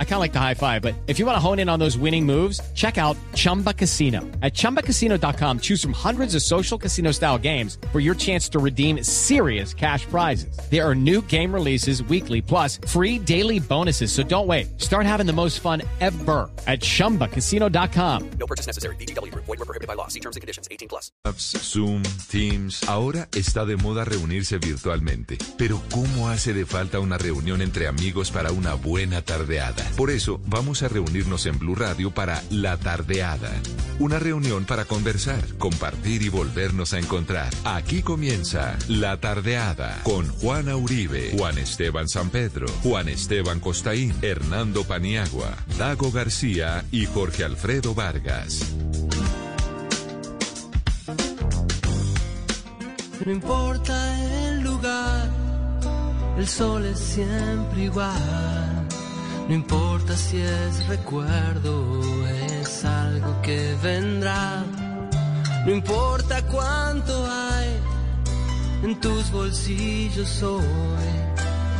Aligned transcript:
I 0.00 0.04
kind 0.04 0.14
of 0.14 0.20
like 0.20 0.32
the 0.32 0.40
high 0.40 0.54
five, 0.54 0.82
but 0.82 0.94
if 1.06 1.20
you 1.20 1.26
want 1.26 1.36
to 1.36 1.40
hone 1.40 1.60
in 1.60 1.68
on 1.68 1.78
those 1.78 1.96
winning 1.96 2.26
moves, 2.26 2.60
check 2.74 2.98
out 2.98 3.16
Chumba 3.34 3.72
Casino. 3.72 4.22
At 4.42 4.54
ChumbaCasino.com, 4.54 5.60
choose 5.60 5.80
from 5.80 5.92
hundreds 5.92 6.34
of 6.34 6.42
social 6.42 6.76
casino 6.76 7.12
style 7.12 7.38
games 7.38 7.78
for 7.92 8.00
your 8.00 8.16
chance 8.16 8.48
to 8.48 8.58
redeem 8.58 9.04
serious 9.04 9.72
cash 9.72 10.04
prizes. 10.06 10.58
There 10.68 10.84
are 10.84 10.96
new 10.96 11.22
game 11.22 11.54
releases 11.54 12.02
weekly, 12.02 12.42
plus 12.42 12.80
free 12.88 13.20
daily 13.20 13.60
bonuses. 13.60 14.10
So 14.10 14.24
don't 14.24 14.48
wait. 14.48 14.80
Start 14.80 15.06
having 15.06 15.26
the 15.26 15.32
most 15.32 15.60
fun 15.60 15.82
ever 16.00 16.50
at 16.66 16.80
ChumbaCasino.com. 16.80 18.30
No 18.40 18.46
purchase 18.46 18.66
necessary. 18.66 18.96
BGW. 18.96 19.32
Void 19.34 19.46
were 19.46 19.56
prohibited 19.58 19.86
by 19.86 19.94
law. 19.94 20.08
See 20.08 20.20
terms 20.20 20.34
and 20.34 20.40
conditions. 20.40 20.66
18 20.72 20.88
plus. 20.88 21.12
Zoom, 21.36 22.02
Teams. 22.28 22.82
Ahora 22.88 23.28
está 23.32 23.64
de 23.64 23.76
moda 23.76 24.04
reunirse 24.04 24.58
virtualmente. 24.58 25.38
Pero 25.56 25.80
¿cómo 25.90 26.28
hace 26.28 26.52
de 26.52 26.66
falta 26.66 26.98
una 26.98 27.18
reunión 27.18 27.62
entre 27.62 27.86
amigos 27.86 28.30
para 28.30 28.50
una 28.52 28.74
buena 28.74 29.22
tardeada? 29.22 29.87
Por 29.96 30.10
eso 30.10 30.40
vamos 30.46 30.82
a 30.82 30.88
reunirnos 30.88 31.46
en 31.46 31.58
Blue 31.58 31.74
Radio 31.74 32.10
para 32.10 32.42
La 32.50 32.76
Tardeada. 32.76 33.50
Una 33.98 34.18
reunión 34.18 34.64
para 34.64 34.84
conversar, 34.84 35.42
compartir 35.58 36.22
y 36.22 36.28
volvernos 36.28 36.92
a 36.92 36.98
encontrar. 36.98 37.52
Aquí 37.64 38.02
comienza 38.02 38.78
La 38.88 39.18
Tardeada 39.18 40.00
con 40.04 40.28
Juana 40.28 40.76
Uribe, 40.76 41.34
Juan 41.36 41.58
Esteban 41.58 42.08
San 42.08 42.30
Pedro, 42.30 42.68
Juan 42.82 43.08
Esteban 43.08 43.58
Costaín, 43.58 44.14
Hernando 44.22 44.84
Paniagua, 44.84 45.56
Dago 45.78 46.12
García 46.12 46.84
y 46.92 47.06
Jorge 47.06 47.44
Alfredo 47.44 47.94
Vargas. 47.94 48.74
No 53.26 53.32
importa 53.32 54.48
el 54.48 54.60
lugar, 54.60 55.28
el 56.38 56.46
sol 56.46 56.84
es 56.86 56.98
siempre 56.98 57.84
igual. 57.84 58.77
No 59.48 59.54
importa 59.54 60.14
si 60.14 60.42
es 60.42 60.86
recuerdo 60.88 62.00
o 62.00 62.26
es 62.26 62.84
algo 62.84 63.40
que 63.40 63.74
vendrá. 63.82 64.62
No 65.64 65.72
importa 65.72 66.42
cuánto 66.42 67.26
hay 67.26 67.78
en 68.82 69.00
tus 69.00 69.30
bolsillos 69.30 70.42
hoy. 70.42 71.14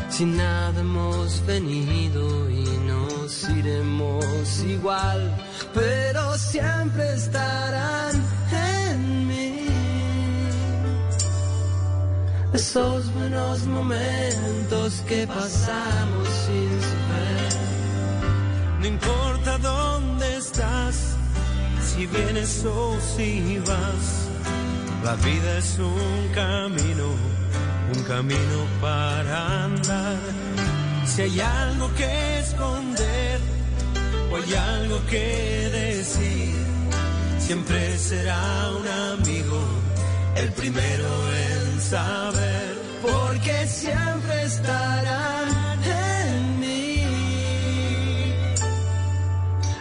Si 0.09 0.25
nada 0.25 0.81
hemos 0.81 1.45
venido 1.45 2.49
y 2.49 2.65
nos 2.87 3.47
iremos 3.51 4.61
igual, 4.63 5.37
pero 5.75 6.39
siempre 6.39 7.13
estarán 7.17 8.17
en 8.51 9.29
mí. 9.29 9.67
Esos 12.55 13.13
buenos 13.13 13.67
momentos 13.67 15.03
que 15.07 15.27
pasamos 15.27 16.29
sin. 16.47 16.98
No 18.81 18.87
importa 18.87 19.59
dónde 19.59 20.37
estás, 20.37 21.17
si 21.83 22.07
vienes 22.07 22.65
o 22.65 22.97
si 23.01 23.59
vas, 23.67 24.29
la 25.03 25.15
vida 25.17 25.59
es 25.59 25.79
un 25.79 26.29
camino, 26.33 27.09
un 27.95 28.03
camino 28.05 28.59
para 28.81 29.65
andar. 29.65 30.19
Si 31.05 31.23
hay 31.23 31.41
algo 31.41 31.93
que 31.95 32.39
esconder 32.39 33.41
o 34.31 34.37
hay 34.37 34.55
algo 34.55 35.05
que 35.07 35.71
decir, 35.73 36.55
siempre 37.41 37.99
será 37.99 38.71
un 38.79 38.87
amigo 38.87 39.61
el 40.37 40.53
primero 40.53 41.11
en 41.33 41.81
saber, 41.81 42.79
porque 43.03 43.67
siempre 43.67 44.45
estarán 44.45 45.78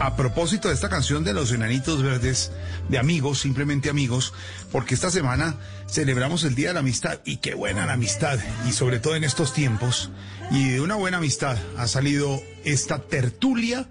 A 0.00 0.14
propósito 0.14 0.68
de 0.68 0.74
esta 0.74 0.88
canción 0.88 1.24
de 1.24 1.34
los 1.34 1.50
Enanitos 1.50 2.02
Verdes, 2.02 2.52
de 2.88 2.98
amigos, 2.98 3.40
simplemente 3.40 3.90
amigos, 3.90 4.32
porque 4.70 4.94
esta 4.94 5.10
semana 5.10 5.56
celebramos 5.88 6.44
el 6.44 6.54
Día 6.54 6.68
de 6.68 6.74
la 6.74 6.80
Amistad 6.80 7.18
y 7.24 7.38
qué 7.38 7.54
buena 7.54 7.84
la 7.84 7.94
amistad, 7.94 8.38
y 8.68 8.72
sobre 8.72 9.00
todo 9.00 9.16
en 9.16 9.24
estos 9.24 9.52
tiempos, 9.52 10.10
y 10.52 10.68
de 10.68 10.80
una 10.80 10.94
buena 10.94 11.16
amistad 11.16 11.58
ha 11.76 11.88
salido 11.88 12.40
esta 12.64 13.00
tertulia 13.00 13.88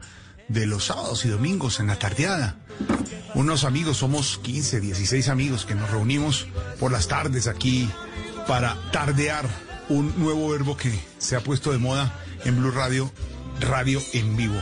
de 0.47 0.65
los 0.65 0.85
sábados 0.85 1.25
y 1.25 1.27
domingos 1.27 1.81
en 1.81 1.87
la 1.87 1.99
tardeada. 1.99 2.55
Unos 3.33 3.65
amigos, 3.65 3.97
somos 3.97 4.39
15, 4.39 4.79
16 4.79 5.27
amigos 5.27 5.65
que 5.65 5.75
nos 5.75 5.91
reunimos 5.91 6.47
por 6.79 6.91
las 6.91 7.09
tardes 7.09 7.47
aquí 7.47 7.89
para 8.47 8.77
tardear 8.91 9.45
un 9.89 10.17
nuevo 10.17 10.49
verbo 10.49 10.77
que 10.77 10.97
se 11.17 11.35
ha 11.35 11.41
puesto 11.41 11.73
de 11.73 11.79
moda 11.79 12.13
en 12.45 12.57
Blue 12.57 12.71
Radio 12.71 13.11
radio 13.59 14.01
en 14.13 14.35
vivo. 14.37 14.55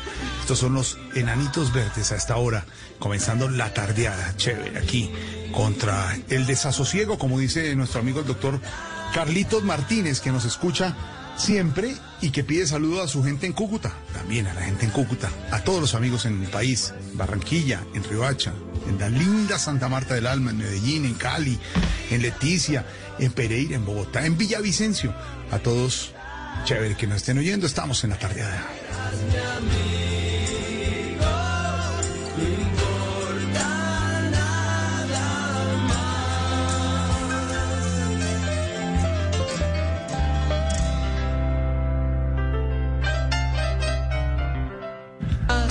Estos 0.45 0.59
son 0.59 0.75
los 0.75 0.99
enanitos 1.15 1.73
verdes 1.73 2.11
a 2.11 2.15
esta 2.15 2.37
hora, 2.37 2.67
comenzando 2.99 3.49
la 3.49 3.73
tardeada, 3.73 4.37
chévere, 4.37 4.77
aquí, 4.77 5.11
contra 5.51 6.15
el 6.29 6.45
desasosiego, 6.45 7.17
como 7.17 7.39
dice 7.39 7.75
nuestro 7.75 8.01
amigo 8.01 8.19
el 8.19 8.27
doctor 8.27 8.61
Carlitos 9.11 9.63
Martínez, 9.63 10.19
que 10.19 10.31
nos 10.31 10.45
escucha 10.45 10.95
siempre 11.35 11.95
y 12.21 12.29
que 12.29 12.43
pide 12.43 12.67
saludo 12.67 13.01
a 13.01 13.07
su 13.07 13.23
gente 13.23 13.47
en 13.47 13.53
Cúcuta, 13.53 13.91
también 14.13 14.45
a 14.45 14.53
la 14.53 14.61
gente 14.61 14.85
en 14.85 14.91
Cúcuta, 14.91 15.31
a 15.49 15.63
todos 15.63 15.81
los 15.81 15.95
amigos 15.95 16.27
en 16.27 16.43
el 16.43 16.49
país, 16.51 16.93
Barranquilla, 17.13 17.81
en 17.95 18.03
Riohacha, 18.03 18.53
en 18.87 18.99
la 18.99 19.09
linda 19.09 19.57
Santa 19.57 19.89
Marta 19.89 20.13
del 20.13 20.27
Alma, 20.27 20.51
en 20.51 20.59
Medellín, 20.59 21.05
en 21.05 21.15
Cali, 21.15 21.59
en 22.11 22.21
Leticia, 22.21 22.85
en 23.17 23.31
Pereira, 23.31 23.77
en 23.77 23.83
Bogotá, 23.83 24.27
en 24.27 24.37
Villavicencio, 24.37 25.11
a 25.49 25.57
todos, 25.57 26.13
chévere 26.65 26.95
que 26.95 27.07
nos 27.07 27.17
estén 27.17 27.39
oyendo, 27.39 27.65
estamos 27.65 28.03
en 28.03 28.11
la 28.11 28.19
tardeada. 28.19 28.63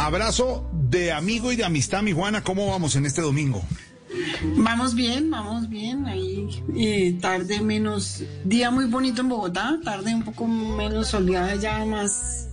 Abrazo 0.04 0.68
de 0.90 1.12
amigo 1.12 1.50
y 1.50 1.56
de 1.56 1.64
amistad, 1.64 2.02
mi 2.02 2.12
Juana. 2.12 2.42
¿Cómo 2.42 2.66
vamos 2.70 2.94
en 2.94 3.06
este 3.06 3.22
domingo? 3.22 3.64
Vamos 4.56 4.94
bien, 4.94 5.30
vamos 5.30 5.68
bien. 5.70 6.04
Ahí 6.06 6.46
eh, 6.76 7.16
tarde 7.22 7.62
menos, 7.62 8.22
día 8.44 8.70
muy 8.70 8.84
bonito 8.84 9.22
en 9.22 9.30
Bogotá, 9.30 9.78
tarde 9.82 10.14
un 10.14 10.22
poco 10.22 10.46
menos 10.46 11.08
soleada 11.08 11.54
ya 11.56 11.82
más, 11.86 12.48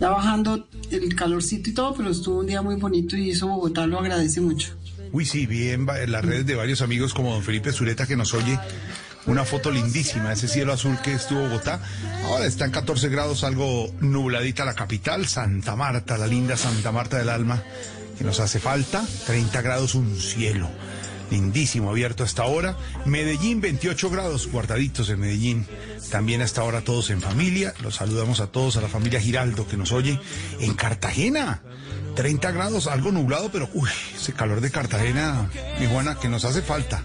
ya 0.00 0.10
bajando 0.10 0.68
el 0.92 1.14
calorcito 1.16 1.70
y 1.70 1.74
todo, 1.74 1.92
pero 1.94 2.10
estuvo 2.10 2.38
un 2.38 2.46
día 2.46 2.62
muy 2.62 2.76
bonito 2.76 3.16
y 3.16 3.30
eso 3.30 3.48
Bogotá 3.48 3.84
lo 3.88 3.98
agradece 3.98 4.40
mucho. 4.40 4.76
Uy, 5.10 5.26
sí, 5.26 5.44
vi 5.46 5.70
en, 5.70 5.86
va- 5.86 6.00
en 6.00 6.12
las 6.12 6.24
redes 6.24 6.46
de 6.46 6.54
varios 6.54 6.82
amigos 6.82 7.12
como 7.14 7.32
don 7.34 7.42
Felipe 7.42 7.72
Zureta 7.72 8.06
que 8.06 8.16
nos 8.16 8.32
oye. 8.32 8.58
Una 9.26 9.44
foto 9.44 9.70
lindísima, 9.70 10.32
ese 10.32 10.48
cielo 10.48 10.72
azul 10.72 10.98
que 11.02 11.14
estuvo 11.14 11.42
Bogotá. 11.42 11.80
Ahora 12.24 12.46
está 12.46 12.64
en 12.64 12.72
14 12.72 13.08
grados, 13.08 13.44
algo 13.44 13.92
nubladita 14.00 14.64
la 14.64 14.74
capital, 14.74 15.26
Santa 15.26 15.76
Marta, 15.76 16.18
la 16.18 16.26
linda 16.26 16.56
Santa 16.56 16.90
Marta 16.90 17.18
del 17.18 17.28
Alma, 17.28 17.62
que 18.18 18.24
nos 18.24 18.40
hace 18.40 18.58
falta. 18.58 19.04
30 19.26 19.62
grados, 19.62 19.94
un 19.94 20.18
cielo 20.18 20.68
lindísimo, 21.32 21.90
abierto 21.90 22.24
hasta 22.24 22.42
ahora. 22.42 22.76
Medellín, 23.06 23.60
28 23.60 24.10
grados, 24.10 24.48
guardaditos 24.48 25.08
en 25.08 25.20
Medellín. 25.20 25.66
También 26.10 26.42
hasta 26.42 26.60
ahora 26.60 26.82
todos 26.82 27.10
en 27.10 27.22
familia. 27.22 27.74
Los 27.82 27.96
saludamos 27.96 28.40
a 28.40 28.48
todos, 28.48 28.76
a 28.76 28.82
la 28.82 28.88
familia 28.88 29.20
Giraldo 29.20 29.66
que 29.66 29.78
nos 29.78 29.92
oye. 29.92 30.20
En 30.60 30.74
Cartagena, 30.74 31.62
30 32.14 32.50
grados, 32.52 32.86
algo 32.86 33.10
nublado, 33.10 33.50
pero 33.50 33.68
uy, 33.72 33.88
ese 34.14 34.34
calor 34.34 34.60
de 34.60 34.70
Cartagena, 34.70 35.50
mi 35.80 35.86
Juana, 35.86 36.18
que 36.20 36.28
nos 36.28 36.44
hace 36.44 36.60
falta. 36.60 37.02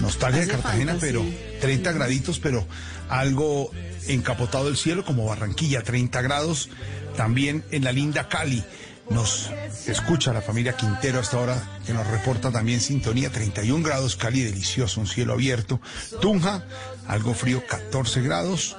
Nostalgia 0.00 0.42
de 0.42 0.48
Cartagena, 0.48 0.92
falta, 0.92 1.06
pero 1.06 1.22
sí. 1.22 1.36
30 1.60 1.92
graditos, 1.92 2.38
pero 2.38 2.66
algo 3.08 3.70
encapotado 4.06 4.68
el 4.68 4.76
cielo 4.76 5.04
como 5.04 5.26
Barranquilla, 5.26 5.82
30 5.82 6.22
grados. 6.22 6.68
También 7.16 7.64
en 7.70 7.84
la 7.84 7.92
linda 7.92 8.28
Cali, 8.28 8.64
Nos 9.10 9.50
escucha 9.86 10.34
la 10.34 10.42
familia 10.42 10.76
Quintero 10.76 11.18
hasta 11.18 11.38
ahora, 11.38 11.80
que 11.86 11.94
nos 11.94 12.06
reporta 12.06 12.52
también 12.52 12.80
sintonía 12.80 13.30
31 13.30 13.82
grados, 13.82 14.16
Cali 14.16 14.42
delicioso, 14.42 15.00
un 15.00 15.06
cielo 15.06 15.32
abierto. 15.32 15.80
Tunja, 16.20 16.64
algo 17.06 17.32
frío, 17.34 17.66
14 17.66 18.20
grados. 18.20 18.76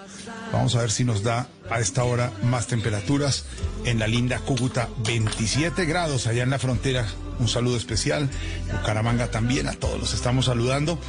Vamos 0.53 0.75
a 0.75 0.81
ver 0.81 0.91
si 0.91 1.03
nos 1.03 1.23
da 1.23 1.47
a 1.69 1.79
esta 1.79 2.03
hora 2.03 2.31
más 2.43 2.67
temperaturas. 2.67 3.45
En 3.85 3.99
la 3.99 4.07
linda 4.07 4.39
Cúcuta, 4.39 4.89
27 5.05 5.85
grados 5.85 6.27
allá 6.27 6.43
en 6.43 6.49
la 6.49 6.59
frontera. 6.59 7.05
Un 7.39 7.47
saludo 7.47 7.77
especial. 7.77 8.29
Bucaramanga 8.71 9.31
también, 9.31 9.67
a 9.67 9.73
todos 9.73 9.99
los 9.99 10.13
estamos 10.13 10.45
saludando. 10.45 10.99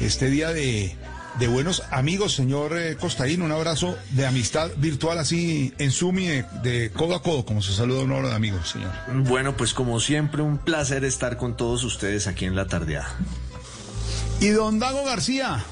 Este 0.00 0.28
día 0.30 0.50
de, 0.50 0.96
de 1.38 1.48
buenos 1.48 1.82
amigos, 1.90 2.34
señor 2.34 2.76
eh, 2.76 2.96
Costaín, 2.96 3.42
un 3.42 3.52
abrazo 3.52 3.96
de 4.10 4.26
amistad 4.26 4.70
virtual 4.76 5.18
así 5.18 5.72
en 5.78 5.90
Zoom 5.90 6.18
y 6.18 6.26
de, 6.26 6.44
de 6.62 6.90
codo 6.90 7.14
a 7.14 7.22
codo, 7.22 7.44
como 7.44 7.62
se 7.62 7.72
saluda 7.72 8.02
un 8.02 8.12
hora 8.12 8.28
de 8.28 8.34
amigos, 8.34 8.68
señor. 8.68 8.92
Bueno, 9.24 9.56
pues 9.56 9.72
como 9.72 9.98
siempre, 10.00 10.42
un 10.42 10.58
placer 10.58 11.04
estar 11.04 11.36
con 11.36 11.56
todos 11.56 11.84
ustedes 11.84 12.26
aquí 12.26 12.44
en 12.44 12.54
la 12.54 12.66
tardeada. 12.66 13.08
Y 14.40 14.48
don 14.50 14.78
Dago 14.78 15.04
García, 15.04 15.64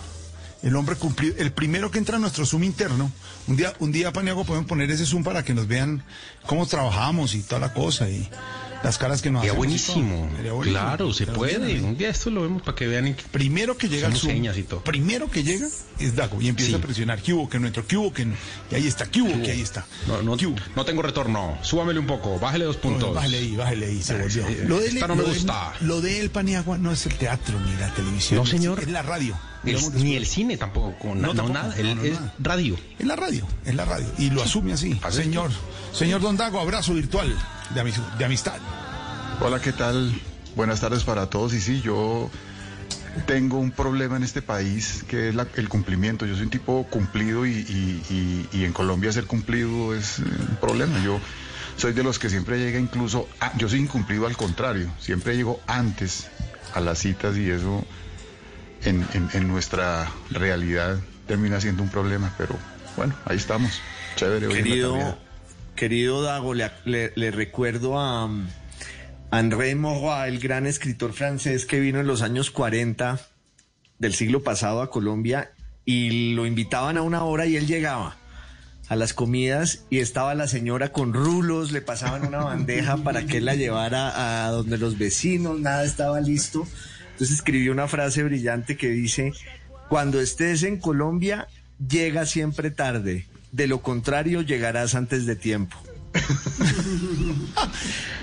el 0.67 0.77
hombre 0.77 0.97
cumplido, 0.97 1.35
el 1.39 1.53
primero 1.53 1.91
que 1.91 1.99
entra 1.99 2.17
a 2.17 2.21
nuestro 2.21 2.45
Zoom 2.45 2.65
interno. 2.65 3.11
Un 3.47 3.57
día, 3.57 3.73
un 3.79 3.93
día, 3.93 4.13
Paniago, 4.13 4.45
podemos 4.45 4.69
poner 4.69 4.91
ese 4.91 5.07
Zoom 5.07 5.23
para 5.23 5.45
que 5.45 5.55
nos 5.55 5.67
vean 5.69 6.03
cómo 6.47 6.67
trabajamos 6.67 7.35
y 7.35 7.43
toda 7.43 7.61
la 7.61 7.73
cosa 7.73 8.09
y 8.11 8.29
las 8.83 8.99
caras 8.99 9.23
que 9.23 9.31
nos 9.31 9.45
y 9.45 9.51
buenísimo. 9.51 10.27
todo. 10.27 10.37
Sería 10.37 10.53
buenísimo. 10.53 10.81
Claro, 10.85 11.13
se 11.13 11.27
puede. 11.27 11.81
Un 11.81 11.97
día 11.97 12.09
esto 12.11 12.31
lo 12.31 12.43
vemos 12.43 12.63
para 12.63 12.75
que 12.77 12.87
vean. 12.87 13.15
que- 13.15 13.23
Primero 13.31 13.77
que 13.77 13.89
llega 13.89 14.09
Hacemos 14.09 14.23
Zoom, 14.23 14.45
y 14.59 14.63
todo. 14.65 14.83
primero 14.83 15.31
que 15.31 15.43
llega 15.45 15.67
es 15.99 16.15
Dago 16.17 16.41
y 16.43 16.49
empieza 16.49 16.73
Sí. 16.73 16.77
a 16.77 16.81
presionar. 16.81 17.23
¿Qué 17.23 17.33
hubo? 17.33 17.49
Que 17.49 17.59
no 17.61 17.67
entró. 17.69 17.87
¿Qué 17.87 17.97
hubo? 17.97 18.13
Que 18.13 18.25
no? 18.27 18.35
Y 18.71 18.75
ahí 18.75 18.87
está. 18.87 19.07
¿Qué 19.07 19.23
hubo? 19.23 19.41
Que 19.43 19.53
ahí 19.53 19.61
está. 19.63 19.87
No, 20.09 20.21
no, 20.23 20.37
no 20.77 20.85
tengo 20.85 21.03
retorno. 21.03 21.57
Súbamele 21.63 22.01
un 22.01 22.07
poco. 22.07 22.39
Bájele 22.41 22.65
dos 22.65 22.77
puntos. 22.77 23.15
Bájale 23.15 23.39
ahí, 23.39 23.57
bájale 23.57 23.87
ahí, 23.87 24.03
se 24.03 24.19
volvió. 24.21 24.47
eh, 24.49 24.65
Lo 24.67 24.79
de, 24.81 24.89
esta 24.89 25.07
no 25.07 25.15
me 25.17 25.23
lo 25.23 25.29
de- 25.29 25.35
gusta. 25.35 25.73
lo 25.81 26.01
de 26.01 26.21
El 26.21 26.31
Paniagua 26.31 26.77
no 26.79 26.91
es 26.93 27.07
el 27.07 27.15
teatro 27.15 27.59
ni 27.61 27.73
la 27.77 27.93
televisión. 27.95 28.41
No, 28.41 28.47
señor. 28.47 28.81
Es 28.81 28.89
la 28.89 29.03
radio. 29.03 29.37
El- 29.65 30.05
ni 30.05 30.17
el 30.17 30.27
cine 30.27 30.57
tampoco. 30.57 30.97
con- 30.99 31.21
No, 31.21 31.29
no, 31.29 31.35
tampoco. 31.35 31.53
nada. 31.55 31.75
No, 31.95 32.03
es 32.03 32.15
nada. 32.21 32.35
radio. 32.39 32.77
Es 32.99 33.07
la 33.07 33.17
radio, 33.17 33.47
es 33.65 33.75
la 33.75 33.85
radio. 33.85 34.07
Y 34.19 34.31
lo 34.31 34.43
asume 34.43 34.73
así. 34.73 34.99
¿Ah, 35.03 35.11
sí? 35.11 35.19
Señor, 35.19 35.51
señor 35.93 36.21
Don 36.21 36.37
Dago, 36.37 36.61
abrazo 36.61 36.95
virtual 36.95 37.35
de, 37.75 37.81
amis- 37.81 38.01
de 38.19 38.25
amistad. 38.25 38.59
Hola, 39.41 39.61
¿qué 39.61 39.73
tal? 39.73 40.13
Buenas 40.55 40.81
tardes 40.81 41.05
para 41.05 41.29
todos. 41.29 41.53
Y 41.55 41.61
sí, 41.61 41.81
yo 41.83 42.31
tengo 43.27 43.59
un 43.59 43.71
problema 43.71 44.17
en 44.17 44.23
este 44.23 44.43
país 44.43 45.05
que 45.09 45.31
es 45.31 45.35
la- 45.35 45.47
el 45.57 45.69
cumplimiento. 45.69 46.27
Yo 46.27 46.35
soy 46.35 46.45
un 46.45 46.51
tipo 46.51 46.87
cumplido 46.91 47.47
y, 47.47 47.51
y- 47.51 48.03
y- 48.53 48.59
y 48.61 48.65
en 48.65 48.73
Colombia 48.73 49.11
ser 49.13 49.27
cumplido 49.27 49.95
es 49.95 50.19
eh, 50.19 50.23
un 50.23 50.57
problema. 50.57 51.03
Yo 51.03 51.19
soy 51.77 51.93
de 51.93 52.03
los 52.03 52.19
que 52.19 52.29
siempre 52.31 52.59
llega 52.59 52.79
incluso, 52.79 53.29
a- 53.41 53.57
yo 53.59 53.69
soy 53.69 53.81
incumplido 53.81 54.27
al 54.27 54.37
contrario, 54.37 54.91
siempre 55.01 55.35
llego 55.37 55.61
antes 55.67 56.29
a 56.75 56.81
las 56.81 56.99
citas 56.99 57.37
y 57.37 57.49
eso 57.51 57.85
en, 58.87 59.07
en- 59.15 59.29
en 59.33 59.49
nuestra 59.49 60.11
realidad 60.31 60.99
termina 61.27 61.61
siendo 61.61 61.83
un 61.83 61.89
problema. 61.91 62.35
Pero 62.39 62.57
bueno, 62.97 63.15
ahí 63.25 63.37
estamos. 63.37 63.81
Chévere. 64.17 64.49
Querido, 64.49 65.19
querido 65.75 66.23
Dago, 66.23 66.55
le, 66.55 66.71
le- 66.85 67.13
le 67.17 67.31
recuerdo 67.31 67.99
a 68.01 68.29
André 69.31 69.75
Maurois, 69.75 70.29
el 70.29 70.39
gran 70.39 70.67
escritor 70.67 71.13
francés 71.13 71.67
que 71.67 71.81
vino 71.81 72.01
en 72.01 72.07
los 72.07 72.23
años 72.23 72.51
40 72.51 73.21
del 73.99 74.15
siglo 74.15 74.43
pasado 74.43 74.83
a 74.83 74.91
Colombia 74.91 75.51
y 75.85 76.35
lo 76.35 76.47
invitaban 76.47 76.97
a 76.97 77.03
una 77.03 77.25
hora 77.25 77.47
y 77.47 77.57
él 77.57 77.67
llegaba 77.67 78.17
a 78.89 78.95
las 78.97 79.13
comidas 79.15 79.85
y 79.91 79.99
estaba 79.99 80.35
la 80.37 80.47
señora 80.47 80.93
con 80.93 81.13
rulos, 81.13 81.73
le 81.73 81.81
pasaban 81.81 82.25
una 82.27 82.39
bandeja 82.39 82.99
para 82.99 83.27
que 83.27 83.39
él 83.39 83.45
la 83.47 83.55
llevara 83.57 84.47
a 84.47 84.51
donde 84.51 84.79
los 84.79 84.97
vecinos, 84.97 85.59
nada 85.61 85.85
estaba 85.85 86.21
listo. 86.21 86.67
Entonces 87.17 87.37
escribió 87.37 87.73
una 87.73 87.89
frase 87.89 88.23
brillante 88.23 88.77
que 88.77 88.91
dice, 88.91 89.33
cuando 89.89 90.21
estés 90.21 90.63
en 90.65 90.77
Colombia, 90.79 91.49
llega 91.89 92.27
siempre 92.27 92.71
tarde, 92.71 93.27
de 93.53 93.67
lo 93.67 93.81
contrario 93.81 94.43
llegarás 94.43 94.95
antes 94.95 95.25
de 95.25 95.37
tiempo. 95.37 95.79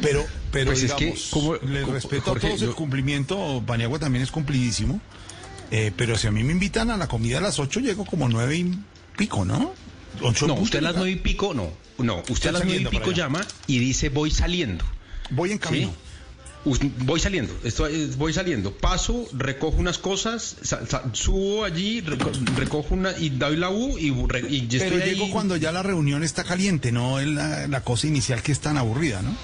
Pero, 0.01 0.25
pero 0.51 0.71
Pues 0.71 0.83
es 0.83 0.93
que, 0.93 1.05
digamos, 1.05 1.27
como- 1.31 1.55
le 1.55 1.81
como- 1.81 1.93
respeto 1.93 2.23
Jorge, 2.31 2.47
a 2.47 2.49
todos 2.51 2.61
el 2.63 2.75
cumplimiento. 2.75 3.63
Paniagua 3.65 3.99
también 3.99 4.23
es 4.23 4.31
cumplidísimo. 4.31 4.99
Eh, 5.71 5.91
pero 5.95 6.17
si 6.17 6.27
a 6.27 6.31
mí 6.31 6.43
me 6.43 6.51
invitan 6.51 6.91
a 6.91 6.97
la 6.97 7.07
comida 7.07 7.39
a 7.39 7.41
las 7.41 7.57
8, 7.59 7.79
llego 7.79 8.05
como 8.05 8.29
nueve 8.29 8.57
y 8.57 8.77
pico, 9.17 9.43
¿no? 9.45 9.73
Ocho 10.21 10.45
No, 10.45 10.53
usted 10.55 10.79
a 10.79 10.83
las 10.83 10.95
nueve 10.95 11.11
y 11.11 11.15
pico, 11.15 11.53
no. 11.53 11.71
No, 11.97 12.21
usted 12.29 12.49
a 12.49 12.53
las 12.53 12.65
nueve 12.65 12.81
y 12.81 12.85
pico 12.85 13.11
llama 13.11 13.45
y 13.65 13.79
dice 13.79 14.09
voy 14.09 14.29
saliendo. 14.29 14.85
Voy 15.31 15.51
en 15.51 15.57
camino. 15.57 15.89
¿Sí? 15.89 15.95
Voy 16.65 17.19
saliendo, 17.19 17.53
estoy, 17.63 18.05
voy 18.17 18.31
saliendo. 18.33 18.71
Paso, 18.71 19.27
recojo 19.33 19.75
unas 19.77 19.97
cosas, 19.97 20.55
sa- 20.61 20.85
sa- 20.87 21.03
subo 21.11 21.65
allí, 21.65 22.01
reco- 22.01 22.31
recojo 22.55 22.93
una 22.95 23.11
y 23.17 23.29
doy 23.31 23.57
la 23.57 23.69
U 23.69 23.97
y, 23.97 24.11
re- 24.27 24.45
y 24.49 24.67
ya 24.67 24.79
Pero 24.79 24.95
estoy 24.95 25.11
llego 25.11 25.25
ahí. 25.25 25.31
cuando 25.31 25.57
ya 25.57 25.73
la 25.73 25.83
reunión 25.83 26.23
está 26.23 26.45
caliente, 26.45 26.91
no 26.93 27.19
la, 27.19 27.67
la 27.67 27.81
cosa 27.81 28.07
inicial 28.07 28.41
que 28.41 28.53
es 28.53 28.59
tan 28.61 28.77
aburrida, 28.77 29.21
¿no? 29.21 29.35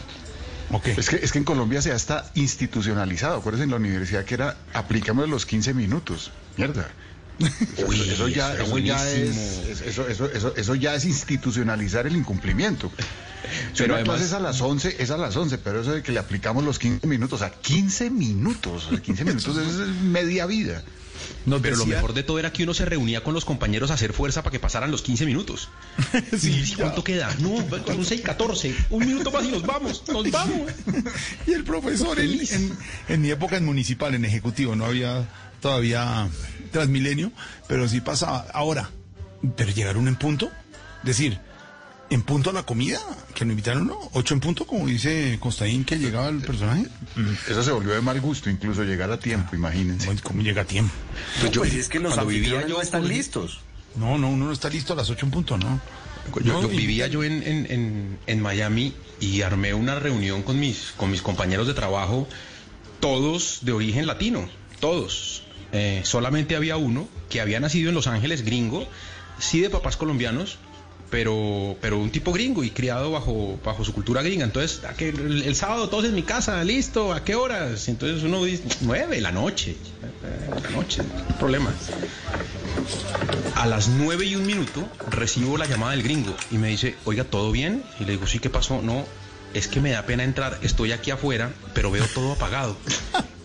Es 0.91 1.09
que, 1.09 1.17
es 1.17 1.31
que 1.31 1.39
en 1.39 1.43
Colombia 1.45 1.81
se 1.81 1.91
ha 1.91 1.95
hasta 1.95 2.31
institucionalizado. 2.35 3.37
Acuérdense 3.39 3.63
en 3.65 3.71
la 3.71 3.77
universidad 3.77 4.23
que 4.23 4.35
era 4.35 4.55
aplicamos 4.73 5.27
los 5.27 5.45
15 5.45 5.73
minutos. 5.73 6.31
Mierda. 6.57 6.87
Uy, 7.87 7.99
eso 8.09 8.27
ya, 8.27 8.53
eso 8.55 8.77
ya 8.77 9.09
es, 9.09 9.81
eso, 9.85 10.07
eso, 10.07 10.53
eso, 10.55 10.75
ya 10.75 10.95
es 10.95 11.05
institucionalizar 11.05 12.05
el 12.07 12.15
incumplimiento. 12.15 12.91
Si 13.73 13.83
Pero 13.83 13.95
además- 13.95 14.21
es 14.21 14.33
a 14.33 14.39
las 14.39 14.61
11, 14.61 14.95
es 14.99 15.09
a 15.11 15.17
las 15.17 15.35
11, 15.35 15.57
pero 15.57 15.81
eso 15.81 15.91
de 15.93 16.03
que 16.03 16.11
le 16.11 16.19
aplicamos 16.19 16.63
los 16.63 16.77
15 16.79 17.07
minutos, 17.07 17.41
a 17.41 17.51
15 17.51 18.09
minutos, 18.09 18.85
o 18.87 18.89
sea, 18.91 19.01
15 19.01 19.25
minutos 19.25 19.57
es 19.57 19.73
media 20.03 20.45
vida. 20.45 20.83
Pero 21.61 21.75
lo 21.77 21.85
mejor 21.85 22.13
de 22.13 22.23
todo 22.23 22.37
era 22.39 22.51
que 22.53 22.63
uno 22.63 22.73
se 22.73 22.85
reunía 22.85 23.23
con 23.23 23.33
los 23.33 23.43
compañeros 23.43 23.91
a 23.91 23.95
hacer 23.95 24.13
fuerza 24.13 24.41
para 24.43 24.51
que 24.51 24.59
pasaran 24.59 24.91
los 24.91 25.01
15 25.01 25.25
minutos. 25.25 25.69
Sí, 26.37 26.51
¿Y 26.51 26.63
ya. 26.65 26.77
cuánto 26.77 27.03
queda? 27.03 27.33
No, 27.39 27.57
son 27.87 28.05
6, 28.05 28.21
14. 28.21 28.75
Un 28.89 29.05
minuto 29.05 29.31
más 29.31 29.43
y 29.45 29.47
nos 29.49 29.63
vamos, 29.63 30.03
nos 30.07 30.29
vamos. 30.31 30.71
Y 31.47 31.53
el 31.53 31.63
profesor, 31.63 32.19
en- 32.19 32.77
en 33.07 33.21
mi 33.21 33.31
época 33.31 33.57
en 33.57 33.65
municipal, 33.65 34.13
en 34.15 34.25
ejecutivo, 34.25 34.75
no 34.75 34.85
había 34.85 35.27
todavía 35.61 36.29
Transmilenio, 36.71 37.31
pero 37.67 37.87
sí 37.87 38.01
pasaba. 38.01 38.45
Ahora, 38.53 38.89
pero 39.55 39.71
llegaron 39.71 40.07
en 40.07 40.15
punto, 40.15 40.51
decir, 41.03 41.39
en 42.09 42.21
punto 42.23 42.49
a 42.49 42.53
la 42.53 42.63
comida, 42.63 42.99
que 43.35 43.45
lo 43.45 43.51
invitaron, 43.51 43.87
¿no? 43.87 43.97
Ocho 44.13 44.33
en 44.33 44.39
punto, 44.39 44.65
como 44.65 44.87
dice 44.87 45.37
Costaín, 45.39 45.85
que 45.85 45.97
llegaba 45.97 46.29
el 46.29 46.41
personaje. 46.41 46.87
Eso 47.47 47.63
se 47.63 47.71
volvió 47.71 47.93
de 47.93 48.01
mal 48.01 48.19
gusto, 48.19 48.49
incluso 48.49 48.83
llegar 48.83 49.11
a 49.11 49.19
tiempo, 49.19 49.55
imagínense. 49.55 50.09
¿Cómo 50.23 50.41
llega 50.41 50.63
a 50.63 50.65
tiempo? 50.65 50.93
Pues, 51.39 51.57
pues 51.57 51.73
es 51.73 51.89
que 51.89 51.99
los 51.99 52.13
cuando 52.13 52.29
vivía 52.29 52.59
anfitriones 52.59 52.69
yo 52.69 52.77
no 52.77 52.81
están 52.81 53.07
listos. 53.07 53.59
No, 53.95 54.17
no, 54.17 54.29
uno 54.29 54.45
no 54.45 54.51
está 54.51 54.69
listo 54.69 54.93
a 54.93 54.95
las 54.95 55.09
ocho 55.09 55.25
en 55.25 55.31
punto, 55.31 55.57
¿no? 55.57 55.79
Yo, 56.43 56.61
yo 56.61 56.67
vivía 56.67 57.07
yo 57.07 57.23
en, 57.23 57.41
en, 57.41 57.71
en, 57.71 58.19
en 58.27 58.41
Miami 58.41 58.93
y 59.19 59.41
armé 59.41 59.73
una 59.73 59.95
reunión 59.95 60.43
con 60.43 60.59
mis, 60.59 60.93
con 60.95 61.09
mis 61.09 61.21
compañeros 61.23 61.65
de 61.65 61.73
trabajo, 61.73 62.27
todos 62.99 63.59
de 63.61 63.71
origen 63.71 64.05
latino, 64.05 64.47
todos. 64.79 65.43
Eh, 65.71 66.01
solamente 66.03 66.55
había 66.55 66.77
uno 66.77 67.07
que 67.29 67.41
había 67.41 67.59
nacido 67.59 67.89
en 67.89 67.95
Los 67.95 68.07
Ángeles, 68.07 68.43
gringo, 68.43 68.87
sí 69.37 69.59
de 69.61 69.69
papás 69.69 69.97
colombianos, 69.97 70.57
pero, 71.11 71.75
pero 71.81 71.97
un 71.99 72.09
tipo 72.11 72.31
gringo 72.33 72.63
y 72.63 72.69
criado 72.71 73.11
bajo, 73.11 73.59
bajo 73.63 73.83
su 73.83 73.93
cultura 73.93 74.21
gringa. 74.21 74.45
Entonces, 74.45 74.83
¿a 74.85 74.93
qué- 74.93 75.09
el, 75.09 75.55
sábado 75.55 75.89
todos 75.89 76.05
en 76.05 76.15
mi 76.15 76.23
casa, 76.23 76.63
listo, 76.63 77.13
¿a 77.13 77.23
qué 77.23 77.35
horas? 77.35 77.87
Entonces 77.87 78.23
uno 78.23 78.43
dice, 78.43 78.63
nueve, 78.81 79.19
la 79.21 79.31
noche, 79.31 79.75
la 80.63 80.69
noche, 80.71 81.01
problema. 81.39 81.71
A 83.55 83.65
las 83.65 83.89
nueve 83.89 84.25
y 84.25 84.35
un 84.35 84.45
minuto 84.45 84.87
recibo 85.09 85.57
la 85.57 85.65
llamada 85.65 85.91
del 85.91 86.03
gringo 86.03 86.33
y 86.51 86.57
me 86.57 86.69
dice, 86.69 86.95
oiga, 87.05 87.23
¿todo 87.25 87.51
bien? 87.51 87.83
Y 87.99 88.05
le 88.05 88.13
digo, 88.13 88.25
sí, 88.25 88.39
¿qué 88.39 88.49
pasó? 88.49 88.81
No, 88.81 89.05
es 89.53 89.67
que 89.67 89.81
me 89.81 89.91
da 89.91 90.05
pena 90.05 90.23
entrar, 90.23 90.57
estoy 90.61 90.91
aquí 90.93 91.11
afuera, 91.11 91.51
pero 91.73 91.91
veo 91.91 92.05
todo 92.13 92.33
apagado. 92.33 92.77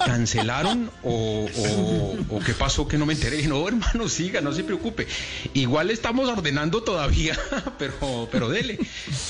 ¿Cancelaron 0.05 0.91
o, 1.03 1.47
o- 2.31 2.41
qué 2.45 2.53
pasó 2.55 2.87
que 2.87 2.99
no 2.99 3.07
me 3.07 3.15
enteré? 3.15 3.47
No, 3.55 3.67
hermano, 3.69 4.09
siga, 4.09 4.41
no 4.41 4.53
se 4.53 4.65
preocupe. 4.65 5.07
Igual 5.55 5.91
estamos 5.91 6.29
ordenando 6.29 6.83
todavía, 6.83 7.39
pero, 7.79 8.29
pero 8.33 8.49
dele. 8.49 8.79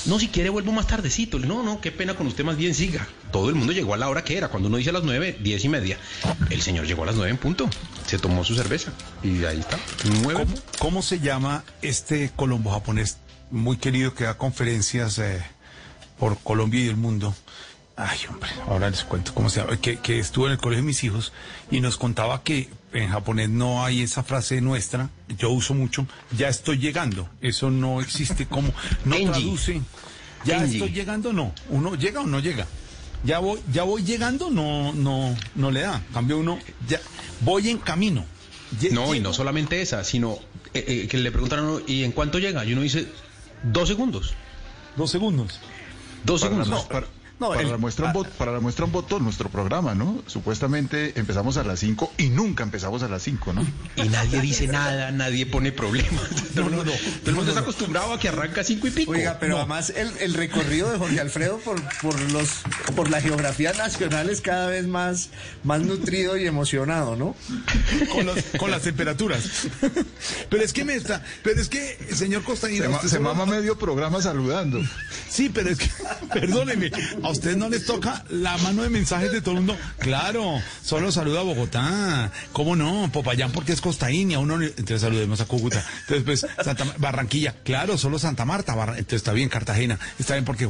No, 0.05 0.19
si 0.19 0.27
quiere 0.29 0.49
vuelvo 0.49 0.71
más 0.71 0.87
tardecito. 0.87 1.37
No, 1.39 1.63
no, 1.63 1.81
qué 1.81 1.91
pena 1.91 2.15
con 2.15 2.27
usted, 2.27 2.43
más 2.43 2.57
bien 2.57 2.73
siga. 2.73 3.07
Todo 3.31 3.49
el 3.49 3.55
mundo 3.55 3.73
llegó 3.73 3.93
a 3.93 3.97
la 3.97 4.09
hora 4.09 4.23
que 4.23 4.37
era. 4.37 4.47
Cuando 4.49 4.67
uno 4.69 4.77
dice 4.77 4.89
a 4.89 4.93
las 4.93 5.03
nueve, 5.03 5.37
diez 5.41 5.63
y 5.65 5.69
media. 5.69 5.97
El 6.49 6.61
señor 6.61 6.85
llegó 6.87 7.03
a 7.03 7.07
las 7.07 7.15
nueve 7.15 7.31
en 7.31 7.37
punto. 7.37 7.69
Se 8.07 8.17
tomó 8.19 8.43
su 8.43 8.55
cerveza 8.55 8.91
y 9.23 9.43
ahí 9.45 9.59
está. 9.59 9.77
Nueve. 10.21 10.45
¿Cómo, 10.45 10.57
cómo 10.79 11.01
se 11.01 11.19
llama 11.19 11.63
este 11.81 12.31
colombo 12.35 12.71
japonés 12.71 13.17
muy 13.51 13.77
querido 13.77 14.13
que 14.13 14.23
da 14.23 14.37
conferencias 14.37 15.19
eh, 15.19 15.43
por 16.19 16.37
Colombia 16.39 16.81
y 16.85 16.87
el 16.87 16.97
mundo? 16.97 17.35
Ay, 17.97 18.19
hombre, 18.29 18.49
ahora 18.67 18.89
les 18.89 19.03
cuento 19.05 19.33
cómo 19.33 19.49
se 19.49 19.61
llama. 19.61 19.77
Que, 19.77 19.97
que 19.97 20.19
estuvo 20.19 20.47
en 20.47 20.53
el 20.53 20.57
colegio 20.57 20.81
de 20.83 20.87
mis 20.87 21.03
hijos 21.05 21.31
y 21.71 21.79
nos 21.79 21.95
contaba 21.97 22.43
que 22.43 22.69
en 22.91 23.09
japonés 23.09 23.49
no 23.49 23.85
hay 23.85 24.01
esa 24.01 24.23
frase 24.23 24.59
nuestra, 24.59 25.09
yo 25.37 25.49
uso 25.51 25.73
mucho, 25.73 26.05
ya 26.37 26.49
estoy 26.49 26.77
llegando. 26.77 27.29
Eso 27.41 27.71
no 27.71 28.01
existe 28.01 28.47
como, 28.47 28.73
no 29.05 29.15
traduce. 29.31 29.81
Ya 30.43 30.63
estoy 30.63 30.89
llegando, 30.91 31.31
no. 31.33 31.53
Uno 31.69 31.95
llega 31.95 32.21
o 32.21 32.27
no 32.27 32.39
llega. 32.39 32.67
Ya 33.23 33.39
voy, 33.39 33.59
ya 33.71 33.83
voy 33.83 34.03
llegando, 34.03 34.49
no, 34.51 34.93
no, 34.93 35.35
no 35.55 35.71
le 35.71 35.81
da. 35.81 36.03
Cambio 36.13 36.37
uno, 36.37 36.59
ya 36.87 36.99
voy 37.41 37.69
en 37.69 37.77
camino. 37.79 38.25
No, 38.91 39.15
y 39.15 39.19
no 39.19 39.33
solamente 39.33 39.81
esa, 39.81 40.03
sino 40.03 40.37
eh, 40.73 40.83
eh, 40.87 41.07
que 41.07 41.17
le 41.17 41.29
uno, 41.29 41.79
¿y 41.87 42.03
en 42.03 42.11
cuánto 42.11 42.39
llega? 42.39 42.65
Y 42.65 42.73
uno 42.73 42.81
dice, 42.81 43.07
dos 43.63 43.87
segundos. 43.87 44.35
Dos 44.95 45.11
segundos. 45.11 45.59
Dos 46.23 46.41
Para, 46.41 46.55
segundos. 46.55 46.83
la, 46.83 46.89
para- 46.89 47.07
No, 47.39 47.49
para 47.49 47.61
el- 47.61 47.69
la 47.71 47.77
muestra 47.77 48.05
un 48.07 48.13
voto, 48.13 48.29
para 48.37 48.51
la 48.53 48.59
muestra 48.61 48.85
un 48.85 48.91
voto 48.93 49.19
nuestro 49.19 49.49
programa, 49.49 49.93
¿no? 49.93 50.23
Supuestamente 50.25 51.19
empezamos 51.19 51.57
a 51.57 51.63
las 51.65 51.79
5 51.79 52.13
y 52.17 52.29
nunca 52.29 52.63
empezamos 52.63 53.03
a 53.03 53.09
las 53.09 53.23
5, 53.23 53.51
¿no? 53.51 53.65
Y 53.97 54.07
nadie 54.07 54.39
dice 54.41 54.67
nada, 54.67 55.11
nadie 55.11 55.45
pone 55.45 55.71
problemas. 55.73 56.29
Todo 56.55 56.67
el 56.67 56.75
mundo, 56.75 56.91
todo 57.21 57.29
el 57.31 57.35
mundo 57.35 57.51
está 57.51 57.61
acostumbrado 57.61 58.13
a 58.13 58.19
que 58.19 58.29
arranca 58.29 58.63
cinco 58.63 58.87
y 58.87 58.91
pico. 58.91 59.11
Oiga, 59.11 59.37
pero 59.39 59.57
además 59.57 59.91
el, 59.95 60.09
el 60.19 60.33
recorrido 60.33 60.89
de 60.91 60.97
Jorge 60.97 61.19
Alfredo 61.19 61.57
por, 61.59 61.81
por 62.01 62.19
los 62.31 62.49
por 62.95 63.09
la 63.09 63.19
geografía 63.19 63.73
nacional 63.73 64.29
es 64.29 64.39
cada 64.39 64.67
vez 64.67 64.87
más, 64.87 65.29
más 65.63 65.81
nutrido 65.81 66.37
y 66.37 66.47
emocionado, 66.47 67.15
¿no? 67.17 67.35
con, 68.13 68.25
los- 68.25 68.43
con 68.57 68.71
las 68.71 68.83
temperaturas. 68.83 69.43
Pero 70.49 70.63
es 70.63 70.71
que 70.71 70.85
me 70.85 70.95
está, 70.95 71.21
pero 71.43 71.59
es 71.59 71.67
que, 71.69 71.97
señor 72.13 72.43
Costaína, 72.43 72.85
Se, 72.85 72.89
ma- 72.91 73.01
se 73.01 73.19
mama 73.19 73.45
medio 73.45 73.77
programa 73.77 74.21
saludando. 74.21 74.81
Sí, 75.29 75.49
pero 75.53 75.69
es 75.69 75.79
que, 75.79 75.89
perdóneme, 76.33 76.91
a 77.25 77.29
usted 77.29 77.57
no 77.57 77.69
les 77.69 77.85
toca 77.85 78.23
la 78.29 78.57
mano 78.59 78.83
de 78.83 78.89
mensajes 78.89 79.31
de 79.31 79.41
todo 79.41 79.55
el 79.55 79.61
mundo. 79.61 79.77
Claro, 79.99 80.61
solo 80.83 81.11
saluda 81.11 81.39
a 81.39 81.43
Bogotá. 81.43 82.31
¿Cómo 82.53 82.75
no? 82.75 83.09
Popayán 83.11 83.51
porque 83.51 83.73
es 83.73 83.81
costaína. 83.81 84.39
Uno, 84.39 84.57
le- 84.57 84.67
entonces 84.67 85.01
saludemos 85.01 85.41
a 85.41 85.45
Cúcuta. 85.45 85.83
Entonces, 86.01 86.23
pues, 86.23 86.47
Santa, 86.63 86.85
Barranquilla. 86.97 87.55
Claro, 87.63 87.97
solo 87.97 88.19
Santa 88.19 88.45
Marta. 88.45 88.73
Entonces 88.73 89.13
está 89.13 89.33
bien, 89.33 89.49
Cartagena. 89.49 89.99
Está 90.19 90.33
bien 90.35 90.45
porque, 90.45 90.67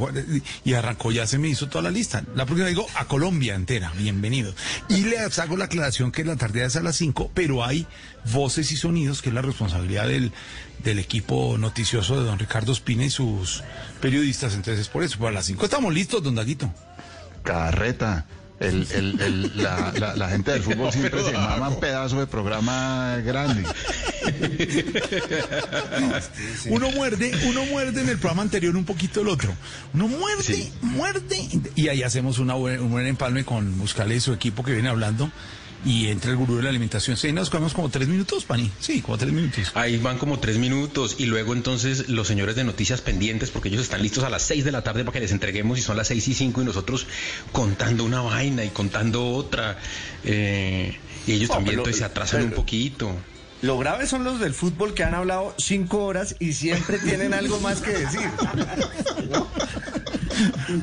y 0.64 0.72
arrancó, 0.72 1.12
ya 1.12 1.26
se 1.26 1.38
me 1.38 1.48
hizo 1.48 1.68
toda 1.68 1.82
la 1.82 1.90
lista. 1.90 2.24
La 2.34 2.46
próxima 2.46 2.68
digo 2.68 2.86
a 2.94 3.06
Colombia 3.06 3.54
entera. 3.54 3.92
Bienvenido. 3.96 4.54
Y 4.88 5.02
le 5.04 5.18
hago 5.18 5.56
la 5.56 5.66
aclaración 5.66 6.12
que 6.12 6.24
la 6.24 6.36
tarde 6.36 6.64
es 6.64 6.76
a 6.76 6.80
las 6.82 6.96
5, 6.96 7.30
pero 7.34 7.64
hay 7.64 7.86
voces 8.32 8.72
y 8.72 8.76
sonidos 8.76 9.22
que 9.22 9.28
es 9.28 9.34
la 9.34 9.42
responsabilidad 9.42 10.08
del, 10.08 10.32
del 10.84 10.98
equipo 10.98 11.56
noticioso 11.58 12.18
de 12.20 12.26
don 12.26 12.38
Ricardo 12.38 12.72
Espina 12.72 13.04
y 13.04 13.10
sus 13.10 13.62
periodistas. 14.00 14.54
Entonces, 14.54 14.80
es 14.80 14.88
por 14.88 15.02
eso. 15.02 15.16
Pero 15.18 15.28
a 15.28 15.32
las 15.32 15.46
5 15.46 15.64
estamos 15.64 15.92
listos, 15.92 16.22
don 16.22 16.34
Daguito. 16.34 16.72
Carreta. 17.42 18.26
El, 18.58 18.88
el- 18.92 19.20
el- 19.20 19.62
la, 19.62 19.92
la- 19.98 20.16
la 20.16 20.28
gente 20.30 20.50
del 20.52 20.62
fútbol 20.62 20.90
siempre 20.92 21.22
se 21.22 21.32
mama 21.32 21.68
un 21.68 21.78
pedazo 21.78 22.18
de 22.20 22.26
programa 22.26 23.18
grande. 23.22 23.64
Uno 26.70 26.90
muerde, 26.90 27.32
uno 27.48 27.64
muerde 27.66 28.00
en 28.00 28.08
el 28.08 28.18
programa 28.18 28.42
anterior 28.42 28.76
un 28.76 28.84
poquito 28.84 29.20
el 29.20 29.28
otro. 29.28 29.54
Uno 29.94 30.08
muerde, 30.08 30.42
Sí. 30.42 30.72
muerde. 30.80 31.48
Y 31.74 31.88
ahí 31.88 32.02
hacemos 32.02 32.38
una 32.38 32.54
buen- 32.54 32.80
un 32.80 32.90
buen 32.90 33.06
empalme 33.06 33.44
con 33.44 33.78
Buscale 33.78 34.16
y 34.16 34.20
su 34.20 34.32
equipo 34.32 34.62
que 34.64 34.72
viene 34.72 34.88
hablando. 34.88 35.30
Y 35.84 36.08
entra 36.08 36.30
el 36.32 36.36
gurú 36.36 36.56
de 36.56 36.62
la 36.64 36.70
alimentación. 36.70 37.16
Sí, 37.16 37.32
nos 37.32 37.48
comemos 37.50 37.72
como 37.74 37.88
tres 37.90 38.08
minutos, 38.08 38.44
Pani. 38.44 38.72
Sí, 38.80 39.02
como 39.02 39.18
tres 39.18 39.32
minutos. 39.32 39.70
Ahí 39.74 39.98
van 39.98 40.18
como 40.18 40.40
tres 40.40 40.58
minutos 40.58 41.16
y 41.18 41.26
luego 41.26 41.52
entonces 41.52 42.08
los 42.08 42.26
señores 42.26 42.56
de 42.56 42.64
noticias 42.64 43.00
pendientes 43.02 43.50
porque 43.50 43.68
ellos 43.68 43.82
están 43.82 44.02
listos 44.02 44.24
a 44.24 44.30
las 44.30 44.42
seis 44.42 44.64
de 44.64 44.72
la 44.72 44.82
tarde 44.82 45.04
para 45.04 45.12
que 45.12 45.20
les 45.20 45.32
entreguemos 45.32 45.78
y 45.78 45.82
son 45.82 45.96
las 45.96 46.08
seis 46.08 46.26
y 46.26 46.34
cinco 46.34 46.62
y 46.62 46.64
nosotros 46.64 47.06
contando 47.52 48.02
una 48.04 48.20
vaina 48.22 48.64
y 48.64 48.70
contando 48.70 49.28
otra 49.34 49.78
eh, 50.24 50.96
y 51.26 51.32
ellos 51.32 51.50
también 51.50 51.72
pero- 51.76 51.80
entonces 51.82 51.98
se 52.00 52.04
atrasan 52.04 52.38
pero- 52.40 52.50
un 52.50 52.56
poquito. 52.56 53.12
Lo 53.62 53.78
grave 53.78 54.06
son 54.06 54.22
los 54.22 54.38
del 54.38 54.52
fútbol 54.54 54.92
que 54.92 55.02
han 55.02 55.14
hablado 55.14 55.54
cinco 55.56 56.04
horas 56.04 56.36
y 56.40 56.52
siempre 56.52 56.98
tienen 56.98 57.32
algo 57.32 57.58
más 57.60 57.80
que 57.80 57.90
decir. 57.90 58.20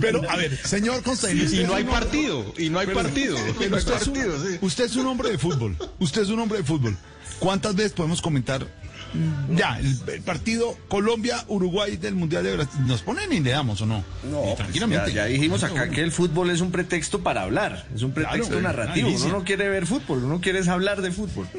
Pero, 0.01 0.29
a 0.29 0.35
ver, 0.35 0.55
señor 0.65 1.01
Constaín. 1.03 1.47
Y 1.51 1.63
no 1.63 1.75
hay 1.75 1.83
partido, 1.83 2.53
y 2.57 2.69
no 2.69 2.79
hay 2.79 2.87
partido. 2.87 3.37
Pero 3.59 3.77
usted, 3.77 3.95
es 3.95 4.07
un, 4.07 4.13
partido, 4.13 4.45
sí. 4.45 4.57
usted 4.61 4.83
es 4.85 4.95
un 4.95 5.07
hombre 5.07 5.29
de 5.31 5.37
fútbol. 5.37 5.77
Usted 5.99 6.21
es 6.23 6.29
un 6.29 6.39
hombre 6.39 6.59
de 6.59 6.63
fútbol. 6.63 6.97
¿Cuántas 7.39 7.75
veces 7.75 7.91
podemos 7.93 8.21
comentar 8.21 8.65
mm, 9.13 9.55
ya 9.57 9.77
el, 9.79 9.97
el 10.07 10.21
partido 10.21 10.77
Colombia-Uruguay 10.87 11.97
del 11.97 12.15
Mundial 12.15 12.43
de 12.43 12.55
Brasil? 12.55 12.79
¿Nos 12.87 13.01
ponen 13.01 13.31
y 13.33 13.39
le 13.41 13.51
damos 13.51 13.81
o 13.81 13.85
no? 13.85 14.03
No, 14.29 14.39
Y 14.41 14.43
pues 14.45 14.55
tranquilamente. 14.57 15.09
ya, 15.11 15.23
ya 15.23 15.25
dijimos 15.25 15.63
acá 15.63 15.89
que 15.89 16.01
el 16.01 16.11
fútbol 16.11 16.49
es 16.51 16.61
un 16.61 16.71
pretexto 16.71 17.21
para 17.21 17.41
hablar, 17.41 17.85
es 17.93 18.01
un 18.01 18.13
pretexto 18.13 18.47
Claro, 18.59 18.61
narrativo. 18.61 19.09
Uno 19.09 19.27
no 19.29 19.43
quiere 19.43 19.67
ver 19.69 19.85
fútbol, 19.87 20.23
uno 20.23 20.39
quiere 20.41 20.59
es 20.59 20.67
hablar 20.67 21.01
de 21.01 21.11
fútbol. 21.11 21.47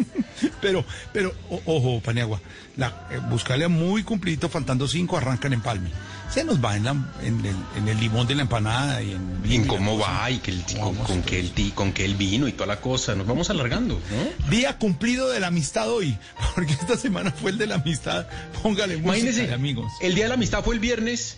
Pero, 0.60 0.84
pero, 1.12 1.32
o- 1.48 1.62
ojo, 1.66 2.00
Paniagua, 2.02 2.40
la, 2.76 3.06
eh, 3.10 3.18
buscarle 3.30 3.68
muy 3.68 4.02
cumplidito, 4.02 4.48
faltando 4.48 4.88
cinco, 4.88 5.16
arrancan 5.16 5.52
en 5.52 5.60
Palme. 5.60 5.90
Se 6.30 6.42
nos 6.42 6.62
va 6.64 6.76
en, 6.76 6.84
la, 6.84 6.90
en, 7.22 7.44
el, 7.46 7.54
en 7.76 7.88
el 7.88 8.00
limón 8.00 8.26
de 8.26 8.34
la 8.34 8.42
empanada 8.42 9.00
y 9.02 9.12
en... 9.12 9.40
Y 9.44 9.54
en 9.56 9.66
cómo 9.66 9.98
va 9.98 10.28
y 10.30 10.38
que 10.38 10.50
el, 10.50 10.64
con, 10.80 10.94
con 10.96 11.22
que 11.22 11.38
el 11.38 11.52
ti- 11.52 11.70
con 11.72 11.92
que 11.92 12.04
el 12.04 12.14
vino 12.16 12.48
y 12.48 12.52
toda 12.52 12.66
la 12.66 12.80
cosa. 12.80 13.14
Nos 13.14 13.26
vamos 13.26 13.50
alargando, 13.50 13.94
¿no? 14.10 14.50
Día 14.50 14.76
cumplido 14.78 15.28
de 15.28 15.38
la 15.38 15.48
amistad 15.48 15.88
hoy, 15.90 16.16
porque 16.54 16.72
esta 16.72 16.96
semana 16.96 17.30
fue 17.30 17.52
el 17.52 17.58
de 17.58 17.66
la 17.68 17.76
amistad. 17.76 18.26
Póngale 18.62 18.96
música, 18.96 19.08
Imagínense, 19.16 19.46
de 19.46 19.54
amigos. 19.54 19.92
el 20.00 20.14
día 20.14 20.24
de 20.24 20.28
la 20.30 20.34
amistad 20.34 20.64
fue 20.64 20.74
el 20.74 20.80
viernes 20.80 21.36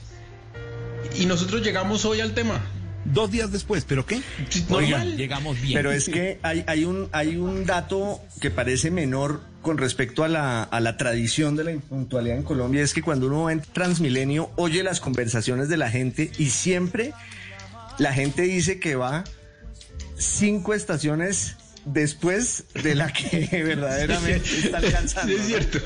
y 1.19 1.27
nosotros 1.27 1.63
llegamos 1.63 2.05
hoy 2.05 2.21
al 2.21 2.33
tema. 2.33 2.61
Dos 3.05 3.31
días 3.31 3.53
después, 3.53 3.85
¿pero 3.85 4.05
qué? 4.07 4.21
normal. 4.69 4.85
Oigan, 4.85 5.17
llegamos 5.17 5.61
bien. 5.61 5.75
Pero 5.75 5.93
es 5.93 6.07
que 6.09 6.41
hay, 6.43 6.65
hay, 6.67 6.85
un, 6.85 7.09
hay 7.13 7.37
un 7.37 7.65
dato 7.65 8.21
que 8.41 8.51
parece 8.51 8.91
menor 8.91 9.43
con 9.67 9.79
respecto 9.79 10.23
a 10.23 10.29
la, 10.29 10.63
a 10.63 10.79
la 10.79 10.97
tradición 10.97 11.57
de 11.57 11.65
la 11.65 11.73
impuntualidad 11.73 12.37
en 12.37 12.45
Colombia, 12.45 12.85
es 12.85 12.95
que 12.95 13.03
cuando 13.03 13.27
uno 13.27 13.43
va 13.43 13.53
en 13.53 13.63
Transmilenio 13.63 14.53
oye 14.55 14.85
las 14.85 15.01
conversaciones 15.01 15.69
de 15.69 15.77
la 15.77 15.91
gente 15.91 16.31
y 16.39 16.51
siempre 16.51 17.13
la 17.99 18.13
gente 18.13 18.43
dice 18.43 18.79
que 18.79 18.95
va 18.95 19.25
cinco 20.17 20.73
estaciones 20.73 21.57
después 21.87 22.65
de 22.75 22.95
la 22.95 23.13
que 23.13 23.49
verdaderamente 23.65 24.59
está 24.59 24.79
alcanzando. 24.79 25.33
Sí, 25.33 25.35
es 25.35 25.41
¿no? 25.41 25.47
cierto. 25.47 25.79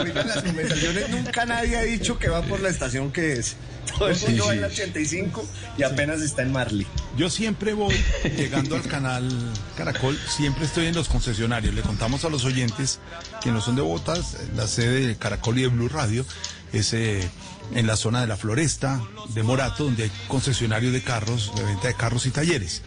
Oigan, 0.00 0.28
las 0.28 0.42
conversaciones 0.42 1.10
nunca 1.10 1.44
nadie 1.44 1.76
ha 1.76 1.82
dicho 1.82 2.18
que 2.18 2.28
va 2.28 2.42
por 2.42 2.60
la 2.60 2.70
estación 2.70 3.12
que 3.12 3.34
es. 3.34 3.56
Todo 3.98 4.08
el 4.08 4.18
mundo 4.18 4.46
va 4.46 4.54
en 4.54 4.60
la 4.60 4.66
85 4.68 5.44
y 5.76 5.82
apenas 5.82 6.22
está 6.22 6.42
en 6.42 6.52
Marley. 6.52 6.86
Yo 7.16 7.28
siempre 7.28 7.74
voy, 7.74 7.94
llegando 8.36 8.76
al 8.76 8.82
canal 8.82 9.28
Caracol, 9.76 10.16
siempre 10.28 10.64
estoy 10.64 10.86
en 10.86 10.94
los 10.94 11.08
concesionarios. 11.08 11.74
Le 11.74 11.82
contamos 11.82 12.24
a 12.24 12.30
los 12.30 12.44
oyentes 12.44 13.00
que 13.42 13.50
no 13.50 13.60
son 13.60 13.74
de 13.74 13.82
Bogotá, 13.82 14.14
la 14.56 14.66
sede 14.68 15.06
de 15.08 15.16
Caracol 15.16 15.58
y 15.58 15.62
de 15.62 15.68
Blue 15.68 15.88
Radio 15.88 16.24
es 16.72 16.92
eh, 16.94 17.28
en 17.74 17.86
la 17.86 17.96
zona 17.96 18.20
de 18.20 18.26
la 18.26 18.36
Floresta, 18.36 19.00
de 19.34 19.42
Morato, 19.42 19.84
donde 19.84 20.04
hay 20.04 20.12
concesionarios 20.28 20.92
de 20.92 21.02
carros, 21.02 21.52
de 21.54 21.64
venta 21.64 21.88
de 21.88 21.94
carros 21.94 22.26
y 22.26 22.30
talleres. 22.30 22.82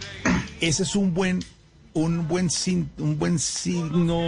Ese 0.61 0.83
es 0.83 0.95
un 0.95 1.13
buen, 1.13 1.43
un 1.95 2.27
buen, 2.27 2.49
sin- 2.51 2.89
un 2.99 3.17
buen 3.17 3.39
signo 3.39 4.19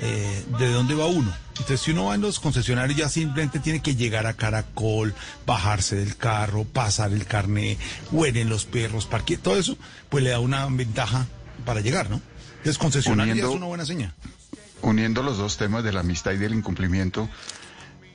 eh, 0.00 0.44
de 0.58 0.72
dónde 0.72 0.94
va 0.94 1.06
uno. 1.06 1.32
Entonces, 1.50 1.80
si 1.82 1.90
uno 1.92 2.06
va 2.06 2.14
en 2.16 2.22
los 2.22 2.40
concesionarios, 2.40 2.98
ya 2.98 3.08
simplemente 3.08 3.60
tiene 3.60 3.80
que 3.80 3.94
llegar 3.94 4.26
a 4.26 4.32
Caracol, 4.32 5.14
bajarse 5.46 5.94
del 5.96 6.16
carro, 6.16 6.64
pasar 6.64 7.12
el 7.12 7.26
carné, 7.26 7.76
huelen 8.10 8.48
los 8.48 8.64
perros, 8.64 9.06
parque, 9.06 9.36
todo 9.36 9.56
eso, 9.58 9.76
pues 10.08 10.24
le 10.24 10.30
da 10.30 10.40
una 10.40 10.66
ventaja 10.66 11.26
para 11.64 11.80
llegar, 11.80 12.10
¿no? 12.10 12.20
Entonces, 12.58 12.78
concesionario 12.78 13.34
ya 13.34 13.42
es 13.42 13.48
una 13.48 13.66
buena 13.66 13.84
señal. 13.86 14.12
Uniendo 14.80 15.22
los 15.22 15.36
dos 15.38 15.58
temas 15.58 15.84
de 15.84 15.92
la 15.92 16.00
amistad 16.00 16.32
y 16.32 16.38
del 16.38 16.54
incumplimiento, 16.54 17.28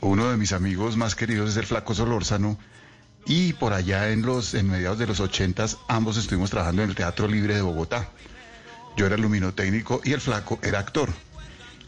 uno 0.02 0.30
de 0.30 0.38
mis 0.38 0.52
amigos 0.54 0.98
más 0.98 1.16
queridos 1.16 1.52
es 1.52 1.58
el 1.58 1.66
Flaco 1.66 1.94
Solórzano 1.96 2.58
y 3.26 3.54
por 3.54 3.74
allá 3.74 4.10
en 4.10 4.24
los 4.24 4.54
en 4.54 4.68
mediados 4.70 4.98
de 5.00 5.06
los 5.08 5.20
ochentas 5.20 5.78
ambos 5.88 6.18
estuvimos 6.18 6.50
trabajando 6.50 6.82
en 6.84 6.90
el 6.90 6.96
Teatro 6.96 7.28
Libre 7.28 7.56
de 7.56 7.62
Bogotá. 7.62 8.10
Yo 8.98 9.06
era 9.06 9.16
luminotécnico 9.16 10.02
y 10.04 10.14
el 10.14 10.22
Flaco 10.22 10.60
era 10.64 10.80
actor. 10.80 11.10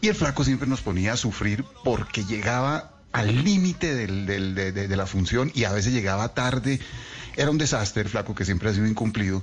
Y 0.00 0.08
el 0.08 0.14
Flaco 0.14 0.44
siempre 0.44 0.68
nos 0.68 0.80
ponía 0.80 1.12
a 1.12 1.16
sufrir 1.16 1.64
porque 1.84 2.24
llegaba 2.24 2.92
al 3.12 3.44
límite 3.44 3.94
de 3.94 4.96
la 4.96 5.06
función 5.06 5.50
y 5.52 5.64
a 5.64 5.72
veces 5.72 5.92
llegaba 5.92 6.34
tarde. 6.34 6.78
Era 7.36 7.50
un 7.50 7.58
desastre 7.58 8.02
el 8.02 8.08
Flaco 8.08 8.36
que 8.36 8.44
siempre 8.44 8.70
ha 8.70 8.74
sido 8.74 8.86
incumplido. 8.86 9.42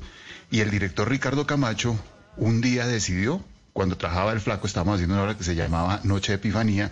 Y 0.49 0.61
el 0.61 0.71
director 0.71 1.09
Ricardo 1.09 1.45
Camacho 1.45 1.99
un 2.37 2.61
día 2.61 2.87
decidió, 2.87 3.43
cuando 3.73 3.97
trabajaba 3.97 4.31
el 4.31 4.39
Flaco, 4.39 4.65
estábamos 4.65 4.95
haciendo 4.95 5.15
una 5.15 5.23
obra 5.23 5.37
que 5.37 5.43
se 5.43 5.55
llamaba 5.55 5.99
Noche 6.03 6.31
de 6.31 6.35
Epifanía, 6.37 6.89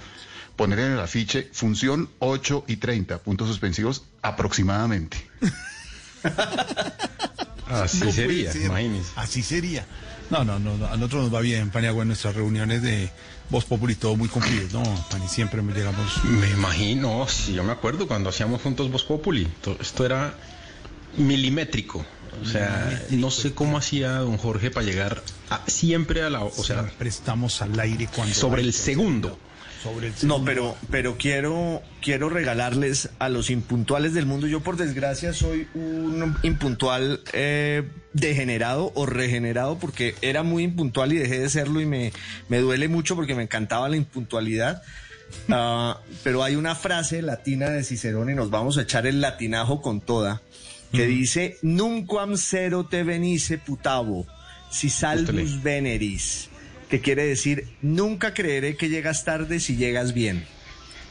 poner 0.57 0.79
en 0.79 0.91
el 0.91 0.99
afiche 0.99 1.49
función 1.53 2.09
8 2.19 2.65
y 2.67 2.75
30, 2.75 3.19
puntos 3.19 3.47
suspensivos 3.47 4.03
aproximadamente. 4.21 5.25
Así 7.83 7.99
No 7.99 8.11
sería, 8.11 8.51
ser. 8.51 8.61
imagínense. 8.63 9.11
Así 9.15 9.41
sería. 9.43 9.85
No, 10.29 10.43
no, 10.43 10.57
no, 10.59 10.75
no, 10.77 10.87
a 10.87 10.95
nosotros 10.97 11.23
nos 11.25 11.33
va 11.35 11.41
bien, 11.41 11.69
Paniagua, 11.69 12.01
en 12.01 12.07
nuestras 12.07 12.33
reuniones 12.35 12.81
de 12.81 13.11
Voz 13.51 13.63
Populi, 13.65 13.93
todo 13.95 14.15
muy 14.15 14.27
cumplido. 14.27 14.67
No, 14.73 15.05
Pani, 15.11 15.27
siempre 15.27 15.61
me 15.61 15.71
llegamos. 15.73 16.23
Me 16.23 16.49
imagino, 16.49 17.27
sí, 17.27 17.53
yo 17.53 17.63
me 17.63 17.71
acuerdo 17.71 18.07
cuando 18.07 18.29
hacíamos 18.29 18.61
juntos 18.61 18.89
Voz 18.91 19.03
Populi. 19.03 19.45
To- 19.61 19.77
Esto 19.79 20.03
era 20.05 20.33
milimétrico. 21.17 22.05
O 22.41 22.45
sea, 22.45 23.01
no 23.11 23.31
sé 23.31 23.53
cómo 23.53 23.77
hacía 23.77 24.17
don 24.17 24.37
Jorge 24.37 24.69
para 24.69 24.85
llegar 24.85 25.23
a- 25.49 25.61
siempre 25.67 26.21
a 26.21 26.29
la, 26.29 26.43
o 26.43 26.51
sea, 26.51 26.81
Siempre 26.83 27.07
estamos 27.07 27.61
al 27.61 27.79
aire 27.79 28.09
cuando. 28.13 28.33
sobre 28.35 28.61
hay 28.61 28.67
el 28.67 28.73
segundo. 28.73 29.39
Hacerlo. 29.89 29.91
sobre 29.91 30.07
el 30.07 30.27
No, 30.27 30.43
pero, 30.43 30.75
pero 30.89 31.17
quiero, 31.17 31.81
quiero 32.01 32.29
regalarles 32.29 33.09
a 33.19 33.29
los 33.29 33.49
impuntuales 33.49 34.13
del 34.13 34.25
mundo. 34.25 34.47
Yo, 34.47 34.61
por 34.61 34.77
desgracia, 34.77 35.33
soy 35.33 35.67
un 35.73 36.35
impuntual 36.43 37.21
eh, 37.33 37.83
degenerado 38.13 38.91
o 38.95 39.05
regenerado 39.05 39.77
porque 39.77 40.15
era 40.21 40.43
muy 40.43 40.63
impuntual 40.63 41.13
y 41.13 41.17
dejé 41.17 41.39
de 41.39 41.49
serlo 41.49 41.81
y 41.81 41.85
me, 41.85 42.13
me 42.49 42.59
duele 42.59 42.87
mucho 42.87 43.15
porque 43.15 43.35
me 43.35 43.43
encantaba 43.43 43.89
la 43.89 43.97
impuntualidad. 43.97 44.81
Ah, 45.49 45.99
pero 46.23 46.43
hay 46.43 46.55
una 46.55 46.75
frase 46.75 47.21
latina 47.21 47.69
de 47.69 47.83
Cicerón 47.83 48.29
y 48.29 48.35
nos 48.35 48.49
vamos 48.49 48.77
a 48.77 48.83
echar 48.83 49.05
el 49.07 49.21
latinajo 49.21 49.81
con 49.81 50.01
toda 50.01 50.41
que 50.91 51.07
dice 51.07 51.57
Nunquam 51.61 52.37
cero 52.37 52.87
te 52.89 53.03
venice 53.03 53.57
putavo 53.57 54.25
si 54.71 54.89
salvus 54.89 55.61
veneris 55.61 56.49
que 56.89 57.01
quiere 57.01 57.25
decir 57.25 57.67
nunca 57.81 58.33
creeré 58.33 58.75
que 58.77 58.89
llegas 58.89 59.23
tarde 59.25 59.59
si 59.59 59.75
llegas 59.75 60.13
bien 60.13 60.45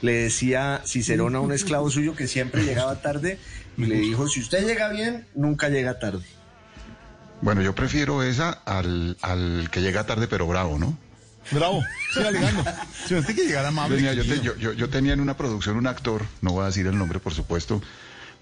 le 0.02 0.12
decía 0.12 0.82
Cicerón 0.86 1.34
a 1.36 1.40
un 1.40 1.52
esclavo 1.52 1.90
suyo 1.90 2.14
que 2.14 2.26
siempre 2.28 2.62
llegaba 2.64 3.00
tarde 3.00 3.38
y 3.76 3.86
le 3.86 3.96
dijo 3.96 4.28
si 4.28 4.40
usted 4.40 4.66
llega 4.66 4.88
bien 4.90 5.26
nunca 5.34 5.68
llega 5.68 5.98
tarde 5.98 6.24
Bueno, 7.40 7.60
yo 7.62 7.74
prefiero 7.74 8.22
esa 8.22 8.50
al, 8.64 9.16
al 9.22 9.68
que 9.70 9.80
llega 9.80 10.04
tarde 10.06 10.26
pero 10.28 10.46
bravo, 10.46 10.78
¿no? 10.78 10.96
Bravo, 11.50 11.82
siga 12.14 12.28
alegando. 12.28 12.64
Si 13.06 13.14
usted 13.14 13.34
que 13.34 13.44
llegar 13.44 13.66
amable. 13.66 13.96
Venía, 13.96 14.14
yo, 14.14 14.22
te- 14.22 14.28
querido. 14.28 14.54
yo, 14.54 14.56
yo- 14.56 14.72
yo 14.72 14.88
tenía 14.88 15.12
en 15.12 15.20
una 15.20 15.36
producción 15.36 15.76
un 15.76 15.86
actor, 15.86 16.24
no 16.40 16.52
voy 16.52 16.62
a 16.62 16.66
decir 16.68 16.86
el 16.86 16.96
nombre 16.96 17.18
por 17.18 17.34
supuesto, 17.34 17.82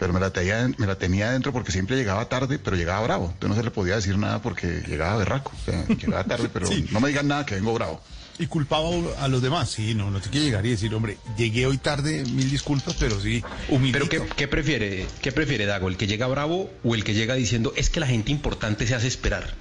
pero 0.03 0.13
me 0.13 0.19
la, 0.19 0.31
tenía, 0.33 0.69
me 0.79 0.87
la 0.89 0.97
tenía 0.97 1.29
adentro 1.29 1.53
porque 1.53 1.71
siempre 1.71 1.95
llegaba 1.97 2.29
tarde, 2.29 2.59
pero 2.59 2.77
llegaba 2.77 3.05
bravo. 3.05 3.27
Entonces 3.27 3.49
no 3.51 3.55
se 3.55 3.63
le 3.63 3.71
podía 3.71 3.95
decir 3.95 4.19
nada 4.19 4.43
porque 4.43 4.83
llegaba 4.89 5.17
berraco. 5.17 5.53
O 5.55 5.65
sea, 5.65 5.87
llegaba 5.87 6.25
tarde, 6.25 6.49
pero 6.53 6.67
Sí. 6.73 6.87
no 6.91 6.99
me 6.99 7.09
digan 7.11 7.29
nada 7.29 7.47
que 7.47 7.55
vengo 7.55 7.73
bravo. 7.73 8.03
Y 8.37 8.49
culpaba 8.49 8.89
a 9.21 9.29
los 9.29 9.41
demás. 9.43 9.71
Sí, 9.71 9.95
no, 9.95 10.11
no 10.11 10.21
te 10.21 10.29
quiere 10.29 10.47
llegar 10.47 10.67
y 10.67 10.71
decir, 10.71 10.93
hombre, 10.93 11.19
llegué 11.39 11.67
hoy 11.67 11.79
tarde, 11.79 12.25
mil 12.33 12.51
disculpas, 12.51 12.97
pero 12.99 13.21
sí, 13.21 13.45
humildito. 13.69 14.07
Pero 14.11 14.25
¿qué, 14.27 14.35
qué 14.35 14.49
prefiere, 14.49 15.07
¿qué 15.21 15.31
prefiere 15.31 15.67
Dago? 15.67 15.87
¿El 15.87 15.97
que 15.97 16.09
llega 16.09 16.27
bravo 16.27 16.69
o 16.83 16.97
el 16.97 17.05
que 17.05 17.15
llega 17.15 17.35
diciendo 17.37 17.73
es 17.77 17.89
que 17.89 18.01
la 18.01 18.09
gente 18.09 18.33
importante 18.33 18.89
se 18.89 18.97
hace 18.97 19.07
esperar? 19.07 19.55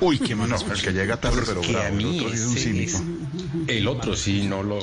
Uy, 0.00 0.18
qué 0.20 0.34
No, 0.36 0.46
malo. 0.46 0.56
el 0.72 0.80
que 0.80 0.92
llega 0.92 1.16
tarde 1.16 1.42
pero 1.44 1.60
bravo. 1.60 1.78
a 1.78 1.88
El 1.88 1.94
mí 1.96 2.20
otro 2.20 2.30
sí 2.30 2.36
es 2.36 2.46
un 2.46 2.56
ese 2.56 2.64
cínico. 2.68 2.98
es- 3.66 3.76
El 3.76 3.88
otro 3.88 4.14
sí 4.14 4.42
no 4.46 4.62
lo... 4.62 4.78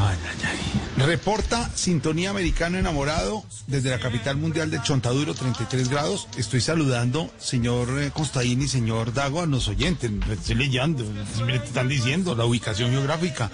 Ay, 0.00 0.16
ay, 0.24 0.38
ay. 0.44 1.04
Reporta 1.06 1.70
Sintonía 1.74 2.30
Americano 2.30 2.78
Enamorado 2.78 3.44
desde 3.66 3.90
la 3.90 3.98
capital 3.98 4.36
mundial 4.36 4.70
del 4.70 4.82
Chontaduro, 4.82 5.34
33 5.34 5.88
grados. 5.88 6.28
Estoy 6.36 6.60
saludando, 6.60 7.30
señor 7.38 7.88
eh, 8.00 8.10
Costaín 8.12 8.62
y 8.62 8.68
señor 8.68 9.12
Dago, 9.12 9.42
a 9.42 9.46
los 9.46 9.68
oyentes. 9.68 10.10
Estoy 10.30 10.54
leyendo, 10.56 11.04
me 11.46 11.56
están 11.56 11.88
diciendo 11.88 12.34
la 12.34 12.44
ubicación 12.44 12.90
geográfica. 12.90 13.50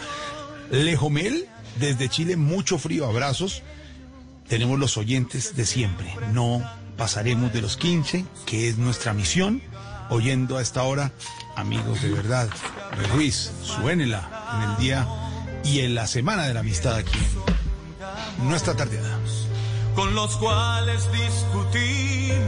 Lejomel, 0.70 1.46
desde 1.78 2.08
Chile, 2.08 2.36
mucho 2.36 2.78
frío, 2.78 3.06
abrazos. 3.06 3.62
Tenemos 4.48 4.78
los 4.78 4.96
oyentes 4.96 5.56
de 5.56 5.66
siempre. 5.66 6.14
No 6.32 6.62
pasaremos 6.96 7.52
de 7.52 7.62
los 7.62 7.76
15, 7.76 8.24
que 8.46 8.68
es 8.68 8.78
nuestra 8.78 9.12
misión. 9.12 9.62
Oyendo 10.10 10.58
a 10.58 10.62
esta 10.62 10.82
hora, 10.82 11.12
amigos 11.56 12.02
de 12.02 12.10
verdad. 12.10 12.48
Ruiz, 13.12 13.50
suénela 13.62 14.56
en 14.56 14.70
el 14.70 14.76
día 14.76 15.08
y 15.64 15.80
en 15.80 15.94
la 15.94 16.06
semana 16.06 16.46
de 16.46 16.54
la 16.54 16.60
amistad 16.60 16.94
aquí 16.96 17.18
nuestra 18.38 18.74
tardeada. 18.74 19.18
con 19.94 20.14
los 20.14 20.36
cuales 20.36 21.08
discutimos 21.12 22.44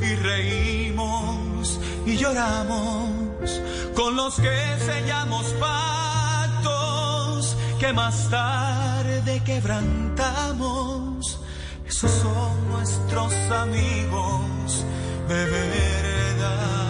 y 0.00 0.14
reímos 0.14 1.78
y 2.06 2.16
lloramos, 2.16 3.60
con 3.94 4.16
los 4.16 4.36
que 4.36 4.76
sellamos 4.86 5.46
pactos 5.60 7.56
que 7.78 7.92
más 7.92 8.30
tarde 8.30 9.42
quebrantamos. 9.44 11.40
Esos 11.86 12.10
son 12.10 12.68
nuestros 12.70 13.32
amigos 13.50 14.84
de 15.28 15.44
verdad 15.44 16.89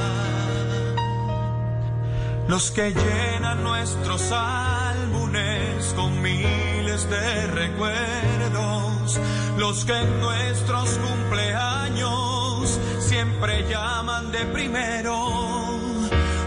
los 2.51 2.73
que 2.73 2.93
llenan 2.93 3.63
nuestros 3.63 4.33
álbumes 4.33 5.95
con 5.95 6.21
miles 6.21 7.09
de 7.09 7.47
recuerdos, 7.47 9.21
los 9.57 9.85
que 9.85 9.97
en 9.97 10.21
nuestros 10.21 10.99
cumpleaños 10.99 12.81
siempre 12.99 13.65
llaman 13.71 14.33
de 14.33 14.47
primero, 14.47 15.29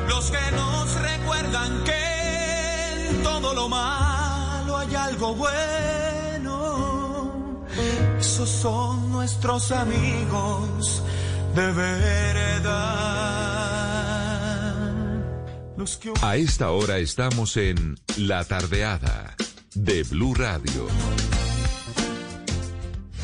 los 0.09 0.29
que 0.29 0.51
nos 0.51 0.93
recuerdan 1.01 1.85
que 1.85 3.09
en 3.09 3.23
todo 3.23 3.53
lo 3.53 3.69
malo 3.69 4.77
hay 4.77 4.93
algo 4.95 5.35
bueno. 5.35 7.31
Esos 8.19 8.49
son 8.49 9.09
nuestros 9.09 9.71
amigos 9.71 11.01
de 11.55 11.71
verdad. 11.71 13.52
A 16.21 16.37
esta 16.37 16.71
hora 16.71 16.97
estamos 16.97 17.57
en 17.57 17.97
La 18.15 18.45
Tardeada 18.45 19.35
de 19.75 20.03
Blue 20.03 20.33
Radio. 20.33 20.87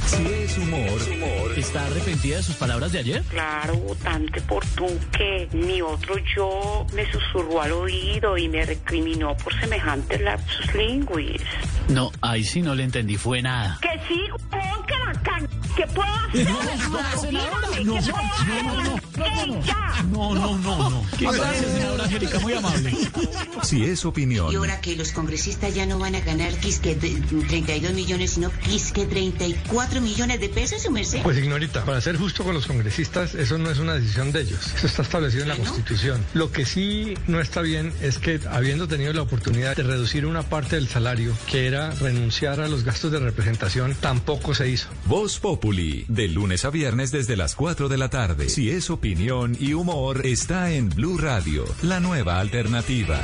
Si 0.05 0.25
es 0.25 0.57
humor, 0.57 1.53
¿está 1.55 1.85
arrepentida 1.85 2.35
de 2.35 2.43
sus 2.43 2.55
palabras 2.55 2.91
de 2.91 2.99
ayer? 2.99 3.23
Claro, 3.29 3.75
votante 3.75 4.41
por 4.41 4.65
tú 4.75 4.87
que 5.17 5.47
mi 5.53 5.81
otro 5.81 6.15
yo 6.35 6.85
me 6.93 7.09
susurró 7.09 7.61
al 7.61 7.71
oído 7.71 8.37
y 8.37 8.49
me 8.49 8.65
recriminó 8.65 9.37
por 9.37 9.57
semejantes 9.57 10.19
lapsus 10.19 10.75
linguis. 10.75 11.41
No, 11.87 12.11
ahí 12.21 12.43
sí 12.43 12.61
no 12.61 12.75
le 12.75 12.83
entendí, 12.83 13.15
fue 13.15 13.41
nada. 13.41 13.79
Que 13.81 13.97
sí, 14.05 14.19
huevón, 14.51 14.85
que 14.85 14.97
la 14.97 15.13
can... 15.21 15.47
que 15.79 15.87
puedo 15.87 16.09
hacer. 16.13 17.33
No, 17.33 17.61
no, 17.61 17.71
¿Qué 17.71 17.83
no, 17.83 17.93
puedo 17.93 18.17
no, 18.17 18.83
no, 18.83 18.95
hacer? 18.95 19.47
no, 19.47 19.65
Ya. 19.65 20.03
No, 20.11 20.33
no, 20.33 20.57
no, 20.57 20.89
no. 20.89 21.05
Gracias, 21.19 21.65
senadora 21.73 22.03
Angélica, 22.05 22.39
muy 22.39 22.53
amable. 22.53 22.93
Si 23.63 23.83
es 23.83 24.05
opinión, 24.05 24.51
Y 24.51 24.55
ahora 24.55 24.79
que 24.81 24.95
los 24.95 25.11
congresistas 25.11 25.73
ya 25.75 25.85
no 25.85 25.99
van 25.99 26.15
a 26.15 26.19
ganar 26.21 26.53
quisque 26.59 26.95
de- 26.95 27.21
32 27.47 27.93
millones, 27.93 28.31
sino 28.31 28.49
quisque 28.51 29.05
34 29.05 30.01
millones 30.01 30.39
de 30.39 30.49
pesos, 30.49 30.81
su 30.81 30.91
merced. 30.91 31.21
Pues 31.21 31.37
ignorita, 31.37 31.83
para 31.85 31.99
ser 32.01 32.17
justo 32.17 32.43
con 32.43 32.53
los 32.53 32.65
congresistas, 32.65 33.35
eso 33.35 33.57
no 33.57 33.69
es 33.69 33.79
una 33.79 33.93
decisión 33.95 34.31
de 34.31 34.41
ellos, 34.41 34.59
eso 34.75 34.87
está 34.87 35.01
establecido 35.03 35.43
en 35.43 35.49
la 35.49 35.55
Constitución. 35.57 36.23
Lo 36.33 36.51
que 36.51 36.65
sí 36.65 37.13
no 37.27 37.39
está 37.41 37.61
bien 37.61 37.93
es 38.01 38.17
que 38.17 38.39
habiendo 38.49 38.87
tenido 38.87 39.11
la 39.13 39.21
oportunidad 39.21 39.75
de 39.75 39.83
reducir 39.83 40.25
una 40.25 40.43
parte 40.43 40.75
del 40.77 40.87
salario, 40.87 41.35
que 41.47 41.67
era 41.67 41.91
renunciar 41.91 42.61
a 42.61 42.67
los 42.67 42.83
gastos 42.83 43.11
de 43.11 43.19
representación, 43.19 43.95
tampoco 43.99 44.55
se 44.55 44.69
hizo. 44.69 44.87
Voz 45.05 45.39
Populi, 45.39 45.68
de 45.69 46.27
lunes 46.27 46.65
a 46.65 46.71
viernes 46.71 47.11
desde 47.11 47.37
las 47.37 47.53
4 47.53 47.89
de 47.89 47.97
la 47.97 48.09
tarde. 48.09 48.49
Si 48.49 48.71
es 48.71 48.89
opinión 48.89 49.55
y 49.59 49.73
humor, 49.73 50.25
está 50.25 50.71
en 50.71 50.89
Blue 50.89 51.17
Radio, 51.17 51.63
la 51.83 51.99
nueva 51.99 52.39
alternativa. 52.39 53.21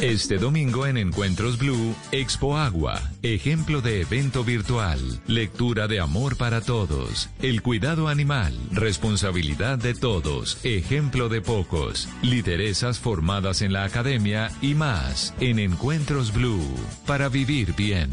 Este 0.00 0.38
domingo 0.38 0.86
en 0.86 0.98
Encuentros 0.98 1.58
Blue, 1.58 1.96
Expo 2.12 2.58
Agua, 2.58 3.00
ejemplo 3.22 3.80
de 3.80 4.02
evento 4.02 4.44
virtual, 4.44 5.00
lectura 5.26 5.88
de 5.88 5.98
amor 5.98 6.36
para 6.36 6.60
todos, 6.60 7.30
el 7.40 7.62
cuidado 7.62 8.08
animal, 8.08 8.54
responsabilidad 8.70 9.78
de 9.78 9.94
todos, 9.94 10.58
ejemplo 10.62 11.28
de 11.28 11.40
pocos, 11.40 12.08
lideresas 12.22 13.00
formadas 13.00 13.62
en 13.62 13.72
la 13.72 13.84
academia 13.84 14.50
y 14.60 14.74
más 14.74 15.34
en 15.40 15.58
Encuentros 15.58 16.32
Blue, 16.32 16.76
para 17.06 17.28
vivir 17.28 17.74
bien, 17.74 18.10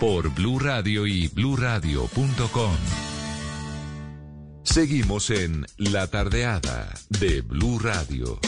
por 0.00 0.30
Blue 0.34 0.58
Radio 0.58 1.06
y 1.06 1.28
bluradio.com. 1.28 2.72
Seguimos 4.62 5.28
en 5.28 5.66
La 5.76 6.06
Tardeada 6.06 6.94
de 7.10 7.42
Blue 7.42 7.78
Radio. 7.78 8.40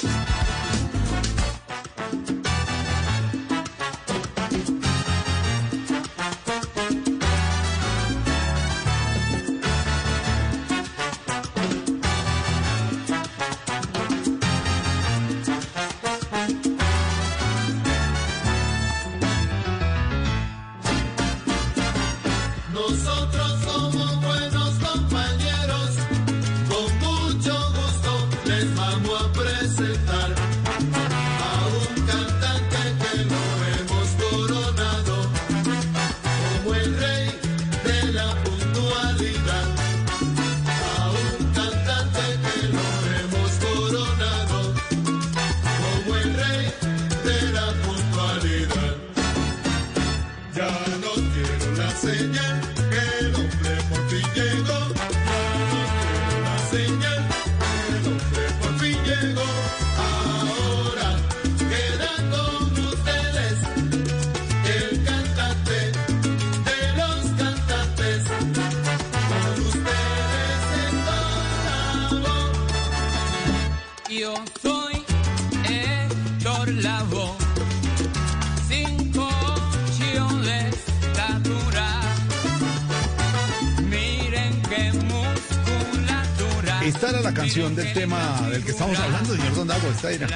Canción 87.53 87.77
del 87.77 87.93
tema 87.93 88.49
del 88.51 88.65
que 88.65 88.71
estamos 88.71 88.99
hablando, 88.99 89.37
señor 89.37 89.55
Don 89.55 89.69
Dago. 89.69 89.91
Esta 89.91 90.11
era. 90.11 90.27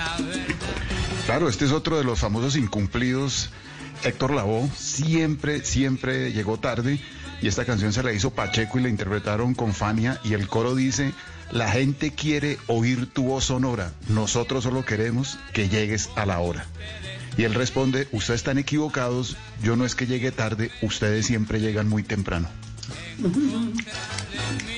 Claro, 1.24 1.48
este 1.48 1.64
es 1.64 1.72
otro 1.72 1.96
de 1.96 2.05
los 2.05 2.18
famosos 2.18 2.57
incumplidos. 2.57 3.48
Héctor 4.05 4.35
Lavoe 4.35 4.68
siempre, 4.76 5.64
siempre 5.64 6.35
llegó 6.35 6.59
tarde 6.59 7.00
y 7.40 7.48
esta 7.48 7.64
canción 7.64 7.94
se 7.94 8.02
la 8.02 8.12
hizo 8.12 8.35
Pacheco 8.35 8.79
y 8.79 8.83
la 8.83 8.90
interpretaron 8.90 9.55
con 9.55 9.72
Fania 9.72 10.20
y 10.24 10.35
el 10.35 10.46
coro 10.46 10.74
dice, 10.74 11.14
la 11.52 11.70
gente 11.70 12.11
quiere 12.11 12.59
oír 12.66 13.07
tu 13.07 13.29
voz 13.29 13.46
sonora, 13.46 13.92
nosotros 14.09 14.64
solo 14.64 14.85
queremos 14.85 15.38
que 15.55 15.70
llegues 15.70 16.11
a 16.16 16.26
la 16.26 16.40
hora. 16.40 16.66
Y 17.38 17.44
él 17.44 17.55
responde, 17.55 18.09
ustedes 18.12 18.40
están 18.40 18.59
equivocados, 18.59 19.38
yo 19.62 19.74
no 19.76 19.87
es 19.87 19.94
que 19.94 20.07
llegue 20.07 20.33
tarde, 20.33 20.70
ustedes 20.83 21.24
siempre 21.24 21.61
llegan 21.61 21.88
muy 21.88 22.02
temprano. 22.02 22.50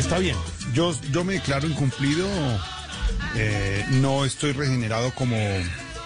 está 0.00 0.18
bien. 0.18 0.36
Yo, 0.74 0.98
yo 1.12 1.24
me 1.24 1.34
declaro 1.34 1.66
incumplido. 1.66 2.26
eh, 3.36 3.84
no 3.90 4.24
estoy 4.24 4.52
regenerado 4.52 5.14
como 5.14 5.36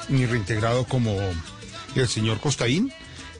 ni 0.08 0.26
reintegrado 0.26 0.84
como 0.84 1.16
el 1.94 2.08
señor 2.08 2.40
Costaín. 2.40 2.92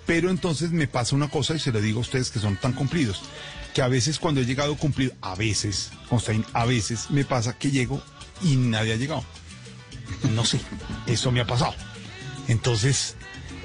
Pero 0.07 0.31
entonces 0.31 0.71
me 0.71 0.87
pasa 0.87 1.17
una 1.17 1.29
cosa 1.29 1.55
y 1.55 1.59
se 1.59 1.73
lo 1.73 1.81
digo 1.81 1.99
a 1.99 2.03
ustedes 2.03 2.31
que 2.31 2.39
son 2.39 2.57
tan 2.57 2.73
cumplidos. 2.73 3.23
Que 3.75 3.83
a 3.83 3.89
veces 3.89 4.19
cuando 4.19 4.41
he 4.41 4.47
llegado 4.47 4.77
cumplido, 4.77 5.13
a 5.21 5.35
veces, 5.35 5.91
Costaín, 6.09 6.45
a 6.53 6.65
veces 6.67 7.11
me 7.11 7.25
pasa 7.25 7.59
que 7.59 7.71
llego 7.71 8.03
y 8.43 8.57
nadie 8.57 8.93
ha 8.93 8.97
llegado. 8.97 9.25
No 10.35 10.45
sé, 10.45 10.61
eso 11.07 11.33
me 11.33 11.41
ha 11.41 11.47
pasado. 11.47 11.75
Entonces, 12.49 13.17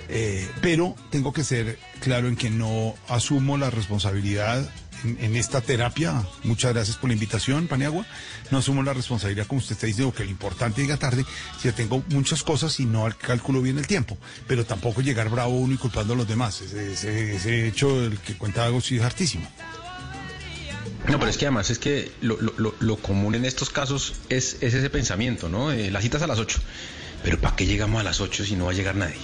eh, 0.07 0.49
pero 0.61 0.95
tengo 1.11 1.33
que 1.33 1.43
ser 1.43 1.77
claro 1.99 2.27
en 2.29 2.35
que 2.37 2.49
no 2.49 2.95
asumo 3.09 3.57
la 3.57 3.69
responsabilidad 3.69 4.67
en, 5.03 5.35
esta 5.35 5.61
terapia. 5.61 6.23
Muchas 6.43 6.73
gracias 6.73 6.97
por 6.97 7.09
la 7.09 7.13
invitación, 7.13 7.67
Paniagua. 7.67 8.05
No 8.51 8.57
asumo 8.59 8.83
la 8.83 8.93
responsabilidad, 8.93 9.47
como 9.47 9.59
usted 9.59 9.73
está 9.75 9.87
diciendo, 9.87 10.13
que 10.13 10.23
lo 10.23 10.29
importante 10.31 10.81
llega 10.81 10.97
tarde. 10.97 11.25
Si 11.61 11.71
tengo 11.71 12.03
muchas 12.09 12.43
cosas 12.43 12.79
y 12.79 12.85
no 12.85 13.05
al- 13.05 13.17
calculo 13.17 13.61
bien 13.61 13.77
el 13.77 13.87
tiempo, 13.87 14.17
pero 14.47 14.65
tampoco 14.65 15.01
llegar 15.01 15.29
bravo 15.29 15.57
uno 15.57 15.73
y 15.73 15.77
culpando 15.77 16.13
a 16.13 16.17
los 16.17 16.27
demás. 16.27 16.61
Ese, 16.61 17.67
hecho, 17.67 18.03
el 18.05 18.17
que 18.19 18.35
cuenta 18.35 18.65
algo, 18.65 18.81
sí 18.81 18.97
es 18.97 19.03
hartísimo. 19.03 19.49
No, 21.07 21.17
pero 21.17 21.31
es 21.31 21.37
que 21.37 21.45
además 21.45 21.69
es 21.69 21.79
que 21.79 22.11
lo, 22.21 22.97
común 22.97 23.33
en 23.35 23.45
estos 23.45 23.69
casos 23.69 24.13
es, 24.29 24.57
es 24.61 24.73
ese 24.73 24.89
pensamiento, 24.89 25.49
¿no? 25.49 25.71
Eh, 25.71 25.89
las 25.89 26.03
citas 26.03 26.21
a 26.21 26.27
las 26.27 26.37
8. 26.39 26.59
Pero 27.23 27.39
¿para 27.39 27.55
qué 27.55 27.65
llegamos 27.65 27.99
a 27.99 28.03
las 28.03 28.21
8 28.21 28.45
si 28.45 28.55
no 28.55 28.65
va 28.65 28.71
a 28.71 28.75
llegar 28.75 28.95
nadie? 28.95 29.15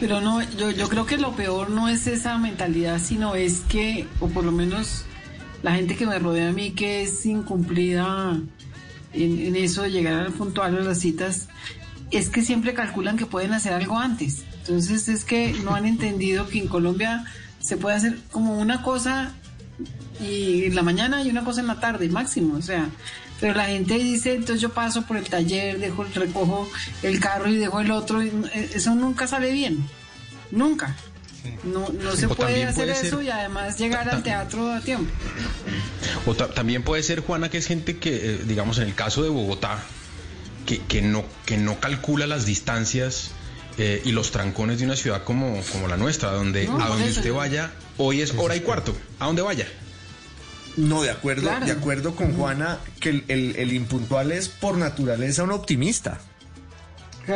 Pero 0.00 0.20
no, 0.20 0.42
yo, 0.42 0.70
yo 0.70 0.88
creo 0.88 1.06
que 1.06 1.16
lo 1.16 1.34
peor 1.34 1.70
no 1.70 1.88
es 1.88 2.06
esa 2.06 2.38
mentalidad, 2.38 3.00
sino 3.00 3.34
es 3.34 3.60
que, 3.68 4.06
o 4.20 4.28
por 4.28 4.44
lo 4.44 4.52
menos 4.52 5.04
la 5.62 5.74
gente 5.74 5.96
que 5.96 6.06
me 6.06 6.18
rodea 6.18 6.48
a 6.48 6.52
mí 6.52 6.72
que 6.72 7.02
es 7.02 7.26
incumplida 7.26 8.38
en, 9.12 9.38
en 9.38 9.56
eso 9.56 9.82
de 9.82 9.90
llegar 9.90 10.14
al 10.14 10.32
puntual 10.32 10.76
a 10.76 10.80
las 10.80 11.00
citas, 11.00 11.48
es 12.10 12.28
que 12.28 12.42
siempre 12.42 12.74
calculan 12.74 13.16
que 13.16 13.26
pueden 13.26 13.52
hacer 13.52 13.72
algo 13.72 13.98
antes. 13.98 14.44
Entonces 14.58 15.08
es 15.08 15.24
que 15.24 15.54
no 15.64 15.74
han 15.74 15.86
entendido 15.86 16.48
que 16.48 16.58
en 16.58 16.68
Colombia 16.68 17.24
se 17.60 17.76
puede 17.76 17.96
hacer 17.96 18.18
como 18.30 18.58
una 18.58 18.82
cosa 18.82 19.32
y 20.20 20.64
en 20.64 20.74
la 20.74 20.82
mañana 20.82 21.22
y 21.22 21.30
una 21.30 21.44
cosa 21.44 21.60
en 21.60 21.66
la 21.66 21.80
tarde, 21.80 22.08
máximo, 22.08 22.56
o 22.56 22.62
sea, 22.62 22.88
pero 23.40 23.54
la 23.54 23.66
gente 23.66 23.94
dice, 23.98 24.34
entonces 24.34 24.60
yo 24.60 24.70
paso 24.70 25.02
por 25.02 25.16
el 25.16 25.24
taller, 25.28 25.78
dejo, 25.78 26.04
recojo 26.14 26.68
el 27.02 27.20
carro 27.20 27.48
y 27.48 27.56
dejo 27.56 27.80
el 27.80 27.90
otro, 27.90 28.22
y 28.22 28.28
eh, 28.54 28.70
eso 28.74 28.94
nunca 28.94 29.26
sale 29.26 29.52
bien, 29.52 29.86
nunca. 30.50 30.96
No, 31.62 31.88
no 31.90 32.16
se 32.16 32.26
O 32.26 32.34
puede 32.34 32.64
hacer 32.64 32.74
puede 32.74 32.94
ser- 32.96 33.06
eso 33.06 33.22
y 33.22 33.30
además 33.30 33.78
llegar 33.78 34.08
al 34.08 34.22
teatro 34.24 34.72
a 34.72 34.80
tiempo. 34.80 35.08
O 36.26 36.34
ta- 36.34 36.48
también 36.52 36.82
puede 36.82 37.02
ser, 37.04 37.20
Juana, 37.20 37.48
que 37.50 37.58
es 37.58 37.66
gente 37.66 37.98
que, 37.98 38.16
eh, 38.16 38.40
digamos, 38.46 38.78
en 38.78 38.84
el 38.88 38.94
caso 38.96 39.22
de 39.22 39.28
Bogotá, 39.28 39.78
que, 40.66 40.78
que 40.80 41.02
no, 41.02 41.24
que 41.44 41.56
no 41.56 41.78
calcula 41.78 42.26
las 42.26 42.46
distancias 42.46 43.30
eh, 43.78 44.02
y 44.04 44.10
los 44.12 44.32
trancones 44.32 44.80
de 44.80 44.86
una 44.86 44.96
ciudad 44.96 45.22
como, 45.22 45.60
como 45.70 45.86
la 45.86 45.96
nuestra, 45.96 46.32
donde 46.32 46.66
No, 46.66 46.80
a 46.82 46.88
donde 46.88 47.04
eso 47.04 47.20
usted 47.20 47.28
yo- 47.30 47.36
vaya, 47.36 47.70
hoy 47.98 48.22
es 48.22 48.32
hora 48.36 48.56
y 48.56 48.60
cuarto, 48.60 48.96
a 49.20 49.26
donde 49.26 49.42
vaya. 49.42 49.68
No, 50.76 51.02
de 51.02 51.10
acuerdo, 51.10 51.42
Claro. 51.42 51.64
de 51.66 51.72
acuerdo 51.72 52.14
con 52.14 52.34
Juana, 52.34 52.78
que 53.00 53.08
el, 53.10 53.24
el- 53.28 53.56
el 53.56 53.72
impuntual 53.72 54.30
es 54.32 54.48
por 54.48 54.76
naturaleza 54.76 55.42
un 55.42 55.50
optimista. 55.52 56.18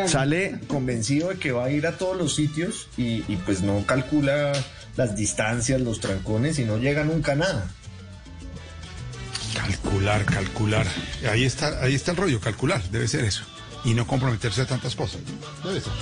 Sale 0.07 0.61
convencido 0.69 1.31
de 1.31 1.39
que 1.39 1.51
va 1.51 1.65
a 1.65 1.71
ir 1.71 1.85
a 1.87 1.99
todos 1.99 2.17
los 2.17 2.35
sitios 2.37 2.89
y, 2.97 3.25
y 3.27 3.41
pues 3.45 3.63
no 3.63 3.85
calcula 3.87 4.53
las 4.97 5.17
distancias, 5.17 5.81
los 5.81 5.99
trancones 6.01 6.59
y 6.61 6.65
no 6.65 6.79
llega 6.79 7.03
nunca 7.03 7.33
a 7.33 7.37
nada. 7.37 7.71
Calcular, 9.55 10.25
calcular. 10.27 10.87
Ahí 11.29 11.45
está, 11.45 11.83
ahí 11.83 11.95
está 11.97 12.13
el 12.13 12.19
rollo, 12.19 12.41
calcular, 12.41 12.81
debe 12.91 13.09
ser 13.09 13.25
eso. 13.25 13.43
Y 13.85 13.95
no 13.95 14.07
comprometerse 14.07 14.61
a 14.63 14.67
tantas 14.67 14.95
cosas. 14.95 15.23
Debe 15.65 15.81
ser. 15.81 15.93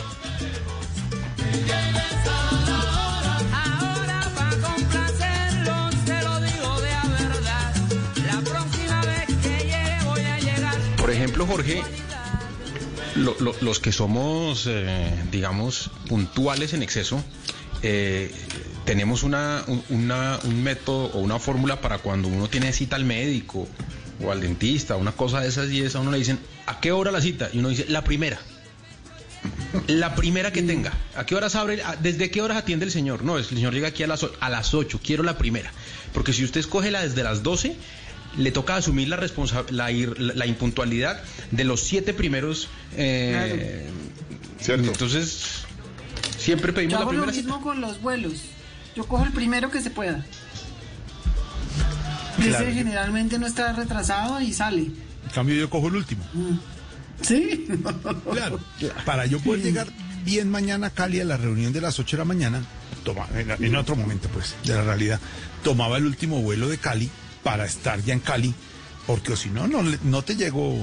Ejemplo, 11.43 11.47
Jorge, 11.47 11.83
lo- 13.17 13.37
lo- 13.41 13.55
los 13.61 13.81
que 13.81 13.93
somos, 13.93 14.65
eh, 14.69 15.11
digamos, 15.31 15.91
puntuales 16.09 16.73
en 16.73 16.83
exceso, 16.83 17.23
eh, 17.83 18.33
tenemos 18.85 19.23
una, 19.23 19.65
un- 19.67 19.83
una- 19.91 20.39
un 20.45 20.63
método 20.63 21.07
o 21.13 21.19
una 21.19 21.39
fórmula 21.39 21.81
para 21.81 21.99
cuando 21.99 22.29
uno 22.29 22.49
tiene 22.49 22.73
cita 22.73 22.97
al 22.97 23.05
médico 23.05 23.69
o 24.23 24.33
al 24.33 24.41
dentista, 24.41 24.97
una 24.97 25.13
cosa 25.13 25.41
de 25.41 25.49
esas 25.49 25.71
y 25.71 25.83
esa, 25.83 25.99
a 25.99 26.01
uno 26.01 26.11
le 26.11 26.19
dicen, 26.19 26.39
¿a 26.67 26.81
qué 26.81 26.93
hora 26.93 27.11
la 27.11 27.21
cita? 27.21 27.51
Y 27.53 27.59
uno 27.59 27.69
dice, 27.69 27.87
la 27.89 28.03
primera. 28.05 28.39
La 29.87 30.15
primera 30.17 30.51
que 30.53 30.63
tenga. 30.63 30.93
¿A 31.15 31.25
qué 31.25 31.35
horas 31.37 31.55
abre? 31.55 31.81
¿Desde 32.01 32.31
qué 32.31 32.41
horas 32.43 32.57
atiende 32.59 32.87
el 32.87 32.91
señor? 32.91 33.23
No, 33.23 33.39
el 33.39 33.45
señor 33.45 33.73
llega 33.73 33.89
aquí 33.89 34.03
a 34.03 34.07
las, 34.09 34.27
a 34.41 34.49
las 34.49 34.75
8. 34.75 34.99
Quiero 35.03 35.23
la 35.23 35.39
primera. 35.39 35.71
Porque 36.13 36.33
si 36.33 36.43
usted 36.43 36.59
escoge 36.61 36.91
la 36.91 37.03
desde 37.03 37.23
las 37.23 37.43
12, 37.45 37.77
le 38.37 38.51
toca 38.53 38.77
asumir 38.77 39.09
la, 39.09 39.17
responsa- 39.17 39.69
la, 39.71 39.91
ir- 39.91 40.17
la 40.19 40.47
impuntualidad 40.47 41.21
de 41.51 41.65
los 41.65 41.81
siete 41.81 42.13
primeros. 42.15 42.69
eh, 42.97 43.89
Entonces, 44.67 45.65
siempre 46.39 46.73
pedimos 46.73 46.93
Yo 46.93 46.99
la 46.99 47.03
hago 47.05 47.13
lo 47.13 47.33
cita. 47.33 47.37
mismo 47.43 47.61
con 47.63 47.81
los 47.81 48.01
vuelos. 48.01 48.35
Yo 48.95 49.07
cojo 49.07 49.25
el 49.25 49.33
primero 49.33 49.71
que 49.71 49.81
se 49.81 49.91
pueda. 49.91 50.25
Claro. 52.37 52.65
Ese 52.67 52.73
generalmente 52.75 53.39
no 53.39 53.47
está 53.47 53.73
retrasado 53.73 54.41
y 54.41 54.53
sale. 54.53 54.83
En 54.83 55.31
cambio, 55.35 55.57
yo 55.57 55.69
cojo 55.69 55.89
el 55.89 55.97
último. 55.97 56.25
¿Sí? 57.21 57.67
Claro. 58.33 58.61
Para 59.05 59.27
yo 59.27 59.41
poder 59.41 59.63
llegar 59.63 59.89
bien 60.25 60.49
mañana 60.51 60.89
a 60.89 60.91
Cali 60.91 61.21
a 61.21 61.25
la 61.25 61.37
reunión 61.37 61.73
de 61.73 61.81
las 61.81 61.99
8 61.99 62.17
de 62.17 62.21
la 62.21 62.25
mañana, 62.25 62.63
toma, 63.05 63.27
en, 63.35 63.65
en 63.65 63.77
otro 63.77 63.97
momento, 63.97 64.29
pues, 64.33 64.55
de 64.65 64.75
la 64.75 64.83
realidad, 64.83 65.19
tomaba 65.65 65.97
el 65.99 66.07
último 66.07 66.41
vuelo 66.43 66.69
de 66.69 66.79
Cali 66.79 67.11
para 67.51 67.65
estar 67.65 68.03
ya 68.05 68.13
en 68.13 68.21
Cali, 68.21 68.53
porque 69.07 69.33
o 69.33 69.37
si 69.37 69.49
no, 69.49 69.67
no, 69.67 69.83
le- 69.83 69.99
no 70.05 70.21
te 70.23 70.37
llego. 70.37 70.77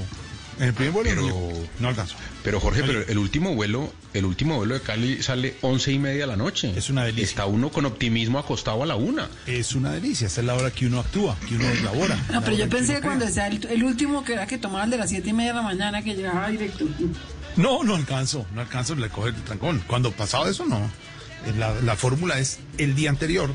En 0.58 0.64
el 0.70 0.74
primer 0.74 0.94
vuelo 0.94 1.14
no, 1.22 1.50
no 1.80 1.88
alcanzo. 1.90 2.16
Pero 2.44 2.60
Jorge, 2.62 2.82
pero 2.84 3.02
el 3.06 3.18
último 3.18 3.54
vuelo, 3.56 3.92
el 4.14 4.24
último 4.26 4.56
vuelo 4.56 4.74
de 4.76 4.82
Cali 4.82 5.22
sale 5.22 5.58
once 5.62 5.92
y 5.92 6.00
media 6.00 6.22
de 6.22 6.28
la 6.28 6.38
noche. 6.38 6.74
Es 6.76 6.90
una 6.90 7.04
delicia. 7.04 7.26
Está 7.26 7.46
uno 7.46 7.70
con 7.70 7.86
optimismo 7.86 8.40
acostado 8.40 8.82
a 8.82 8.86
la 8.86 8.96
una. 8.96 9.28
Es 9.46 9.76
una 9.76 9.92
delicia, 9.92 10.28
esa 10.28 10.42
es 10.42 10.48
la 10.48 10.56
hora 10.56 10.72
que 10.72 10.88
uno 10.88 11.02
actúa, 11.02 11.38
que 11.48 11.56
uno 11.56 11.66
labora. 11.84 12.18
No, 12.32 12.42
pero 12.42 12.56
yo 12.58 12.68
pensé 12.70 12.96
que 12.96 13.02
cuando 13.02 13.28
sea 13.30 13.48
el, 13.48 13.64
el 13.68 13.84
último 13.84 14.24
que 14.24 14.34
era 14.34 14.48
que 14.48 14.58
tomaba 14.58 14.86
el 14.86 14.90
de 14.92 14.98
las 14.98 15.10
siete 15.10 15.30
y 15.30 15.34
media 15.34 15.52
de 15.52 15.58
la 15.58 15.62
mañana 15.64 16.02
que 16.02 16.16
llegaba 16.16 16.48
directo. 16.50 16.86
No, 17.58 17.84
no 17.84 17.96
alcanzo, 17.96 18.46
no 18.56 18.62
alcanzo, 18.62 18.96
le 18.96 19.10
coge 19.10 19.30
el 19.30 19.36
trancón. 19.44 19.84
Cuando 19.88 20.12
pasaba 20.12 20.50
eso, 20.50 20.66
no. 20.66 20.90
La, 21.60 21.74
la 21.82 21.96
fórmula 21.96 22.40
es 22.40 22.58
el 22.80 22.96
día 22.96 23.10
anterior, 23.12 23.54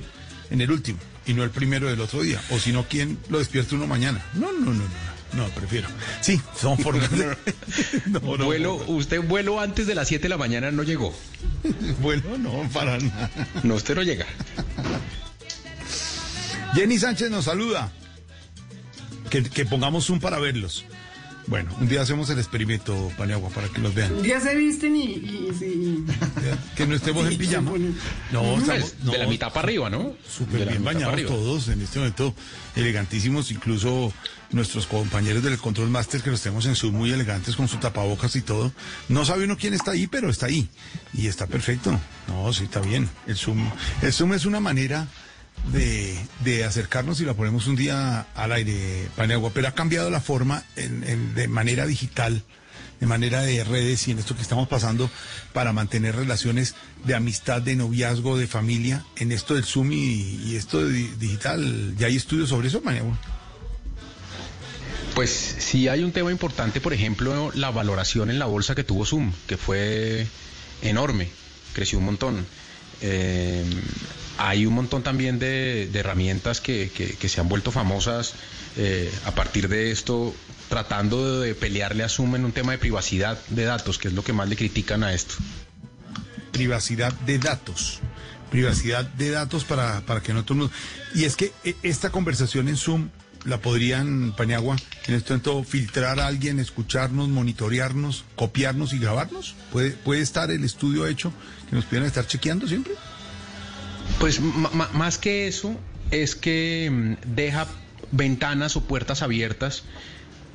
en 0.50 0.60
el 0.60 0.70
último, 0.70 0.98
y 1.26 1.34
no 1.34 1.42
el 1.44 1.50
primero 1.50 1.88
del 1.88 2.00
otro 2.00 2.22
día. 2.22 2.40
O 2.50 2.58
si 2.58 2.72
no, 2.72 2.86
¿quién 2.88 3.18
lo 3.28 3.38
despierta 3.38 3.74
uno 3.74 3.86
mañana? 3.86 4.24
No, 4.34 4.52
no, 4.52 4.66
no, 4.66 4.72
no. 4.74 5.10
No, 5.32 5.46
prefiero. 5.50 5.88
Sí, 6.20 6.40
son. 6.60 6.76
No, 8.06 8.36
no, 8.36 8.44
vuelo, 8.44 8.74
usted 8.88 9.20
vuelo 9.22 9.60
antes 9.60 9.86
de 9.86 9.94
las 9.94 10.08
7 10.08 10.24
de 10.24 10.28
la 10.28 10.36
mañana 10.36 10.70
no 10.70 10.82
llegó. 10.82 11.14
Vuelo 12.00 12.36
no, 12.38 12.68
para 12.72 12.98
nada. 12.98 13.30
No, 13.62 13.74
usted 13.74 13.94
no 13.94 14.02
llega. 14.02 14.26
Jenny 16.74 16.98
Sánchez 16.98 17.30
nos 17.30 17.44
saluda. 17.44 17.92
Que, 19.28 19.42
que 19.44 19.64
pongamos 19.64 20.06
Zoom 20.06 20.18
para 20.18 20.38
verlos. 20.38 20.84
Bueno, 21.46 21.74
un 21.80 21.88
día 21.88 22.02
hacemos 22.02 22.30
el 22.30 22.38
experimento, 22.38 23.10
Paniagua, 23.18 23.50
para 23.50 23.68
que 23.68 23.80
los 23.80 23.92
vean. 23.92 24.12
Un 24.12 24.22
día 24.22 24.38
se 24.40 24.54
visten 24.54 24.94
y, 24.94 25.04
y- 25.04 25.48
y- 25.60 26.04
Que 26.76 26.86
no 26.86 26.94
estemos 26.94 27.26
en 27.26 27.36
pijama. 27.38 27.72
No, 28.30 28.42
Pues, 28.54 28.60
estamos, 28.62 28.94
no, 29.02 29.12
de 29.12 29.18
la 29.18 29.26
mitad 29.26 29.48
para 29.52 29.64
arriba, 29.66 29.90
¿no? 29.90 30.14
Súper 30.28 30.68
bien 30.68 30.84
bañados 30.84 31.20
todos 31.26 31.68
en 31.68 31.80
este 31.82 31.98
momento, 31.98 32.34
elegantísimos, 32.76 33.50
incluso 33.50 34.12
nuestros 34.52 34.86
compañeros 34.86 35.42
del 35.42 35.58
Control 35.58 35.90
Master 35.90 36.22
que 36.22 36.30
los 36.30 36.40
tenemos 36.40 36.66
en 36.66 36.76
Zoom 36.76 36.94
muy 36.94 37.10
elegantes 37.12 37.56
con 37.56 37.66
su 37.68 37.78
tapabocas 37.78 38.36
y 38.36 38.42
todo. 38.42 38.72
No 39.08 39.24
sabe 39.24 39.44
uno 39.44 39.56
quién 39.56 39.74
está 39.74 39.92
ahí, 39.92 40.06
pero 40.06 40.30
está 40.30 40.46
ahí. 40.46 40.68
Y 41.14 41.26
está 41.26 41.46
perfecto. 41.48 41.98
No, 42.28 42.52
sí, 42.52 42.64
está 42.64 42.80
bien. 42.80 43.08
El 43.26 43.36
Zoom, 43.36 43.68
el 44.02 44.12
Zoom 44.12 44.34
es 44.34 44.46
una 44.46 44.60
manera 44.60 45.08
de, 45.72 46.18
de 46.44 46.64
acercarnos 46.64 47.20
y 47.20 47.24
la 47.24 47.34
ponemos 47.34 47.66
un 47.66 47.76
día 47.76 48.26
al 48.34 48.52
aire, 48.52 49.08
Paniagua, 49.16 49.50
pero 49.54 49.68
ha 49.68 49.72
cambiado 49.72 50.10
la 50.10 50.20
forma 50.20 50.64
de 50.76 51.48
manera 51.48 51.86
digital, 51.86 52.42
de 53.00 53.06
manera 53.06 53.40
de 53.42 53.62
redes 53.64 54.06
y 54.08 54.10
en 54.10 54.18
esto 54.18 54.34
que 54.36 54.42
estamos 54.42 54.68
pasando 54.68 55.10
para 55.52 55.72
mantener 55.72 56.16
relaciones 56.16 56.74
de 57.04 57.14
amistad, 57.14 57.62
de 57.62 57.76
noviazgo, 57.76 58.36
de 58.36 58.46
familia, 58.46 59.04
en 59.16 59.32
esto 59.32 59.54
del 59.54 59.64
Zoom 59.64 59.92
y, 59.92 60.54
esto 60.56 60.84
de 60.84 60.92
di- 60.92 61.10
digital. 61.18 61.94
¿Ya 61.98 62.08
hay 62.08 62.16
estudios 62.16 62.48
sobre 62.50 62.68
eso, 62.68 62.82
Paniagua? 62.82 63.16
Pues 65.14 65.30
sí 65.58 65.88
hay 65.88 66.02
un 66.02 66.12
tema 66.12 66.30
importante, 66.30 66.80
por 66.80 66.92
ejemplo, 66.92 67.50
la 67.54 67.70
valoración 67.70 68.30
en 68.30 68.38
la 68.38 68.46
bolsa 68.46 68.74
que 68.74 68.84
tuvo 68.84 69.04
Zoom, 69.04 69.32
que 69.46 69.56
fue 69.56 70.26
enorme, 70.82 71.28
creció 71.72 71.98
un 71.98 72.04
montón. 72.04 72.46
Eh, 73.02 73.64
hay 74.48 74.64
un 74.66 74.74
montón 74.74 75.02
también 75.02 75.38
de, 75.38 75.90
herramientas 75.92 76.60
que, 76.60 76.90
que- 76.90 77.28
se 77.28 77.40
han 77.40 77.48
vuelto 77.48 77.70
famosas 77.72 78.32
eh, 78.76 79.12
a 79.26 79.32
partir 79.34 79.68
de 79.68 79.90
esto, 79.90 80.34
tratando 80.68 81.40
de 81.40 81.54
pelearle 81.54 82.04
a 82.04 82.08
Zoom 82.08 82.36
en 82.36 82.44
un 82.46 82.52
tema 82.52 82.72
de 82.72 82.78
privacidad 82.78 83.38
de 83.48 83.64
datos, 83.64 83.98
que 83.98 84.08
es 84.08 84.14
lo 84.14 84.24
que 84.24 84.32
más 84.32 84.48
le 84.48 84.56
critican 84.56 85.04
a 85.04 85.12
esto. 85.12 85.34
privacidad 86.52 87.12
de 87.26 87.38
datos. 87.38 88.00
Privacidad 88.50 89.04
de 89.04 89.30
datos 89.30 89.64
para, 89.64 90.00
para 90.02 90.20
que 90.22 90.32
no 90.32 90.42
todo 90.44 90.54
el 90.54 90.58
mundo... 90.60 90.74
Y 91.14 91.24
es 91.24 91.36
que 91.36 91.52
eh, 91.64 91.76
esta 91.82 92.10
conversación 92.10 92.68
en 92.68 92.76
Zoom 92.76 93.10
la 93.44 93.58
podrían, 93.60 94.34
Paniagua, 94.36 94.76
en 95.06 95.14
este 95.14 95.30
momento 95.32 95.62
filtrar 95.64 96.18
a 96.18 96.26
alguien, 96.26 96.58
escucharnos, 96.58 97.28
monitorearnos, 97.28 98.24
copiarnos 98.36 98.92
y 98.92 98.98
grabarnos. 98.98 99.54
¿Puede, 99.72 99.90
puede 99.92 100.20
estar 100.22 100.50
el 100.50 100.64
estudio 100.64 101.06
hecho 101.06 101.32
que 101.68 101.76
nos 101.76 101.84
pudieran 101.84 102.06
estar 102.08 102.26
chequeando 102.26 102.66
siempre? 102.66 102.94
Pues 104.18 104.40
más 104.40 105.18
que 105.18 105.46
eso, 105.46 105.78
es 106.10 106.34
que 106.34 106.90
mm, 106.90 107.34
deja 107.34 107.66
ventanas 108.12 108.76
o 108.76 108.82
puertas 108.82 109.22
abiertas 109.22 109.84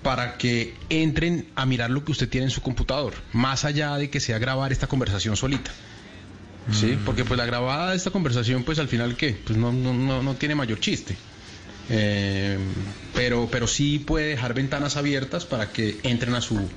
para 0.04 0.38
que 0.38 0.76
entren 0.90 1.48
a 1.56 1.66
mirar 1.66 1.90
lo 1.90 2.06
que 2.06 2.12
usted 2.12 2.30
tiene 2.30 2.46
en 2.46 2.52
su 2.52 2.62
computador, 2.62 3.16
más 3.34 3.66
allá 3.66 3.96
de 3.98 4.10
que 4.10 4.20
sea 4.20 4.38
grabar 4.38 4.72
esta 4.72 4.88
conversación 4.88 5.36
solita. 5.36 5.72
Sí, 6.72 6.98
porque 7.06 7.26
pues 7.26 7.38
la 7.38 7.46
grabada 7.46 7.92
de 7.92 7.98
esta 7.98 8.10
conversación, 8.10 8.64
pues 8.64 8.80
al 8.80 8.88
final, 8.88 9.16
¿qué? 9.16 9.40
Pues 9.46 9.58
no, 9.58 9.72
no, 9.72 9.94
no, 9.94 10.24
no 10.24 10.34
tiene 10.34 10.56
mayor 10.56 10.80
chiste. 10.80 11.16
Eh, 11.90 12.58
pero, 13.14 13.48
pero 13.52 13.68
sí 13.68 14.00
puede 14.00 14.30
dejar 14.30 14.54
ventanas 14.54 14.98
abiertas 14.98 15.46
para 15.46 15.72
que 15.72 16.00
entren 16.04 16.34
a 16.34 16.42
su 16.42 16.68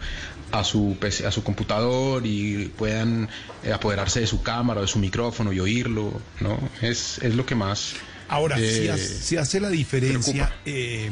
a 0.50 0.64
su 0.64 0.96
PC 0.98 1.26
a 1.26 1.30
su 1.30 1.42
computador 1.42 2.26
y 2.26 2.72
puedan 2.76 3.28
eh, 3.62 3.72
apoderarse 3.72 4.20
de 4.20 4.26
su 4.26 4.42
cámara 4.42 4.80
o 4.80 4.82
de 4.82 4.88
su 4.88 4.98
micrófono 4.98 5.52
y 5.52 5.60
oírlo, 5.60 6.20
¿no? 6.40 6.58
Es, 6.80 7.18
es 7.22 7.34
lo 7.34 7.44
que 7.44 7.54
más. 7.54 7.94
Ahora, 8.28 8.58
eh, 8.58 8.82
si, 8.82 8.88
hace, 8.88 9.22
si 9.22 9.36
hace 9.36 9.60
la 9.60 9.70
diferencia, 9.70 10.54
eh, 10.64 11.10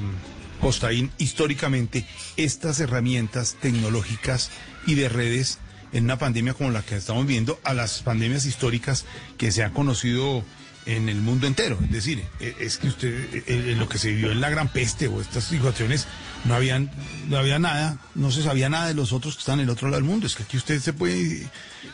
Costaín, 0.60 1.10
históricamente, 1.18 2.06
estas 2.36 2.80
herramientas 2.80 3.56
tecnológicas 3.60 4.50
y 4.86 4.94
de 4.94 5.08
redes 5.08 5.58
en 5.92 6.04
una 6.04 6.18
pandemia 6.18 6.54
como 6.54 6.70
la 6.70 6.82
que 6.82 6.96
estamos 6.96 7.26
viendo, 7.26 7.58
a 7.64 7.72
las 7.72 8.02
pandemias 8.02 8.44
históricas 8.44 9.04
que 9.38 9.52
se 9.52 9.62
han 9.62 9.72
conocido 9.72 10.44
en 10.86 11.08
el 11.08 11.20
mundo 11.20 11.46
entero. 11.46 11.78
Es 11.82 11.90
decir, 11.90 12.22
eh, 12.40 12.54
es 12.60 12.78
que 12.78 12.88
usted, 12.88 13.34
eh, 13.34 13.42
eh, 13.46 13.74
lo 13.76 13.88
que 13.88 13.98
se 13.98 14.08
vivió 14.12 14.32
en 14.32 14.40
la 14.40 14.50
gran 14.50 14.68
peste 14.68 15.08
o 15.08 15.20
estas 15.20 15.44
situaciones, 15.44 16.06
no 16.44 16.54
habían, 16.54 16.90
no 17.28 17.36
había 17.38 17.58
nada, 17.58 17.98
no 18.14 18.30
se 18.30 18.42
sabía 18.42 18.68
nada 18.68 18.86
de 18.88 18.94
los 18.94 19.12
otros 19.12 19.34
que 19.34 19.40
están 19.40 19.58
en 19.58 19.64
el 19.64 19.70
otro 19.70 19.88
lado 19.88 20.00
del 20.00 20.08
mundo. 20.08 20.26
Es 20.26 20.36
que 20.36 20.44
aquí 20.44 20.56
usted 20.56 20.80
se 20.80 20.92
puede 20.92 21.48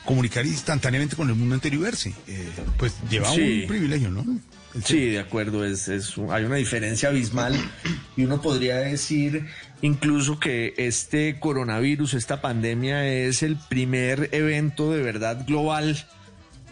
comunicar 0.04 0.44
instantáneamente 0.46 1.16
con 1.16 1.28
el 1.28 1.34
mundo 1.34 1.54
entero 1.54 1.74
y 1.76 1.78
verse. 1.78 2.14
Eh, 2.26 2.48
pues 2.78 2.94
lleva 3.10 3.32
Sí. 3.32 3.62
un 3.62 3.68
privilegio, 3.68 4.10
¿no? 4.10 4.24
Sí, 4.84 5.10
de 5.10 5.18
acuerdo, 5.20 5.66
es, 5.66 5.88
es, 5.88 6.14
hay 6.30 6.44
una 6.44 6.56
diferencia 6.56 7.10
abismal 7.10 7.54
y 8.16 8.24
uno 8.24 8.40
podría 8.40 8.76
decir 8.78 9.46
incluso 9.82 10.38
que 10.40 10.72
este 10.78 11.38
coronavirus, 11.38 12.14
esta 12.14 12.40
pandemia 12.40 13.06
es 13.06 13.42
el 13.42 13.56
primer 13.68 14.30
evento 14.32 14.90
de 14.90 15.02
verdad 15.02 15.44
global 15.46 16.06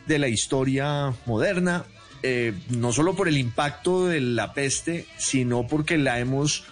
de 0.07 0.19
la 0.19 0.29
historia 0.29 1.13
moderna, 1.27 1.85
eh, 2.23 2.55
no 2.69 2.93
solo 2.93 3.15
por 3.15 3.29
el 3.29 3.39
impacto 3.39 4.07
de 4.07 4.21
la 4.21 4.53
peste, 4.53 5.07
sino 5.17 5.67
porque 5.67 5.99
la 5.99 6.19
hemos 6.19 6.65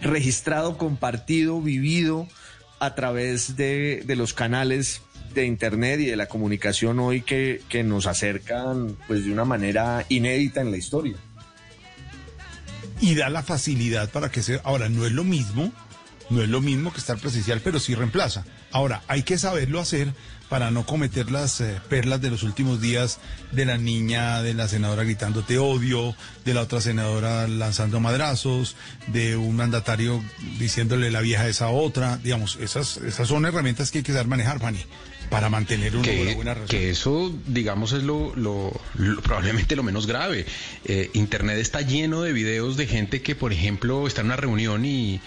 registrado, 0.00 0.78
compartido, 0.78 1.60
vivido 1.60 2.26
a 2.78 2.94
través 2.94 3.56
de, 3.56 4.04
los 4.16 4.34
canales 4.34 5.02
de 5.34 5.46
internet 5.46 6.00
y 6.00 6.06
de 6.06 6.16
la 6.16 6.26
comunicación 6.26 6.98
hoy 6.98 7.22
que, 7.22 7.62
que 7.68 7.84
nos 7.84 8.06
acercan 8.06 8.96
pues 9.06 9.24
de 9.24 9.32
una 9.32 9.44
manera 9.44 10.04
inédita 10.08 10.60
en 10.60 10.70
la 10.70 10.76
historia. 10.76 11.16
y 13.00 13.14
da 13.14 13.28
la 13.28 13.42
facilidad 13.42 14.10
para 14.10 14.30
que 14.30 14.42
se... 14.42 14.60
Ahora, 14.64 14.88
no 14.88 15.04
es 15.04 15.12
lo 15.12 15.24
mismo, 15.24 15.72
no 16.30 16.42
es 16.42 16.48
lo 16.48 16.60
mismo 16.62 16.92
que 16.92 16.98
estar 16.98 17.18
presencial, 17.18 17.60
pero 17.62 17.78
sí 17.78 17.94
reemplaza. 17.94 18.44
Ahora, 18.72 19.02
hay 19.08 19.22
que 19.22 19.36
saberlo 19.36 19.80
hacer 19.80 20.12
para 20.48 20.70
no 20.70 20.86
cometer 20.86 21.30
las 21.30 21.60
eh, 21.60 21.80
perlas 21.88 22.20
de 22.20 22.30
los 22.30 22.42
últimos 22.44 22.80
días 22.80 23.18
de 23.52 23.64
la 23.64 23.78
niña, 23.78 24.42
de 24.42 24.54
la 24.54 24.68
senadora 24.68 25.02
gritando 25.04 25.42
te 25.42 25.58
odio, 25.58 26.14
de 26.44 26.54
la 26.54 26.62
otra 26.62 26.80
senadora 26.80 27.48
lanzando 27.48 27.98
madrazos, 28.00 28.76
de 29.08 29.36
un 29.36 29.56
mandatario 29.56 30.22
diciéndole 30.58 31.10
la 31.10 31.20
vieja 31.20 31.48
esa 31.48 31.68
otra. 31.68 32.18
Digamos, 32.18 32.56
esas, 32.60 32.98
esas 32.98 33.26
son 33.28 33.44
herramientas 33.46 33.90
que 33.90 33.98
hay 33.98 34.04
que 34.04 34.12
saber 34.12 34.28
manejar, 34.28 34.60
Fanny, 34.60 34.84
para 35.30 35.48
mantener 35.50 35.96
una 35.96 36.04
que, 36.04 36.34
buena 36.36 36.54
relación. 36.54 36.80
que 36.80 36.90
eso, 36.90 37.34
digamos, 37.48 37.92
es 37.92 38.04
lo, 38.04 38.34
lo- 38.36 38.78
lo- 38.94 39.20
probablemente 39.22 39.74
lo 39.74 39.82
menos 39.82 40.06
grave. 40.06 40.46
Eh, 40.84 41.10
Internet 41.14 41.58
está 41.58 41.80
lleno 41.80 42.22
de 42.22 42.32
videos 42.32 42.76
de 42.76 42.86
gente 42.86 43.20
que, 43.20 43.34
por 43.34 43.52
ejemplo, 43.52 44.06
está 44.06 44.20
en 44.20 44.28
una 44.28 44.36
reunión 44.36 44.84
y, 44.84 45.20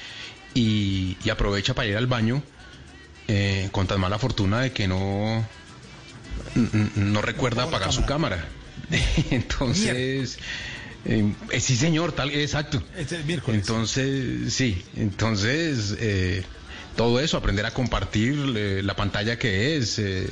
y- 0.54 1.18
y 1.24 1.30
aprovecha 1.30 1.74
para 1.74 1.88
ir 1.90 1.98
al 1.98 2.08
baño 2.08 2.42
eh, 3.30 3.70
con 3.72 3.88
tan 3.88 4.00
mala 4.02 4.20
fortuna 4.20 4.60
de 4.62 4.72
que 4.74 4.88
no, 4.88 5.46
no 6.96 7.22
recuerda 7.22 7.64
apagar 7.64 7.94
su 7.94 8.06
cámara. 8.06 8.48
Entonces, 9.32 10.38
eh, 11.06 11.34
eh, 11.52 11.60
sí 11.60 11.76
señor, 11.76 12.12
tal, 12.12 12.32
exacto. 12.32 12.82
Este 12.98 13.24
miércoles. 13.24 13.62
Entonces, 13.62 14.54
sí, 14.54 14.84
entonces 14.96 15.96
eh, 16.00 16.44
todo 16.96 17.20
eso, 17.20 17.38
aprender 17.38 17.66
a 17.66 17.72
compartir 17.72 18.54
eh, 18.58 18.82
la 18.84 18.96
pantalla 18.96 19.38
que 19.38 19.78
es. 19.78 20.00
eh, 20.00 20.28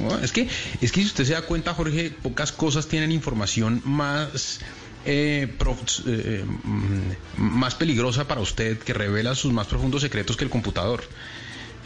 no, 0.00 0.18
es 0.20 0.32
que, 0.32 0.48
es 0.80 0.92
que 0.92 1.00
si 1.00 1.06
usted 1.06 1.24
se 1.24 1.32
da 1.32 1.42
cuenta, 1.42 1.74
Jorge, 1.74 2.10
pocas 2.22 2.52
cosas 2.52 2.86
tienen 2.88 3.10
información 3.12 3.82
más 3.84 4.60
eh, 5.04 5.52
prof- 5.58 6.00
eh, 6.06 6.44
mm, 6.46 7.42
más 7.42 7.74
peligrosa 7.74 8.26
para 8.28 8.40
usted 8.40 8.78
que 8.78 8.92
revela 8.94 9.34
sus 9.34 9.52
más 9.52 9.66
profundos 9.66 10.02
secretos 10.02 10.36
que 10.36 10.44
el 10.44 10.50
computador. 10.50 11.02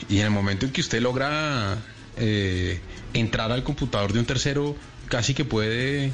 Y 0.08 0.18
en 0.18 0.26
el 0.26 0.30
momento 0.30 0.66
en 0.66 0.72
que 0.72 0.80
usted 0.80 1.00
logra 1.00 1.78
eh, 2.16 2.80
entrar 3.14 3.52
al 3.52 3.62
computador 3.62 4.12
de 4.12 4.18
un 4.20 4.26
tercero, 4.26 4.76
casi 5.08 5.34
que 5.34 5.44
puede 5.44 6.12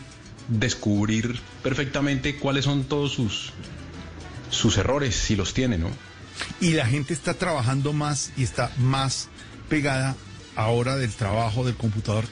descubrir 0.48 1.40
perfectamente 1.62 2.36
cuáles 2.36 2.64
son 2.64 2.84
todos 2.84 3.12
sus, 3.12 3.52
sus 4.50 4.76
errores, 4.78 5.14
si 5.14 5.36
los 5.36 5.52
tiene, 5.54 5.78
¿no? 5.78 5.90
y 6.60 6.72
la 6.72 6.86
gente 6.86 7.14
está 7.14 7.34
trabajando 7.34 7.92
más 7.92 8.32
y 8.36 8.42
está 8.42 8.72
más 8.78 9.28
pegada 9.68 10.16
ahora 10.56 10.96
del 10.96 11.12
trabajo 11.12 11.64
del 11.64 11.74
computador 11.74 12.24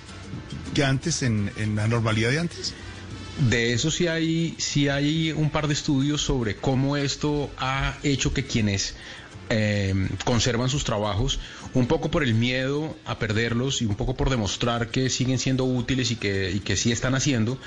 que 0.75 0.85
antes 0.85 1.23
en, 1.23 1.51
en 1.57 1.77
la 1.77 1.87
normalidad 1.87 2.31
de 2.31 2.41
antes. 2.41 2.75
De 3.51 3.75
eso 3.75 3.91
sí 3.91 4.09
hay, 4.09 4.55
sí 4.59 4.89
hay 4.89 5.31
un 5.33 5.51
par 5.51 5.69
de 5.69 5.75
estudios 5.75 6.23
sobre 6.23 6.57
cómo 6.57 6.97
esto 6.97 7.51
ha 7.59 7.97
hecho 8.03 8.33
que 8.33 8.47
quienes 8.47 8.95
eh, 9.51 10.09
conservan 10.25 10.69
sus 10.69 10.85
trabajos, 10.85 11.39
un 11.75 11.87
poco 11.87 12.11
por 12.11 12.23
el 12.23 12.35
miedo 12.35 12.97
a 13.05 13.19
perderlos 13.19 13.81
y 13.83 13.87
un 13.87 13.95
poco 13.95 14.15
por 14.17 14.29
demostrar 14.31 14.89
que 14.89 15.09
siguen 15.11 15.39
siendo 15.39 15.65
útiles 15.65 16.11
y 16.11 16.17
que, 16.17 16.51
y 16.51 16.61
que 16.61 16.77
sí 16.77 16.91
están 16.93 17.15
haciendo, 17.15 17.59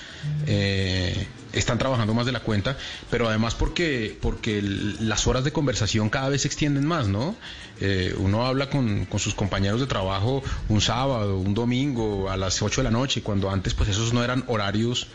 eh, 0.48 1.28
están 1.54 1.78
trabajando 1.78 2.14
más 2.14 2.26
de 2.26 2.32
la 2.32 2.42
cuenta, 2.42 2.78
pero 3.10 3.28
además 3.30 3.56
porque, 3.56 4.18
porque 4.22 4.62
las 4.62 5.26
horas 5.28 5.44
de 5.44 5.52
conversación 5.52 6.10
cada 6.10 6.30
vez 6.30 6.42
se 6.42 6.48
extienden 6.48 6.86
más, 6.86 7.08
¿no? 7.08 7.36
Eh, 7.82 8.14
uno 8.18 8.46
habla 8.46 8.70
con, 8.70 9.06
con 9.06 9.20
sus 9.20 9.34
compañeros 9.34 9.80
de 9.80 9.88
trabajo 9.88 10.44
un 10.68 10.82
sábado, 10.82 11.38
un 11.38 11.54
domingo, 11.54 12.30
a 12.30 12.36
las 12.38 12.62
8 12.62 12.82
de 12.82 12.86
la 12.86 12.92
noche, 12.92 13.22
cuando 13.22 13.50
antes 13.50 13.74
pues 13.74 13.90
esos 13.90 14.12
no 14.14 14.24
eran 14.24 14.44
horarios 14.48 15.08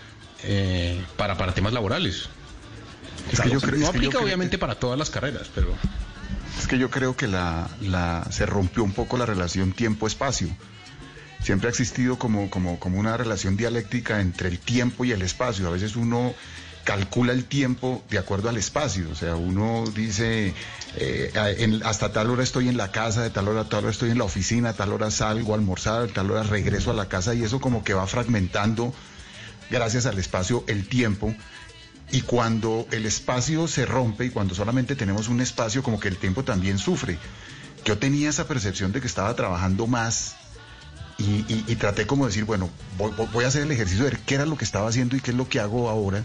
eh, 0.44 1.00
para, 1.16 1.36
para 1.36 1.52
temas 1.54 1.72
laborales. 1.72 2.28
Es 3.32 3.40
que 3.40 3.50
yo 3.50 3.60
creo- 3.60 3.80
no 3.80 3.88
aplica 3.88 4.18
obviamente 4.18 4.58
para 4.58 4.74
todas 4.76 4.98
las 4.98 5.10
carreras, 5.10 5.48
pero... 5.54 5.74
Es 6.58 6.66
que 6.66 6.78
yo 6.78 6.90
creo 6.90 7.16
que 7.16 7.26
la, 7.26 7.68
la- 7.80 8.26
se 8.30 8.46
rompió 8.46 8.84
un 8.84 8.92
poco 8.92 9.16
la 9.18 9.26
relación 9.26 9.72
tiempo-espacio. 9.72 10.48
Siempre 11.42 11.68
ha 11.68 11.70
existido 11.70 12.18
como, 12.18 12.48
como, 12.48 12.78
como 12.78 12.98
una 12.98 13.16
relación 13.16 13.56
dialéctica 13.56 14.20
entre 14.20 14.48
el 14.48 14.58
tiempo 14.58 15.04
y 15.04 15.12
el 15.12 15.20
espacio. 15.22 15.66
A 15.66 15.70
veces 15.70 15.94
uno 15.94 16.32
calcula 16.84 17.32
el 17.32 17.44
tiempo 17.44 18.02
de 18.08 18.18
acuerdo 18.18 18.48
al 18.48 18.56
espacio. 18.56 19.10
O 19.10 19.14
sea, 19.14 19.36
uno 19.36 19.84
dice, 19.94 20.54
eh, 20.96 21.80
hasta 21.84 22.12
tal 22.12 22.30
hora 22.30 22.42
estoy 22.42 22.68
en 22.68 22.78
la 22.78 22.90
casa, 22.92 23.22
de 23.22 23.30
tal 23.30 23.48
hora 23.48 23.62
a 23.62 23.68
tal 23.68 23.80
hora 23.84 23.90
estoy 23.90 24.10
en 24.10 24.18
la 24.18 24.24
oficina, 24.24 24.72
tal 24.72 24.92
hora 24.92 25.10
salgo 25.10 25.52
a 25.52 25.56
almorzar, 25.56 26.08
tal 26.08 26.30
hora 26.30 26.44
regreso 26.44 26.90
a 26.90 26.94
la 26.94 27.08
casa 27.08 27.34
y 27.34 27.42
eso 27.42 27.60
como 27.60 27.84
que 27.84 27.92
va 27.94 28.06
fragmentando, 28.06 28.94
gracias 29.70 30.06
al 30.06 30.18
espacio, 30.18 30.64
el 30.66 30.88
tiempo. 30.88 31.34
Y 32.14 32.20
cuando 32.22 32.86
el 32.92 33.06
espacio 33.06 33.66
se 33.66 33.86
rompe 33.86 34.26
y 34.26 34.30
cuando 34.30 34.54
solamente 34.54 34.94
tenemos 34.94 35.26
un 35.28 35.40
espacio, 35.40 35.82
como 35.82 35.98
que 35.98 36.06
el 36.06 36.16
tiempo 36.16 36.44
también 36.44 36.78
sufre. 36.78 37.18
Yo 37.84 37.98
tenía 37.98 38.30
esa 38.30 38.46
percepción 38.46 38.92
de 38.92 39.00
que 39.00 39.08
estaba 39.08 39.34
trabajando 39.34 39.88
más 39.88 40.36
y, 41.18 41.24
y- 41.52 41.64
y 41.66 41.74
traté 41.74 42.06
como 42.06 42.24
de 42.24 42.30
decir, 42.30 42.44
bueno, 42.44 42.70
voy, 42.98 43.44
a 43.44 43.48
hacer 43.48 43.62
el 43.62 43.72
ejercicio 43.72 44.04
de 44.04 44.10
ver 44.10 44.20
qué 44.20 44.36
era 44.36 44.46
lo 44.46 44.56
que 44.56 44.64
estaba 44.64 44.88
haciendo 44.88 45.16
y 45.16 45.20
qué 45.20 45.32
es 45.32 45.36
lo 45.36 45.48
que 45.48 45.58
hago 45.58 45.90
ahora. 45.90 46.24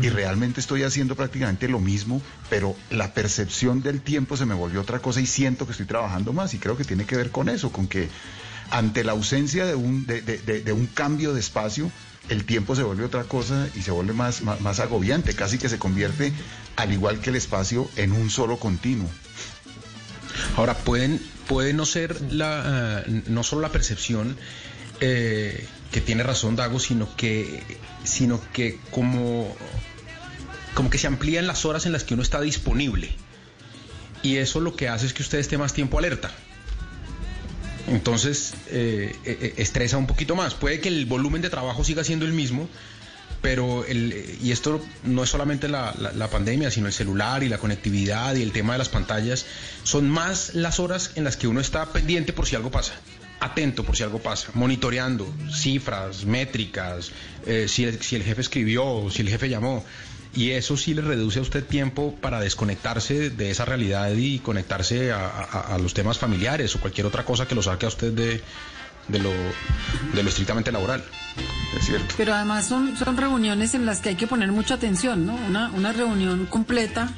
Y 0.00 0.08
realmente 0.08 0.60
estoy 0.60 0.82
haciendo 0.84 1.16
prácticamente 1.16 1.68
lo 1.68 1.80
mismo, 1.80 2.22
pero 2.50 2.76
la 2.90 3.12
percepción 3.12 3.80
del 3.82 4.00
tiempo 4.02 4.36
se 4.36 4.46
me 4.46 4.54
volvió 4.54 4.80
otra 4.82 5.00
cosa 5.00 5.20
y 5.20 5.26
siento 5.26 5.66
que 5.66 5.72
estoy 5.72 5.86
trabajando 5.86 6.32
más. 6.32 6.54
Y 6.54 6.58
creo 6.58 6.76
que 6.76 6.84
tiene 6.84 7.06
que 7.06 7.16
ver 7.16 7.30
con 7.30 7.48
eso, 7.48 7.70
con 7.72 7.86
que 7.88 8.08
ante 8.70 9.02
la 9.04 9.12
ausencia 9.12 9.66
de 9.66 9.74
un, 9.74 10.06
de, 10.06 10.22
de- 10.22 10.38
de- 10.38 10.62
de 10.62 10.72
un 10.72 10.86
cambio 10.86 11.32
de 11.34 11.40
espacio, 11.40 11.90
el 12.28 12.44
tiempo 12.44 12.74
se 12.74 12.82
vuelve 12.82 13.04
otra 13.04 13.24
cosa 13.24 13.68
y 13.74 13.82
se 13.82 13.90
vuelve 13.90 14.12
más, 14.12 14.42
más, 14.42 14.80
agobiante, 14.80 15.34
casi 15.34 15.58
que 15.58 15.68
se 15.68 15.78
convierte, 15.78 16.32
al 16.76 16.92
igual 16.92 17.20
que 17.20 17.30
el 17.30 17.36
espacio, 17.36 17.88
en 17.96 18.12
un 18.12 18.30
solo 18.30 18.58
continuo. 18.58 19.08
Ahora, 20.56 20.74
pueden, 20.74 21.20
puede 21.46 21.72
no 21.72 21.86
ser 21.86 22.20
la, 22.32 23.04
eh, 23.06 23.22
no 23.26 23.42
solo 23.42 23.62
la 23.62 23.70
percepción 23.70 24.36
eh, 25.00 25.66
que 25.92 26.00
tiene 26.00 26.22
razón 26.22 26.56
Dago, 26.56 26.80
sino 26.80 27.14
que, 27.16 27.62
sino 28.04 28.40
que 28.52 28.78
como, 28.90 29.54
como 30.74 30.90
que 30.90 30.98
se 30.98 31.06
amplían 31.06 31.46
las 31.46 31.64
horas 31.64 31.86
en 31.86 31.92
las 31.92 32.04
que 32.04 32.14
uno 32.14 32.22
está 32.22 32.40
disponible. 32.40 33.14
Y 34.22 34.36
eso 34.36 34.60
lo 34.60 34.74
que 34.74 34.88
hace 34.88 35.06
es 35.06 35.12
que 35.12 35.22
usted 35.22 35.38
esté 35.38 35.58
más 35.58 35.74
tiempo 35.74 35.98
alerta. 35.98 36.32
Entonces, 37.88 38.54
eh, 38.68 39.14
eh, 39.24 39.54
estresa 39.58 39.96
un 39.98 40.06
poquito 40.06 40.34
más. 40.36 40.54
Puede 40.54 40.80
que 40.80 40.88
el 40.88 41.06
volumen 41.06 41.42
de 41.42 41.50
trabajo 41.50 41.84
siga 41.84 42.02
siendo 42.04 42.24
el 42.24 42.32
mismo, 42.32 42.68
pero 43.42 43.84
el, 43.84 44.38
y 44.42 44.52
esto 44.52 44.82
no 45.04 45.22
es 45.22 45.28
solamente 45.30 45.68
la, 45.68 45.94
la- 45.98 46.12
la 46.12 46.28
pandemia, 46.28 46.70
sino 46.70 46.86
el 46.86 46.94
celular 46.94 47.42
y 47.42 47.48
la 47.48 47.58
conectividad 47.58 48.34
y 48.36 48.42
el 48.42 48.52
tema 48.52 48.72
de 48.72 48.78
las 48.78 48.88
pantallas, 48.88 49.44
son 49.82 50.08
más 50.08 50.54
las 50.54 50.80
horas 50.80 51.10
en 51.16 51.24
las 51.24 51.36
que 51.36 51.46
uno 51.46 51.60
está 51.60 51.92
pendiente 51.92 52.32
por 52.32 52.46
si 52.46 52.56
algo 52.56 52.70
pasa, 52.70 52.94
atento 53.40 53.84
por 53.84 53.96
si 53.98 54.02
algo 54.02 54.18
pasa, 54.22 54.48
monitoreando 54.54 55.30
cifras, 55.52 56.24
métricas, 56.24 57.10
eh, 57.44 57.66
si, 57.68 57.84
el, 57.84 58.00
si 58.00 58.16
el 58.16 58.22
jefe 58.22 58.40
escribió, 58.40 59.10
si 59.10 59.20
el 59.20 59.28
jefe 59.28 59.50
llamó. 59.50 59.84
Y 60.36 60.50
eso 60.50 60.76
sí 60.76 60.94
le 60.94 61.02
reduce 61.02 61.38
a 61.38 61.42
usted 61.42 61.64
tiempo 61.64 62.14
para 62.20 62.40
desconectarse 62.40 63.30
de 63.30 63.50
esa 63.50 63.64
realidad 63.64 64.10
y 64.16 64.40
conectarse 64.40 65.12
a, 65.12 65.26
a- 65.28 65.74
a 65.74 65.78
los 65.78 65.94
temas 65.94 66.18
familiares 66.18 66.74
o 66.74 66.80
cualquier 66.80 67.06
otra 67.06 67.24
cosa 67.24 67.46
que 67.46 67.54
lo 67.54 67.62
saque 67.62 67.86
a 67.86 67.88
usted 67.88 68.12
de, 68.12 68.42
de, 69.08 69.18
lo, 69.20 69.30
de 70.12 70.22
lo 70.22 70.28
estrictamente 70.28 70.72
laboral. 70.72 71.04
Es 71.78 71.86
cierto. 71.86 72.14
Pero 72.16 72.34
además 72.34 72.66
son, 72.66 72.96
son 72.96 73.16
reuniones 73.16 73.74
en 73.74 73.86
las 73.86 74.00
que 74.00 74.08
hay 74.10 74.14
que 74.16 74.26
poner 74.26 74.50
mucha 74.50 74.74
atención, 74.74 75.24
¿no? 75.26 75.34
Una, 75.36 75.70
una 75.70 75.92
reunión 75.92 76.46
completa, 76.46 77.12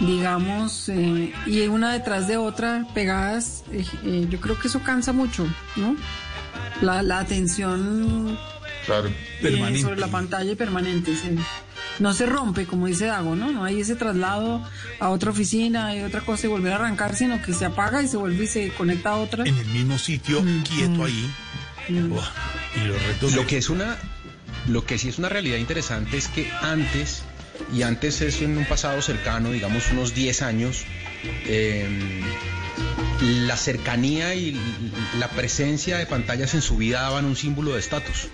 digamos, 0.00 0.88
eh, 0.88 1.32
y 1.46 1.60
una 1.68 1.92
detrás 1.92 2.26
de 2.28 2.36
otra, 2.36 2.86
pegadas, 2.94 3.62
eh, 3.72 3.84
eh, 4.04 4.26
yo 4.28 4.40
creo 4.40 4.58
que 4.58 4.68
eso 4.68 4.80
cansa 4.82 5.12
mucho, 5.12 5.46
¿no? 5.76 5.96
La, 6.82 7.02
la 7.02 7.18
atención 7.20 8.38
Claro. 8.86 9.10
eh, 9.42 9.78
sobre 9.80 10.00
la 10.00 10.08
pantalla 10.08 10.52
y 10.52 10.56
permanente, 10.56 11.14
sí. 11.14 11.36
No 11.98 12.14
se 12.14 12.26
rompe, 12.26 12.66
como 12.66 12.86
dice 12.86 13.06
Dago, 13.06 13.36
¿no? 13.36 13.50
No 13.52 13.64
hay 13.64 13.80
ese 13.80 13.94
traslado 13.94 14.62
a 14.98 15.10
otra 15.10 15.30
oficina 15.30 15.94
y 15.94 16.02
otra 16.02 16.22
cosa 16.22 16.46
y 16.46 16.50
volver 16.50 16.72
a 16.72 16.76
arrancar, 16.76 17.14
sino 17.14 17.42
que 17.42 17.52
se 17.52 17.66
apaga 17.66 18.02
y 18.02 18.08
se 18.08 18.16
vuelve 18.16 18.44
y 18.44 18.46
se 18.46 18.70
conecta 18.70 19.10
a 19.10 19.16
otra. 19.16 19.44
En 19.44 19.56
el 19.56 19.66
mismo 19.66 19.98
sitio, 19.98 20.42
quieto 20.68 21.04
ahí. 21.04 21.30
Buah, 21.88 22.30
y 22.76 22.86
los 22.86 23.02
retos 23.02 23.34
Lo 23.34 23.46
que 23.46 23.58
es 23.58 23.68
una, 23.68 23.96
lo 24.68 24.84
que 24.84 24.98
sí 24.98 25.08
es 25.08 25.18
una 25.18 25.28
realidad 25.28 25.56
interesante 25.56 26.16
es 26.16 26.28
que 26.28 26.50
antes, 26.62 27.22
y 27.74 27.82
antes 27.82 28.20
es 28.20 28.40
en 28.42 28.56
un 28.56 28.64
pasado 28.64 29.02
cercano, 29.02 29.50
digamos 29.50 29.90
unos 29.90 30.14
10 30.14 30.42
años, 30.42 30.84
eh, 31.46 31.88
la 33.20 33.56
cercanía 33.56 34.34
y 34.34 34.58
la 35.18 35.28
presencia 35.28 35.98
de 35.98 36.06
pantallas 36.06 36.54
en 36.54 36.62
su 36.62 36.76
vida 36.76 37.02
daban 37.02 37.24
un 37.24 37.36
símbolo 37.36 37.72
de 37.74 37.80
estatus. 37.80 38.28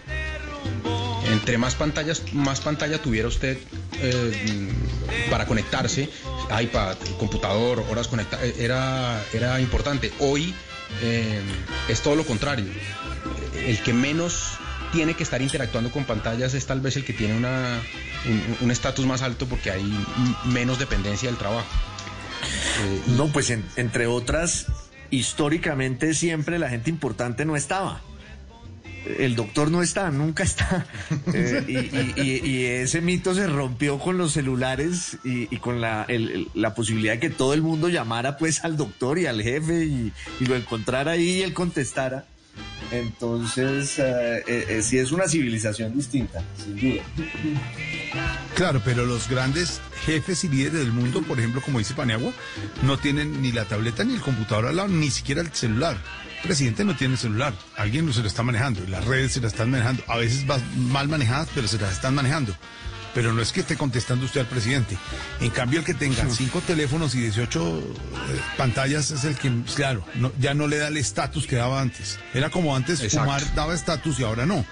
Entre 1.33 1.59
más 1.59 1.75
pantallas, 1.75 2.23
más 2.33 2.61
pantalla 2.61 3.01
tuviera 3.03 3.27
usted 3.29 3.59
eh, 4.01 4.69
para 5.31 5.47
conectarse, 5.47 6.09
iPad, 6.61 6.97
computador, 7.19 7.85
horas 7.91 8.07
conectadas, 8.09 8.45
era, 8.59 9.23
era 9.33 9.61
importante. 9.61 10.13
Hoy 10.21 10.55
eh, 11.03 11.41
es 11.89 12.01
todo 12.01 12.15
lo 12.15 12.25
contrario. 12.25 12.67
El 13.67 13.79
que 13.81 13.93
menos 13.93 14.53
tiene 14.93 15.15
que 15.15 15.25
estar 15.25 15.43
interactuando 15.43 15.91
con 15.91 16.05
pantallas 16.05 16.55
es 16.55 16.65
tal 16.67 16.81
vez 16.81 16.97
el 16.97 17.05
que 17.05 17.13
tiene 17.13 17.37
una, 17.37 17.81
un- 18.61 18.71
estatus 18.71 19.05
más 19.05 19.23
alto 19.23 19.47
porque 19.47 19.73
hay 19.73 20.07
menos 20.45 20.79
dependencia 20.79 21.29
del 21.29 21.37
trabajo. 21.39 21.67
No, 23.17 23.27
pues 23.29 23.51
en- 23.51 23.65
entre 23.77 24.07
otras, 24.07 24.67
históricamente 25.11 26.15
siempre 26.15 26.59
la 26.61 26.69
gente 26.71 26.89
importante 26.89 27.45
no 27.45 27.57
estaba. 27.57 28.01
El 29.19 29.37
doctor 29.37 29.71
no 29.71 29.83
está, 29.83 30.11
nunca 30.11 30.43
está. 30.43 30.87
Eh, 31.33 31.65
y, 31.67 31.77
y- 31.79 32.15
y- 32.17 32.51
y 32.51 32.65
ese 32.67 33.01
mito 33.01 33.35
se 33.35 33.47
rompió 33.47 33.99
con 33.99 34.17
los 34.19 34.33
celulares 34.33 35.19
y, 35.25 35.55
y 35.55 35.59
con 35.59 35.81
la, 35.81 36.05
el- 36.09 36.31
el- 36.31 36.49
la 36.55 36.75
posibilidad 36.75 37.15
de 37.15 37.21
que 37.21 37.31
todo 37.31 37.55
el 37.55 37.63
mundo 37.63 37.89
llamara 37.89 38.37
pues 38.39 38.65
al 38.65 38.77
doctor 38.77 39.19
y 39.19 39.27
al 39.27 39.43
jefe 39.43 39.85
y, 39.85 40.13
y 40.41 40.47
lo 40.47 40.57
encontrara 40.57 41.13
ahí 41.13 41.39
y 41.39 41.43
él 41.43 41.53
contestara. 41.53 42.25
Entonces, 42.93 43.99
eh, 43.99 44.43
eh, 44.47 44.67
eh, 44.69 44.83
sí 44.83 44.97
es 44.99 45.13
una 45.13 45.27
civilización 45.29 45.95
distinta, 45.97 46.43
sin 46.57 46.77
duda. 46.77 47.03
Claro, 48.55 48.81
pero 48.85 49.05
los 49.05 49.29
grandes 49.29 49.81
jefes 50.07 50.45
y 50.45 50.49
líderes 50.49 50.81
del 50.81 50.93
mundo, 50.93 51.23
por 51.23 51.39
ejemplo, 51.39 51.61
como 51.61 51.79
dice 51.79 51.95
Paniagua, 51.95 52.33
no 52.83 52.97
tienen 52.99 53.43
ni 53.43 53.53
la 53.53 53.65
tableta 53.67 54.05
ni 54.05 54.15
el 54.15 54.21
computador 54.21 54.67
al 54.67 54.77
lado, 54.77 54.89
ni 54.89 55.11
siquiera 55.11 55.41
el 55.43 55.53
celular. 55.53 55.97
Presidente 56.47 56.85
no 56.85 56.97
tiene 56.97 57.17
celular, 57.17 57.55
alguien 57.77 58.13
se 58.13 58.21
lo 58.21 58.27
está 58.29 58.43
manejando, 58.43 58.81
las 58.89 59.05
redes 59.05 59.33
se 59.33 59.41
las 59.41 59.53
están 59.53 59.71
manejando, 59.71 60.03
a 60.09 60.17
veces 60.17 60.49
va- 60.49 60.59
mal 60.77 61.09
manejadas, 61.09 61.49
pero 61.55 61.67
se 61.69 61.79
las 61.79 61.93
están 61.93 62.15
manejando. 62.15 62.57
Pero 63.15 63.33
no 63.33 63.41
es 63.41 63.51
que 63.51 63.61
esté 63.61 63.77
contestando 63.77 64.27
usted 64.27 64.41
al 64.43 64.47
presidente. 64.47 64.99
En 65.41 65.49
cambio, 65.49 65.79
el 65.81 65.87
que 65.87 65.95
tenga 65.95 66.29
cinco 66.29 66.61
teléfonos 66.61 67.15
y 67.15 67.21
18 67.21 67.79
eh, 67.79 68.41
pantallas 68.59 69.11
es 69.11 69.25
el 69.25 69.37
que, 69.37 69.51
claro, 69.75 70.05
no- 70.17 70.33
ya 70.39 70.53
no 70.53 70.67
le 70.69 70.77
da 70.77 70.89
el 70.89 70.99
estatus 70.99 71.47
que 71.47 71.57
daba 71.57 71.81
antes. 71.81 72.19
Era 72.35 72.51
como 72.51 72.77
antes, 72.77 73.01
Exacto. 73.01 73.25
fumar 73.25 73.55
daba 73.55 73.75
estatus 73.75 74.21
y 74.21 74.25
ahora 74.25 74.45
no. 74.45 74.65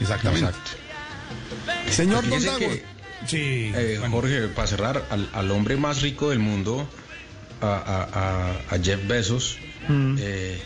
Exactamente. 0.00 0.46
Exacto. 0.48 1.92
Señor 1.92 2.26
Don 2.28 2.42
Dago. 2.42 2.58
que, 2.58 2.84
Sí. 3.26 3.72
eh, 3.74 4.00
Jorge, 4.10 4.48
para 4.48 4.66
cerrar, 4.68 5.04
al, 5.10 5.28
al 5.34 5.50
hombre 5.50 5.76
más 5.76 6.00
rico 6.02 6.30
del 6.30 6.38
mundo, 6.38 6.88
a, 7.60 7.66
a- 7.66 8.02
a- 8.72 8.74
a 8.74 8.78
Jeff 8.82 9.06
Bezos, 9.06 9.58
eh, 10.18 10.62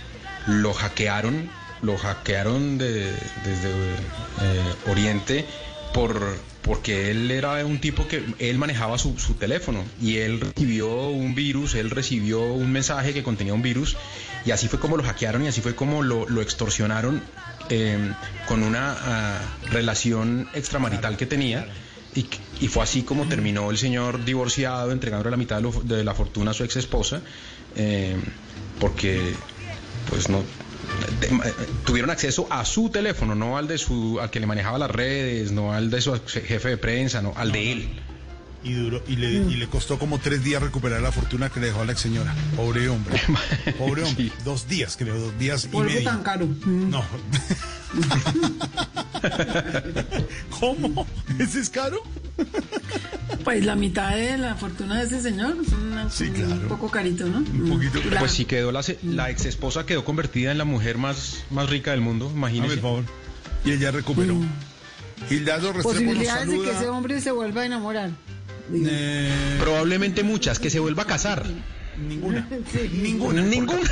lo 0.49 0.73
hackearon, 0.75 1.49
lo 1.83 1.97
hackearon 1.97 2.79
de- 2.79 3.13
desde 3.45 3.71
eh, 4.41 4.75
Oriente 4.87 5.45
por 5.95 6.37
porque 6.63 7.11
él 7.11 7.31
era 7.31 7.65
un 7.65 7.79
tipo 7.81 8.07
que 8.09 8.23
él 8.39 8.59
manejaba 8.59 8.99
su, 8.99 9.19
su 9.19 9.35
teléfono 9.35 9.83
y 10.03 10.19
él 10.19 10.39
recibió 10.41 11.09
un 11.09 11.35
virus, 11.35 11.75
él 11.75 11.89
recibió 11.89 12.43
un 12.43 12.71
mensaje 12.73 13.15
que 13.15 13.23
contenía 13.23 13.55
un 13.55 13.63
virus 13.63 13.97
y 14.45 14.51
así 14.51 14.69
fue 14.69 14.79
como 14.79 14.99
lo 14.99 15.03
hackearon 15.03 15.43
y 15.45 15.49
así 15.49 15.63
fue 15.63 15.75
como 15.75 16.03
lo, 16.03 16.29
lo 16.29 16.43
extorsionaron 16.43 17.23
eh, 17.71 18.13
con 18.47 18.63
una 18.63 18.97
ah, 19.01 19.39
relación 19.71 20.47
extramarital 20.53 21.17
que 21.17 21.25
tenía 21.25 21.67
y, 22.15 22.27
y 22.61 22.69
fue 22.69 22.83
así 22.83 23.03
como 23.03 23.27
terminó 23.29 23.71
el 23.71 23.79
señor 23.79 24.23
divorciado, 24.27 24.93
entregándole 24.93 25.31
la 25.31 25.37
mitad 25.39 25.63
de, 25.63 25.97
de 25.97 26.05
la 26.05 26.13
fortuna 26.15 26.51
a 26.51 26.55
su 26.55 26.65
ex 26.65 26.77
esposa, 26.77 27.23
porque 28.79 29.33
pues 30.09 30.29
no 30.29 30.39
eh, 30.41 31.53
tuvieron 31.85 32.11
acceso 32.11 32.47
a 32.51 32.65
su 32.65 32.91
teléfono, 32.91 33.35
no 33.35 33.59
al 33.59 33.67
de 33.67 33.79
su, 33.79 34.19
al 34.21 34.31
que 34.31 34.41
le 34.41 34.47
manejaba 34.47 34.79
las 34.79 34.91
redes, 34.91 35.53
no 35.53 35.73
al 35.73 35.91
de 35.91 36.01
su 36.01 36.19
jefe 36.25 36.69
de 36.69 36.77
prensa, 36.77 37.23
no, 37.23 37.33
al 37.37 37.53
de 37.53 37.73
él. 37.73 37.89
Y 38.65 38.73
duró, 38.75 39.03
y 39.07 39.17
le, 39.17 39.31
y 39.33 39.55
le 39.55 39.69
costó 39.69 39.99
como 39.99 40.19
tres 40.19 40.43
días 40.43 40.61
recuperar 40.63 41.01
la 41.01 41.13
fortuna 41.13 41.49
que 41.49 41.61
le 41.61 41.67
dejó 41.69 41.83
a 41.83 41.85
la 41.85 41.93
ex 41.93 42.01
señora. 42.01 42.35
Pobre 42.57 42.89
hombre. 42.89 43.21
Pobre 43.79 44.03
hombre. 44.03 44.33
Dos 44.45 44.67
días, 44.69 44.97
creo, 44.97 45.17
dos 45.19 45.39
días 45.39 45.65
y 45.67 45.69
Por 45.69 45.87
medio. 45.87 46.03
tan 46.05 46.23
caro. 46.25 46.49
No. 46.67 47.05
¿Cómo? 50.61 51.07
¿Ese 51.39 51.61
es 51.61 51.71
caro? 51.71 52.03
Pues 53.45 53.65
la 53.65 53.75
mitad 53.77 54.15
de 54.15 54.39
la 54.39 54.55
fortuna 54.57 54.99
de 54.99 55.05
ese 55.07 55.21
señor 55.21 55.57
es 55.65 55.73
una- 55.73 56.09
un 56.55 56.69
poco 56.69 56.91
carito, 56.91 57.27
¿no? 57.27 57.39
Un 57.39 57.71
poquito. 57.71 58.01
Pues 58.19 58.33
sí 58.33 58.45
quedó 58.45 58.73
la, 58.73 58.83
se- 58.83 58.99
la 59.03 59.31
ex 59.31 59.45
esposa 59.47 59.87
quedó 59.87 60.05
convertida 60.05 60.53
en 60.53 60.59
la 60.59 60.65
mujer 60.65 60.99
más, 60.99 61.45
más 61.51 61.69
rica 61.71 61.93
del 61.93 62.01
mundo, 62.01 62.31
imagínese. 62.35 62.75
El 62.75 62.81
favor. 62.81 63.05
Y 63.65 63.73
ella 63.73 63.91
recuperó. 63.91 64.35
Mm. 64.35 64.49
Gildardo 65.29 65.73
Restrepo 65.73 65.89
nos 65.89 65.95
Posibilidades 66.05 66.49
de 66.49 66.61
que 66.61 66.71
ese 66.71 66.89
hombre 66.89 67.21
se 67.21 67.31
vuelva 67.33 67.63
a 67.63 67.67
enamorar. 67.67 68.11
Probablemente 69.59 70.23
muchas, 70.23 70.59
que 70.59 70.71
se 70.71 70.79
vuelva 70.79 71.05
a 71.05 71.07
casar. 71.07 71.45
Ninguna. 72.07 72.49
Ninguna. 73.03 73.43
Ninguna. 73.43 73.91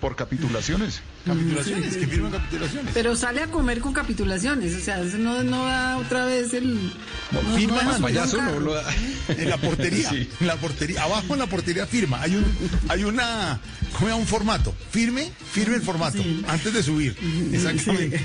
Por 0.00 0.16
capitulaciones. 0.16 1.00
Capitulaciones, 1.24 1.96
que 1.96 2.06
firman 2.06 2.32
capitulaciones. 2.32 2.90
Pero 2.92 3.16
sale 3.16 3.42
a 3.42 3.46
comer 3.46 3.80
con 3.80 3.92
capitulaciones, 3.92 4.74
o 4.74 4.80
sea, 4.80 5.00
eso 5.00 5.18
no, 5.18 5.42
no 5.42 5.64
da 5.64 5.96
otra 5.98 6.26
vez 6.26 6.52
el... 6.54 6.92
No, 7.32 7.42
no 7.42 7.56
firma 7.56 7.98
payaso, 8.00 8.36
nunca. 8.36 8.52
no 8.52 8.60
lo 8.60 8.74
da. 8.74 8.84
En 9.28 9.48
la 9.48 9.56
portería. 9.56 10.10
Sí. 10.10 10.28
En 10.40 10.46
la 10.46 10.56
portería. 10.56 11.02
Abajo 11.02 11.34
en 11.34 11.38
la 11.38 11.46
portería 11.46 11.86
firma. 11.86 12.20
Hay 12.22 12.36
un, 12.36 12.44
hay 12.88 13.04
una, 13.04 13.60
¿cómo 13.98 14.16
un 14.16 14.26
formato. 14.26 14.74
Firme, 14.90 15.30
firme 15.52 15.76
el 15.76 15.82
formato. 15.82 16.22
Antes 16.46 16.72
de 16.72 16.82
subir. 16.82 17.16
Exactamente. 17.52 18.20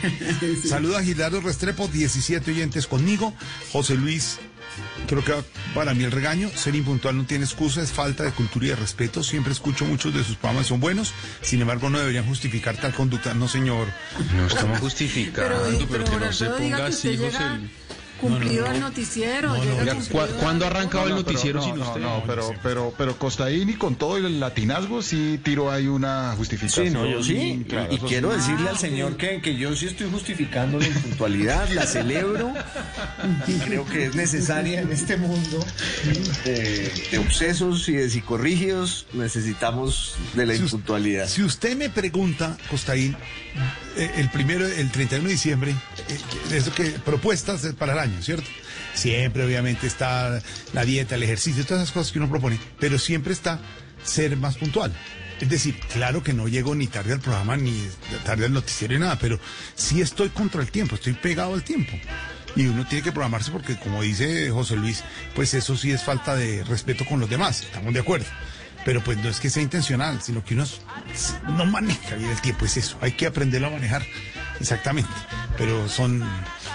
Saluda 0.66 1.00
a 1.00 1.04
Gildardo 1.04 1.42
Restrepo, 1.42 1.88
17 1.88 2.52
oyentes 2.52 2.88
conmigo. 2.88 3.34
José 3.72 3.96
Luis. 3.96 4.40
Creo 5.08 5.24
que 5.24 5.34
para 5.74 5.94
mí 5.94 6.04
el 6.04 6.12
regaño, 6.12 6.50
ser 6.56 6.76
impuntual 6.76 7.18
no 7.18 7.26
tiene 7.26 7.46
excusa, 7.46 7.82
es 7.82 7.92
falta 7.92 8.24
de 8.24 8.32
cultura 8.32 8.66
y 8.66 8.70
de 8.70 8.76
respeto. 8.76 9.24
Siempre 9.24 9.54
escucho 9.54 9.86
muchos 9.86 10.14
de 10.14 10.24
sus 10.24 10.36
programas, 10.36 10.68
son 10.68 10.80
buenos. 10.80 11.14
Sin 11.42 11.62
embargo, 11.62 11.90
no 11.90 12.00
deberían 12.00 12.26
justificar 12.26 12.78
tal 12.78 12.94
conducta. 12.94 13.34
No, 13.34 13.48
señor. 13.48 13.88
No 14.36 14.48
estamos 14.48 14.80
justificando, 14.80 15.62
Pero, 15.64 15.78
pero, 15.78 15.90
pero 15.90 16.06
que 16.06 16.26
no 16.26 16.34
se 16.34 16.46
ponga 16.46 16.86
así, 16.88 17.18
José 17.18 17.40
llega. 17.40 17.60
Cumplido 18.28 18.68
al 18.68 18.80
noticiero. 18.80 19.54
llega 19.64 19.82
Oiga, 19.82 19.94
cumplido 19.96 20.28
¿cu- 20.28 20.34
¿Cuándo 20.40 20.66
ha 20.66 20.68
arrancado 20.70 21.04
el 21.06 21.10
No, 21.12 21.16
no, 21.18 21.24
pero- 21.24 21.34
noticiero 21.34 21.60
no, 21.60 21.66
sin 21.66 21.76
no, 21.78 21.88
usted? 21.88 22.02
No, 22.02 22.24
pero, 22.26 22.54
pero, 22.64 22.94
pero 22.98 23.18
Costaín 23.20 23.70
y 23.70 23.74
con 23.74 23.96
todo 23.96 24.18
el 24.18 24.40
latinazgo 24.40 25.02
sí 25.02 25.40
tiró 25.44 25.72
ahí 25.72 25.88
una 25.88 26.34
justificación. 26.38 26.88
Sí, 26.88 26.94
no, 26.94 27.06
yo 27.06 27.24
sí. 27.24 27.66
Claro, 27.68 27.94
y 27.94 27.98
quiero 28.00 28.32
sí. 28.32 28.38
decirle 28.38 28.70
al 28.70 28.78
señor 28.78 29.18
que, 29.18 29.42
que 29.42 29.56
yo 29.56 29.76
sí 29.76 29.88
estoy 29.88 30.10
justificando 30.10 30.80
la 30.80 30.88
impuntualidad, 30.88 31.70
la 31.70 31.86
celebro. 31.86 32.54
Y 33.48 33.54
creo 33.60 33.86
que 33.86 34.06
es 34.06 34.16
necesaria 34.16 34.82
en 34.82 34.92
este 34.92 35.18
mundo 35.18 35.64
de, 36.46 36.92
de 37.12 37.18
obsesos 37.20 37.88
y 37.90 37.94
de 37.94 38.10
psicorrígidos. 38.10 39.06
Necesitamos 39.14 40.16
de 40.34 40.46
la 40.46 40.56
impuntualidad. 40.56 41.28
Si 41.28 41.44
usted 41.44 41.76
me 41.78 41.90
pregunta, 41.90 42.58
Costaín, 42.70 43.16
el 43.96 44.30
primero, 44.30 44.66
el 44.66 44.92
31 44.92 45.26
de 45.28 45.32
diciembre, 45.32 45.72
eh, 46.10 46.56
eso 46.56 46.74
que 46.74 46.86
propuestas 46.92 47.66
para 47.78 47.94
el 47.94 48.00
año, 48.00 48.22
¿cierto? 48.22 48.50
Siempre, 48.94 49.44
obviamente, 49.44 49.88
está 49.88 50.42
la 50.74 50.86
dieta, 50.86 51.16
el 51.16 51.24
ejercicio, 51.24 51.66
todas 51.66 51.84
esas 51.84 51.94
cosas 51.94 52.12
que 52.12 52.20
uno 52.20 52.30
propone, 52.30 52.60
pero 52.80 53.00
siempre 53.00 53.34
está 53.34 53.60
ser 54.04 54.36
más 54.38 54.58
puntual. 54.58 54.94
Es 55.40 55.50
decir, 55.50 55.78
claro 55.92 56.24
que 56.24 56.34
no 56.34 56.48
llego 56.48 56.76
ni 56.76 56.88
tarde 56.88 57.14
al 57.14 57.20
programa, 57.20 57.58
ni 57.58 57.88
tarde 58.24 58.46
al 58.46 58.54
noticiero, 58.54 58.94
ni 58.94 59.00
nada, 59.00 59.18
pero 59.20 59.40
sí 59.76 60.02
estoy 60.02 60.30
contra 60.30 60.62
el 60.62 60.72
tiempo, 60.72 60.96
estoy 60.96 61.14
pegado 61.14 61.54
al 61.54 61.64
tiempo. 61.64 61.94
Y 62.56 62.68
uno 62.68 62.86
tiene 62.88 63.04
que 63.04 63.12
programarse 63.12 63.52
porque, 63.52 63.78
como 63.78 64.04
dice 64.04 64.50
José 64.52 64.76
Luis, 64.76 65.04
pues 65.34 65.54
eso 65.54 65.76
sí 65.76 65.92
es 65.92 66.04
falta 66.04 66.36
de 66.36 66.64
respeto 66.64 67.04
con 67.06 67.20
los 67.20 67.30
demás, 67.30 67.62
estamos 67.64 67.94
de 67.94 68.00
acuerdo. 68.00 68.28
Pero 68.86 69.04
pues 69.04 69.18
no 69.18 69.30
es 69.30 69.40
que 69.40 69.50
sea 69.50 69.64
intencional, 69.64 70.22
sino 70.22 70.44
que 70.44 70.56
uno 70.56 70.66
no 71.58 71.66
maneja 71.66 72.16
bien 72.16 72.30
el 72.30 72.42
tiempo, 72.42 72.66
es 72.66 72.78
eso, 72.78 72.98
hay 73.02 73.14
que 73.14 73.26
aprenderlo 73.26 73.68
a 73.68 73.72
manejar, 73.72 74.04
exactamente. 74.60 75.12
Pero 75.58 75.88
son 75.88 76.24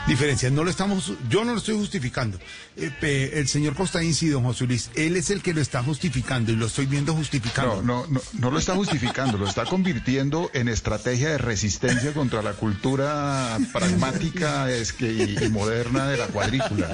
diferencias, 0.06 0.52
no 0.52 0.64
lo 0.64 0.70
estamos, 0.70 1.12
yo 1.28 1.44
no 1.44 1.52
lo 1.52 1.59
estoy 1.59 1.76
justificando. 1.76 2.38
Eh, 2.76 3.32
el 3.34 3.48
señor 3.48 3.74
Costaín, 3.74 4.14
don 4.30 4.44
José 4.44 4.66
Luis, 4.66 4.90
él 4.94 5.16
es 5.16 5.30
el 5.30 5.42
que 5.42 5.52
lo 5.52 5.61
está 5.61 5.82
justificando 5.82 6.52
y 6.52 6.56
lo 6.56 6.66
estoy 6.66 6.86
viendo 6.86 7.14
justificando. 7.14 7.82
No, 7.82 8.06
no, 8.06 8.06
no, 8.09 8.20
no 8.38 8.50
lo 8.50 8.59
está 8.59 8.74
justificando, 8.74 9.36
lo 9.36 9.46
está 9.46 9.64
convirtiendo 9.64 10.50
en 10.54 10.68
estrategia 10.68 11.30
de 11.30 11.38
resistencia 11.38 12.12
contra 12.14 12.42
la 12.42 12.52
cultura 12.52 13.59
pragmática 13.72 14.70
es 14.70 14.92
que, 14.92 15.36
y 15.40 15.48
moderna 15.50 16.06
de 16.06 16.16
la 16.16 16.26
cuadrícula. 16.28 16.92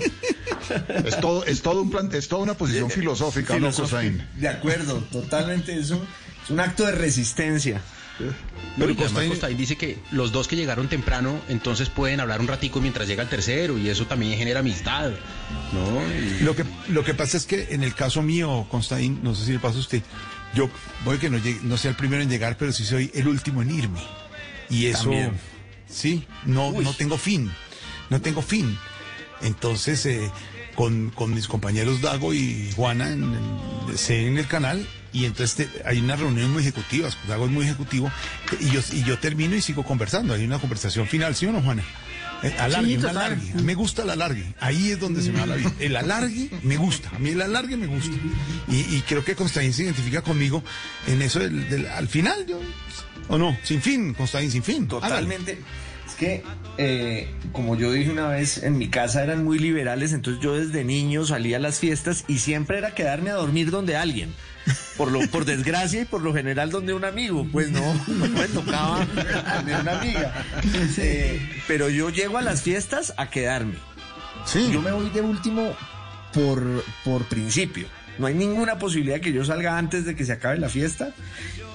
Es 1.04 1.20
todo, 1.20 1.44
es 1.44 1.62
todo 1.62 1.82
un 1.82 1.90
plan, 1.90 2.08
es 2.12 2.28
toda 2.28 2.42
una 2.42 2.54
posición 2.54 2.90
filosófica, 2.90 3.58
¿no, 3.58 3.72
Costaín? 3.72 4.22
De 4.36 4.48
acuerdo, 4.48 4.98
totalmente. 5.10 5.78
Es 5.78 5.90
un, 5.90 6.02
es 6.44 6.50
un 6.50 6.60
acto 6.60 6.84
de 6.86 6.92
resistencia. 6.92 7.80
Pero 8.78 8.92
y 8.92 8.96
además 9.02 9.24
Costaín 9.28 9.56
dice 9.56 9.76
que 9.76 9.98
los 10.12 10.30
dos 10.30 10.46
que 10.46 10.54
llegaron 10.54 10.88
temprano, 10.88 11.40
entonces 11.48 11.88
pueden 11.88 12.20
hablar 12.20 12.40
un 12.40 12.46
ratico 12.46 12.80
mientras 12.80 13.08
llega 13.08 13.24
el 13.24 13.28
tercero 13.28 13.76
y 13.76 13.88
eso 13.88 14.06
también 14.06 14.38
genera 14.38 14.60
amistad, 14.60 15.10
¿no? 15.72 16.02
Y- 16.40 16.44
Lo 16.44 16.54
que, 16.54 16.64
lo 16.88 17.02
que 17.04 17.12
pasa 17.14 17.36
es 17.36 17.44
que 17.44 17.68
en 17.74 17.82
el 17.82 17.92
caso 17.94 18.22
mío, 18.22 18.66
Constaín, 18.70 19.18
no 19.24 19.34
sé 19.34 19.46
si 19.46 19.52
le 19.52 19.58
pasa 19.58 19.78
a 19.78 19.80
usted, 19.80 20.02
yo 20.54 20.70
voy 21.04 21.18
que 21.18 21.28
no, 21.28 21.38
llegue- 21.38 21.60
no 21.62 21.76
sea 21.76 21.90
el 21.90 21.96
primero 21.96 22.22
en 22.22 22.28
llegar, 22.30 22.56
pero 22.56 22.72
sí 22.72 22.84
soy 22.84 23.10
el 23.14 23.26
último 23.26 23.62
en 23.62 23.70
irme. 23.72 24.00
Y 24.70 24.86
eso, 24.86 25.02
También. 25.02 25.32
sí, 25.88 26.24
no, 26.46 26.70
no 26.70 26.92
tengo 26.94 27.18
fin, 27.18 27.50
no 28.10 28.20
tengo 28.20 28.42
fin. 28.42 28.78
Entonces, 29.42 30.06
eh, 30.06 30.30
con, 30.75 31.11
con 31.11 31.35
mis 31.35 31.49
compañeros 31.49 32.01
Dago 32.01 32.33
y 32.35 32.70
Juana 32.77 33.09
en, 33.11 33.22
en- 33.25 33.99
sé 33.99 34.27
en 34.27 34.39
el 34.39 34.47
canal, 34.47 34.87
y 35.12 35.25
entonces 35.27 35.57
te- 35.70 35.83
hay 35.89 36.01
unas 36.01 36.18
reuniones 36.20 36.51
muy 36.51 36.62
ejecutivas, 36.62 37.16
Dago 37.29 37.47
es 37.47 37.51
muy 37.53 37.64
ejecutivo, 37.64 38.11
y 38.61 38.70
yo, 38.70 38.81
y 38.93 39.03
yo 39.05 39.18
termino 39.18 39.55
y 39.57 39.61
sigo 39.62 39.85
conversando, 39.85 40.35
hay 40.35 40.45
una 40.45 40.59
conversación 40.59 41.07
final, 41.07 41.35
¿sí 41.37 41.47
o 41.47 41.53
no, 41.53 41.62
Juana? 41.62 41.83
Eh, 42.43 42.55
alargue, 42.59 42.89
Sí, 42.89 42.97
un 42.97 43.64
me 43.64 43.75
gusta 43.75 44.03
el 44.03 44.11
alargue. 44.11 44.55
Ahí 44.61 44.91
es 44.91 45.01
donde 45.01 45.22
se 45.22 45.33
me 45.33 45.41
va 45.41 45.47
la 45.47 45.55
vida. 45.57 45.72
El 45.79 45.97
alargue 45.97 46.51
me 46.62 46.77
gusta. 46.77 47.09
A 47.14 47.18
mí 47.18 47.31
el 47.31 47.41
alargue 47.41 47.77
me 47.79 47.87
gusta. 47.87 48.14
Y, 48.68 48.77
y 48.97 49.03
creo 49.09 49.25
que 49.25 49.35
Constaín 49.35 49.72
se 49.72 49.85
identifica 49.85 50.20
conmigo 50.20 50.62
en 51.07 51.22
eso 51.22 51.39
del, 51.39 51.70
del- 51.70 51.87
al 51.87 52.07
final, 52.09 52.45
yo. 52.47 52.61
¿O 53.29 53.39
no? 53.39 53.57
Sin 53.62 53.81
fin, 53.81 54.12
Constaín, 54.12 54.51
sin 54.51 54.62
fin. 54.62 54.87
Totalmente. 54.87 55.59
Es 56.14 56.20
que, 56.20 56.44
eh, 56.78 57.28
como 57.50 57.76
yo 57.76 57.90
dije 57.90 58.08
una 58.08 58.28
vez, 58.28 58.62
en 58.62 58.78
mi 58.78 58.88
casa 58.88 59.24
eran 59.24 59.42
muy 59.42 59.58
liberales, 59.58 60.12
entonces 60.12 60.40
yo 60.40 60.54
desde 60.54 60.84
niño 60.84 61.24
salía 61.24 61.56
a 61.56 61.60
las 61.60 61.80
fiestas 61.80 62.24
y 62.28 62.38
siempre 62.38 62.78
era 62.78 62.94
quedarme 62.94 63.30
a 63.30 63.34
dormir 63.34 63.72
donde 63.72 63.96
alguien. 63.96 64.32
Por, 64.96 65.10
lo, 65.10 65.20
por 65.28 65.44
desgracia 65.44 66.02
y 66.02 66.04
por 66.04 66.22
lo 66.22 66.32
general 66.32 66.70
donde 66.70 66.94
un 66.94 67.04
amigo, 67.04 67.46
pues 67.50 67.70
no, 67.70 67.82
no 68.06 68.28
me 68.28 68.46
tocaba 68.46 69.04
donde 69.56 69.74
una 69.74 70.00
amiga. 70.00 70.44
Eh, 70.98 71.62
pero 71.66 71.88
yo 71.90 72.10
llego 72.10 72.38
a 72.38 72.42
las 72.42 72.62
fiestas 72.62 73.12
a 73.16 73.28
quedarme. 73.28 73.74
Yo 74.72 74.80
me 74.80 74.92
voy 74.92 75.10
de 75.10 75.20
último 75.20 75.74
por, 76.32 76.84
por 77.04 77.24
principio. 77.24 77.88
No 78.18 78.26
hay 78.26 78.34
ninguna 78.34 78.78
posibilidad 78.78 79.20
que 79.20 79.32
yo 79.32 79.44
salga 79.44 79.78
antes 79.78 80.04
de 80.04 80.14
que 80.14 80.24
se 80.24 80.32
acabe 80.32 80.58
la 80.58 80.68
fiesta. 80.68 81.12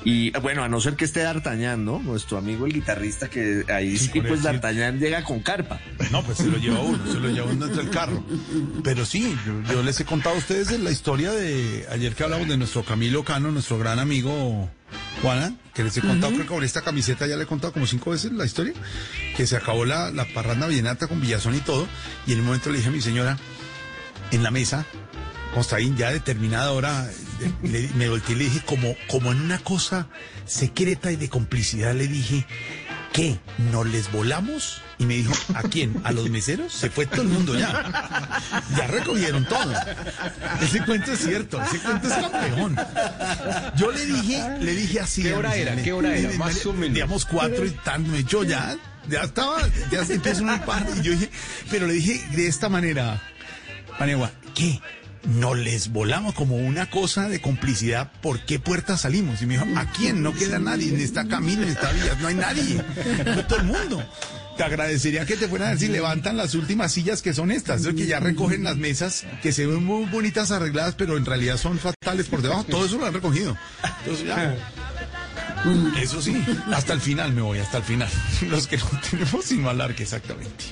Y 0.06 0.32
bueno, 0.40 0.64
a 0.64 0.70
no 0.70 0.80
ser 0.80 0.96
que 0.96 1.04
esté 1.04 1.22
D'Artagnan, 1.22 1.84
¿no? 1.84 2.00
Nuestro 2.00 2.38
amigo 2.38 2.66
el 2.66 2.74
guitarrista, 2.74 3.30
que 3.30 3.66
ahí 3.68 3.98
sí, 3.98 4.10
por 4.10 4.30
pues. 4.30 4.44
D'Artagnan 4.44 5.00
llega 5.00 5.24
con 5.24 5.42
carpa. 5.42 5.80
No, 6.12 6.24
pues 6.24 6.38
se 6.38 6.48
lo 6.48 6.58
lleva 6.58 6.80
uno, 6.80 7.06
se 7.12 7.20
lo 7.20 7.30
lleva 7.30 7.52
uno 7.52 7.66
entre 7.66 7.84
el 7.84 7.90
carro. 7.90 8.24
Pero 8.84 9.06
sí, 9.06 9.36
yo, 9.46 9.74
yo 9.74 9.84
les 9.84 10.00
he 10.00 10.06
contado 10.06 10.36
a 10.36 10.38
ustedes 10.38 10.72
la 10.80 10.92
historia 10.92 11.32
de 11.32 11.86
ayer 11.92 12.16
que 12.16 12.24
hablamos 12.24 12.48
de 12.48 12.58
nuestro 12.58 12.84
Camilo 12.84 13.24
Cano, 13.24 13.52
nuestro 13.52 13.78
gran 13.78 14.00
amigo 14.00 14.70
Juana, 15.22 15.54
que 15.74 15.84
les 15.84 15.98
he 15.98 16.02
contado, 16.02 16.32
creo 16.34 16.46
que 16.46 16.54
con 16.54 16.64
esta 16.64 16.82
camiseta 16.82 17.28
ya 17.28 17.36
le 17.36 17.44
he 17.44 17.48
contado 17.48 17.74
como 17.74 17.86
cinco 17.86 18.12
veces 18.12 18.32
la 18.32 18.46
historia, 18.46 18.74
que 19.36 19.46
se 19.46 19.58
acabó 19.58 19.86
la, 19.86 20.12
la 20.12 20.26
parranda 20.34 20.68
vallenata 20.68 21.08
con 21.08 21.20
Villazón 21.20 21.56
y 21.56 21.60
todo, 21.60 21.88
y 22.26 22.34
en 22.34 22.40
un 22.40 22.46
momento 22.46 22.70
le 22.70 22.78
dije 22.78 22.90
a 22.90 22.92
mi 22.92 23.02
señora, 23.02 23.38
en 24.32 24.44
la 24.44 24.52
mesa, 24.52 24.86
Constaín, 25.54 25.98
ya 25.98 26.10
a 26.10 26.12
determinada 26.12 26.72
hora, 26.72 27.10
le- 27.64 27.90
me 27.96 28.08
volteé 28.10 28.36
y 28.36 28.40
le 28.40 28.44
dije, 28.46 28.62
como, 28.66 28.96
como 29.08 29.32
en 29.32 29.42
una 29.42 29.58
cosa 29.60 30.08
secreta 30.46 31.12
y 31.12 31.16
de 31.16 31.28
complicidad, 31.30 31.94
le 31.96 32.08
dije, 32.08 32.46
¿qué? 33.14 33.40
¿No 33.72 33.84
les 33.84 34.12
volamos? 34.12 34.82
Y 35.00 35.06
me 35.06 35.16
dijo, 35.16 35.34
¿a 35.56 35.64
quién? 35.64 36.00
¿A 36.04 36.12
los 36.12 36.30
meseros? 36.30 36.74
Se 36.74 36.90
fue 36.90 37.06
todo 37.06 37.22
el 37.24 37.30
mundo 37.30 37.58
ya. 37.58 38.32
Ya 38.78 38.88
recogieron 38.88 39.46
todo. 39.46 39.74
Ese 40.62 40.84
cuento 40.84 41.14
es 41.14 41.20
cierto, 41.20 41.62
ese 41.64 41.80
cuento 41.80 42.08
es 42.10 42.14
campeón. 42.14 42.76
Yo 43.78 43.92
le 43.92 44.06
dije, 44.06 44.44
le 44.60 44.76
dije 44.76 45.00
así. 45.00 45.24
¿Qué 45.24 45.34
hora 45.34 45.56
era? 45.56 45.76
¿Qué 45.78 45.94
hora 45.94 46.16
era? 46.16 46.30
me- 46.30 46.38
Más 46.38 46.66
o 46.66 46.74
menos. 46.74 46.94
Digamos 46.96 47.26
cuatro 47.26 47.66
y 47.66 47.72
tanto. 47.72 48.16
Yo 48.28 48.44
ya, 48.44 48.76
ya 49.08 49.22
estaba, 49.24 49.62
ya 49.90 50.04
se 50.06 50.16
empezó 50.16 50.44
un 50.44 50.60
par. 50.60 50.86
Y 50.98 51.02
yo 51.02 51.14
dije, 51.14 51.30
pero 51.72 51.88
le 51.88 51.94
dije 51.94 52.22
de 52.36 52.48
esta 52.48 52.68
manera. 52.70 53.22
Paniagua, 53.98 54.32
¿qué? 54.54 54.80
No 55.24 55.54
les 55.54 55.92
volamos 55.92 56.34
como 56.34 56.56
una 56.56 56.90
cosa 56.90 57.28
de 57.28 57.42
complicidad. 57.42 58.12
¿Por 58.22 58.40
qué 58.46 58.60
puerta 58.60 58.98
salimos? 58.98 59.42
Y 59.42 59.46
me 59.46 59.56
dijo, 59.56 59.68
¿a 59.76 59.86
quién? 59.92 60.24
No 60.24 60.34
queda 60.34 60.60
nadie. 60.60 60.90
En 60.90 61.00
esta 61.00 61.28
camino, 61.28 61.64
en 61.64 61.70
esta 61.70 61.92
vía. 61.92 62.18
No 62.22 62.28
hay 62.28 62.36
nadie. 62.36 62.82
No 63.26 63.46
todo 63.46 63.60
el 63.60 63.66
mundo. 63.66 64.04
Te 64.58 64.64
agradecería 64.64 65.26
que 65.26 65.38
te 65.38 65.48
fueran 65.48 65.70
a 65.70 65.72
ver 65.72 65.80
si 65.80 65.88
levantan 65.88 66.36
las 66.36 66.54
últimas 66.54 66.92
sillas 66.92 67.22
que 67.22 67.34
son 67.34 67.52
estas. 67.52 67.86
Es 67.86 67.94
que 67.96 68.06
ya 68.06 68.20
recogen 68.20 68.64
las 68.64 68.78
mesas 68.78 69.26
que 69.42 69.52
se 69.52 69.66
ven 69.66 69.84
muy 69.84 70.06
bonitas 70.06 70.52
arregladas, 70.52 70.96
pero 70.96 71.16
en 71.16 71.26
realidad 71.26 71.58
son 71.58 71.80
fatales 71.80 72.28
por 72.28 72.42
debajo. 72.42 72.66
Todo 72.66 72.86
eso 72.86 72.98
lo 72.98 73.06
han 73.06 73.14
recogido. 73.14 73.58
Entonces 74.04 74.28
ya. 74.28 74.56
Eso 76.02 76.22
sí, 76.22 76.42
hasta 76.74 76.94
el 76.94 77.02
final 77.02 77.34
me 77.34 77.42
voy, 77.42 77.60
hasta 77.60 77.78
el 77.78 77.84
final. 77.84 78.10
Los 78.50 78.68
que 78.68 78.78
no 78.78 78.86
tenemos 79.10 79.46
sino 79.46 79.70
alargue, 79.70 80.04
exactamente. 80.04 80.66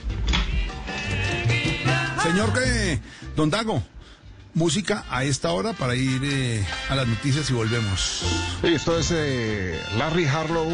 Señor 2.24 2.54
que, 2.54 3.00
don 3.36 3.50
Dago, 3.50 3.84
música 4.62 5.06
a 5.10 5.24
esta 5.24 5.52
hora 5.52 5.74
para 5.74 5.96
ir 5.96 6.20
eh, 6.24 6.66
a 6.90 6.96
las 6.96 7.08
noticias 7.08 7.50
y 7.50 7.54
volvemos. 7.54 8.24
Esto 8.64 8.98
es 9.00 9.12
eh, 9.16 9.80
Larry 9.98 10.26
Harlow, 10.26 10.68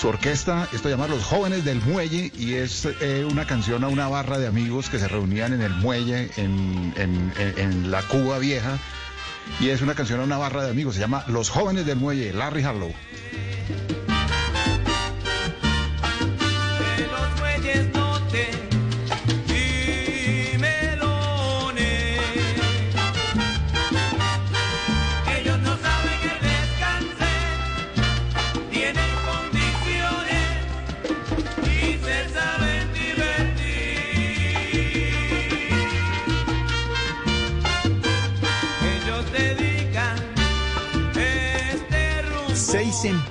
su 0.00 0.08
orquesta, 0.08 0.68
esto 0.72 0.84
se 0.88 0.90
llama 0.90 1.08
Los 1.08 1.24
Jóvenes 1.24 1.64
del 1.64 1.80
Muelle 1.82 2.30
y 2.38 2.54
es 2.54 2.86
eh, 3.00 3.26
una 3.28 3.44
canción 3.44 3.82
a 3.84 3.88
una 3.88 4.08
barra 4.08 4.38
de 4.38 4.46
amigos 4.46 4.88
que 4.88 4.98
se 5.00 5.08
reunían 5.08 5.52
en 5.52 5.62
el 5.62 5.72
muelle, 5.74 6.30
en- 6.36 6.94
en- 6.96 7.32
en 7.58 7.90
la 7.90 8.02
Cuba 8.02 8.38
vieja. 8.38 8.78
Y 9.58 9.70
es 9.70 9.82
una 9.82 9.94
canción 9.94 10.20
a 10.20 10.22
una 10.24 10.38
barra 10.38 10.62
de 10.62 10.70
amigos, 10.70 10.94
se 10.94 11.00
llama 11.00 11.24
Los 11.26 11.50
Jóvenes 11.50 11.84
del 11.84 11.96
Muelle, 11.96 12.32
Larry 12.32 12.62
Harlow. 12.62 12.94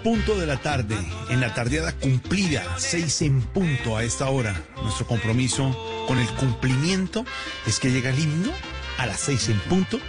Punto 0.01 0.37
de 0.37 0.47
la 0.47 0.57
tarde, 0.57 0.97
en 1.29 1.41
la 1.41 1.53
tardeada 1.53 1.93
cumplida, 1.93 2.63
seis 2.77 3.21
en 3.21 3.41
punto 3.41 3.97
a 3.97 4.03
esta 4.03 4.29
hora. 4.29 4.61
Nuestro 4.81 5.05
compromiso 5.05 5.75
con 6.07 6.17
el 6.17 6.27
cumplimiento 6.29 7.25
es 7.65 7.79
que 7.79 7.91
llega 7.91 8.09
el 8.09 8.19
himno 8.19 8.51
a 8.97 9.05
las 9.05 9.19
seis 9.19 9.49
en 9.49 9.59
punto, 9.61 9.99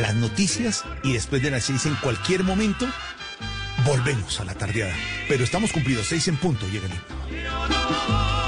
las 0.00 0.14
noticias 0.14 0.84
y 1.02 1.12
después 1.12 1.42
de 1.42 1.50
las 1.50 1.64
seis 1.64 1.86
en 1.86 1.94
cualquier 1.96 2.44
momento 2.44 2.86
volvemos 3.84 4.40
a 4.40 4.44
la 4.44 4.54
tardeada. 4.54 4.94
Pero 5.28 5.44
estamos 5.44 5.72
cumplidos, 5.72 6.06
seis 6.06 6.28
en 6.28 6.36
punto 6.36 6.66
llega 6.68 6.86
el 6.86 6.92
himno. 6.92 8.47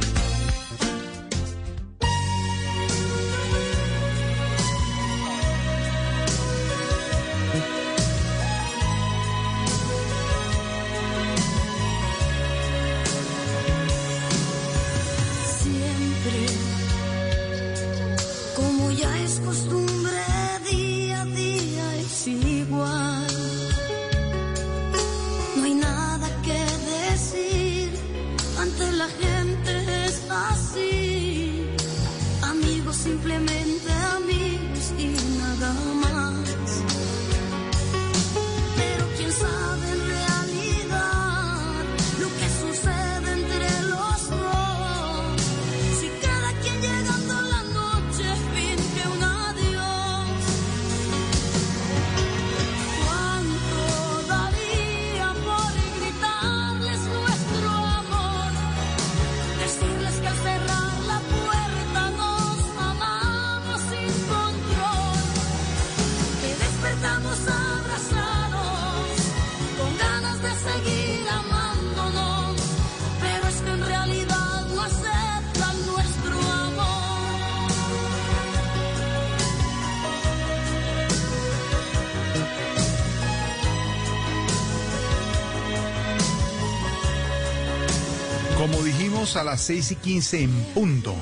A 89.35 89.43
las 89.45 89.61
6 89.61 89.91
y 89.91 89.95
15 89.95 90.41
en 90.43 90.51
punto. 90.73 91.15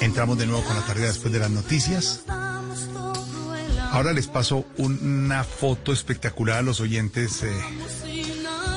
Entramos 0.00 0.38
de 0.38 0.46
nuevo 0.46 0.62
con 0.62 0.76
la 0.76 0.82
tarea 0.82 1.06
después 1.06 1.32
de 1.32 1.40
las 1.40 1.50
noticias. 1.50 2.22
Ahora 3.90 4.12
les 4.12 4.28
paso 4.28 4.66
una 4.76 5.42
foto 5.42 5.92
espectacular 5.92 6.58
a 6.58 6.62
los 6.62 6.80
oyentes 6.80 7.42
eh, 7.42 7.50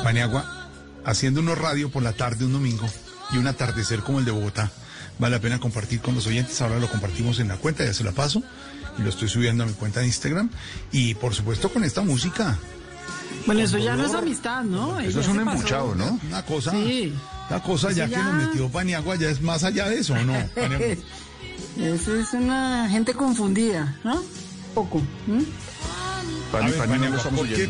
Paniagua 0.04 0.72
haciendo 1.06 1.42
unos 1.42 1.60
radio 1.60 1.92
por 1.92 2.02
la 2.02 2.14
tarde 2.14 2.46
un 2.46 2.54
domingo 2.54 2.88
y 3.32 3.38
un 3.38 3.46
atardecer 3.46 4.00
como 4.00 4.20
el 4.20 4.26
de 4.26 4.32
Bogotá. 4.32 4.72
Vale 5.20 5.36
la 5.36 5.42
pena 5.42 5.60
compartir 5.60 6.02
con 6.02 6.16
los 6.16 6.26
oyentes. 6.26 6.60
Ahora 6.62 6.80
lo 6.80 6.90
compartimos 6.90 7.40
en 7.40 7.50
la 7.50 7.58
cuenta, 7.58 7.86
ya 7.86 7.94
se 7.94 8.04
la 8.04 8.12
paso 8.12 8.42
y 8.98 9.04
lo 9.04 9.10
estoy 9.10 9.30
subiendo 9.30 9.64
a 9.64 9.68
mi 9.68 9.74
cuenta 9.74 10.00
de 10.00 10.08
Instagram. 10.08 10.50
Y 10.92 11.14
por 11.14 11.36
supuesto 11.36 11.72
con 11.72 11.84
esta 11.84 12.02
música. 12.02 12.58
Bueno, 13.46 13.62
eso 13.62 13.78
ya 13.78 13.96
no 13.96 14.06
es 14.06 14.14
amistad, 14.14 14.64
¿no? 14.64 15.00
Eso 15.00 15.20
Ya 15.20 15.22
es 15.22 15.28
un 15.28 15.40
embuchado, 15.40 15.96
¿no? 15.96 16.20
Una 16.28 16.44
cosa, 16.46 16.72
Sí. 16.72 17.14
una 17.50 17.64
cosa 17.64 17.92
ya, 17.92 18.08
que 18.08 18.18
nos 18.18 18.34
metió 18.34 18.70
Paniagua 18.70 19.16
ya 19.16 19.30
es 19.30 19.42
más 19.42 19.64
allá 19.64 19.88
de 19.90 20.00
eso, 20.00 20.14
¿o 20.14 20.24
¿no? 20.24 20.34
Eso 21.80 22.16
es 22.16 22.34
una 22.34 22.88
gente 22.90 23.14
confundida, 23.14 23.98
¿no? 24.04 24.22
Poco. 24.76 25.02
A 26.54 26.58
ver, 26.66 26.78
Paniagua, 26.78 27.24
¿por 27.24 27.48
qué, 27.48 27.70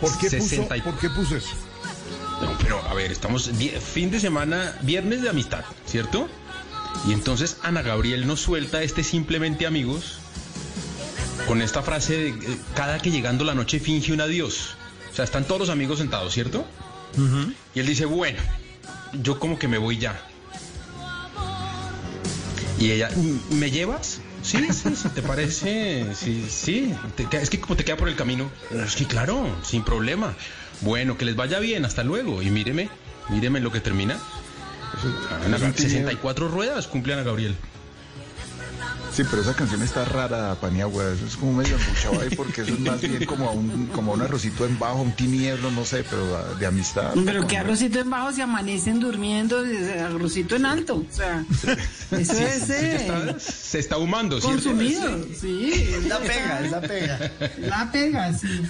por 0.00 0.18
qué 0.18 0.26
puso, 0.30 0.48
60 0.48 0.76
y- 0.76 0.80
por 0.82 0.98
qué 0.98 1.08
puso 1.10 1.36
eso? 1.36 1.54
No, 2.42 2.50
pero 2.62 2.82
a 2.86 2.92
ver, 2.94 3.10
estamos 3.12 3.50
fin 3.94 4.10
de 4.10 4.20
semana, 4.20 4.74
viernes 4.82 5.22
de 5.22 5.30
amistad, 5.30 5.64
¿cierto? 5.86 6.28
Y 7.08 7.12
entonces 7.12 7.56
Ana 7.62 7.82
Gabriel 7.82 8.26
nos 8.26 8.40
suelta 8.40 8.82
este 8.82 9.02
simplemente 9.02 9.66
amigos 9.66 10.18
con 11.46 11.62
esta 11.62 11.82
frase 11.82 12.16
de 12.16 12.28
eh, 12.30 12.58
cada 12.74 12.98
que 12.98 13.10
llegando 13.10 13.44
la 13.44 13.54
noche 13.54 13.78
finge 13.80 14.12
un 14.12 14.20
adiós. 14.20 14.76
O 15.12 15.14
sea, 15.14 15.24
están 15.24 15.44
todos 15.44 15.60
los 15.60 15.70
amigos 15.70 15.98
sentados, 15.98 16.32
¿cierto? 16.34 16.66
Y 17.74 17.80
él 17.80 17.86
dice, 17.86 18.04
bueno, 18.04 18.38
yo 19.22 19.38
como 19.38 19.58
que 19.58 19.68
me 19.68 19.78
voy 19.78 19.96
ya. 19.98 20.20
Y 22.78 22.90
ella, 22.90 23.08
"Mm, 23.14 23.54
¿me 23.58 23.70
llevas? 23.70 24.20
Sí, 24.42 24.58
sí, 24.72 24.94
si 24.94 25.08
te 25.08 25.22
parece, 25.22 26.06
sí, 26.14 26.46
sí. 26.48 26.94
Te 27.16 27.26
es 27.38 27.50
que 27.50 27.58
como 27.58 27.74
te 27.74 27.84
queda 27.84 27.96
por 27.96 28.08
el 28.08 28.14
camino, 28.16 28.50
es 28.70 28.94
que 28.94 29.06
claro, 29.06 29.48
sin 29.64 29.82
problema. 29.82 30.34
Bueno, 30.82 31.16
que 31.16 31.24
les 31.24 31.34
vaya 31.34 31.58
bien, 31.58 31.84
hasta 31.84 32.04
luego. 32.04 32.42
Y 32.42 32.50
míreme, 32.50 32.88
míreme 33.30 33.60
lo 33.60 33.72
que 33.72 33.80
termina. 33.80 34.18
Ana- 35.44 35.56
es 35.56 35.62
un 35.62 35.72
tío. 35.72 35.84
64 35.84 36.48
ruedas 36.48 36.86
cumple 36.86 37.14
Ana 37.14 37.22
Gabriel. 37.22 37.56
Sí, 39.16 39.22
pero 39.30 39.40
esa 39.40 39.54
canción 39.54 39.80
está 39.82 40.04
rara, 40.04 40.54
Paniagua. 40.60 41.10
Eso 41.12 41.24
es 41.24 41.36
como 41.36 41.54
medio 41.54 41.74
embuchado 41.76 42.20
ahí 42.20 42.28
porque 42.36 42.60
eso 42.60 42.74
es 42.74 42.80
más 42.80 43.00
bien 43.00 43.24
como 43.24 43.48
a 43.48 43.52
un, 43.52 43.86
como 43.86 44.12
a 44.12 44.14
un 44.16 44.20
arrocito 44.20 44.66
en 44.66 44.78
bajo, 44.78 45.00
un 45.00 45.12
tinieblo, 45.12 45.70
no 45.70 45.86
sé, 45.86 46.04
pero 46.04 46.36
a- 46.36 46.54
de 46.58 46.66
amistad. 46.66 47.14
Pero 47.24 47.46
que 47.46 47.56
arrocito 47.56 47.98
en 47.98 48.10
bajo 48.10 48.30
se 48.32 48.42
amanecen 48.42 49.00
durmiendo, 49.00 49.64
arrocito 50.04 50.56
en 50.56 50.66
alto. 50.66 50.96
O 50.96 51.06
sea, 51.14 51.42
eso 52.10 52.34
Sí, 52.34 52.42
es 52.42 52.62
sí, 52.64 52.72
eh, 52.72 52.96
está- 52.96 53.38
se 53.40 53.78
está 53.78 53.94
ahumando, 53.94 54.38
¿cierto? 54.38 54.64
consumido. 54.68 55.26
Sí. 55.40 55.94
La 56.08 56.18
pega, 56.18 56.60
es 56.60 56.70
la 56.70 56.80
pega. 56.82 57.32
La 57.58 57.90
pega, 57.90 58.32
sí. 58.34 58.60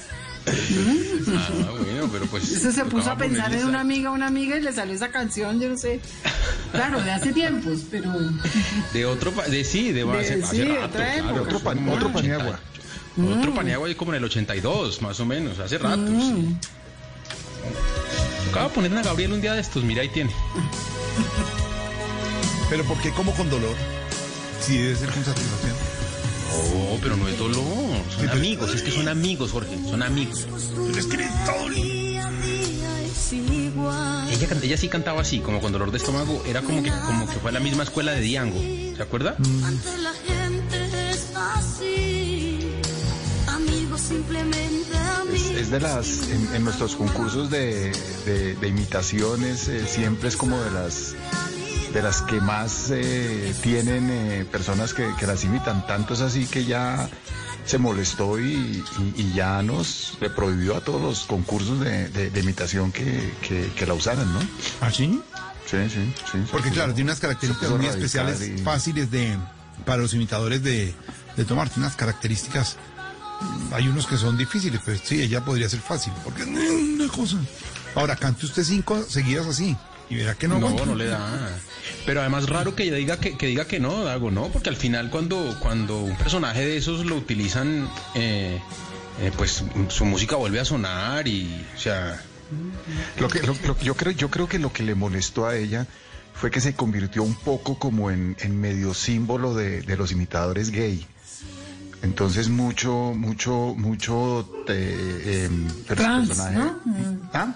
Ah, 0.46 1.70
bueno, 1.82 2.08
pero 2.12 2.26
pues. 2.26 2.50
Eso 2.52 2.70
se 2.72 2.84
puso 2.84 3.10
a 3.10 3.16
pensar 3.16 3.52
en 3.52 3.66
una 3.66 3.80
amiga, 3.80 4.10
una 4.10 4.26
amiga 4.28 4.56
y 4.56 4.60
le 4.62 4.72
salió 4.72 4.94
esa 4.94 5.08
canción, 5.08 5.60
yo 5.60 5.68
no 5.68 5.76
sé. 5.76 6.00
Claro, 6.72 7.02
de 7.02 7.10
hace 7.10 7.32
tiempos, 7.32 7.80
pero 7.90 8.12
De 8.92 9.06
otro, 9.06 9.32
pa- 9.32 9.46
de 9.46 9.64
sí, 9.64 9.92
de, 9.92 10.04
De- 10.04 10.18
hace, 10.18 10.42
hace 10.42 10.56
sí, 10.56 10.62
rato, 10.64 10.84
otra 10.86 11.12
claro, 11.14 11.26
época. 11.28 11.40
Otro, 11.42 11.60
pan- 11.60 11.88
otro 11.88 12.12
Paniagua. 12.12 12.60
80, 13.18 13.38
Otro 13.40 13.54
Paniagua 13.54 13.88
ahí 13.88 13.94
como 13.94 14.12
en 14.12 14.18
el 14.18 14.24
82, 14.24 15.02
más 15.02 15.18
o 15.20 15.24
menos, 15.26 15.58
hace 15.58 15.78
rato. 15.78 15.96
Mm. 15.98 16.20
sí. 16.20 16.56
Acaba 18.50 18.68
de 18.68 18.74
poner 18.74 18.96
a 18.96 19.02
Gabriel 19.02 19.32
un 19.32 19.40
día 19.40 19.54
de 19.54 19.60
estos, 19.60 19.82
mira 19.82 20.02
ahí 20.02 20.08
tiene. 20.10 20.30
Pero 22.70 22.84
¿por 22.84 22.98
qué 22.98 23.10
como 23.10 23.32
con 23.34 23.48
dolor? 23.50 23.74
Si 24.60 24.76
debe 24.78 24.94
ser 24.96 25.08
con 25.10 25.24
satisfacción. 25.24 25.74
Oh, 26.52 26.98
pero 27.02 27.16
no 27.16 27.28
es 27.28 27.38
dolor, 27.38 27.64
son 28.16 28.28
amigos, 28.30 28.74
es 28.74 28.82
que 28.82 28.90
son 28.90 29.08
amigos, 29.08 29.52
Jorge, 29.52 29.76
son 29.90 30.02
amigos. 30.02 30.46
Es 30.96 31.06
igual. 33.32 34.28
Ella, 34.62 34.76
sí 34.76 34.88
cantaba 34.88 35.20
así, 35.22 35.40
como 35.40 35.60
con 35.60 35.72
dolor 35.72 35.90
de 35.90 35.98
estómago, 35.98 36.42
era 36.46 36.62
como 36.62 36.82
que, 36.82 36.90
como 36.90 37.26
que 37.26 37.34
fue 37.34 37.50
a 37.50 37.54
la 37.54 37.60
misma 37.60 37.82
escuela 37.82 38.12
de 38.12 38.20
Diango, 38.20 38.58
¿se 38.96 39.02
acuerda? 39.02 39.36
Ante 39.64 39.98
la 39.98 40.12
gente 40.12 41.10
es 41.10 41.26
así. 41.34 42.58
Amigos, 43.48 44.00
simplemente 44.00 44.92
Es, 44.92 45.18
amigos. 45.20 45.50
es 45.60 45.70
de 45.70 45.80
las, 45.80 46.28
en, 46.30 46.54
en 46.54 46.64
nuestros 46.64 46.94
concursos 46.96 47.50
de, 47.50 47.92
de- 48.26 48.54
de 48.56 48.68
imitaciones, 48.68 49.68
eh, 49.68 49.86
siempre 49.86 50.28
es 50.28 50.36
como 50.36 50.58
de 50.60 50.70
las 50.70 51.14
de 51.92 52.02
las 52.02 52.22
que 52.22 52.40
más 52.40 52.90
eh, 52.90 53.54
tienen 53.62 54.08
eh, 54.10 54.46
personas 54.50 54.92
que, 54.94 55.08
que 55.18 55.26
las 55.26 55.44
imitan. 55.44 55.86
Tanto 55.86 56.14
es 56.14 56.20
así 56.20 56.46
que 56.46 56.64
ya 56.64 57.08
se 57.64 57.78
molestó 57.78 58.38
y, 58.38 58.84
y- 58.98 59.14
y 59.16 59.32
ya 59.34 59.62
nos 59.62 60.16
le 60.20 60.30
prohibió 60.30 60.76
a 60.76 60.80
todos 60.82 61.00
los 61.00 61.24
concursos 61.24 61.80
de, 61.80 62.08
de- 62.10 62.30
de 62.30 62.40
imitación 62.40 62.92
que, 62.92 63.32
que- 63.42 63.72
que 63.76 63.86
la 63.86 63.94
usaran, 63.94 64.32
¿no? 64.32 64.40
¿Ah, 64.80 64.90
sí? 64.92 65.20
Sí, 65.68 65.76
sí, 65.88 66.12
sí. 66.30 66.38
Porque 66.52 66.70
claro, 66.70 66.94
tiene 66.94 67.10
unas 67.10 67.18
características 67.20 67.70
muy 67.70 67.86
especiales, 67.86 68.40
y- 68.42 68.62
fáciles 68.62 69.10
de 69.10 69.36
para 69.84 70.02
los 70.02 70.14
imitadores 70.14 70.62
de, 70.62 70.94
de 71.36 71.44
tomar. 71.44 71.68
Tiene 71.68 71.86
unas 71.86 71.96
características. 71.96 72.76
Hay 73.72 73.88
unos 73.88 74.06
que 74.06 74.16
son 74.16 74.36
difíciles, 74.38 74.80
pues 74.84 75.00
sí, 75.04 75.20
ella 75.20 75.44
podría 75.44 75.68
ser 75.68 75.80
fácil. 75.80 76.12
Porque 76.24 76.42
es 76.42 76.48
una 76.48 77.08
cosa. 77.08 77.36
Ahora, 77.94 78.16
cante 78.16 78.46
usted 78.46 78.62
cinco 78.64 79.02
seguidas 79.08 79.46
así. 79.46 79.76
Y 80.08 80.16
verá 80.16 80.34
que 80.34 80.46
no. 80.48 80.58
No, 80.58 80.68
aguanta. 80.68 80.86
no 80.86 80.94
le 80.94 81.06
da. 81.06 81.58
Pero 82.04 82.20
además 82.20 82.48
raro 82.48 82.74
que 82.76 82.84
ella 82.84 82.94
diga 82.96 83.18
que, 83.18 83.36
que 83.36 83.46
diga 83.46 83.66
que 83.66 83.80
no, 83.80 84.04
Dago, 84.04 84.30
¿no? 84.30 84.48
Porque 84.48 84.68
al 84.68 84.76
final 84.76 85.10
cuando, 85.10 85.56
cuando 85.60 85.98
un 86.00 86.16
personaje 86.16 86.64
de 86.64 86.76
esos 86.76 87.04
lo 87.04 87.16
utilizan, 87.16 87.88
eh, 88.14 88.60
eh, 89.20 89.32
pues 89.36 89.64
su 89.88 90.04
música 90.04 90.36
vuelve 90.36 90.60
a 90.60 90.64
sonar 90.64 91.26
y, 91.26 91.64
o 91.74 91.78
sea, 91.78 92.22
Lo 93.18 93.28
que, 93.28 93.40
lo- 93.42 93.56
lo- 93.66 93.78
yo, 93.80 93.94
creo, 93.96 94.12
yo 94.12 94.30
creo 94.30 94.48
que 94.48 94.58
lo 94.60 94.72
que 94.72 94.84
le 94.84 94.94
molestó 94.94 95.46
a 95.46 95.56
ella 95.56 95.86
fue 96.34 96.50
que 96.52 96.60
se 96.60 96.74
convirtió 96.74 97.22
un 97.24 97.34
poco 97.34 97.78
como 97.78 98.10
en, 98.12 98.36
en 98.40 98.60
medio 98.60 98.94
símbolo 98.94 99.54
de, 99.54 99.80
de 99.82 99.96
los 99.96 100.12
imitadores 100.12 100.70
gay. 100.70 101.04
Entonces 102.02 102.48
mucho, 102.48 102.92
mucho, 103.16 103.74
mucho 103.76 104.48
eh, 104.68 105.46
em, 105.50 105.66
trans, 105.86 106.28
personaje- 106.28 106.58
¿no? 106.58 106.80
¿Ah? 107.32 107.54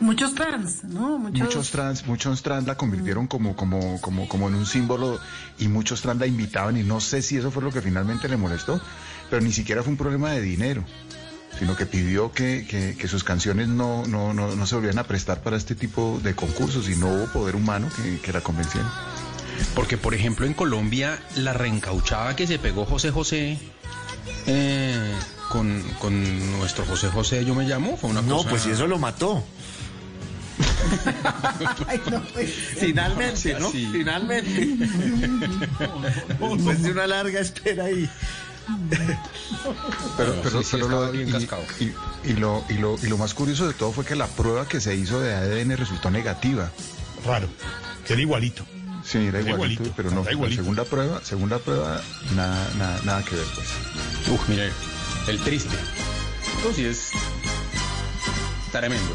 Muchos 0.00 0.34
trans, 0.34 0.84
¿no? 0.84 1.18
Muchos, 1.18 1.40
Muchos 1.42 1.70
trans, 1.70 2.06
muchos 2.06 2.42
trans 2.42 2.66
la 2.66 2.76
convirtieron 2.76 3.26
como, 3.26 3.56
como, 3.56 4.00
como, 4.00 4.28
como 4.28 4.48
en 4.48 4.54
un 4.54 4.64
símbolo 4.66 5.18
y 5.58 5.68
muchos 5.68 6.02
trans 6.02 6.20
la 6.20 6.26
invitaban 6.26 6.76
y 6.76 6.82
no 6.84 7.00
sé 7.00 7.20
si 7.22 7.36
eso 7.36 7.50
fue 7.50 7.62
lo 7.62 7.70
que 7.72 7.82
finalmente 7.82 8.28
le 8.28 8.36
molestó, 8.36 8.80
pero 9.28 9.42
ni 9.42 9.52
siquiera 9.52 9.82
fue 9.82 9.90
un 9.92 9.98
problema 9.98 10.30
de 10.30 10.40
dinero, 10.40 10.84
sino 11.58 11.74
que 11.76 11.84
pidió 11.86 12.30
que, 12.32 12.64
que- 12.68 12.96
que 12.96 13.08
sus 13.08 13.24
canciones 13.24 13.66
no, 13.68 14.06
no, 14.06 14.32
no, 14.34 14.54
no 14.54 14.66
se 14.66 14.76
volvieran 14.76 14.98
a 15.00 15.04
prestar 15.04 15.42
para 15.42 15.56
este 15.56 15.74
tipo 15.74 16.20
de 16.22 16.34
concursos 16.34 16.88
y 16.88 16.94
no 16.96 17.08
hubo 17.08 17.26
poder 17.32 17.56
humano 17.56 17.88
que, 17.96 18.20
que 18.20 18.32
la 18.32 18.40
convenciera. 18.40 18.86
porque 19.74 19.96
por 19.98 20.14
ejemplo 20.14 20.46
en 20.46 20.54
Colombia 20.54 21.18
la 21.34 21.52
reencauchada 21.54 22.36
que 22.36 22.46
se 22.46 22.60
pegó 22.60 22.84
José 22.86 23.10
José 23.10 23.58
eh, 24.46 25.12
con, 25.50 25.82
con 25.98 26.52
nuestro 26.58 26.84
José 26.86 27.08
José, 27.08 27.44
yo 27.44 27.54
me 27.54 27.64
llamo, 27.64 27.96
fue 27.96 28.10
una 28.10 28.22
No, 28.22 28.36
cosa... 28.38 28.50
pues 28.50 28.62
si 28.62 28.70
eso 28.70 28.86
lo 28.86 28.98
mató. 28.98 29.44
Ay, 31.86 32.00
no, 32.10 32.22
pues. 32.32 32.50
Finalmente, 32.78 33.58
¿no? 33.58 33.70
Finalmente. 33.70 34.66
Después 36.38 36.82
de 36.82 36.90
una 36.92 37.06
larga 37.06 37.40
espera 37.40 37.84
ahí. 37.84 38.08
Pero, 40.16 40.34
No, 40.36 40.42
pero, 40.42 40.58
sí, 40.62 40.64
sí, 40.64 40.68
pero 40.72 40.84
estaba 40.86 41.06
lo, 41.06 41.12
bien 41.12 41.28
y, 41.28 41.84
y- 41.84 41.94
y 42.24 42.32
lo, 42.34 42.64
y, 42.68 42.74
lo, 42.74 42.98
y 43.02 43.06
lo 43.06 43.16
más 43.16 43.32
curioso 43.32 43.66
de 43.66 43.72
todo 43.72 43.92
fue 43.92 44.04
que 44.04 44.14
la 44.14 44.26
prueba 44.26 44.68
que 44.68 44.80
se 44.80 44.94
hizo 44.94 45.20
de 45.20 45.34
ADN 45.34 45.76
resultó 45.76 46.10
negativa. 46.10 46.70
Raro. 47.24 47.48
Que 48.06 48.12
era 48.12 48.22
igualito. 48.22 48.64
Sí, 49.04 49.18
era 49.18 49.38
Era 49.40 49.50
igualito, 49.52 49.84
igualito, 49.84 49.94
pero 49.96 50.10
no, 50.10 50.22
la 50.24 50.32
igualito. 50.32 50.60
segunda 50.62 50.84
prueba, 50.84 51.20
segunda 51.24 51.58
prueba, 51.58 52.02
nada, 52.34 52.68
nada, 52.76 53.00
nada 53.04 53.22
que 53.24 53.36
ver, 53.36 53.46
pues. 53.54 53.66
Uf, 54.28 54.48
mire, 54.48 54.70
el 55.28 55.38
triste. 55.40 55.76
Sí 56.74 56.84
es 56.84 57.10
tremendo. 58.70 59.14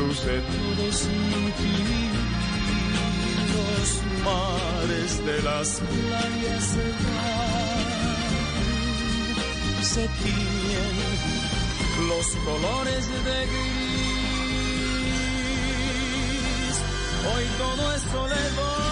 luce 0.00 0.40
todo 0.40 0.92
sin 0.92 1.52
ti. 1.58 1.76
Los 3.54 3.88
mares 4.24 5.12
de 5.26 5.36
las 5.42 5.68
playas 5.80 6.64
se 6.64 6.86
van, 7.04 7.84
se 9.82 10.04
tiñen 10.22 10.96
los 12.08 12.26
colores 12.46 13.02
de 13.26 13.38
gris. 13.50 14.00
Hoy 17.32 17.44
todo 17.58 17.82
es 17.94 18.02
soledad. 18.02 18.90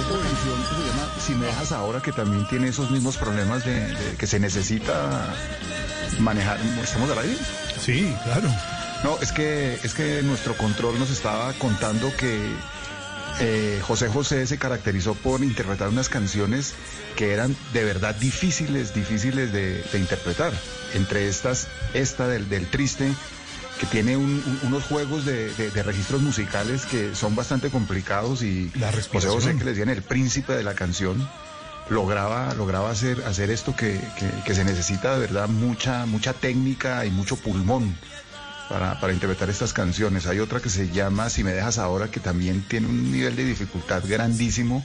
Esta 0.00 0.16
canción 0.28 0.56
que 0.62 0.74
se 0.74 0.82
llama 0.88 1.04
Si 1.18 1.32
me 1.34 1.46
dejas 1.46 1.72
ahora, 1.72 2.00
que 2.00 2.12
también 2.12 2.46
tiene 2.48 2.68
esos 2.68 2.90
mismos 2.90 3.16
problemas 3.16 3.64
de, 3.64 3.88
de 3.94 4.16
que 4.16 4.26
se 4.26 4.40
necesita 4.40 5.34
manejar. 6.20 6.58
¿Estamos 6.82 7.10
al 7.10 7.18
aire? 7.18 7.36
Sí, 7.78 8.14
claro. 8.24 8.48
No, 9.04 9.18
es 9.20 9.30
que, 9.32 9.74
es 9.84 9.92
que 9.94 10.22
nuestro 10.22 10.56
control 10.56 10.98
nos 10.98 11.10
estaba 11.10 11.52
contando 11.54 12.10
que 12.16 12.48
eh, 13.40 13.78
José 13.82 14.08
José 14.08 14.46
se 14.46 14.58
caracterizó 14.58 15.14
por 15.14 15.44
interpretar 15.44 15.88
unas 15.90 16.08
canciones 16.08 16.74
que 17.16 17.32
eran 17.32 17.54
de 17.72 17.84
verdad 17.84 18.14
difíciles, 18.14 18.94
difíciles 18.94 19.52
de, 19.52 19.82
de 19.92 19.98
interpretar. 19.98 20.52
Entre 20.94 21.28
estas, 21.28 21.68
esta 21.92 22.26
del, 22.28 22.48
del 22.48 22.66
triste, 22.70 23.12
que 23.78 23.86
tiene 23.86 24.16
un- 24.16 24.42
un- 24.46 24.60
unos 24.68 24.84
juegos 24.84 25.24
de, 25.26 25.52
de- 25.54 25.70
de 25.70 25.82
registros 25.82 26.22
musicales 26.22 26.86
que 26.86 27.14
son 27.14 27.36
bastante 27.36 27.68
complicados 27.70 28.42
y 28.42 28.70
La 28.76 28.90
José. 28.90 29.28
José, 29.28 29.58
que 29.58 29.64
les 29.64 29.76
decían 29.76 29.90
el 29.90 30.02
príncipe 30.02 30.54
de 30.54 30.62
la 30.62 30.74
canción, 30.74 31.28
lograba, 31.90 32.54
lograba 32.54 32.90
hacer, 32.90 33.22
hacer 33.26 33.50
esto 33.50 33.76
que, 33.76 34.00
que- 34.18 34.30
que 34.46 34.54
se 34.54 34.64
necesita 34.64 35.12
de 35.14 35.20
verdad 35.20 35.48
mucha, 35.48 36.06
mucha 36.06 36.32
técnica 36.32 37.04
y 37.04 37.10
mucho 37.10 37.36
pulmón 37.36 37.94
para, 38.68 38.98
para 39.00 39.12
interpretar 39.12 39.50
estas 39.50 39.72
canciones. 39.72 40.26
Hay 40.26 40.38
otra 40.40 40.60
que 40.60 40.68
se 40.70 40.90
llama 40.90 41.28
Si 41.30 41.44
me 41.44 41.52
dejas 41.52 41.78
ahora, 41.78 42.10
que 42.10 42.20
también 42.20 42.62
tiene 42.68 42.86
un 42.86 43.10
nivel 43.12 43.36
de 43.36 43.44
dificultad 43.44 44.02
grandísimo. 44.06 44.84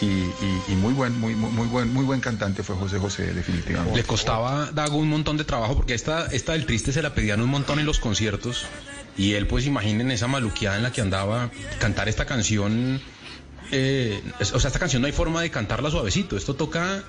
Y, 0.00 0.06
y- 0.06 0.62
y 0.70 0.74
muy 0.74 0.92
buen, 0.92 1.18
muy, 1.20 1.36
muy, 1.36 1.50
muy 1.52 1.68
buen, 1.68 1.92
muy 1.92 2.04
buen 2.04 2.20
cantante 2.20 2.64
fue 2.64 2.74
José 2.74 2.98
José, 2.98 3.32
definitivamente. 3.32 3.96
Le 3.96 4.04
costaba 4.04 4.70
Dago 4.72 4.96
un 4.96 5.08
montón 5.08 5.36
de 5.36 5.44
trabajo 5.44 5.76
porque 5.76 5.94
esta, 5.94 6.26
esta 6.26 6.52
del 6.52 6.66
triste 6.66 6.92
se 6.92 7.00
la 7.00 7.14
pedían 7.14 7.40
un 7.40 7.48
montón 7.48 7.78
en 7.78 7.86
los 7.86 8.00
conciertos. 8.00 8.66
Y 9.16 9.34
él, 9.34 9.46
pues 9.46 9.66
imaginen 9.66 10.10
esa 10.10 10.26
maluqueada 10.26 10.76
en 10.76 10.82
la 10.82 10.90
que 10.90 11.00
andaba, 11.00 11.50
cantar 11.78 12.08
esta 12.08 12.26
canción. 12.26 13.00
eh, 13.70 14.20
o 14.40 14.58
sea, 14.58 14.66
esta 14.68 14.80
canción 14.80 15.00
no 15.02 15.06
hay 15.06 15.12
forma 15.12 15.40
de 15.40 15.50
cantarla 15.50 15.90
suavecito. 15.92 16.36
Esto 16.36 16.54
toca 16.54 17.04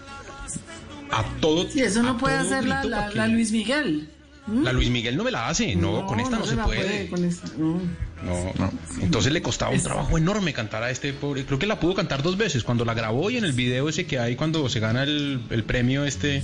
a 1.12 1.24
todo. 1.42 1.68
Y 1.74 1.82
eso 1.82 2.04
no 2.04 2.18
puede 2.20 2.36
hacer 2.36 2.66
la, 2.66 2.84
la, 2.84 3.10
que- 3.10 3.16
la 3.18 3.28
Luis 3.28 3.52
Miguel. 3.52 4.10
La 4.48 4.72
Luis 4.72 4.90
Miguel 4.92 5.18
no 5.18 5.24
me 5.24 5.32
la 5.32 5.48
hace, 5.48 5.76
no, 5.76 6.06
con 6.06 6.20
esta 6.20 6.38
no, 6.38 6.46
se 6.46 6.56
la 6.56 6.66
puede. 6.66 7.10
con 7.10 7.24
esta, 7.26 7.48
no. 7.58 7.82
No, 8.24 8.72
Entonces 9.02 9.32
le 9.32 9.42
costaba 9.42 9.72
un 9.72 9.82
trabajo 9.82 10.18
enorme 10.18 10.54
cantar 10.54 10.84
a 10.84 10.90
este 10.90 11.14
pobre. 11.14 11.46
Creo 11.46 11.60
que 11.60 11.68
la 11.68 11.80
pudo 11.80 11.96
cantar 11.96 12.24
dos 12.24 12.38
veces, 12.38 12.64
cuando 12.64 12.86
la 12.86 12.94
grabó 12.94 13.30
y 13.30 13.38
en 13.38 13.46
el 13.46 13.54
video 13.54 13.90
ese 13.90 14.06
que 14.06 14.20
hay 14.20 14.36
cuando 14.36 14.68
se 14.70 14.80
gana 14.80 15.04
el, 15.04 15.42
el 15.50 15.64
premio 15.64 16.06
este 16.06 16.44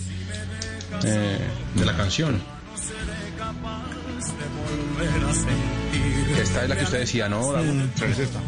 eh, 1.03 1.39
de 1.75 1.85
la 1.85 1.95
canción. 1.95 2.41
Esta 6.39 6.63
es 6.63 6.69
la 6.69 6.77
que 6.77 6.83
usted 6.83 6.99
decía, 6.99 7.29
¿no? 7.29 7.51
Dago? 7.51 7.71
Es 8.09 8.19
esta. 8.19 8.39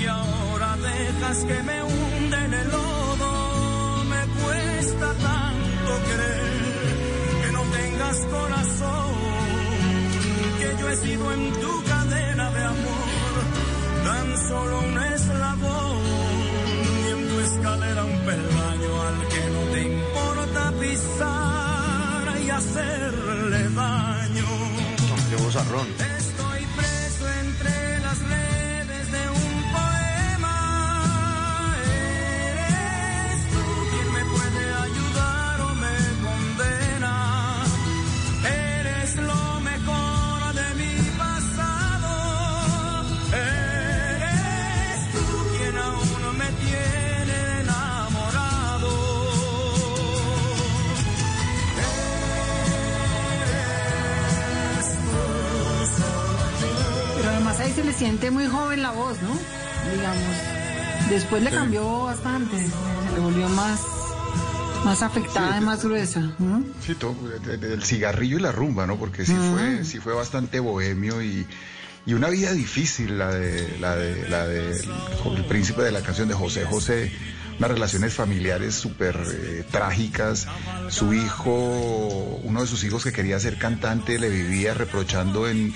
Y 0.00 0.06
ahora 0.06 0.76
dejas 0.76 1.44
que 1.44 1.62
me 1.62 1.82
hunde 1.82 2.36
en 2.36 2.54
el 2.54 2.68
lodo. 2.68 4.04
Me 4.04 4.42
cuesta 4.42 5.14
tanto 5.14 6.04
querer 6.08 6.29
tengas 8.10 8.26
corazón. 8.26 9.14
Que 10.58 10.76
yo 10.78 10.88
he 10.88 10.96
sido 10.96 11.32
en 11.32 11.52
tu 11.52 11.84
cadena 11.84 12.50
de 12.50 12.64
amor 12.64 13.32
tan 14.04 14.48
solo 14.48 14.78
un 14.80 14.98
eslabón. 14.98 16.02
Y 17.06 17.10
en 17.12 17.28
tu 17.28 17.40
escalera 17.40 18.04
un 18.04 18.18
peldaño 18.20 19.02
al 19.02 19.28
que 19.28 19.50
no 19.50 19.60
te 19.72 19.82
importa 19.82 20.72
pisar 20.80 22.40
y 22.44 22.50
hacerle 22.50 23.68
daño. 23.70 24.46
Estoy 26.18 26.66
preso 26.76 27.09
siente 58.00 58.30
muy 58.30 58.46
joven 58.46 58.80
la 58.82 58.92
voz, 58.92 59.20
¿no? 59.20 59.28
Digamos. 59.94 60.36
Después 61.10 61.42
le 61.42 61.50
Sí. 61.50 61.56
cambió 61.56 62.04
bastante. 62.04 62.56
Se 62.56 63.14
le 63.14 63.20
volvió 63.20 63.46
más, 63.50 63.78
más 64.86 65.02
afectada 65.02 65.58
y 65.58 65.60
más 65.60 65.84
gruesa. 65.84 66.20
¿no? 66.38 66.64
Sí, 66.84 66.94
todo, 66.94 67.14
de- 67.46 67.58
del 67.58 67.82
cigarrillo 67.84 68.38
y 68.38 68.40
la 68.40 68.52
rumba, 68.52 68.86
¿no? 68.86 68.96
Porque 68.96 69.26
sí 69.26 69.36
fue, 69.52 69.84
sí 69.84 69.98
fue 69.98 70.14
bastante 70.14 70.60
bohemio 70.60 71.20
y, 71.22 71.46
y 72.06 72.14
una 72.14 72.30
vida 72.30 72.52
difícil 72.52 73.18
la 73.18 73.28
de, 73.34 73.76
la 73.80 73.96
de, 73.96 74.28
la 74.30 74.46
de 74.46 74.70
el, 74.80 75.36
el 75.36 75.44
príncipe 75.44 75.82
de 75.82 75.92
la 75.92 76.00
canción 76.00 76.26
de 76.28 76.34
José 76.34 76.64
José. 76.64 77.12
Unas 77.58 77.72
relaciones 77.72 78.14
familiares 78.14 78.74
súper 78.74 79.14
eh, 79.30 79.64
trágicas. 79.70 80.46
Su 80.88 81.12
hijo, 81.12 82.40
uno 82.42 82.62
de 82.62 82.66
sus 82.66 82.82
hijos 82.84 83.04
que 83.04 83.12
quería 83.12 83.38
ser 83.38 83.58
cantante, 83.58 84.18
le 84.18 84.30
vivía 84.30 84.72
reprochando 84.72 85.46
en, 85.46 85.74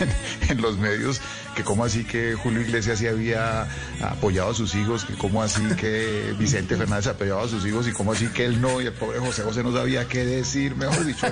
en 0.48 0.60
los 0.62 0.78
medios 0.78 1.20
que 1.54 1.64
cómo 1.64 1.84
así 1.84 2.04
que 2.04 2.34
Julio 2.34 2.62
Iglesias 2.62 2.98
sí 2.98 3.06
había 3.06 3.66
apoyado 4.00 4.50
a 4.50 4.54
sus 4.54 4.74
hijos, 4.74 5.04
que 5.04 5.14
cómo 5.14 5.42
así 5.42 5.62
que 5.78 6.34
Vicente 6.38 6.76
Fernández 6.76 7.08
apoyaba 7.08 7.44
a 7.44 7.48
sus 7.48 7.64
hijos 7.66 7.86
y 7.88 7.92
cómo 7.92 8.12
así 8.12 8.26
que 8.28 8.46
él 8.46 8.60
no, 8.60 8.80
y 8.80 8.86
el 8.86 8.92
pobre 8.92 9.18
José 9.18 9.42
José 9.42 9.62
no 9.62 9.72
sabía 9.72 10.06
qué 10.08 10.24
decir, 10.24 10.74
mejor 10.76 11.04
dicho, 11.04 11.26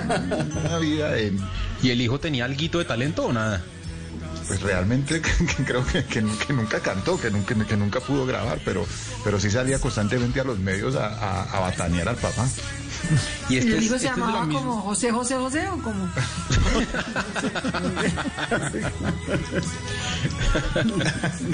una 0.63 0.77
vida 0.77 1.17
en... 1.17 1.39
¿Y 1.81 1.89
el 1.89 2.01
hijo 2.01 2.19
tenía 2.19 2.45
alguito 2.45 2.77
de 2.79 2.85
talento 2.85 3.25
o 3.25 3.33
nada? 3.33 3.63
Pues 4.47 4.61
realmente 4.61 5.21
creo 5.65 5.85
que, 5.87 6.03
que 6.05 6.21
nu- 6.21 6.37
que 6.37 6.53
nunca 6.53 6.79
cantó, 6.81 7.19
que 7.19 7.31
nunca, 7.31 7.55
que 7.65 7.77
nunca 7.77 7.99
pudo 8.01 8.25
grabar, 8.25 8.59
pero, 8.65 8.85
pero 9.23 9.39
sí 9.39 9.49
salía 9.49 9.79
constantemente 9.79 10.39
a 10.39 10.43
los 10.43 10.59
medios 10.59 10.95
a, 10.95 11.07
a, 11.07 11.43
a 11.43 11.59
batanear 11.61 12.09
al 12.09 12.17
papá. 12.17 12.47
Y 13.49 13.55
¿Y 13.55 13.57
este 13.57 13.71
el 13.71 13.77
es- 13.77 13.83
hijo 13.83 13.95
este 13.95 14.07
se 14.07 14.11
es 14.11 14.15
de 14.15 14.21
la 14.21 14.27
llamaba 14.27 14.45
misma- 14.45 14.59
como 14.59 14.81
José 14.81 15.11
José 15.11 15.35
José 15.35 15.67
o 15.69 15.77
como? 15.81 16.09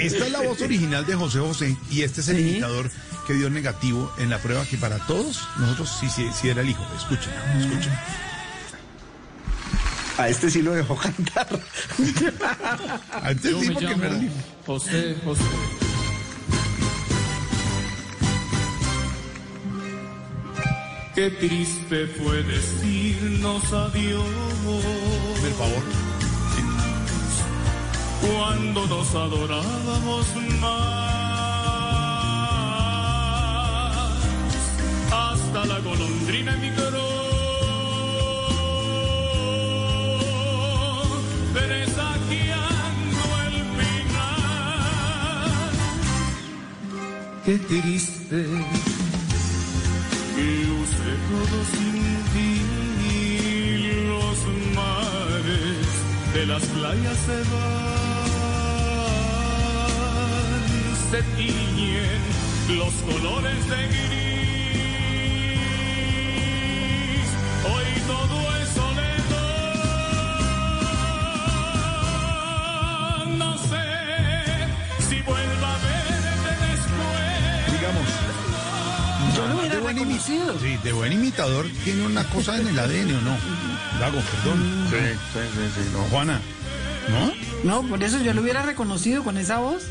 Esta 0.00 0.26
es 0.26 0.32
la 0.32 0.40
voz 0.42 0.60
original 0.60 1.06
de 1.06 1.14
José 1.14 1.38
José 1.38 1.76
y 1.90 2.02
este 2.02 2.20
es 2.20 2.28
el 2.28 2.40
indicador 2.40 2.90
que 3.26 3.34
dio 3.34 3.50
negativo 3.50 4.10
en 4.18 4.30
la 4.30 4.38
prueba 4.38 4.64
que 4.64 4.76
para 4.78 4.98
todos 5.06 5.46
nosotros 5.58 5.96
sí, 6.00 6.08
sí, 6.08 6.28
sí 6.32 6.48
era 6.48 6.62
el 6.62 6.70
hijo. 6.70 6.84
Escuchen, 6.96 7.32
escuchen. 7.60 7.92
A 10.16 10.28
este 10.28 10.50
sí 10.50 10.62
lo 10.62 10.72
dejó 10.72 10.96
cantar. 10.96 11.46
A 13.22 13.30
este 13.30 13.50
Yo 13.52 13.60
sí 13.60 13.68
me 13.68 13.74
porque 13.74 13.86
llamo 13.86 14.22
hijo. 14.22 14.32
José 14.66 15.16
José. 15.24 15.42
Qué 21.18 21.30
triste 21.30 22.06
fue 22.06 22.44
decirnos 22.44 23.72
adiós. 23.72 24.22
Por 25.40 25.52
favor. 25.58 25.82
Cuando 28.20 28.86
nos 28.86 29.12
adorábamos 29.16 30.26
más. 30.60 31.08
Hasta 35.10 35.64
la 35.64 35.80
golondrina 35.80 36.54
emigró. 36.54 37.08
Presagiando 41.52 43.22
el 43.48 43.54
final. 43.76 44.22
Qué 47.44 47.58
triste 47.58 48.38
que 50.38 50.48
use 50.82 51.10
todo 51.30 51.58
sin 51.74 51.98
ti 52.32 52.54
los 54.12 54.38
mares 54.78 55.88
de 56.34 56.42
las 56.46 56.64
playas 56.76 57.18
se 57.26 57.38
van 57.52 57.98
se 61.10 61.20
tiñen 61.36 62.22
los 62.80 62.94
colores 63.10 63.60
de 63.72 63.80
gris. 63.92 64.08
Hoy 67.72 67.88
todo 68.06 68.36
buen. 80.04 80.20
Sí, 80.20 80.78
de 80.82 80.92
buen 80.92 81.12
imitador 81.12 81.66
tiene 81.84 82.04
una 82.06 82.24
cosa 82.24 82.58
en 82.58 82.68
el 82.68 82.78
ADN 82.78 83.14
o 83.14 83.20
no. 83.20 83.36
Dago, 84.00 84.20
perdón. 84.20 84.86
Sí, 84.90 84.96
sí, 85.32 85.40
sí, 85.54 85.82
sí, 85.82 85.90
no. 85.92 86.02
Juana. 86.04 86.40
¿No? 87.08 87.32
No, 87.64 87.88
por 87.88 88.02
eso 88.02 88.22
yo 88.22 88.34
lo 88.34 88.42
hubiera 88.42 88.62
reconocido 88.62 89.24
con 89.24 89.38
esa 89.38 89.58
voz. 89.58 89.82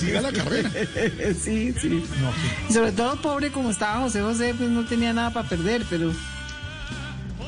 Siga 0.00 0.20
la 0.20 0.32
carrera. 0.32 0.70
sí, 1.40 1.72
sí. 1.80 2.04
No, 2.20 2.32
sí. 2.32 2.38
Y 2.70 2.72
sobre 2.72 2.92
todo 2.92 3.20
pobre 3.22 3.52
como 3.52 3.70
estaba 3.70 4.00
José 4.00 4.20
José, 4.20 4.54
pues 4.56 4.68
no 4.70 4.84
tenía 4.84 5.12
nada 5.12 5.30
para 5.30 5.48
perder, 5.48 5.84
pero 5.88 6.12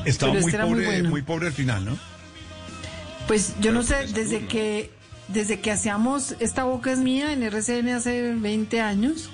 Estaba 0.05 0.33
Pero 0.33 0.41
muy 0.43 0.49
este 0.49 0.55
era 0.55 0.65
muy 0.65 0.73
pobre, 0.75 0.85
bueno. 0.85 1.09
muy 1.09 1.21
pobre 1.23 1.47
al 1.47 1.53
final, 1.53 1.85
¿no? 1.85 1.97
pues 3.27 3.55
yo 3.59 3.71
no 3.71 3.81
sé, 3.81 4.05
desde 4.13 4.45
que 4.45 4.91
desde 5.29 5.59
que 5.59 5.71
hacíamos 5.71 6.35
esta 6.39 6.63
boca 6.63 6.91
es 6.91 6.99
mía 6.99 7.33
en 7.33 7.41
RCN 7.41 7.89
hace 7.89 8.33
20 8.35 8.81
años, 8.81 9.31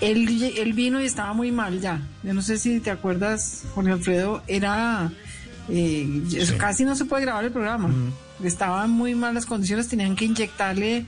él, 0.00 0.42
él 0.56 0.72
vino 0.72 1.00
y 1.00 1.04
estaba 1.06 1.32
muy 1.32 1.52
mal 1.52 1.80
ya. 1.80 2.00
Yo 2.22 2.34
no 2.34 2.42
sé 2.42 2.58
si 2.58 2.80
te 2.80 2.90
acuerdas, 2.90 3.64
Jorge 3.74 3.92
Alfredo, 3.92 4.42
era 4.46 5.10
eh, 5.68 6.22
casi 6.58 6.84
no 6.84 6.94
se 6.94 7.04
puede 7.04 7.22
grabar 7.22 7.44
el 7.44 7.52
programa. 7.52 7.90
Estaban 8.42 8.90
muy 8.90 9.14
mal 9.14 9.34
las 9.34 9.46
condiciones, 9.46 9.88
tenían 9.88 10.14
que 10.16 10.26
inyectarle 10.26 11.06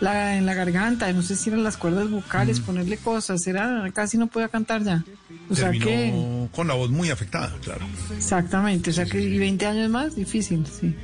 la, 0.00 0.36
en 0.36 0.46
la 0.46 0.54
garganta, 0.54 1.12
no 1.12 1.22
sé 1.22 1.36
si 1.36 1.50
eran 1.50 1.62
las 1.62 1.76
cuerdas 1.76 2.10
vocales, 2.10 2.60
ponerle 2.60 2.96
cosas, 2.96 3.46
era 3.46 3.88
casi 3.94 4.18
no 4.18 4.26
podía 4.26 4.48
cantar 4.48 4.82
ya. 4.82 5.04
O 5.48 5.54
sea 5.54 5.70
Terminó 5.70 5.86
que, 5.86 6.48
con 6.52 6.66
la 6.66 6.74
voz 6.74 6.90
muy 6.90 7.10
afectada, 7.10 7.54
claro. 7.62 7.86
exactamente, 8.16 8.90
o 8.90 8.92
sea 8.92 9.04
que 9.04 9.20
y 9.20 9.38
20 9.38 9.66
años 9.66 9.90
más, 9.90 10.16
difícil, 10.16 10.66
sí. 10.66 10.94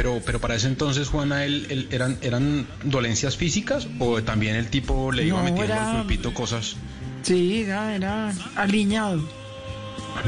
Pero, 0.00 0.22
pero 0.24 0.40
para 0.40 0.54
ese 0.54 0.66
entonces, 0.66 1.08
Juana, 1.08 1.44
él, 1.44 1.66
él- 1.68 1.88
eran, 1.90 2.16
¿eran 2.22 2.66
dolencias 2.84 3.36
físicas 3.36 3.86
o 3.98 4.22
también 4.22 4.56
el 4.56 4.68
tipo 4.68 5.12
le 5.12 5.26
iba 5.26 5.36
No, 5.36 5.44
metiendo 5.44 5.74
era- 5.74 5.90
al 5.90 5.96
pulpito 5.98 6.32
cosas? 6.32 6.76
Sí, 7.20 7.60
era, 7.64 7.94
era 7.94 8.32
alineado. 8.56 9.22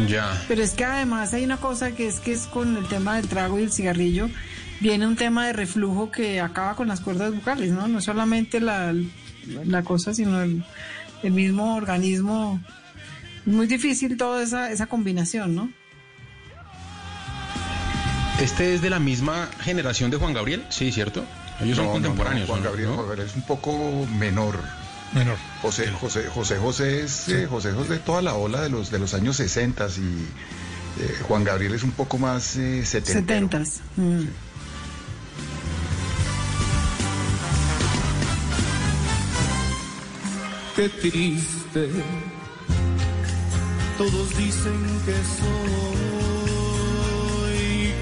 Ya. 0.07 0.45
Pero 0.47 0.63
es 0.63 0.73
que 0.73 0.85
además 0.85 1.33
hay 1.33 1.45
una 1.45 1.57
cosa 1.57 1.93
que 1.93 2.07
es 2.07 2.21
que 2.21 2.33
es 2.33 2.43
con 2.49 2.77
el 2.77 2.87
tema 2.89 3.17
del 3.17 3.29
trago 3.29 3.59
y 3.59 3.63
el 3.63 3.73
cigarrillo, 3.73 4.29
viene 4.81 5.07
un 5.07 5.17
tema 5.17 5.47
de 5.47 5.55
reflujo 5.55 6.11
que 6.11 6.39
acaba 6.43 6.77
con 6.77 6.89
las 6.89 7.01
cuerdas 7.01 7.35
vocales, 7.35 7.71
¿no? 7.71 7.89
No 7.89 8.03
solamente 8.03 8.61
la, 8.61 8.95
la 9.65 9.83
cosa, 9.85 10.13
sino 10.13 10.43
el, 10.43 10.63
el 11.23 11.33
mismo 11.33 11.77
organismo. 11.77 12.61
Es 13.47 13.53
muy 13.55 13.67
difícil 13.67 14.19
toda 14.19 14.43
esa, 14.43 14.71
esa 14.71 14.85
combinación, 14.85 15.55
¿no? 15.55 15.71
¿Este 18.43 18.75
es 18.75 18.83
de 18.83 18.91
la 18.91 18.99
misma 18.99 19.49
generación 19.61 20.11
de 20.11 20.17
Juan 20.17 20.33
Gabriel? 20.35 20.67
Sí, 20.69 20.91
¿cierto? 20.91 21.25
Ellos 21.61 21.77
son 21.77 21.87
No, 21.87 21.93
no, 21.93 21.99
no, 22.01 22.03
contemporáneos. 22.09 22.49
Juan. 22.49 22.63
Gabriel, 22.65 22.89
¿No? 22.89 22.95
Juan 22.97 23.07
Gabriel 23.07 23.29
es 23.29 23.37
un 23.37 23.43
poco 23.43 24.07
menor. 24.19 24.59
Menor. 25.13 25.37
José 25.61 25.93
José 25.93 26.25
José 26.27 26.57
José 26.57 27.03
es 27.05 27.29
eh, 27.29 27.47
José 27.49 27.71
José 27.71 27.99
toda 27.99 28.21
la 28.21 28.35
ola 28.35 28.63
de 28.63 28.69
los 28.71 28.91
de 28.91 28.99
los 28.99 29.15
años 29.15 29.37
60 29.37 29.87
y 29.87 30.27
eh, 31.03 31.19
Juan 31.29 31.45
Gabriel 31.45 31.73
es 31.75 31.85
un 31.85 31.93
poco 31.93 32.19
más 32.19 32.57
eh, 32.57 32.85
setentero. 32.85 33.21
Setentas. 33.21 33.81
Mm. 33.97 34.23
Qué 40.75 40.89
triste. 40.89 41.91
Todos 43.99 44.37
dicen 44.37 45.01
que 45.05 45.13
soy. 45.13 46.22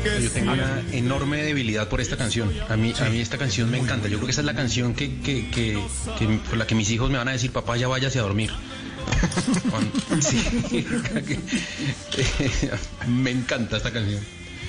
Yo 0.05 0.30
tengo 0.30 0.53
una 0.53 0.82
enorme 0.92 1.42
debilidad 1.42 1.88
por 1.88 2.01
esta 2.01 2.16
canción. 2.16 2.51
A 2.68 2.76
mí, 2.76 2.92
a 2.98 3.05
mí 3.11 3.18
esta 3.20 3.38
canción 3.38 3.70
me 3.70 3.78
encanta. 3.78 4.09
Yo 4.09 4.16
creo 4.16 4.26
que 4.26 4.32
esa 4.32 4.40
es 4.40 4.46
la 4.46 4.55
canción 4.55 4.94
que, 4.94 5.20
que, 5.20 5.48
que, 5.51 5.78
que- 6.18 6.26
por 6.48 6.57
la 6.59 6.66
que 6.66 6.74
mis 6.74 6.90
hijos 6.90 7.11
me 7.11 7.18
van 7.18 7.28
a 7.28 7.32
decir, 7.32 7.51
papá, 7.53 7.76
ya 7.76 7.88
váyase 7.88 8.18
a 8.18 8.22
dormir. 8.22 8.51
Sí, 10.20 10.86
me 13.09 13.30
encanta 13.30 13.76
esta 13.78 13.90
canción. 13.92 14.20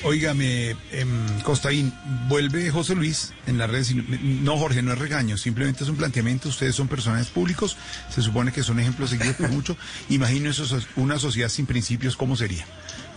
Óigame, 0.04 0.76
em, 0.92 1.42
Costaín, 1.44 1.94
vuelve 2.28 2.72
José 2.72 2.96
Luis 2.96 3.34
en 3.46 3.60
las 3.60 3.70
redes. 3.70 3.94
No, 4.24 4.58
Jorge, 4.58 4.82
no 4.82 4.92
es 4.94 4.98
regaño, 4.98 5.38
simplemente 5.38 5.84
es 5.84 5.90
un 5.92 5.96
planteamiento. 5.96 6.50
Ustedes 6.50 6.74
son 6.76 6.88
personajes 6.88 7.28
públicos, 7.28 7.78
se 8.14 8.22
supone 8.24 8.52
que 8.52 8.64
son 8.64 8.80
ejemplos 8.80 9.12
seguidos 9.12 9.36
por 9.36 9.50
mucho. 9.50 9.78
Imagino 10.10 10.50
eso, 10.50 10.66
una 10.96 11.20
sociedad 11.20 11.50
sin 11.50 11.68
principios, 11.68 12.16
¿cómo 12.16 12.36
sería? 12.36 12.66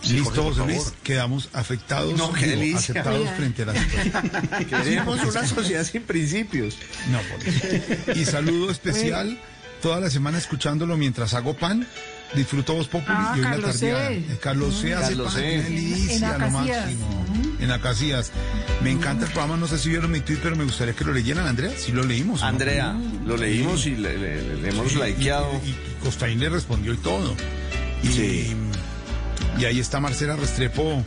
Sí, 0.05 0.13
Listo, 0.13 0.43
Jorge, 0.43 0.59
José 0.61 0.73
Luis, 0.73 0.93
quedamos 1.03 1.49
afectados, 1.53 2.15
No, 2.17 2.31
qué 2.31 2.45
digo, 2.45 2.59
delicia. 2.59 2.77
aceptados 2.79 3.29
frente 3.31 3.63
a 3.63 3.65
la 3.65 3.73
situación. 3.73 4.65
Queremos 4.69 5.23
una 5.23 5.47
sociedad 5.47 5.83
sin 5.83 6.03
principios. 6.03 6.77
No, 7.11 7.19
por 7.21 7.47
eso. 7.47 8.11
Y 8.19 8.25
saludo 8.25 8.71
especial 8.71 9.39
toda 9.81 9.99
la 9.99 10.09
semana 10.09 10.37
escuchándolo 10.37 10.95
mientras 10.97 11.33
hago 11.33 11.55
pan. 11.55 11.87
Disfruto 12.35 12.73
Voz 12.73 12.87
Populi 12.87 13.15
Ah, 13.17 13.33
y 13.35 13.39
hoy 13.39 13.43
la 13.45 13.51
Carlos. 13.51 13.81
Eh, 13.83 14.25
Carlos 14.41 14.75
C. 14.81 14.93
hace 14.93 15.07
Carlos 15.09 15.33
pan, 15.33 15.41
C. 15.41 15.41
qué 15.41 15.61
delicia, 15.63 16.15
En 16.15 16.21
lo 16.21 16.27
Acacias. 16.27 16.81
máximo. 16.85 17.25
En 17.61 17.71
Acacias. 17.71 18.31
Me 18.83 18.91
encanta 18.91 19.25
el 19.25 19.31
programa, 19.31 19.57
no 19.57 19.67
sé 19.67 19.77
si 19.79 19.89
vieron 19.89 20.11
mi 20.11 20.19
tweet, 20.19 20.39
pero 20.43 20.55
me 20.55 20.63
gustaría 20.65 20.93
que 20.93 21.03
lo 21.05 21.13
leyeran, 21.13 21.47
Andrea. 21.47 21.71
Sí 21.77 21.91
lo 21.91 22.03
leímos. 22.03 22.43
Andrea, 22.43 22.95
lo 23.25 23.37
leímos 23.37 23.85
y 23.85 23.91
le, 23.95 24.17
le- 24.17 24.55
le 24.57 24.69
hemos 24.69 24.91
Sí, 24.91 24.99
likeado. 25.03 25.49
Y, 25.65 25.69
y 25.69 25.77
Costaín 26.03 26.39
le 26.39 26.49
respondió 26.49 26.93
y 26.93 26.97
todo. 26.97 27.35
Y, 28.03 28.53
y 29.57 29.65
ahí 29.65 29.79
está 29.79 29.99
Marcela 29.99 30.35
Restrepo, 30.35 31.03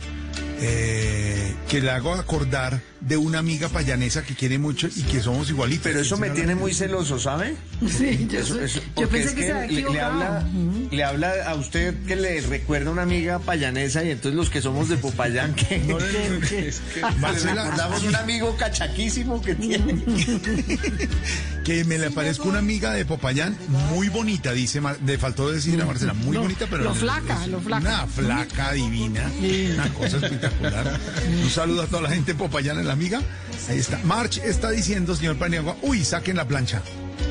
eh, 0.61 1.55
que 1.67 1.81
le 1.81 1.91
hago 1.91 2.13
acordar 2.13 2.81
de 3.01 3.17
una 3.17 3.39
amiga 3.39 3.69
payanesa 3.69 4.23
que 4.23 4.35
quiere 4.35 4.57
mucho 4.59 4.87
y 4.93 5.03
que 5.03 5.21
somos 5.21 5.49
igualitos. 5.49 5.83
Pero 5.83 6.01
eso 6.01 6.17
me 6.17 6.29
tiene 6.31 6.55
muy 6.55 6.73
celoso, 6.73 7.17
¿sabe? 7.17 7.55
Sí, 7.87 8.27
yo, 8.29 8.39
Eso- 8.39 8.59
yo 8.65 8.81
porque 8.93 9.07
pensé 9.11 9.27
es 9.29 9.33
que, 9.35 9.41
se 9.45 9.51
había 9.53 9.67
le, 9.81 9.89
le 9.93 10.01
habla, 10.01 10.47
le 10.91 11.03
habla 11.03 11.31
a 11.47 11.55
usted 11.55 11.95
que 12.05 12.15
le 12.17 12.41
recuerda 12.41 12.89
a 12.89 12.93
una 12.93 13.03
amiga 13.03 13.39
payanesa 13.39 14.03
y 14.03 14.11
entonces 14.11 14.35
los 14.35 14.49
que 14.49 14.61
somos 14.61 14.89
de 14.89 14.97
Popayán 14.97 15.53
que, 15.55 15.79
No, 15.79 15.97
no, 15.97 16.05
no, 16.05 16.47
¿Qué? 16.47 16.67
es 16.67 16.81
que- 16.93 16.99
le 17.01 17.11
Marcela, 17.19 17.63
recordamos 17.63 18.03
un 18.03 18.15
amigo 18.15 18.55
cachaquísimo 18.57 19.41
que 19.41 19.55
tiene. 19.55 20.03
que 21.63 21.83
me 21.85 21.97
le 21.97 22.11
parezco 22.11 22.49
una 22.49 22.59
amiga 22.59 22.93
de 22.93 23.05
Popayán 23.05 23.55
muy 23.91 24.09
bonita, 24.09 24.51
dice, 24.53 24.81
Mar- 24.81 24.97
le 25.05 25.17
faltó 25.17 25.49
decir 25.51 25.81
a 25.81 25.85
Marcela, 25.85 26.13
muy 26.13 26.35
No, 26.35 26.41
bonita, 26.41 26.65
pero 26.69 26.83
lo 26.83 26.89
no, 26.89 26.95
flaca, 26.95 27.43
es 27.43 27.49
lo 27.49 27.61
flaca. 27.61 27.81
Una 27.81 28.07
flaca 28.07 28.71
divina, 28.73 29.31
una 29.73 29.89
cosa 29.93 30.17
espectacular. 30.17 30.99
Un 31.43 31.49
saludo 31.49 31.83
a 31.83 31.87
toda 31.87 32.01
la 32.03 32.09
gente 32.09 32.33
de 32.33 32.39
Popayán, 32.39 32.77
la 32.89 32.93
amiga. 32.93 33.21
Ahí 33.69 33.77
está. 33.77 33.99
March 34.03 34.39
está 34.43 34.71
diciendo, 34.71 35.15
señor 35.15 35.37
Paniagua, 35.37 35.77
uy, 35.83 36.03
saquen 36.03 36.35
la 36.35 36.47
plancha. 36.47 36.81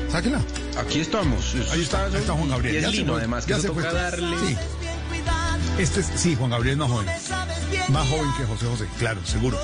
Sáquenla. 0.09 0.41
Aquí 0.77 1.01
estamos. 1.01 1.53
Ahí 1.71 1.81
está, 1.81 2.05
ahí 2.05 2.15
está 2.15 2.33
Juan 2.33 2.49
Gabriel. 2.49 2.75
Y 2.75 2.77
es 2.77 2.83
Ya 2.83 2.89
se 2.89 2.95
lindo, 2.95 3.13
fue, 3.13 3.21
además, 3.21 3.45
que 3.45 3.53
ya 3.53 3.59
se 3.59 3.67
toca 3.67 3.91
darle... 3.91 4.37
Sí. 4.47 4.57
Este 5.77 5.99
es, 5.99 6.07
sí, 6.15 6.35
Juan 6.35 6.49
Gabriel 6.49 6.73
es 6.73 6.79
más 6.79 6.89
joven. 6.89 7.07
Más 7.89 8.07
joven 8.07 8.29
que 8.37 8.45
José 8.45 8.65
José, 8.65 8.85
claro, 8.97 9.19
seguro. 9.25 9.59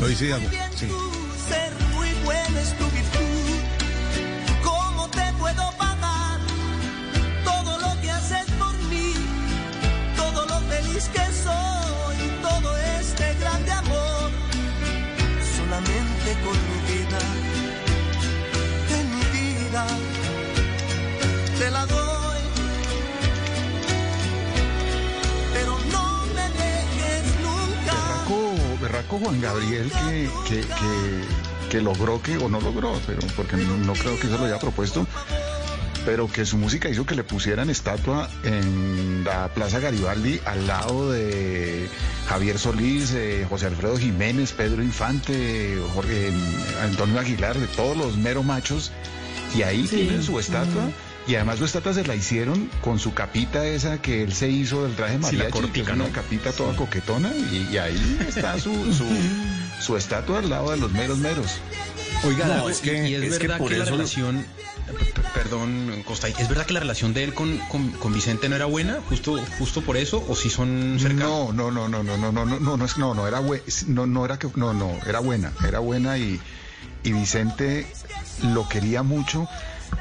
Lo 0.00 0.06
dice 0.06 0.26
Diego. 0.26 0.48
Sí. 0.76 0.88
Juan 29.22 29.40
Gabriel 29.40 29.90
que, 29.90 30.28
que, 30.48 30.60
que, 30.60 31.68
que 31.70 31.80
logró 31.80 32.20
que, 32.20 32.36
o 32.38 32.48
no 32.48 32.60
logró, 32.60 32.98
pero 33.06 33.20
porque 33.36 33.56
no, 33.56 33.76
no 33.78 33.92
creo 33.94 34.18
que 34.18 34.26
eso 34.26 34.36
lo 34.38 34.44
haya 34.44 34.58
propuesto, 34.58 35.06
pero 36.04 36.26
que 36.26 36.44
su 36.44 36.56
música 36.58 36.88
hizo 36.88 37.06
que 37.06 37.14
le 37.14 37.22
pusieran 37.22 37.70
estatua 37.70 38.28
en 38.42 39.22
la 39.24 39.48
Plaza 39.54 39.78
Garibaldi 39.78 40.40
al 40.44 40.66
lado 40.66 41.12
de 41.12 41.88
Javier 42.28 42.58
Solís, 42.58 43.12
eh, 43.14 43.46
José 43.48 43.66
Alfredo 43.66 43.96
Jiménez, 43.96 44.52
Pedro 44.52 44.82
Infante, 44.82 45.78
Jorge, 45.94 46.28
eh, 46.28 46.32
Antonio 46.82 47.20
Aguilar, 47.20 47.56
de 47.58 47.68
todos 47.68 47.96
los 47.96 48.16
mero 48.16 48.42
machos, 48.42 48.90
y 49.56 49.62
ahí 49.62 49.86
Sí. 49.86 49.96
tienen 49.96 50.22
su 50.22 50.38
estatua. 50.40 50.90
Y 51.26 51.36
además 51.36 51.58
su 51.58 51.64
estatua 51.64 51.94
se 51.94 52.04
la 52.04 52.16
hicieron 52.16 52.68
con 52.80 52.98
su 52.98 53.14
capita 53.14 53.64
esa 53.66 54.02
que 54.02 54.22
él 54.24 54.32
se 54.32 54.48
hizo 54.48 54.82
del 54.82 54.96
traje 54.96 55.14
Sí, 55.14 55.20
la 55.20 55.22
mariachi, 55.28 55.44
que 55.52 55.60
cortica, 55.60 55.90
es 55.92 55.96
una 55.96 56.06
¿no? 56.08 56.12
capita 56.12 56.52
toda 56.52 56.74
coquetona, 56.74 57.30
y, 57.36 57.68
y 57.72 57.78
ahí 57.78 58.18
está 58.28 58.58
su, 58.58 58.92
su, 58.92 59.06
su 59.80 59.96
estatua 59.96 60.40
al 60.40 60.50
lado 60.50 60.70
de 60.72 60.78
los 60.78 60.90
meros 60.92 61.18
meros. 61.18 61.58
Oiga, 62.24 62.46
No, 62.48 62.68
es 62.68 62.80
y- 62.80 62.82
que, 62.88 63.08
y 63.08 63.14
es, 63.14 63.22
es 63.24 63.38
que 63.38 63.46
verdad 63.46 63.58
por 63.58 63.70
que, 63.70 63.78
la 63.78 63.84
relación, 63.84 64.44
perdón, 65.32 66.02
Costa, 66.04 66.28
¿es 66.28 66.48
verdad 66.48 66.66
que 66.66 66.72
la 66.74 66.80
relación 66.80 67.14
de 67.14 67.24
él 67.24 67.34
con, 67.34 67.56
con, 67.68 67.90
con 67.92 68.12
Vicente 68.12 68.48
no 68.48 68.56
era 68.56 68.66
buena, 68.66 68.98
justo, 69.08 69.40
justo 69.58 69.80
por 69.82 69.96
eso, 69.96 70.24
o 70.28 70.34
si 70.34 70.50
son 70.50 70.98
cercanos? 71.00 71.54
No, 71.54 71.70
no, 71.70 71.88
no, 71.88 71.88
no, 71.88 72.02
no, 72.02 72.16
no, 72.18 72.32
no, 72.32 72.44
no, 72.44 72.58
no, 72.60 72.76
no, 72.76 72.86
no, 72.96 73.14
no 73.14 73.28
era 73.28 73.40
bue- 73.40 73.62
no, 73.86 74.06
no 74.06 74.24
era 74.24 74.38
que, 74.38 74.48
no, 74.56 74.74
no, 74.74 74.90
era 75.06 75.20
buena, 75.20 75.52
era 75.66 75.78
buena 75.78 76.18
y, 76.18 76.40
y 77.04 77.12
Vicente 77.12 77.86
lo 78.42 78.68
quería 78.68 79.02
mucho, 79.02 79.48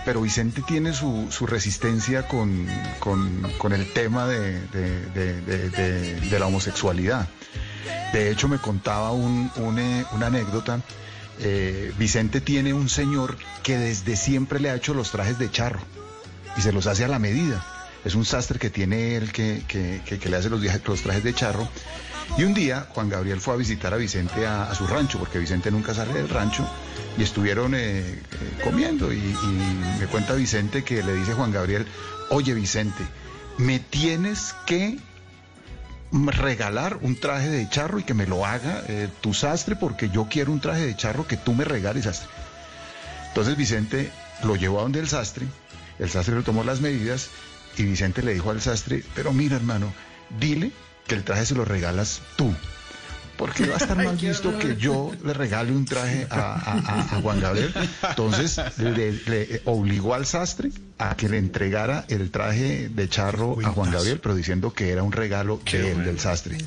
pero 0.05 0.21
Vicente 0.21 0.61
tiene 0.61 0.93
su, 0.93 1.27
su 1.31 1.45
resistencia 1.47 2.27
con, 2.27 2.67
con, 2.99 3.41
con 3.57 3.73
el 3.73 3.91
tema 3.93 4.27
de, 4.27 4.59
de, 4.69 6.39
la 6.39 6.47
homosexualidad. 6.47 7.27
De 8.13 8.29
hecho, 8.31 8.47
me 8.47 8.57
contaba 8.57 9.11
un, 9.11 9.51
un, 9.57 9.79
eh, 9.79 10.05
una 10.13 10.27
anécdota. 10.27 10.81
eh, 11.39 11.93
Vicente 11.97 12.41
tiene 12.41 12.73
un 12.73 12.89
señor 12.89 13.37
que 13.63 13.77
desde 13.77 14.15
siempre 14.15 14.59
le 14.59 14.69
ha 14.69 14.75
hecho 14.75 14.93
los 14.93 15.11
trajes 15.11 15.37
de 15.39 15.49
charro 15.49 15.79
y 16.57 16.61
se 16.61 16.71
los 16.73 16.87
hace 16.87 17.05
a 17.05 17.07
la 17.07 17.19
medida. 17.19 17.65
Es 18.03 18.15
un 18.15 18.25
sastre 18.25 18.57
que 18.59 18.69
tiene 18.69 19.15
él 19.15 19.31
que, 19.31 19.63
que- 19.67 20.01
que- 20.05 20.17
que 20.19 20.29
le 20.29 20.37
hace 20.37 20.49
los, 20.49 20.61
los 20.61 21.01
trajes 21.01 21.23
de 21.23 21.33
charro. 21.33 21.67
Y 22.37 22.43
un 22.43 22.53
día 22.53 22.87
Juan 22.93 23.09
Gabriel 23.09 23.41
fue 23.41 23.53
a 23.53 23.57
visitar 23.57 23.93
a 23.93 23.97
Vicente 23.97 24.47
a, 24.47 24.73
su 24.73 24.87
rancho, 24.87 25.19
porque 25.19 25.37
Vicente 25.37 25.69
nunca 25.69 25.93
sale 25.93 26.13
del 26.13 26.29
rancho, 26.29 26.67
y 27.17 27.23
estuvieron 27.23 27.75
eh, 27.75 27.99
eh, 27.99 28.21
comiendo. 28.63 29.11
Y, 29.11 29.17
y 29.17 29.99
me 29.99 30.07
cuenta 30.07 30.33
Vicente 30.33 30.83
que 30.83 31.03
le 31.03 31.13
dice 31.13 31.33
Juan 31.33 31.51
Gabriel, 31.51 31.85
oye 32.29 32.53
Vicente, 32.53 33.03
me 33.57 33.79
tienes 33.79 34.55
que 34.65 34.97
regalar 36.11 36.97
un 37.01 37.15
traje 37.15 37.49
de 37.49 37.69
charro 37.69 37.99
y 37.99 38.03
que 38.03 38.13
me 38.13 38.25
lo 38.25 38.45
haga 38.45 38.83
eh, 38.87 39.07
tu 39.21 39.33
sastre, 39.33 39.75
porque 39.75 40.09
yo 40.09 40.27
quiero 40.29 40.51
un 40.51 40.59
traje 40.59 40.85
de 40.85 40.95
charro 40.95 41.27
que 41.27 41.37
tú 41.37 41.53
me 41.53 41.63
regales, 41.63 42.03
sastre. 42.05 42.29
Entonces 43.29 43.55
Vicente 43.55 44.11
lo 44.43 44.55
llevó 44.55 44.79
a 44.79 44.83
donde 44.83 44.99
el 44.99 45.07
sastre, 45.07 45.45
el 45.99 46.09
sastre 46.09 46.35
le 46.35 46.43
tomó 46.43 46.63
las 46.63 46.81
medidas 46.81 47.29
y 47.77 47.83
Vicente 47.83 48.21
le 48.23 48.33
dijo 48.33 48.51
al 48.51 48.61
sastre, 48.61 49.03
pero 49.15 49.31
mira 49.31 49.55
hermano, 49.55 49.93
dile 50.39 50.71
que 51.11 51.15
el 51.17 51.23
traje 51.25 51.45
se 51.45 51.55
lo 51.55 51.65
regalas 51.65 52.21
tú. 52.37 52.53
Porque 53.37 53.65
va 53.65 53.73
a 53.73 53.77
estar 53.79 53.97
más 54.05 54.21
visto 54.21 54.57
que 54.59 54.77
yo 54.77 55.11
le 55.25 55.33
regale 55.33 55.71
un 55.73 55.83
traje 55.85 56.25
a, 56.29 56.35
a- 56.39 56.73
a- 56.79 57.01
a 57.17 57.21
Juan 57.21 57.41
Gabriel. 57.41 57.73
Entonces 58.07 58.61
le, 58.77 59.11
le 59.13 59.61
obligó 59.65 60.13
al 60.13 60.25
sastre 60.25 60.69
a 60.99 61.17
que 61.17 61.27
le 61.27 61.37
entregara 61.37 62.05
el 62.07 62.31
traje 62.31 62.87
de 62.89 63.09
charro 63.09 63.57
a 63.65 63.69
Juan 63.71 63.91
Gabriel, 63.91 64.19
pero 64.21 64.35
diciendo 64.35 64.73
que 64.73 64.91
era 64.91 65.03
un 65.03 65.11
regalo 65.11 65.59
de 65.69 65.91
él, 65.91 66.03
del 66.05 66.19
sastre. 66.19 66.57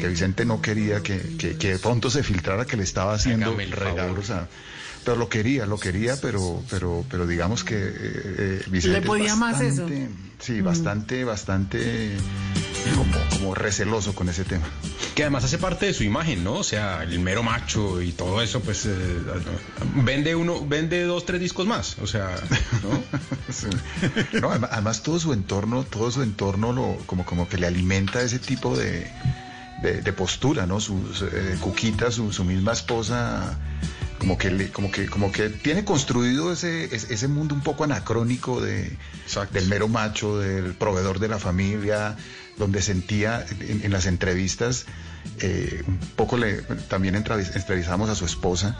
Que 0.00 0.08
Vicente 0.08 0.44
no 0.44 0.60
quería 0.60 1.00
que, 1.00 1.36
que, 1.38 1.56
que 1.56 1.72
de 1.74 1.78
pronto 1.78 2.10
se 2.10 2.22
filtrara 2.24 2.64
que 2.64 2.76
le 2.76 2.82
estaba 2.82 3.14
haciendo 3.14 3.54
regalos 3.70 4.30
a... 4.30 4.48
Pero 5.04 5.16
lo 5.18 5.28
quería, 5.28 5.66
lo 5.66 5.78
quería, 5.78 6.16
pero, 6.20 6.60
pero, 6.68 7.04
pero 7.08 7.28
digamos 7.28 7.62
que 7.62 7.76
eh, 7.76 7.92
eh, 7.94 8.62
Vicente. 8.68 9.00
Le 9.00 9.06
podía 9.06 9.36
más 9.36 9.60
eso. 9.60 9.86
Sí, 10.40 10.60
bastante, 10.62 11.22
bastante 11.24 12.16
como, 12.94 13.14
como 13.30 13.54
receloso 13.54 14.14
con 14.14 14.28
ese 14.28 14.44
tema. 14.44 14.66
Que 15.14 15.22
además 15.22 15.44
hace 15.44 15.58
parte 15.58 15.86
de 15.86 15.94
su 15.94 16.04
imagen, 16.04 16.44
¿no? 16.44 16.54
O 16.54 16.64
sea, 16.64 17.02
el 17.02 17.18
mero 17.20 17.42
macho 17.42 18.02
y 18.02 18.12
todo 18.12 18.42
eso, 18.42 18.60
pues 18.60 18.86
eh, 18.86 18.92
vende 19.94 20.34
uno, 20.34 20.66
vende 20.66 21.02
dos, 21.04 21.24
tres 21.24 21.40
discos 21.40 21.66
más. 21.66 21.96
O 22.00 22.06
sea, 22.06 22.36
¿no? 22.82 23.02
Sí. 23.52 23.68
No, 24.40 24.50
además, 24.50 24.70
además 24.72 25.02
todo 25.02 25.18
su 25.18 25.32
entorno, 25.32 25.84
todo 25.84 26.10
su 26.10 26.22
entorno 26.22 26.72
lo, 26.72 26.96
como, 27.06 27.24
como 27.24 27.48
que 27.48 27.56
le 27.56 27.66
alimenta 27.66 28.20
ese 28.20 28.38
tipo 28.38 28.76
de, 28.76 29.10
de, 29.82 30.02
de 30.02 30.12
postura, 30.12 30.66
¿no? 30.66 30.80
Su, 30.80 31.14
su, 31.14 31.26
eh, 31.26 31.56
Cuquita, 31.60 32.10
su, 32.10 32.32
su 32.32 32.44
misma 32.44 32.72
esposa, 32.72 33.56
como 34.18 34.38
que, 34.38 34.50
le- 34.50 34.70
como 34.70 34.90
que, 34.90 35.06
como 35.06 35.30
que 35.32 35.48
tiene 35.50 35.84
construido 35.84 36.52
ese, 36.52 36.84
ese 36.94 37.28
mundo 37.28 37.54
un 37.54 37.62
poco 37.62 37.84
anacrónico 37.84 38.60
de, 38.60 38.96
del 39.52 39.68
mero 39.68 39.88
macho, 39.88 40.38
del 40.38 40.74
proveedor 40.74 41.18
de 41.18 41.28
la 41.28 41.38
familia, 41.38 42.16
donde 42.56 42.80
sentía 42.82 43.44
en, 43.60 43.84
en 43.84 43.92
las 43.92 44.06
entrevistas, 44.06 44.86
eh, 45.40 45.82
un 45.86 45.98
poco 46.16 46.36
le, 46.38 46.62
también 46.88 47.14
entrevis- 47.14 47.54
entrevistamos 47.54 48.08
a 48.08 48.14
su 48.14 48.24
esposa. 48.24 48.76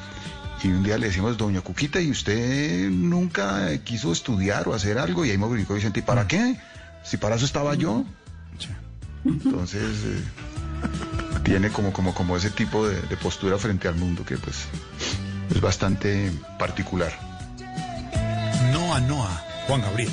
Y 0.65 0.69
un 0.69 0.83
día 0.83 0.97
le 0.97 1.09
decimos, 1.09 1.37
doña 1.37 1.61
Cuquita, 1.61 2.01
¿y 2.01 2.11
usted 2.11 2.89
nunca 2.89 3.77
quiso 3.85 4.11
estudiar 4.11 4.67
o 4.69 4.73
hacer 4.75 4.99
algo? 4.99 5.25
Y 5.27 5.31
ahí 5.31 5.37
me 5.39 5.47
brincó 5.47 5.75
Vicente, 5.75 6.01
¿y 6.01 6.03
para 6.03 6.27
qué? 6.27 6.57
Si 7.05 7.19
para 7.19 7.37
eso 7.37 7.45
estaba 7.45 7.75
yo. 7.75 8.05
Entonces, 9.27 9.83
eh, 10.07 10.23
tiene 11.45 11.69
como, 11.71 11.93
como, 11.93 12.15
como 12.15 12.37
ese 12.39 12.49
tipo 12.51 12.89
de, 12.89 13.01
de 13.03 13.17
postura 13.19 13.59
frente 13.59 13.87
al 13.87 13.97
mundo 13.97 14.25
que 14.25 14.37
pues 14.39 14.57
es 15.51 15.61
bastante 15.61 16.33
particular. 16.59 17.13
Noa 18.73 19.01
Noa, 19.01 19.45
Juan 19.67 19.81
Gabriel. 19.81 20.11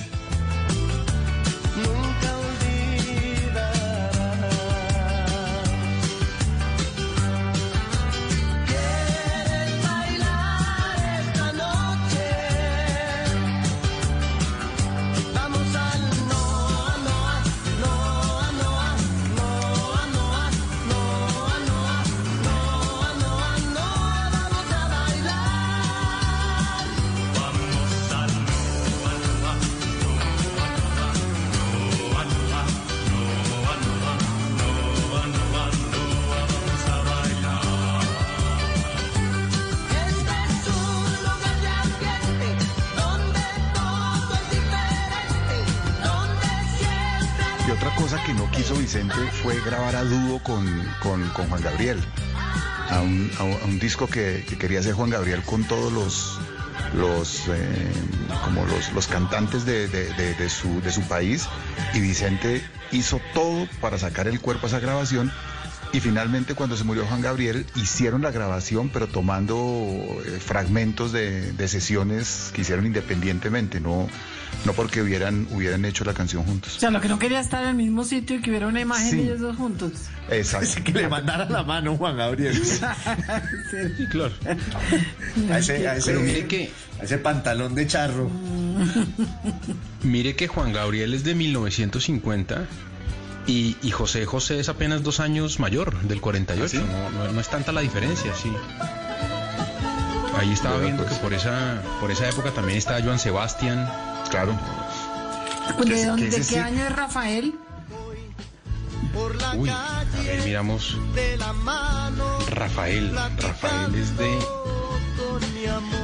Con, 51.33 51.49
Juan 51.49 51.61
Gabriel. 51.61 51.99
A 52.89 53.01
un, 53.01 53.79
disco 53.79 54.07
que, 54.07 54.45
que 54.47 54.57
quería 54.57 54.79
hacer 54.79 54.93
Juan 54.93 55.09
Gabriel 55.09 55.41
con 55.43 55.63
todos 55.63 55.91
los 55.91 56.39
los 56.95 57.47
eh, 57.47 57.91
como 58.43 58.65
los, 58.65 59.07
cantantes 59.07 59.65
de 59.65 60.49
su, 60.49 60.81
de 60.81 60.91
su 60.91 61.01
país 61.07 61.47
y 61.93 61.99
Vicente 61.99 62.61
hizo 62.91 63.19
todo 63.33 63.67
para 63.81 63.97
sacar 63.97 64.27
el 64.27 64.39
cuerpo 64.39 64.67
a 64.67 64.69
esa 64.69 64.79
grabación 64.79 65.31
y 65.91 65.99
finalmente 65.99 66.55
cuando 66.55 66.75
se 66.77 66.83
murió 66.83 67.05
Juan 67.05 67.21
Gabriel 67.21 67.65
hicieron 67.75 68.21
la 68.21 68.31
grabación 68.31 68.89
pero 68.89 69.07
tomando 69.07 69.55
eh, 70.25 70.39
fragmentos 70.39 71.11
de, 71.11 71.51
de 71.53 71.67
sesiones 71.67 72.51
que 72.53 72.61
hicieron 72.61 72.85
independientemente 72.85 73.79
no 73.79 74.07
no 74.65 74.73
porque 74.73 75.01
hubieran 75.01 75.47
hubieran 75.51 75.83
hecho 75.85 76.05
la 76.05 76.13
canción 76.13 76.43
juntos 76.45 76.77
O 76.77 76.79
sea, 76.79 76.89
lo 76.91 77.01
que 77.01 77.07
no 77.09 77.19
quería 77.19 77.39
estar 77.39 77.63
en 77.63 77.69
el 77.69 77.75
mismo 77.75 78.03
sitio 78.03 78.37
y 78.37 78.41
que 78.41 78.49
hubiera 78.49 78.67
una 78.67 78.79
imagen 78.81 79.09
Sí. 79.09 79.17
de 79.17 79.23
ellos 79.23 79.39
dos 79.41 79.57
juntos. 79.57 79.91
Exacto. 80.29 80.83
que 80.83 80.93
le 80.93 81.07
mandara 81.09 81.49
la 81.49 81.63
mano 81.63 81.97
Juan 81.97 82.15
Gabriel. 82.17 82.55
Sí, 82.63 84.05
claro. 84.09 84.33
A 85.51 85.57
ese, 85.59 85.87
a 85.87 85.95
ese- 85.97 86.11
Pero 86.11 86.21
mire 86.21 86.47
que- 86.47 86.71
a 86.99 87.03
ese 87.03 87.17
pantalón 87.17 87.75
de 87.75 87.87
charro. 87.87 88.29
Mire 90.03 90.35
que 90.35 90.47
Juan 90.47 90.71
Gabriel 90.73 91.13
es 91.13 91.23
de 91.23 91.35
1950 91.35 92.65
y, 93.47 93.75
y 93.81 93.91
José 93.91 94.25
José 94.25 94.59
es 94.59 94.69
apenas 94.69 95.03
dos 95.03 95.19
años 95.19 95.59
mayor, 95.59 95.99
del 96.03 96.21
48. 96.21 96.81
no, 96.85 97.09
no- 97.25 97.31
no 97.33 97.39
es 97.41 97.49
tanta 97.49 97.71
la 97.73 97.81
diferencia, 97.81 98.33
sí. 98.35 98.51
Ahí 100.37 100.51
estaba 100.51 100.79
viendo 100.79 101.03
pues. 101.03 101.15
que 101.15 101.21
por 101.21 101.33
esa, 101.33 101.81
por 101.99 102.11
esa 102.11 102.27
época 102.29 102.51
también 102.51 102.77
estaba 102.77 103.01
Joan 103.01 103.19
Sebastián. 103.19 103.89
Claro. 104.33 104.57
¿De, 105.85 105.93
ese- 105.93 106.07
dónde- 106.07 106.23
que 106.25 106.31
de 106.31 106.37
qué 106.37 106.43
sí- 106.43 106.55
año 106.57 106.87
es 106.87 106.95
Rafael? 106.95 107.53
Uy, 109.55 109.69
a 109.69 110.03
ver, 110.23 110.41
miramos. 110.43 110.97
Rafael. 112.49 113.15
Rafael 113.37 113.93
es 113.95 114.17
de 114.17 114.39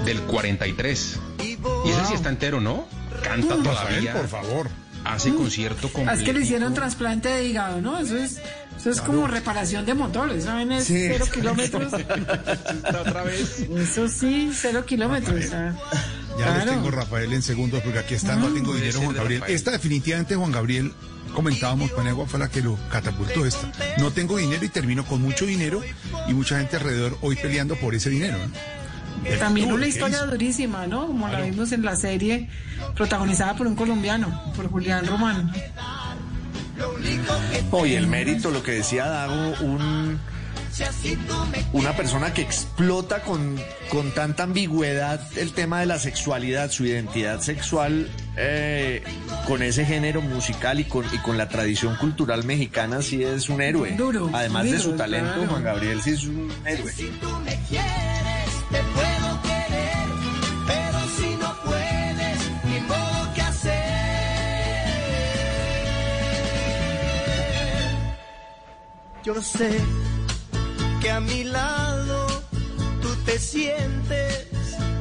del 0.05 0.21
43. 0.21 1.19
Y 1.39 1.89
ese 1.89 2.05
sí 2.05 2.13
está 2.13 2.29
entero, 2.29 2.61
¿no? 2.61 2.85
Canta 3.23 3.55
todavía. 3.55 4.13
por 4.13 4.27
favor. 4.27 4.69
Hace 5.05 5.33
concierto 5.33 5.91
completo. 5.91 6.19
Es 6.19 6.23
que 6.23 6.33
le 6.33 6.41
hicieron 6.41 6.73
trasplante 6.75 7.29
de 7.29 7.45
hígado, 7.45 7.81
¿no? 7.81 7.97
Eso 7.97 8.15
es, 8.17 8.39
eso 8.77 8.91
es 8.91 9.01
como 9.01 9.25
reparación 9.27 9.85
de 9.87 9.93
motores, 9.95 10.43
¿saben? 10.43 10.71
Es 10.73 10.85
Sí. 10.85 11.07
cero 11.07 11.25
kilómetros. 11.33 11.93
otra 13.01 13.23
vez. 13.23 13.61
Eso 13.75 14.07
sí, 14.07 14.51
cero 14.53 14.85
kilómetros. 14.85 15.45
Ya 16.39 16.45
Claro. 16.45 16.65
los 16.65 16.75
tengo 16.75 16.91
Rafael 16.91 17.33
en 17.33 17.41
segundos 17.41 17.81
porque 17.83 17.99
aquí 17.99 18.13
está, 18.15 18.35
no 18.35 18.47
tengo 18.47 18.67
Puede 18.71 18.81
dinero 18.81 19.01
Juan 19.01 19.15
Gabriel. 19.15 19.41
Rafael. 19.41 19.55
Esta 19.55 19.71
definitivamente 19.71 20.35
Juan 20.35 20.51
Gabriel, 20.51 20.93
comentábamos, 21.33 21.91
Paniagua 21.91 22.25
fue 22.27 22.39
la 22.39 22.49
que 22.49 22.61
lo 22.61 22.77
catapultó 22.89 23.45
esta. 23.45 23.71
No 23.97 24.11
tengo 24.11 24.37
dinero 24.37 24.63
y 24.63 24.69
termino 24.69 25.05
con 25.05 25.21
mucho 25.21 25.45
dinero 25.45 25.81
y 26.27 26.33
mucha 26.33 26.57
gente 26.57 26.77
alrededor 26.77 27.17
hoy 27.21 27.35
peleando 27.35 27.75
por 27.75 27.93
ese 27.95 28.09
dinero. 28.09 28.37
¿no? 28.37 29.37
También 29.37 29.71
una 29.73 29.85
historia 29.85 30.17
hizo. 30.19 30.27
durísima, 30.27 30.87
¿no? 30.87 31.07
Como 31.07 31.27
la 31.27 31.41
vimos 31.41 31.71
en 31.73 31.83
la 31.83 31.95
serie 31.97 32.49
protagonizada 32.95 33.55
por 33.55 33.67
un 33.67 33.75
colombiano, 33.75 34.53
por 34.55 34.69
Julián 34.69 35.05
Román. 35.05 35.51
Oye, 37.71 37.97
el 37.97 38.07
mérito, 38.07 38.51
lo 38.51 38.63
que 38.63 38.71
decía 38.71 39.07
Dago, 39.07 39.53
un, 39.61 40.17
una 41.73 41.95
persona 41.95 42.33
que 42.33 42.41
explota 42.41 43.21
con, 43.21 43.59
con 43.89 44.11
tanta 44.11 44.43
ambigüedad 44.43 45.21
el 45.37 45.53
tema 45.53 45.79
de 45.79 45.85
la 45.85 45.99
sexualidad, 45.99 46.71
su 46.71 46.85
identidad 46.85 47.41
sexual, 47.41 48.09
eh, 48.37 49.03
con 49.47 49.63
ese 49.63 49.85
género 49.85 50.21
musical 50.21 50.79
y 50.79 50.85
con, 50.85 51.05
y 51.13 51.17
con 51.19 51.37
la 51.37 51.49
tradición 51.49 51.95
cultural 51.95 52.43
mexicana, 52.43 53.01
sí 53.01 53.23
es 53.23 53.49
un 53.49 53.61
héroe. 53.61 53.91
Duro, 53.91 54.29
Además 54.33 54.65
de 54.65 54.79
su 54.79 54.93
talento, 54.93 55.33
claro. 55.33 55.49
Juan 55.49 55.63
Gabriel 55.63 56.01
sí 56.01 56.11
es 56.11 56.23
un 56.25 56.51
héroe. 56.65 56.91
te 56.91 57.07
puedo 58.93 59.41
querer, 59.41 60.07
pero 60.67 60.99
si 61.17 61.35
no 61.35 61.55
puedes, 61.65 62.51
ni 62.65 62.79
modo 62.81 63.33
que 63.33 63.41
hacer. 63.41 63.79
Yo 69.23 69.41
sé 69.41 69.79
que 71.01 71.11
a 71.11 71.19
mi 71.19 71.43
lado 71.43 72.27
tú 73.01 73.15
te 73.25 73.39
sientes, 73.39 74.47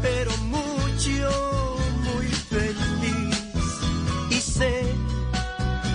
pero 0.02 0.30
mucho, 0.38 1.76
muy 2.04 2.26
feliz. 2.26 3.36
Y 4.30 4.40
sé 4.40 4.82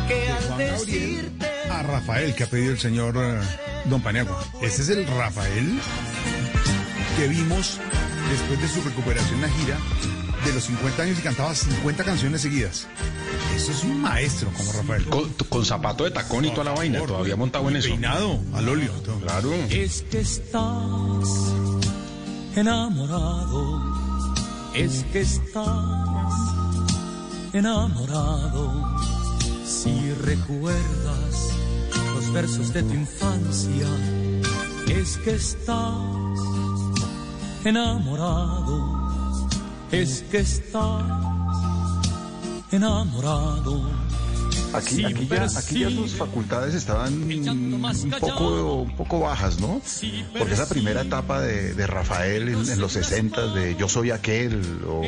que 0.08 0.30
al 0.30 0.58
decirte 0.58 1.47
a 1.70 1.84
Rafael 1.84 2.36
que 2.36 2.43
ha 2.43 2.47
pedido 2.47 2.72
el 2.74 2.80
señor 2.80 3.16
eh, 3.18 3.39
Don 3.86 4.01
Paniagua. 4.01 4.43
Ese 4.62 4.82
es 4.82 4.89
el 4.89 5.08
Rafael 5.08 5.80
que 7.18 7.28
vimos 7.28 7.80
después 8.30 8.62
de 8.62 8.68
su 8.68 8.82
recuperación 8.82 9.36
en 9.36 9.41
la 9.41 9.49
gira 9.49 9.78
de 10.46 10.54
los 10.54 10.64
50 10.66 11.04
años 11.04 11.20
y 11.20 11.22
cantaba 11.22 11.56
50 11.56 12.04
canciones 12.04 12.41
seguidas. 12.41 12.88
Eso 13.56 13.72
es 13.72 13.84
un 13.84 14.02
maestro 14.02 14.50
como 14.56 14.72
Rafael. 14.74 15.06
Con, 15.06 15.34
con 15.50 15.66
zapato 15.66 16.04
de 16.04 16.12
tacón 16.12 16.46
y 16.46 16.52
toda 16.52 16.66
la 16.66 16.72
vaina, 16.72 17.00
todavía 17.06 17.36
montado 17.36 17.70
en 17.70 17.78
eso. 17.78 17.89
Peinado, 17.89 18.39
al 18.54 18.70
óleo. 18.70 18.91
todo. 19.04 19.20
Claro. 19.20 19.54
Es 19.70 20.04
que 20.04 20.20
estás 20.20 20.64
enamorado, 22.56 23.82
es 24.74 25.06
que 25.12 25.22
estás 25.22 26.34
enamorado. 27.54 28.98
Si 29.66 30.12
recuerdas 30.22 31.50
los 32.16 32.34
versos 32.34 32.74
de 32.74 32.84
tu 32.84 32.94
infancia, 32.94 33.88
es 34.88 35.18
que 35.18 35.36
estás 35.36 36.39
enamorado, 37.66 39.03
es 40.02 40.24
que 40.30 40.39
estás 40.39 41.04
enamorado. 42.72 43.89
Aquí, 44.74 45.06
aquí, 45.06 45.28
ya, 45.28 45.44
aquí 45.60 45.80
ya 45.82 45.89
sus 45.91 46.16
facultades 46.16 46.74
estaban 46.74 47.14
un 47.24 48.10
poco, 48.20 48.74
un 48.82 48.96
poco 48.96 49.20
bajas, 49.20 49.60
¿no? 49.60 49.80
Porque 50.38 50.54
esa 50.56 50.68
primera 50.68 51.02
etapa 51.02 51.41
de, 51.41 51.76
de 51.76 51.86
Rafael 51.86 52.50
en, 52.50 52.68
en 52.68 52.80
los 52.80 52.94
60 52.94 53.54
de 53.54 53.76
Yo 53.76 53.88
soy 53.88 54.10
aquel 54.10 54.82
o, 54.88 55.02
o 55.02 55.04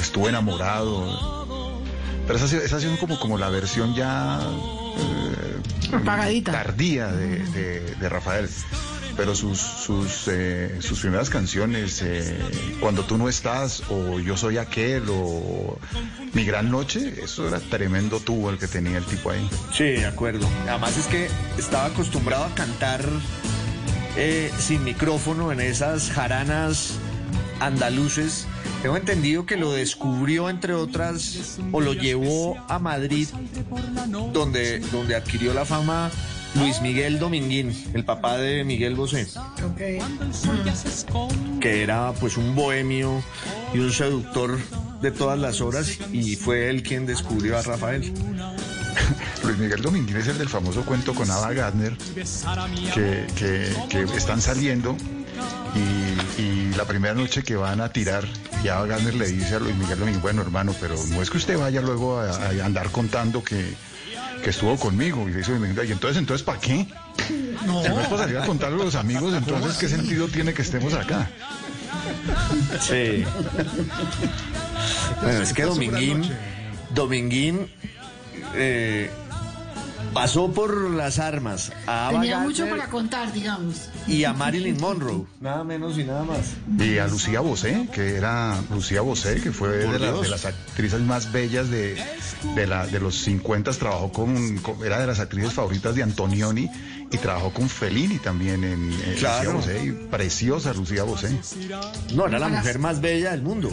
Estuve 0.00 0.28
enamorado. 0.28 1.82
Pero 2.26 2.36
esa, 2.36 2.44
ha 2.44 2.48
sido- 2.48 2.62
esa 2.62 2.76
ha 2.76 2.80
sido 2.80 2.96
como, 3.00 3.18
como 3.18 3.36
la 3.36 3.48
versión 3.48 3.94
ya 3.96 4.40
eh, 4.96 5.96
Apagadita. 5.96 6.52
tardía 6.52 7.08
de, 7.08 7.40
de- 7.50 7.94
de 7.96 8.08
Rafael. 8.08 8.48
Pero 9.16 9.34
sus, 9.34 9.58
sus, 9.58 10.28
eh, 10.28 10.78
sus 10.80 11.00
primeras 11.00 11.30
canciones, 11.30 12.02
eh, 12.02 12.38
Cuando 12.80 13.04
tú 13.04 13.18
no 13.18 13.28
estás, 13.28 13.82
o 13.90 14.18
Yo 14.20 14.36
soy 14.36 14.58
aquel, 14.58 15.04
o 15.08 15.78
Mi 16.32 16.44
gran 16.44 16.70
noche, 16.70 17.14
eso 17.22 17.46
era 17.46 17.60
tremendo 17.60 18.20
tubo 18.20 18.50
el 18.50 18.58
que 18.58 18.68
tenía 18.68 18.98
el 18.98 19.04
tipo 19.04 19.30
ahí. 19.30 19.48
Sí, 19.72 19.84
de 19.84 20.06
acuerdo. 20.06 20.48
Además 20.68 20.96
es 20.96 21.06
que 21.06 21.28
estaba 21.58 21.86
acostumbrado 21.86 22.44
a 22.44 22.54
cantar 22.54 23.04
eh, 24.16 24.50
sin 24.58 24.84
micrófono 24.84 25.52
en 25.52 25.60
esas 25.60 26.10
jaranas 26.10 26.98
andaluces. 27.60 28.46
Tengo 28.82 28.96
entendido 28.96 29.46
que 29.46 29.56
lo 29.56 29.72
descubrió, 29.72 30.48
entre 30.48 30.74
otras, 30.74 31.58
o 31.70 31.80
lo 31.80 31.92
llevó 31.92 32.56
a 32.68 32.78
Madrid, 32.78 33.28
donde, 34.32 34.80
donde 34.80 35.14
adquirió 35.14 35.52
la 35.52 35.64
fama 35.64 36.10
Luis 36.54 36.80
Miguel 36.82 37.18
Dominguín, 37.18 37.72
el 37.94 38.04
papá 38.04 38.36
de 38.36 38.64
Miguel 38.64 38.94
Bosé, 38.96 39.26
que 41.60 41.82
era 41.82 42.12
pues 42.12 42.36
un 42.36 42.54
bohemio 42.54 43.22
y 43.72 43.78
un 43.78 43.92
seductor 43.92 44.58
de 45.00 45.10
todas 45.12 45.38
las 45.38 45.60
horas, 45.60 45.98
y 46.12 46.36
fue 46.36 46.68
él 46.68 46.82
quien 46.82 47.06
descubrió 47.06 47.56
a 47.58 47.62
Rafael. 47.62 48.12
Luis 49.44 49.58
Miguel 49.58 49.80
Dominguín 49.80 50.16
es 50.16 50.26
el 50.26 50.38
del 50.38 50.48
famoso 50.48 50.82
cuento 50.84 51.14
con 51.14 51.30
Ava 51.30 51.52
Gardner, 51.52 51.96
que, 52.94 53.26
que- 53.36 53.72
que 53.88 54.02
están 54.16 54.40
saliendo 54.42 54.96
y, 55.74 56.42
y 56.42 56.74
la 56.76 56.84
primera 56.84 57.14
noche 57.14 57.42
que 57.42 57.56
van 57.56 57.80
a 57.80 57.90
tirar, 57.92 58.26
y 58.62 58.68
Ava 58.68 58.86
Gardner 58.86 59.14
le 59.14 59.28
dice 59.28 59.54
a 59.54 59.60
Luis 59.60 59.76
Miguel 59.76 59.98
Dominguín, 60.00 60.20
bueno 60.20 60.42
hermano, 60.42 60.74
pero 60.80 60.96
no 61.10 61.22
es 61.22 61.30
que 61.30 61.38
usted 61.38 61.56
vaya 61.58 61.80
luego 61.80 62.18
a, 62.18 62.28
a 62.30 62.48
andar 62.64 62.90
contando 62.90 63.42
que, 63.42 63.74
que 64.42 64.50
estuvo 64.50 64.76
conmigo. 64.76 65.28
Y 65.28 65.32
le 65.32 65.58
Miguel, 65.58 65.88
y 65.88 65.92
entonces, 65.92 66.18
entonces, 66.18 66.44
¿para 66.44 66.60
qué? 66.60 66.86
No. 67.66 67.82
Si 67.82 67.88
no 67.88 68.00
es 68.00 68.08
para 68.08 68.22
salir 68.22 68.38
a 68.38 68.46
contarle 68.46 68.80
a 68.80 68.84
los 68.84 68.94
amigos, 68.94 69.34
entonces, 69.34 69.76
¿qué 69.78 69.88
sentido 69.88 70.28
tiene 70.28 70.54
que 70.54 70.62
estemos 70.62 70.94
acá? 70.94 71.30
Sí. 72.80 73.24
Bueno, 75.22 75.42
es 75.42 75.52
que 75.52 75.62
Dominguín, 75.62 76.30
Dominguín 76.94 77.68
eh, 78.54 79.10
pasó 80.12 80.50
por 80.52 80.90
las 80.90 81.18
armas 81.18 81.72
a 81.86 82.08
Ava 82.08 82.20
Tenía 82.20 82.38
mucho 82.40 82.68
para 82.68 82.88
contar, 82.88 83.32
digamos. 83.32 83.88
y 84.06 84.24
a 84.24 84.32
Marilyn 84.32 84.78
Monroe, 84.80 85.24
nada 85.40 85.64
menos 85.64 85.98
y 85.98 86.04
nada 86.04 86.24
más. 86.24 86.40
Y 86.78 86.98
a 86.98 87.06
Lucía 87.06 87.40
Bosé, 87.40 87.88
que 87.92 88.16
era 88.16 88.60
Lucía 88.72 89.00
Bosé, 89.02 89.40
que 89.40 89.52
fue 89.52 89.68
de, 89.68 89.98
la- 89.98 90.12
de 90.12 90.28
las 90.28 90.44
actrices 90.44 91.00
más 91.00 91.30
bellas 91.32 91.70
de, 91.70 92.02
de, 92.54 92.66
la, 92.66 92.86
de 92.86 92.98
los 93.00 93.16
50, 93.18 93.70
trabajó 93.72 94.12
con, 94.12 94.58
con- 94.58 94.84
era 94.84 94.98
de 95.00 95.06
las 95.06 95.20
actrices 95.20 95.52
favoritas 95.52 95.94
de 95.94 96.02
Antonioni 96.02 96.68
y 97.12 97.16
trabajó 97.18 97.52
con 97.52 97.68
Fellini 97.68 98.18
también 98.18 98.62
en, 98.64 98.92
en 98.92 99.14
Claro. 99.18 99.54
Lucía 99.54 99.74
Bosé, 99.74 99.84
y 99.86 99.92
preciosa 100.08 100.72
Lucía 100.74 101.02
Bosé. 101.04 101.36
No, 102.14 102.26
era 102.26 102.38
la 102.38 102.48
mujer 102.48 102.78
más 102.78 103.00
bella 103.00 103.30
del 103.32 103.42
mundo. 103.42 103.70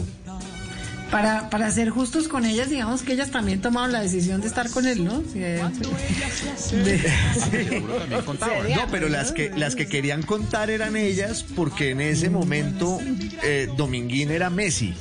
Para, 1.10 1.48
para 1.48 1.70
ser 1.70 1.88
justos 1.88 2.28
con 2.28 2.44
ellas, 2.44 2.68
digamos 2.68 3.02
que 3.02 3.14
ellas 3.14 3.30
también 3.30 3.62
tomaron 3.62 3.92
la 3.92 4.00
decisión 4.02 4.42
de 4.42 4.46
estar 4.46 4.68
con 4.70 4.86
él, 4.86 5.04
¿no? 5.04 5.22
Sí, 5.32 5.40
sí. 6.58 6.76
De- 6.76 7.10
No, 8.76 8.86
pero 8.90 9.08
las 9.08 9.32
que, 9.32 9.50
las 9.56 9.74
que 9.74 9.86
querían 9.86 10.22
contar 10.22 10.68
eran 10.70 10.96
ellas 10.96 11.44
porque 11.56 11.90
en 11.90 12.02
ese 12.02 12.28
momento 12.28 13.00
eh, 13.42 13.68
Dominguín 13.76 14.30
era 14.30 14.50
Messi. 14.50 14.92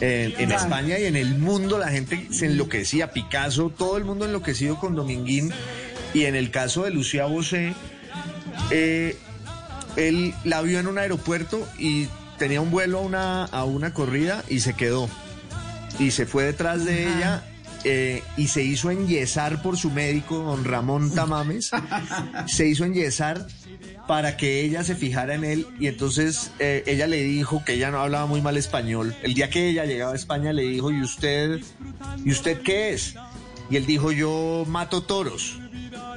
En. 0.00 0.32
España 0.56 0.98
y 0.98 1.04
en 1.06 1.16
el 1.16 1.36
mundo 1.38 1.78
la 1.78 1.88
gente 1.88 2.28
se 2.30 2.46
enloquecía, 2.46 3.12
Picasso, 3.12 3.70
todo 3.70 3.96
el 3.96 4.04
mundo 4.04 4.24
enloquecido 4.26 4.78
con 4.78 4.94
Dominguín. 4.94 5.52
Y 6.14 6.24
en 6.24 6.34
el 6.36 6.50
caso 6.50 6.84
de 6.84 6.90
Lucía 6.90 7.24
Bosé, 7.26 7.74
eh, 8.70 9.16
él 9.96 10.34
la 10.44 10.62
vio 10.62 10.78
en 10.78 10.86
un 10.86 10.98
aeropuerto 10.98 11.66
y 11.78 12.06
tenía 12.38 12.60
un 12.60 12.70
vuelo 12.70 12.98
a 12.98 13.02
una, 13.02 13.44
a 13.44 13.64
una 13.64 13.92
corrida 13.94 14.44
y 14.48 14.60
se 14.60 14.74
quedó. 14.74 15.08
Y 15.98 16.10
se 16.10 16.26
fue 16.26 16.44
detrás 16.44 16.84
de 16.84 17.02
ella 17.02 17.44
eh, 17.84 18.22
y 18.36 18.48
se 18.48 18.62
hizo 18.62 18.90
enyesar 18.90 19.62
por 19.62 19.76
su 19.76 19.90
médico, 19.90 20.38
don 20.38 20.64
Ramón 20.64 21.14
Tamames. 21.14 21.70
se 22.46 22.68
hizo 22.68 22.84
enyesar 22.84 23.46
para 24.06 24.36
que 24.36 24.62
ella 24.62 24.84
se 24.84 24.94
fijara 24.94 25.34
en 25.34 25.44
él 25.44 25.66
y 25.78 25.86
entonces 25.86 26.50
eh, 26.58 26.82
ella 26.86 27.06
le 27.06 27.22
dijo 27.22 27.64
que 27.64 27.74
ella 27.74 27.90
no 27.90 28.00
hablaba 28.00 28.26
muy 28.26 28.40
mal 28.40 28.56
español. 28.56 29.14
El 29.22 29.34
día 29.34 29.50
que 29.50 29.68
ella 29.68 29.84
llegaba 29.84 30.12
a 30.12 30.16
España 30.16 30.52
le 30.52 30.62
dijo, 30.62 30.90
¿y 30.90 31.00
usted, 31.02 31.60
¿y 32.24 32.30
usted 32.30 32.60
qué 32.62 32.92
es? 32.92 33.14
Y 33.70 33.76
él 33.76 33.86
dijo, 33.86 34.12
yo 34.12 34.64
mato 34.66 35.02
toros 35.02 35.58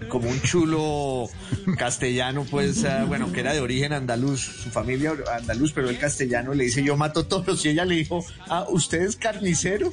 como 0.09 0.29
un 0.29 0.41
chulo 0.41 1.29
castellano, 1.77 2.45
pues, 2.49 2.86
bueno, 3.07 3.31
que 3.31 3.39
era 3.41 3.53
de 3.53 3.61
origen 3.61 3.93
andaluz, 3.93 4.41
su 4.41 4.69
familia 4.69 5.13
andaluz, 5.38 5.71
pero 5.73 5.89
el 5.89 5.97
castellano 5.97 6.53
le 6.53 6.65
dice, 6.65 6.83
yo 6.83 6.95
mato 6.97 7.25
toros, 7.25 7.65
y 7.65 7.69
ella 7.69 7.86
le 7.86 7.95
dijo, 7.95 8.25
ah, 8.49 8.65
¿usted 8.69 9.01
es 9.01 9.15
carnicero? 9.15 9.91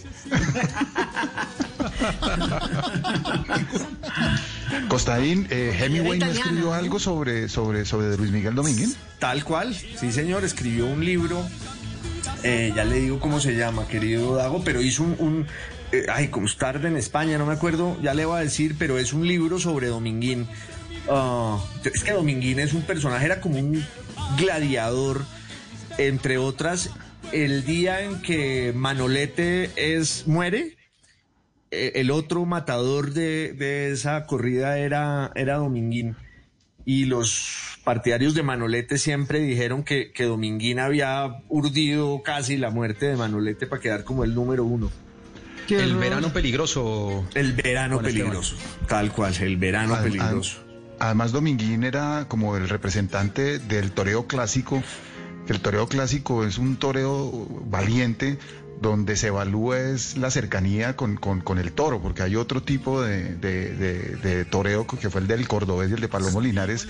Costaín, 4.89 5.47
eh, 5.51 5.77
Hemingway 5.79 6.19
no 6.19 6.27
escribió 6.27 6.73
algo 6.73 6.99
sobre, 6.99 7.49
sobre, 7.49 7.85
sobre 7.85 8.17
Luis 8.17 8.31
Miguel 8.31 8.55
Dominguín. 8.55 8.95
Tal 9.19 9.45
cual, 9.45 9.75
sí 9.75 10.13
señor, 10.13 10.45
escribió 10.45 10.87
un 10.87 11.05
libro, 11.05 11.45
eh, 12.43 12.73
ya 12.75 12.85
le 12.85 13.01
digo 13.01 13.21
cómo 13.21 13.41
se 13.41 13.57
llama, 13.57 13.87
querido 13.87 14.35
Dago, 14.37 14.63
pero 14.65 14.81
hizo 14.81 15.03
un, 15.03 15.17
un, 15.19 15.47
eh, 15.93 16.07
ay, 16.09 16.29
como 16.29 16.47
es 16.47 16.57
tarde 16.57 16.89
en 16.89 16.97
España, 16.97 17.37
no 17.37 17.45
me 17.45 17.53
acuerdo, 17.53 17.99
ya 18.03 18.15
le 18.15 18.25
voy 18.25 18.39
a 18.39 18.43
decir, 18.43 18.77
pero 18.79 18.99
es 18.99 19.13
un 19.13 19.27
libro 19.29 19.59
sobre 19.59 19.89
Dominguín. 19.89 20.49
Ah, 21.09 21.63
es 21.85 22.03
que 22.03 22.13
Dominguín 22.13 22.59
es 22.61 22.73
un 22.73 22.83
personaje, 22.83 23.27
era 23.27 23.41
como 23.43 23.59
un 23.59 23.85
gladiador, 24.39 25.27
entre 25.99 26.39
otras, 26.39 26.91
el 27.33 27.65
día 27.65 28.01
en 28.01 28.23
que 28.23 28.73
Manolete 28.75 29.71
es, 29.77 30.27
muere, 30.27 30.79
eh, 31.71 31.93
el 31.97 32.11
otro 32.11 32.47
matador 32.47 33.13
de, 33.13 33.91
esa 33.93 34.25
corrida 34.27 34.79
era, 34.79 35.31
era 35.35 35.57
Dominguín. 35.57 36.17
Y 36.87 37.05
los 37.05 37.79
partidarios 37.85 38.35
de 38.35 38.43
Manolete 38.43 38.97
siempre 38.97 39.41
dijeron 39.41 39.85
que, 39.85 40.11
que 40.13 40.25
Dominguín 40.25 40.79
había 40.79 41.43
urdido 41.49 42.23
casi 42.23 42.57
la 42.57 42.71
muerte 42.71 43.07
de 43.07 43.17
Manolete 43.17 43.67
para 43.67 43.83
quedar 43.83 44.05
como 44.05 44.25
el 44.25 44.35
número 44.35 44.65
uno. 44.65 44.91
El 45.81 45.97
verano 45.97 46.33
peligroso. 46.33 47.25
El 47.35 47.53
verano 47.53 47.97
Juan 47.97 48.07
Esteban. 48.07 48.31
peligroso. 48.31 48.57
Tal 48.89 49.13
cual, 49.13 49.35
el 49.41 49.57
verano 49.57 49.97
peligroso. 50.03 50.59
ad- 50.59 50.73
Además, 51.07 51.33
Dominguín 51.33 51.83
era 51.85 52.27
como 52.29 52.57
el 52.57 52.69
representante 52.69 53.59
del 53.59 53.91
toreo 53.93 54.27
clásico. 54.27 54.83
que 55.47 55.53
El 55.53 55.61
toreo 55.61 55.89
clásico 55.89 56.45
es 56.45 56.59
un 56.59 56.77
toreo 56.77 57.49
valiente 57.67 58.39
donde 58.83 59.17
se 59.17 59.29
evalúa 59.29 59.79
es 59.79 60.17
la 60.17 60.31
cercanía 60.31 60.97
con, 60.97 61.17
con- 61.17 61.41
el 61.59 61.73
toro, 61.73 62.03
porque 62.03 62.23
hay 62.23 62.37
otro 62.37 62.63
tipo 62.63 63.01
de, 63.01 63.35
de- 63.37 63.69
de- 63.77 64.45
toreo 64.45 64.87
que 64.87 65.09
fue 65.09 65.21
el 65.21 65.27
del 65.29 65.47
cordobés 65.49 65.91
y 65.91 65.95
el 65.95 66.01
de 66.01 66.09
Palomo 66.09 66.41
Linares, 66.41 66.89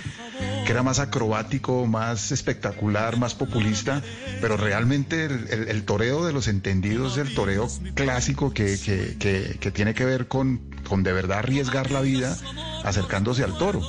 que 0.64 0.72
era 0.72 0.82
más 0.82 0.98
acrobático, 0.98 1.86
más 1.86 2.32
espectacular, 2.32 3.18
más 3.18 3.34
populista, 3.34 4.02
pero 4.40 4.56
realmente 4.56 5.26
el, 5.26 5.46
el- 5.50 5.68
el 5.68 5.84
toreo 5.84 6.24
de 6.24 6.32
los 6.32 6.48
entendidos 6.48 7.18
es 7.18 7.28
el 7.28 7.34
toreo 7.34 7.68
clásico 7.94 8.52
que, 8.52 8.78
que- 8.80 9.16
que- 9.18 9.58
que 9.60 9.70
tiene 9.70 9.92
que 9.94 10.04
ver 10.04 10.26
con, 10.28 10.60
con 10.88 11.02
de 11.02 11.12
verdad 11.12 11.40
arriesgar 11.40 11.90
la 11.90 12.00
vida 12.00 12.36
acercándose 12.84 13.44
al 13.44 13.56
toro 13.58 13.80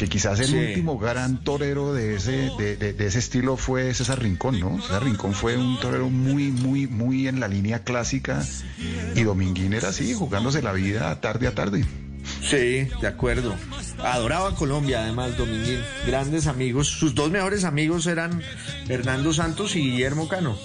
que 0.00 0.08
quizás 0.08 0.40
el 0.40 0.46
Sí. 0.46 0.56
último 0.56 0.98
gran 0.98 1.44
torero 1.44 1.92
de 1.92 2.14
ese, 2.16 2.50
de, 2.58 2.74
de- 2.78 2.94
de 2.94 3.06
ese 3.06 3.18
estilo 3.18 3.58
fue 3.58 3.92
César 3.92 4.18
Rincón, 4.22 4.58
¿no? 4.58 4.80
César 4.80 5.04
Rincón 5.04 5.34
fue 5.34 5.58
un 5.58 5.78
torero 5.78 6.08
muy, 6.08 6.50
muy, 6.50 6.86
muy 6.86 7.28
en 7.28 7.38
la 7.38 7.48
línea 7.48 7.84
clásica 7.84 8.42
y 9.14 9.22
Dominguín 9.24 9.74
era 9.74 9.90
así, 9.90 10.14
jugándose 10.14 10.62
la 10.62 10.72
vida 10.72 11.20
tarde 11.20 11.48
a 11.48 11.54
tarde. 11.54 11.84
Sí, 12.40 12.88
de 12.98 13.06
acuerdo. 13.06 13.54
Adoraba 14.02 14.54
Colombia, 14.54 15.02
además, 15.02 15.36
Dominguín. 15.36 15.80
Grandes 16.06 16.46
amigos. 16.46 16.88
Sus 16.88 17.14
dos 17.14 17.30
mejores 17.30 17.64
amigos 17.64 18.06
eran 18.06 18.40
Hernando 18.88 19.34
Santos 19.34 19.76
y 19.76 19.80
Guillermo 19.80 20.28
Cano. 20.28 20.56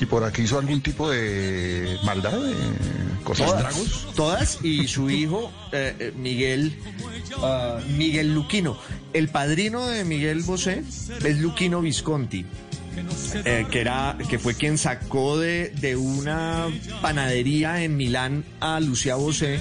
¿Y 0.00 0.06
por 0.06 0.24
aquí 0.24 0.42
hizo 0.42 0.58
algún 0.58 0.80
tipo 0.82 1.08
de 1.10 1.98
maldad, 2.04 2.32
de 2.32 2.54
cosas 3.24 3.46
Todas, 3.46 3.62
tragos? 3.62 4.06
todas 4.14 4.58
y 4.62 4.86
su 4.88 5.08
hijo 5.10 5.50
eh, 5.72 5.94
eh, 5.98 6.12
Miguel 6.16 6.76
ah, 7.42 7.78
Miguel 7.96 8.34
Luquino. 8.34 8.78
El 9.12 9.28
padrino 9.28 9.86
de 9.86 10.04
Miguel 10.04 10.42
Bosé 10.42 10.82
es 11.24 11.38
Luquino 11.38 11.80
Visconti. 11.80 12.44
eh, 13.44 13.66
que 13.70 13.80
era 13.80 14.16
que 14.30 14.38
fue 14.38 14.54
quien 14.54 14.78
sacó 14.78 15.38
de, 15.38 15.68
de 15.80 15.96
una 15.96 16.66
panadería 17.02 17.82
en 17.82 17.94
Milán 17.96 18.42
a 18.60 18.80
Lucía 18.80 19.16
Bosé 19.16 19.60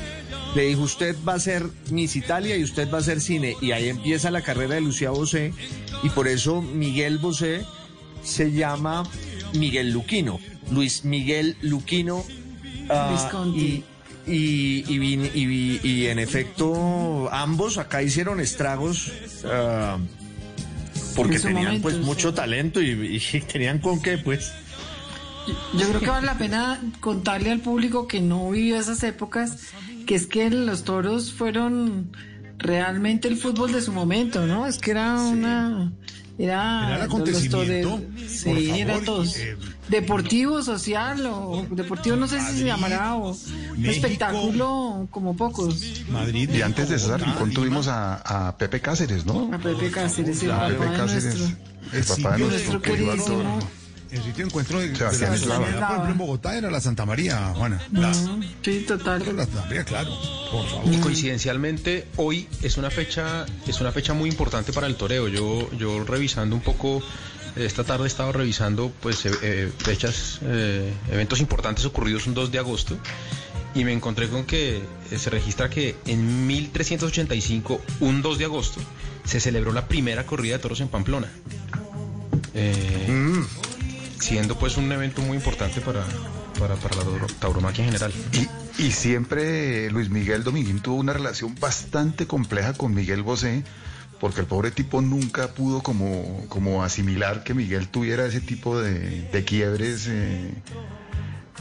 le 0.56 0.64
dijo 0.68 0.84
usted 0.84 1.18
va 1.28 1.34
a 1.34 1.40
ser 1.40 1.66
Miss 1.92 2.16
Italia 2.16 2.56
y 2.56 2.64
usted 2.64 2.90
va 2.90 3.00
a 3.00 3.02
ser 3.02 3.20
cine 3.20 3.58
y 3.62 3.72
ahí 3.74 3.90
empieza 3.90 4.32
la 4.32 4.42
carrera 4.42 4.76
de 4.76 4.82
Lucía 4.82 5.10
Bosé 5.10 5.54
y 6.02 6.10
por 6.12 6.30
eso 6.30 6.62
Miguel 6.62 7.18
Bosé 7.18 7.66
se 8.24 8.54
llama 8.54 9.04
Miguel 9.56 9.91
Luquino 9.91 10.40
Luis 10.72 11.06
Miguel 11.06 11.57
Luquino 11.61 12.23
ah, 12.90 13.32
y, 13.56 13.84
y, 14.27 14.84
y, 15.84 16.07
en 16.07 16.19
efecto 16.19 17.30
ambos 17.32 17.77
acá 17.77 18.02
hicieron 18.02 18.40
estragos 18.40 19.11
ah, 19.45 19.98
porque 21.15 21.40
tenían 21.40 21.65
momento, 21.65 21.84
pues 21.84 21.95
sí. 21.95 22.02
mucho 22.02 22.34
talento 22.34 22.82
y, 22.82 23.19
y 23.34 23.40
tenían 23.52 23.80
con 23.80 24.02
qué 24.02 24.18
pues 24.18 24.52
Yo 25.77 25.88
creo 25.90 25.99
que 25.99 26.07
vale 26.07 26.26
la 26.26 26.38
pena 26.38 26.82
contarle 26.99 27.52
al 27.52 27.60
público 27.60 28.07
que 28.07 28.22
no 28.22 28.49
vivió 28.49 28.80
esas 28.80 29.03
épocas, 29.03 29.57
que 30.06 30.15
es 30.15 30.27
que 30.27 30.49
los 30.49 30.84
toros 30.84 31.32
fueron 31.32 32.11
realmente 32.57 33.27
el 33.27 33.38
fútbol 33.38 33.72
de 33.72 33.82
su 33.82 33.91
momento, 33.91 34.45
¿no? 34.45 34.65
Es 34.65 34.77
que 34.80 34.91
era 34.91 35.22
una... 35.22 35.91
Era, 36.38 36.88
Era 36.88 36.94
el 36.95 36.99
los 36.99 37.07
acontecimiento, 37.07 37.98
por 37.98 38.28
Sí, 38.30 38.38
favor, 38.44 38.60
era 38.60 38.99
todos. 39.02 39.38
eh, 39.38 39.56
deportivo, 39.88 40.62
social, 40.64 41.26
o 41.28 41.66
deportivo 41.72 42.18
no 42.18 42.28
sé 42.28 42.41
si 42.41 42.57
se 42.60 42.66
llamará, 42.66 43.16
o 43.16 43.32
un 43.32 43.38
México. 43.82 43.91
espectáculo 44.07 45.07
como 45.12 45.38
pocos. 45.38 45.82
Madrid. 46.10 46.49
Y 46.53 46.62
antes 46.62 46.90
de 46.90 46.99
César 46.99 47.22
Rincón 47.22 47.52
tuvimos 47.52 47.88
a, 47.88 48.16
a 48.49 48.57
Pepe 48.57 48.82
Cáceres, 48.82 49.26
¿no? 49.26 49.49
A 49.53 49.57
Pepe 49.60 49.90
Cáceres, 49.91 50.44
el 50.44 50.52
A 50.52 50.56
papá 50.56 50.68
Pepe 50.68 50.86
de 50.90 50.98
Cáceres, 50.98 51.24
nuestro. 51.40 51.57
el 51.94 52.03
papá 52.03 52.38
de 52.38 52.44
nuestro 52.44 52.80
de- 52.80 52.82
querido 52.82 53.12
queridísimo. 53.12 53.40
actor. 53.53 53.70
El 54.11 54.18
sitio 54.19 54.36
de 54.36 54.44
encuentro 54.44 54.80
de, 54.80 54.88
la 54.98 55.10
Eslava. 55.10 55.65
por 55.65 55.69
ejemplo, 55.69 56.11
en 56.11 56.18
Bogotá 56.18 56.57
era 56.57 56.69
la 56.69 56.80
Santa 56.80 57.06
María, 57.06 57.53
Juana. 57.56 57.82
La, 57.91 58.10
Mm, 58.11 58.44
Sí, 58.64 58.86
total. 58.88 59.23
la 59.36 59.45
Santa 59.45 59.61
María, 59.65 59.84
claro, 59.84 60.11
por 60.52 60.68
favor. 60.68 60.94
Y 60.94 60.98
coincidencialmente 60.98 62.07
hoy 62.18 62.48
es 62.61 62.77
una 62.77 62.90
fecha 62.90 63.45
es 63.68 63.82
una 63.82 63.91
fecha 63.91 64.14
muy 64.14 64.30
importante 64.30 64.72
para 64.73 64.88
el 64.88 64.95
toreo. 64.95 65.27
Yo 65.27 65.69
yo 65.77 66.03
revisando 66.06 66.56
un 66.56 66.61
poco 66.61 67.02
esta 67.56 67.84
tarde 67.84 68.03
he 68.03 68.07
estado 68.07 68.32
revisando 68.32 68.91
pues 69.02 69.26
eh, 69.26 69.32
eh, 69.41 69.72
fechas 69.77 70.40
eh, 70.44 70.94
eventos 71.11 71.40
importantes 71.40 71.86
ocurridos 71.86 72.27
un 72.27 72.34
2 72.34 72.52
de 72.52 72.60
agosto 72.60 72.98
y 73.73 73.84
me 73.84 73.94
encontré 73.94 74.27
con 74.30 74.45
que 74.45 74.77
eh, 75.11 75.18
se 75.18 75.30
registra 75.30 75.69
que 75.69 75.95
en 76.06 76.48
1385 76.48 77.82
un 78.02 78.22
2 78.22 78.38
de 78.38 78.45
agosto 78.45 78.80
se 79.26 79.40
celebró 79.40 79.72
la 79.73 79.88
primera 79.88 80.26
corrida 80.26 80.53
de 80.53 80.60
toros 80.60 80.80
en 80.82 80.88
Pamplona. 80.88 81.27
Eh, 82.53 83.44
siendo 84.26 84.57
pues 84.57 84.76
un 84.77 84.91
evento 84.91 85.22
muy 85.22 85.38
importante 85.38 85.81
para 85.81 86.03
para, 86.60 86.76
para 86.76 86.95
la 86.95 87.03
tauro- 87.03 87.34
tauromaquia 87.39 87.84
en 87.85 87.91
general. 87.91 88.14
Y, 88.80 88.84
y 88.84 88.91
siempre 88.91 89.91
Luis 89.91 90.10
Miguel 90.10 90.43
Dominguín 90.43 90.80
tuvo 90.81 90.95
una 90.95 91.14
relación 91.14 91.53
bastante 91.60 92.26
compleja 92.27 92.73
con 92.73 92.93
Miguel 92.95 93.22
Bosé, 93.23 93.64
porque 94.22 94.39
el 94.41 94.47
pobre 94.47 94.72
tipo 94.72 95.02
nunca 95.02 95.49
pudo 95.49 95.84
como, 95.84 96.45
como 96.49 96.84
asimilar 96.84 97.43
que 97.43 97.53
Miguel 97.53 97.89
tuviera 97.89 98.26
ese 98.26 98.39
tipo 98.41 98.80
de, 98.80 99.22
de 99.30 99.43
quiebres, 99.43 100.07
eh, 100.10 100.49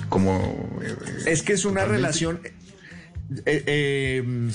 como... 0.08 0.78
eh, 0.82 0.96
Es 1.26 1.42
que 1.42 1.52
es 1.54 1.64
una 1.64 1.80
totalmente- 1.82 1.96
relación 1.96 2.40
eh, 3.46 3.64
eh, 3.66 4.50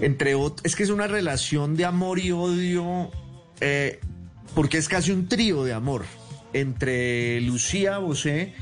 entre 0.00 0.36
ot- 0.36 0.60
es 0.62 0.76
que 0.76 0.84
es 0.84 0.90
una 0.90 1.06
relación 1.08 1.76
de 1.76 1.84
amor 1.84 2.18
y 2.20 2.30
odio 2.30 3.10
eh, 3.60 4.00
porque 4.54 4.78
es 4.78 4.88
casi 4.88 5.10
un 5.10 5.28
trío 5.28 5.64
de 5.64 5.72
amor 5.72 6.04
entre 6.52 7.40
Lucía 7.40 7.98
Bosé, 7.98 8.54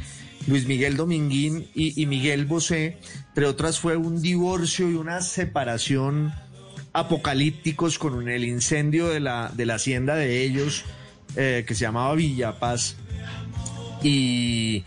Luis 0.47 0.66
Miguel 0.66 0.97
Dominguín 0.97 1.69
y, 1.74 2.06
Miguel 2.06 2.47
Bosé. 2.47 2.98
Entre 3.28 3.47
otras 3.47 3.78
fue 3.78 3.97
un 3.97 4.23
divorcio 4.23 4.90
y 4.90 4.94
una 4.94 5.20
separación 5.20 6.32
apocalípticos 6.93 7.98
con 7.98 8.28
el 8.28 8.44
incendio 8.44 9.09
de 9.09 9.20
la, 9.20 9.52
de 9.55 9.66
la 9.66 9.74
hacienda 9.74 10.16
de 10.16 10.43
ellos 10.43 10.85
eh, 11.36 11.65
que 11.66 11.74
se 11.74 11.82
llamaba 11.82 12.15
Villa 12.15 12.59
Paz. 12.59 12.97
Y, 14.02 14.85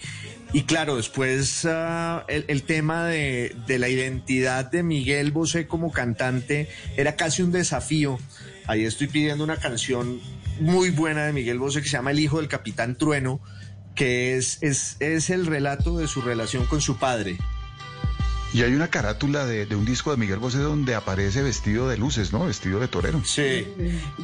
y 0.53 0.64
claro, 0.64 0.98
después 0.98 1.65
ah, 1.65 2.26
el, 2.28 2.45
el 2.48 2.64
tema 2.64 3.06
de, 3.06 3.56
de 3.68 3.78
la 3.78 3.88
identidad 3.88 4.72
de 4.72 4.84
Miguel 4.84 5.32
Bosé 5.32 5.68
como 5.68 5.91
cantante 5.91 6.69
era 6.98 7.15
casi 7.15 7.41
un 7.41 7.52
desafío. 7.52 8.18
Ahí 8.65 8.86
estoy 8.86 9.07
pidiendo 9.07 9.44
una 9.44 9.57
canción 9.57 10.19
muy 10.62 10.90
buena 10.92 11.26
de 11.26 11.34
Miguel 11.34 11.60
Bosé 11.60 11.82
que 11.82 11.90
se 11.90 11.98
llama 11.98 12.12
El 12.12 12.20
hijo 12.20 12.38
del 12.38 12.48
capitán 12.48 12.96
Trueno, 12.96 13.42
que 13.96 14.38
es, 14.38 14.60
es, 14.62 14.96
es 15.00 15.30
el 15.30 15.46
relato 15.46 15.98
de 15.98 16.08
su 16.08 16.22
relación 16.22 16.66
con 16.66 16.80
su 16.82 16.98
padre. 16.98 17.38
Y 18.54 18.64
hay 18.64 18.74
una 18.74 18.90
carátula 18.90 19.46
de, 19.46 19.66
de 19.66 19.76
un 19.76 19.86
disco 19.86 20.12
de 20.12 20.18
Miguel 20.18 20.40
Bosé 20.40 20.58
donde 20.60 20.94
aparece 20.96 21.42
vestido 21.42 21.88
de 21.88 21.98
luces, 21.98 22.34
¿no? 22.34 22.46
Vestido 22.46 22.80
de 22.80 22.88
torero. 22.90 23.22
Sí. 23.26 23.66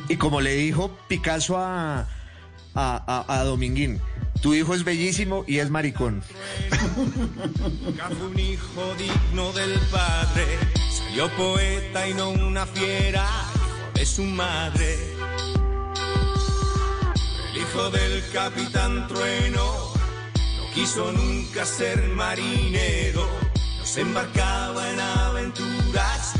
Y 0.09 0.17
como 0.17 0.41
le 0.41 0.53
dijo 0.55 0.97
Picasso 1.07 1.57
a, 1.57 1.99
a, 1.99 2.05
a- 2.75 3.25
a 3.39 3.43
Dominguín, 3.45 4.01
tu 4.41 4.53
hijo 4.53 4.75
es 4.75 4.83
bellísimo 4.83 5.45
y 5.47 5.59
es 5.59 5.69
maricón. 5.69 6.21
Fue 6.69 8.27
un 8.27 8.39
hijo 8.39 8.95
digno 8.97 9.51
del 9.53 9.79
padre, 9.91 10.45
salió 10.91 11.29
poeta 11.37 12.07
y 12.09 12.13
no 12.13 12.29
una 12.31 12.65
fiera, 12.65 13.25
hijo 13.25 13.91
de 13.95 14.05
su 14.05 14.23
madre. 14.23 15.16
Hijo 17.77 17.91
del 17.91 18.23
capitán 18.33 19.07
Trueno 19.07 19.63
no 20.57 20.73
quiso 20.73 21.11
nunca 21.11 21.63
ser 21.63 22.01
marinero, 22.07 23.29
no 23.77 23.85
se 23.85 24.01
embarcaba 24.01 24.89
en 24.89 24.99
aventuras. 24.99 26.33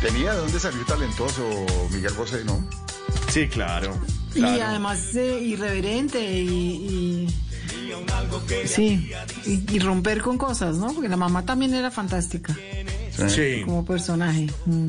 Tenía 0.00 0.32
de 0.34 0.38
dónde 0.38 0.60
salir 0.60 0.84
talentoso 0.86 1.42
Miguel 1.90 2.12
Bosé, 2.14 2.44
¿no? 2.44 2.64
Sí, 3.28 3.48
claro. 3.48 3.92
Y 4.36 4.42
además 4.44 5.14
eh, 5.16 5.40
irreverente 5.40 6.20
y, 6.20 6.46
y- 6.48 7.49
sí, 8.66 9.10
y, 9.46 9.74
y 9.74 9.78
romper 9.78 10.20
con 10.22 10.38
cosas, 10.38 10.76
¿no? 10.76 10.92
Porque 10.92 11.08
la 11.08 11.16
mamá 11.16 11.44
también 11.44 11.74
era 11.74 11.90
fantástica 11.90 12.56
Sí. 13.28 13.62
como 13.64 13.84
personaje. 13.84 14.46
Mm. 14.66 14.86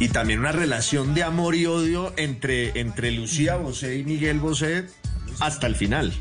Y 0.00 0.08
también 0.08 0.40
una 0.40 0.52
relación 0.52 1.14
de 1.14 1.22
amor 1.22 1.54
y 1.54 1.66
odio 1.66 2.12
entre, 2.16 2.78
entre 2.80 3.10
Lucía 3.12 3.56
Bosé 3.56 3.96
y 3.98 4.04
Miguel 4.04 4.40
Bosé 4.40 4.86
hasta 5.40 5.66
el 5.66 5.74
final. 5.74 6.12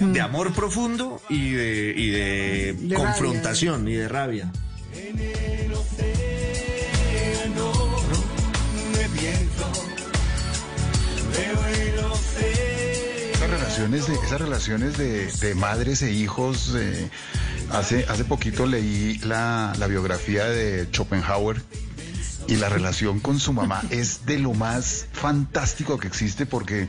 De 0.00 0.20
amor 0.20 0.52
profundo 0.52 1.22
y 1.30 1.50
de, 1.52 1.94
y 1.96 2.10
de, 2.10 2.72
De 2.78 2.94
confrontación 2.94 3.88
y 3.88 3.94
de 3.94 4.08
rabia. 4.08 4.52
Relaciones 13.78 14.06
de, 14.06 14.14
esas 14.26 14.40
relaciones 14.40 14.98
de, 14.98 15.26
de 15.26 15.54
madres 15.54 16.02
e 16.02 16.12
hijos. 16.12 16.72
eh, 16.76 17.08
hace, 17.70 18.06
hace 18.08 18.24
poquito 18.24 18.66
leí 18.66 19.18
la, 19.18 19.74
la 19.78 19.86
biografía 19.86 20.44
de 20.46 20.86
Schopenhauer 20.92 21.62
y 22.48 22.56
la 22.56 22.68
relación 22.68 23.20
con 23.20 23.38
su 23.40 23.52
mamá 23.52 23.82
es 23.90 24.24
de 24.26 24.38
lo 24.38 24.54
más 24.54 25.06
fantástico 25.12 25.98
que 25.98 26.06
existe 26.08 26.46
porque 26.46 26.88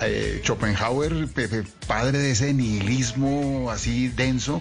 eh, 0.00 0.40
Schopenhauer, 0.44 1.28
pe- 1.28 1.48
pe- 1.48 1.64
padre 1.86 2.18
de 2.18 2.30
ese 2.32 2.52
nihilismo 2.54 3.70
así 3.70 4.08
denso, 4.08 4.60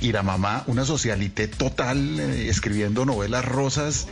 y 0.00 0.10
la 0.12 0.22
mamá, 0.24 0.64
una 0.66 0.84
socialité 0.84 1.46
total, 1.48 2.18
eh, 2.18 2.48
escribiendo 2.48 3.04
novelas 3.04 3.44
rosas 3.44 4.06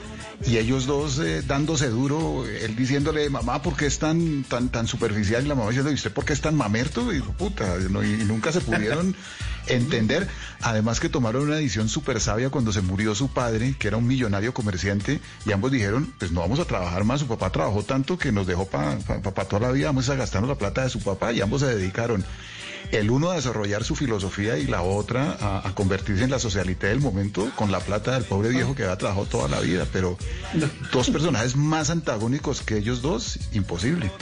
y 0.46 0.58
ellos 0.58 0.86
dos 0.86 1.18
eh, 1.18 1.42
dándose 1.42 1.88
duro, 1.88 2.44
él 2.46 2.74
diciéndole, 2.74 3.30
mamá, 3.30 3.62
¿por 3.62 3.76
qué 3.76 3.86
es 3.86 3.98
tan, 3.98 4.44
tan, 4.44 4.70
tan 4.70 4.86
superficial? 4.86 5.44
Y 5.44 5.48
la 5.48 5.54
mamá 5.54 5.68
diciendo, 5.68 5.90
¿y 5.90 5.94
usted 5.94 6.12
por 6.12 6.24
qué 6.24 6.32
es 6.32 6.40
tan 6.40 6.56
mamerto? 6.56 7.12
Y 7.12 7.16
dijo, 7.16 7.32
puta, 7.32 7.76
no, 7.90 8.02
y, 8.02 8.12
y 8.12 8.24
nunca 8.24 8.52
se 8.52 8.60
pudieron 8.60 9.14
entender. 9.66 10.28
Además 10.60 11.00
que 11.00 11.08
tomaron 11.08 11.44
una 11.44 11.56
decisión 11.56 11.88
súper 11.88 12.20
sabia 12.20 12.50
cuando 12.50 12.72
se 12.72 12.82
murió 12.82 13.14
su 13.14 13.28
padre, 13.28 13.76
que 13.78 13.88
era 13.88 13.96
un 13.96 14.06
millonario 14.06 14.52
comerciante, 14.52 15.20
y 15.46 15.52
ambos 15.52 15.70
dijeron, 15.70 16.12
pues 16.18 16.32
no 16.32 16.40
vamos 16.40 16.58
a 16.60 16.64
trabajar 16.64 17.04
más, 17.04 17.20
su 17.20 17.28
papá 17.28 17.50
trabajó 17.50 17.82
tanto 17.82 18.18
que 18.18 18.32
nos 18.32 18.46
dejó 18.46 18.66
para 18.66 18.98
toda 19.48 19.68
la 19.68 19.72
vida, 19.72 19.86
vamos 19.86 20.08
a 20.08 20.16
gastarnos 20.16 20.48
la 20.48 20.58
plata 20.58 20.82
de 20.82 20.90
su 20.90 21.00
papá, 21.00 21.32
y 21.32 21.40
ambos 21.40 21.60
se 21.60 21.74
dedicaron 21.74 22.24
el 22.92 23.10
uno 23.10 23.30
a 23.30 23.34
desarrollar 23.34 23.84
su 23.84 23.96
filosofía 23.96 24.58
y 24.58 24.66
la 24.66 24.82
otra 24.82 25.36
a, 25.40 25.74
convertirse 25.74 26.24
en 26.24 26.30
la 26.30 26.38
socialité 26.38 26.88
del 26.88 27.00
momento 27.00 27.50
con 27.56 27.72
la 27.72 27.80
plata 27.80 28.12
del 28.12 28.24
pobre 28.24 28.50
viejo 28.50 28.74
que 28.74 28.84
había 28.84 28.96
trabajado 28.96 29.26
toda 29.26 29.48
la 29.48 29.60
vida. 29.60 29.86
Pero 29.92 30.18
dos 30.92 31.10
personajes 31.10 31.56
más 31.56 31.90
antagónicos 31.90 32.60
que 32.60 32.76
ellos 32.76 33.00
dos, 33.00 33.38
imposible. 33.52 34.12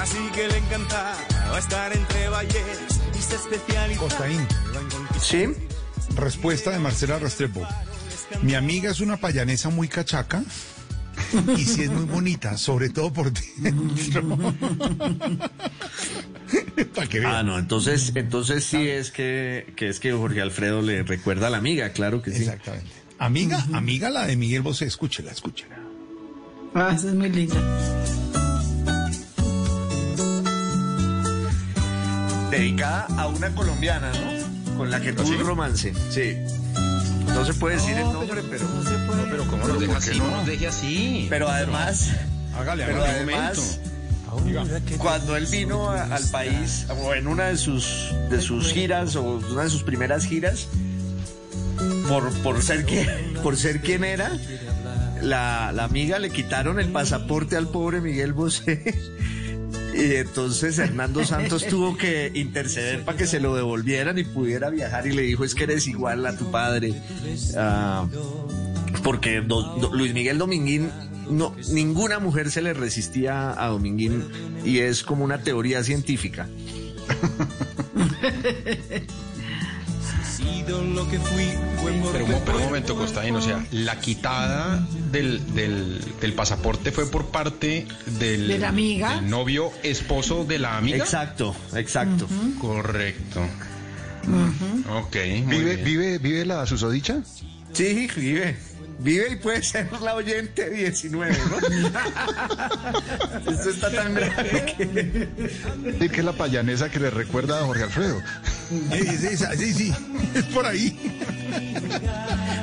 Así 0.00 0.30
que 0.34 0.48
le 0.48 0.62
estar 1.58 1.92
entre 1.92 2.28
y. 4.32 5.20
Sí. 5.20 5.71
Respuesta 6.16 6.70
de 6.70 6.78
Marcela 6.78 7.18
Restrepo. 7.18 7.66
Mi 8.42 8.54
amiga 8.54 8.90
es 8.90 9.00
una 9.00 9.16
payanesa 9.18 9.68
muy 9.68 9.88
cachaca 9.88 10.42
y 11.56 11.64
sí 11.64 11.82
es 11.82 11.90
muy 11.90 12.04
bonita, 12.04 12.56
sobre 12.56 12.88
todo 12.90 13.12
por 13.12 13.32
dentro. 13.32 14.38
Pa' 16.94 17.06
que 17.06 17.20
vean. 17.20 17.34
Ah, 17.34 17.42
no, 17.42 17.58
entonces, 17.58 18.12
entonces 18.14 18.64
sí 18.64 18.88
es 18.88 19.10
que, 19.10 19.72
que 19.76 19.88
es 19.88 20.00
que 20.00 20.12
Jorge 20.12 20.40
Alfredo 20.40 20.82
le 20.82 21.02
recuerda 21.02 21.46
a 21.46 21.50
la 21.50 21.58
amiga, 21.58 21.90
claro 21.92 22.22
que 22.22 22.32
sí. 22.32 22.42
Exactamente. 22.42 22.90
Amiga, 23.18 23.64
amiga 23.72 24.10
la 24.10 24.26
de 24.26 24.36
Miguel 24.36 24.62
Bosé, 24.62 24.86
escúchela, 24.86 25.30
escúchela. 25.30 25.78
Ah, 26.74 26.92
esa 26.94 27.08
es 27.08 27.14
muy 27.14 27.28
linda. 27.30 27.60
Dedicada 32.50 33.06
a 33.16 33.28
una 33.28 33.54
colombiana, 33.54 34.10
¿no? 34.12 34.41
Con 34.76 34.90
la 34.90 35.00
que 35.00 35.12
tuvo 35.12 35.28
un 35.28 35.38
romance. 35.46 35.92
Sí. 36.10 36.36
No 37.26 37.44
se 37.44 37.54
puede 37.54 37.76
decir 37.76 37.96
el 37.96 38.12
nombre, 38.12 38.42
pero. 38.50 38.68
No 38.68 38.82
se 38.82 38.96
puede. 39.06 39.22
Pero 39.30 39.44
¿cómo 39.46 39.62
Pero 39.62 39.68
nos 39.74 39.80
deja 39.80 39.92
¿por 39.94 40.02
qué 40.02 40.10
así? 40.10 40.18
no? 40.18 40.30
No 40.30 40.36
nos 40.38 40.46
deje 40.46 40.66
así. 40.66 41.26
Pero 41.30 41.48
además, 41.48 42.08
Hágale, 42.56 42.84
pero 42.84 43.02
hágale. 43.02 43.16
además, 43.34 43.80
cuando 44.98 45.36
él 45.36 45.46
vino 45.46 45.90
a- 45.90 46.02
al 46.04 46.24
país, 46.30 46.86
o 47.02 47.14
en 47.14 47.26
una 47.26 47.44
de 47.46 47.56
sus, 47.56 48.12
de 48.30 48.40
sus 48.40 48.72
giras, 48.72 49.16
o 49.16 49.22
una 49.22 49.62
de 49.64 49.70
sus 49.70 49.82
primeras 49.82 50.26
giras, 50.26 50.68
por, 52.08 52.30
por, 52.42 52.62
ser, 52.62 52.84
que, 52.84 53.04
por 53.42 53.56
ser 53.56 53.80
quien 53.80 54.04
era, 54.04 54.32
la, 55.22 55.72
la 55.72 55.84
amiga 55.84 56.18
le 56.18 56.30
quitaron 56.30 56.80
el 56.80 56.88
pasaporte 56.88 57.56
al 57.56 57.68
pobre 57.68 58.00
Miguel 58.00 58.32
Bosé. 58.32 58.82
Y 59.94 60.16
entonces 60.16 60.78
Hernando 60.78 61.24
Santos 61.24 61.66
tuvo 61.66 61.96
que 61.96 62.30
interceder 62.34 63.04
para 63.04 63.18
que 63.18 63.26
se 63.26 63.40
lo 63.40 63.54
devolvieran 63.54 64.18
y 64.18 64.24
pudiera 64.24 64.70
viajar 64.70 65.06
y 65.06 65.12
le 65.12 65.22
dijo 65.22 65.44
es 65.44 65.54
que 65.54 65.64
eres 65.64 65.86
igual 65.86 66.24
a 66.26 66.36
tu 66.36 66.50
padre. 66.50 66.94
Ah, 67.56 68.06
porque 69.02 69.44
Luis 69.92 70.14
Miguel 70.14 70.38
Dominguín, 70.38 70.90
no, 71.28 71.54
ninguna 71.70 72.18
mujer 72.18 72.50
se 72.50 72.62
le 72.62 72.72
resistía 72.72 73.62
a 73.62 73.68
Dominguín 73.68 74.24
y 74.64 74.78
es 74.78 75.02
como 75.02 75.24
una 75.24 75.42
teoría 75.42 75.84
científica. 75.84 76.48
Sido 80.42 80.82
lo 80.82 81.08
que 81.08 81.18
fui, 81.18 81.48
Pero, 82.12 82.26
pero 82.44 82.58
un 82.58 82.64
momento, 82.64 82.96
Costaín, 82.96 83.34
o 83.36 83.40
sea, 83.40 83.64
la 83.70 83.98
quitada 84.00 84.86
del, 85.10 85.54
del, 85.54 86.00
del 86.20 86.32
pasaporte 86.34 86.92
fue 86.92 87.06
por 87.10 87.26
parte 87.26 87.86
del, 88.18 88.48
¿De 88.48 88.58
la 88.58 88.68
amiga? 88.68 89.16
del 89.16 89.28
novio 89.30 89.72
esposo 89.82 90.44
de 90.44 90.58
la 90.58 90.76
amiga. 90.76 90.98
Exacto, 90.98 91.54
exacto. 91.74 92.26
Correcto. 92.60 93.40
Ok, 95.00 95.16
muy 95.44 95.56
¿Vive, 95.58 95.74
bien. 95.76 95.84
vive, 95.84 96.18
vive 96.18 96.44
la 96.46 96.66
susodicha? 96.66 97.22
Sí, 97.72 98.08
vive. 98.16 98.56
Vive 99.02 99.32
y 99.32 99.36
puede 99.36 99.62
ser 99.62 99.88
la 100.00 100.14
oyente 100.14 100.70
19, 100.70 101.36
¿no? 101.50 101.58
Esto 103.52 103.70
está 103.70 103.90
tan 103.90 104.14
grave 104.14 104.74
que... 104.76 105.28
Sí, 106.00 106.08
que 106.08 106.18
es 106.20 106.24
la 106.24 106.32
payanesa 106.32 106.88
que 106.90 107.00
le 107.00 107.10
recuerda 107.10 107.60
a 107.60 107.64
Jorge 107.66 107.82
Alfredo. 107.84 108.22
Esa, 108.92 109.52
sí, 109.56 109.72
sí, 109.72 109.92
es 110.34 110.44
por 110.44 110.64
ahí. 110.66 110.96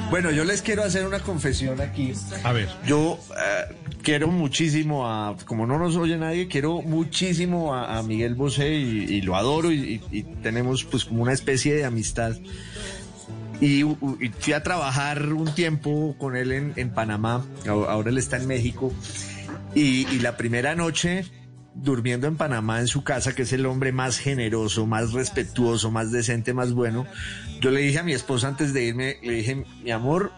Bueno, 0.09 0.31
yo 0.31 0.43
les 0.43 0.61
quiero 0.61 0.83
hacer 0.83 1.05
una 1.05 1.19
confesión 1.19 1.81
aquí. 1.81 2.13
A 2.43 2.51
ver. 2.53 2.69
Yo 2.87 3.19
eh, 3.37 3.75
quiero 4.01 4.27
muchísimo 4.29 5.07
a, 5.07 5.35
como 5.45 5.67
no 5.67 5.77
nos 5.77 5.95
oye 5.97 6.17
nadie, 6.17 6.47
quiero 6.47 6.81
muchísimo 6.81 7.75
a, 7.75 7.97
a 7.99 8.03
Miguel 8.03 8.33
Bosé 8.35 8.73
y, 8.75 9.03
y 9.13 9.21
lo 9.21 9.35
adoro 9.35 9.71
y, 9.71 10.01
y- 10.11 10.17
y 10.19 10.23
tenemos 10.41 10.83
pues 10.85 11.05
como 11.05 11.21
una 11.23 11.33
especie 11.33 11.75
de 11.75 11.85
amistad. 11.85 12.35
Y, 13.61 13.83
y 13.83 14.29
fui 14.39 14.53
a 14.53 14.63
trabajar 14.63 15.33
un 15.33 15.53
tiempo 15.53 16.15
con 16.17 16.35
él 16.35 16.51
en, 16.51 16.73
en 16.77 16.91
Panamá, 16.91 17.45
ahora 17.67 18.09
él 18.09 18.17
está 18.17 18.37
en 18.37 18.47
México. 18.47 18.93
Y, 19.75 20.07
y 20.07 20.19
la 20.19 20.37
primera 20.37 20.75
noche, 20.75 21.25
durmiendo 21.75 22.27
en 22.27 22.37
Panamá 22.37 22.79
en 22.79 22.87
su 22.87 23.03
casa, 23.03 23.35
que 23.35 23.43
es 23.43 23.53
el 23.53 23.65
hombre 23.65 23.91
más 23.91 24.17
generoso, 24.17 24.85
más 24.85 25.11
respetuoso, 25.13 25.91
más 25.91 26.11
decente, 26.11 26.53
más 26.53 26.73
bueno, 26.73 27.05
yo 27.61 27.71
le 27.71 27.81
dije 27.81 27.99
a 27.99 28.03
mi 28.03 28.13
esposa 28.13 28.47
antes 28.47 28.73
de 28.73 28.85
irme, 28.85 29.17
le 29.21 29.33
dije, 29.33 29.65
mi 29.83 29.91
amor, 29.91 30.31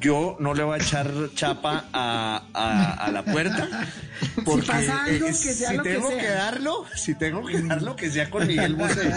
yo 0.00 0.36
no 0.40 0.54
le 0.54 0.62
voy 0.62 0.78
a 0.78 0.82
echar 0.82 1.10
chapa 1.34 1.84
a, 1.92 2.42
a- 2.54 2.92
a 3.06 3.10
la 3.12 3.24
puerta. 3.24 3.68
Porque 4.44 4.66
pasa 4.66 5.04
algo, 5.04 5.26
eh, 5.26 5.30
que 5.30 5.52
sea 5.52 5.70
si 5.70 5.76
lo 5.76 5.82
que 5.82 5.90
tengo 5.94 6.08
que, 6.08 6.20
sea. 6.20 6.34
darlo, 6.34 6.84
si 6.94 7.14
tengo 7.14 7.44
que 7.46 7.60
darlo, 7.62 7.96
que 7.96 8.10
sea 8.10 8.30
con 8.30 8.46
Miguel 8.46 8.74
Bosé. 8.76 9.12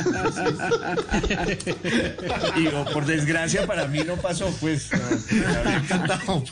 Y 2.56 2.60
digo, 2.61 2.85
por 2.94 3.06
desgracia 3.06 3.65
para 3.68 3.88
mí 3.88 3.99
no 4.06 4.15
pasó, 4.15 4.49
pues. 4.60 4.89
Me 5.31 5.45
habría 5.45 5.77
encantado. 5.77 6.44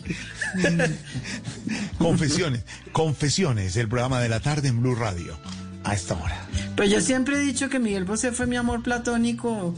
Confesiones, 1.98 2.64
confesiones, 2.92 3.76
el 3.78 3.88
programa 3.88 4.20
de 4.22 4.30
la 4.30 4.40
tarde 4.40 4.68
en 4.70 4.82
Blue 4.82 4.96
Radio. 4.96 5.38
A 5.84 5.94
esta 5.94 6.16
hora. 6.16 6.44
Pues 6.76 6.89
yo 6.91 6.99
siempre 6.99 7.38
he 7.38 7.39
dicho 7.39 7.69
que 7.69 7.80
Miguel 7.80 8.03
Bosé 8.03 8.31
fue 8.34 8.47
mi 8.47 8.57
amor 8.57 8.84
platónico 8.84 9.73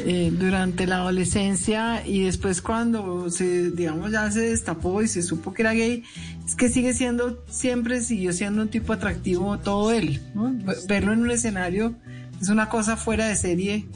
eh, 0.00 0.30
durante 0.38 0.86
la 0.86 0.96
adolescencia 0.96 2.06
y 2.06 2.20
después 2.24 2.60
cuando 2.60 3.30
se, 3.30 3.70
digamos, 3.70 4.12
ya 4.12 4.30
se 4.30 4.40
destapó 4.40 5.00
y 5.02 5.08
se 5.08 5.22
supo 5.22 5.54
que 5.54 5.62
era 5.62 5.72
gay, 5.72 6.02
es 6.46 6.54
que 6.54 6.68
sigue 6.68 6.92
siendo, 6.92 7.42
siempre 7.48 8.02
siguió 8.02 8.32
siendo 8.34 8.60
un 8.62 8.68
tipo 8.68 8.92
atractivo 8.92 9.58
todo 9.58 9.90
él, 9.92 10.20
¿no? 10.34 10.54
Verlo 10.86 11.12
en 11.14 11.20
un 11.22 11.30
escenario 11.30 11.94
es 12.42 12.48
una 12.50 12.68
cosa 12.68 12.96
fuera 12.98 13.26
de 13.26 13.36
serie, 13.36 13.86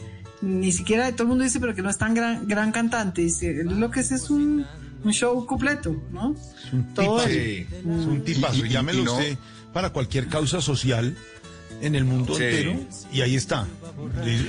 ni 0.41 0.73
siquiera 0.73 1.11
todo 1.13 1.25
el 1.25 1.29
mundo 1.29 1.45
dice, 1.45 1.61
pero 1.61 1.75
que 1.75 1.83
no 1.83 1.91
es 1.91 1.99
tan 1.99 2.15
gran, 2.15 2.49
gran 2.49 2.73
cantante, 2.73 3.21
dice, 3.23 3.63
lo 3.65 3.91
que 3.91 4.01
es 4.01 4.11
es 4.11 4.31
un, 4.31 4.65
un 5.05 5.13
show 5.13 5.45
completo, 5.45 5.95
¿no? 6.13 6.35
Todo 6.95 7.19
tipazo. 7.19 7.29
él. 7.29 7.67
Es 7.73 8.07
un 8.07 8.23
tipazo. 8.25 8.65
Y- 8.65 8.69
y- 8.69 8.71
Llámelo 8.71 9.01
y 9.01 9.05
no- 9.05 9.13
usted 9.13 9.37
para 9.75 9.91
cualquier 9.91 10.29
causa 10.29 10.63
social 10.63 11.15
en 11.81 11.95
el 11.95 12.05
mundo 12.05 12.35
Sí. 12.37 12.45
entero. 12.45 12.77
Y 13.13 13.21
ahí 13.23 13.37
está. 13.37 13.67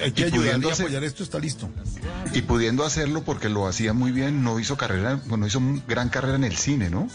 Hay 0.04 0.12
que 0.12 0.22
Y 0.22 0.26
ayudar 0.26 0.60
y 0.64 0.70
apoyar 0.70 1.04
esto, 1.04 1.24
está 1.24 1.40
listo. 1.40 1.70
Y 2.34 2.42
pudiendo 2.42 2.84
hacerlo 2.86 3.24
porque 3.24 3.50
lo 3.50 3.68
hacía 3.68 3.94
muy 3.94 4.12
bien, 4.12 4.44
no 4.44 4.60
hizo 4.60 4.78
carrera, 4.78 5.20
bueno, 5.28 5.48
hizo 5.48 5.60
un 5.60 5.82
gran 5.88 6.10
carrera 6.10 6.36
en 6.36 6.44
el 6.44 6.56
cine, 6.58 6.90
¿no? 6.90 7.08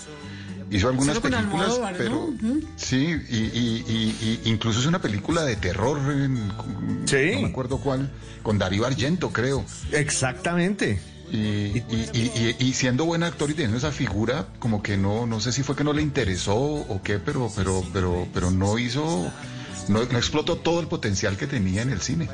Hizo 0.71 0.89
algunas 0.89 1.19
películas, 1.21 1.79
pero 1.99 2.31
sí, 2.77 2.97
y, 3.29 3.37
y- 3.37 3.85
y- 3.87 4.41
y 4.45 4.51
incluso 4.51 4.81
es 4.81 4.87
una 4.87 5.01
película 5.01 5.43
de 5.45 5.57
terror, 5.57 5.99
en- 6.11 6.51
Sí. 7.07 7.33
no 7.35 7.41
me 7.43 7.49
acuerdo 7.49 7.79
cuál, 7.79 8.11
con 8.43 8.59
Darío 8.59 8.87
Argento, 8.87 9.31
creo. 9.31 9.65
Exactamente. 9.93 11.01
Y, 11.31 11.37
y- 11.39 11.85
y- 12.13 12.55
y- 12.61 12.65
y 12.65 12.73
siendo 12.75 13.05
buen 13.05 13.23
actor 13.25 13.51
y 13.51 13.55
teniendo 13.55 13.77
esa 13.79 13.91
figura, 13.93 14.47
como 14.59 14.83
que 14.83 14.97
no, 14.97 15.27
no 15.27 15.41
sé 15.41 15.53
si 15.53 15.63
fue 15.63 15.75
que 15.75 15.83
no 15.85 15.93
le 15.93 16.03
interesó 16.03 16.55
o 16.57 17.01
qué, 17.03 17.19
pero, 17.19 17.51
pero, 17.57 17.83
pero, 17.93 18.27
pero 18.33 18.51
no 18.51 18.79
hizo, 18.79 19.31
no, 19.89 20.05
no 20.05 20.19
explotó 20.19 20.57
todo 20.57 20.81
el 20.81 20.87
potencial 20.87 21.37
que 21.37 21.47
tenía 21.47 21.83
en 21.83 21.91
el 21.91 22.01
cine. 22.01 22.29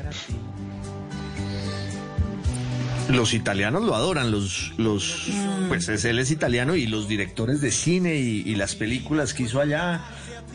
Los 3.09 3.33
italianos 3.33 3.83
lo 3.83 3.95
adoran, 3.95 4.31
los, 4.31 4.71
los, 4.77 5.27
pues 5.67 5.89
es, 5.89 6.05
él 6.05 6.19
es 6.19 6.31
italiano 6.31 6.75
y 6.75 6.85
los 6.87 7.09
directores 7.09 7.59
de 7.59 7.71
cine 7.71 8.15
y, 8.15 8.43
y 8.45 8.55
las 8.55 8.75
películas 8.75 9.33
que 9.33 9.43
hizo 9.43 9.59
allá 9.59 10.01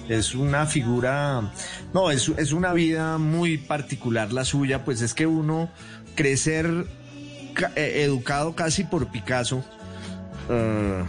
es 0.09 0.35
una 0.35 0.64
figura, 0.66 1.52
no, 1.93 2.10
es, 2.10 2.28
es 2.39 2.52
una 2.52 2.73
vida 2.73 3.18
muy 3.18 3.59
particular 3.59 4.32
la 4.32 4.44
suya, 4.44 4.85
pues 4.85 5.02
es 5.02 5.12
que 5.12 5.27
uno 5.27 5.68
crecer 6.14 6.86
ca- 7.52 7.73
eh, 7.77 8.05
educado 8.05 8.55
casi 8.55 8.85
por 8.85 9.09
Picasso, 9.09 9.62
eh, 10.48 11.05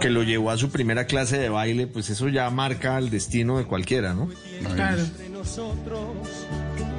que 0.00 0.10
lo 0.10 0.22
llevó 0.22 0.50
a 0.50 0.56
su 0.56 0.70
primera 0.70 1.06
clase 1.06 1.38
de 1.38 1.48
baile, 1.48 1.86
pues 1.86 2.10
eso 2.10 2.28
ya 2.28 2.48
marca 2.50 2.98
el 2.98 3.10
destino 3.10 3.58
de 3.58 3.64
cualquiera, 3.64 4.14
¿no? 4.14 4.28
Claro. 4.74 5.02
Entre 5.02 5.28
nosotros, 5.28 6.00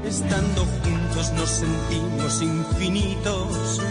estando 0.05 0.65
juntos 0.83 1.31
nos 1.33 1.49
sentimos 1.49 2.41
infinitos 2.41 3.81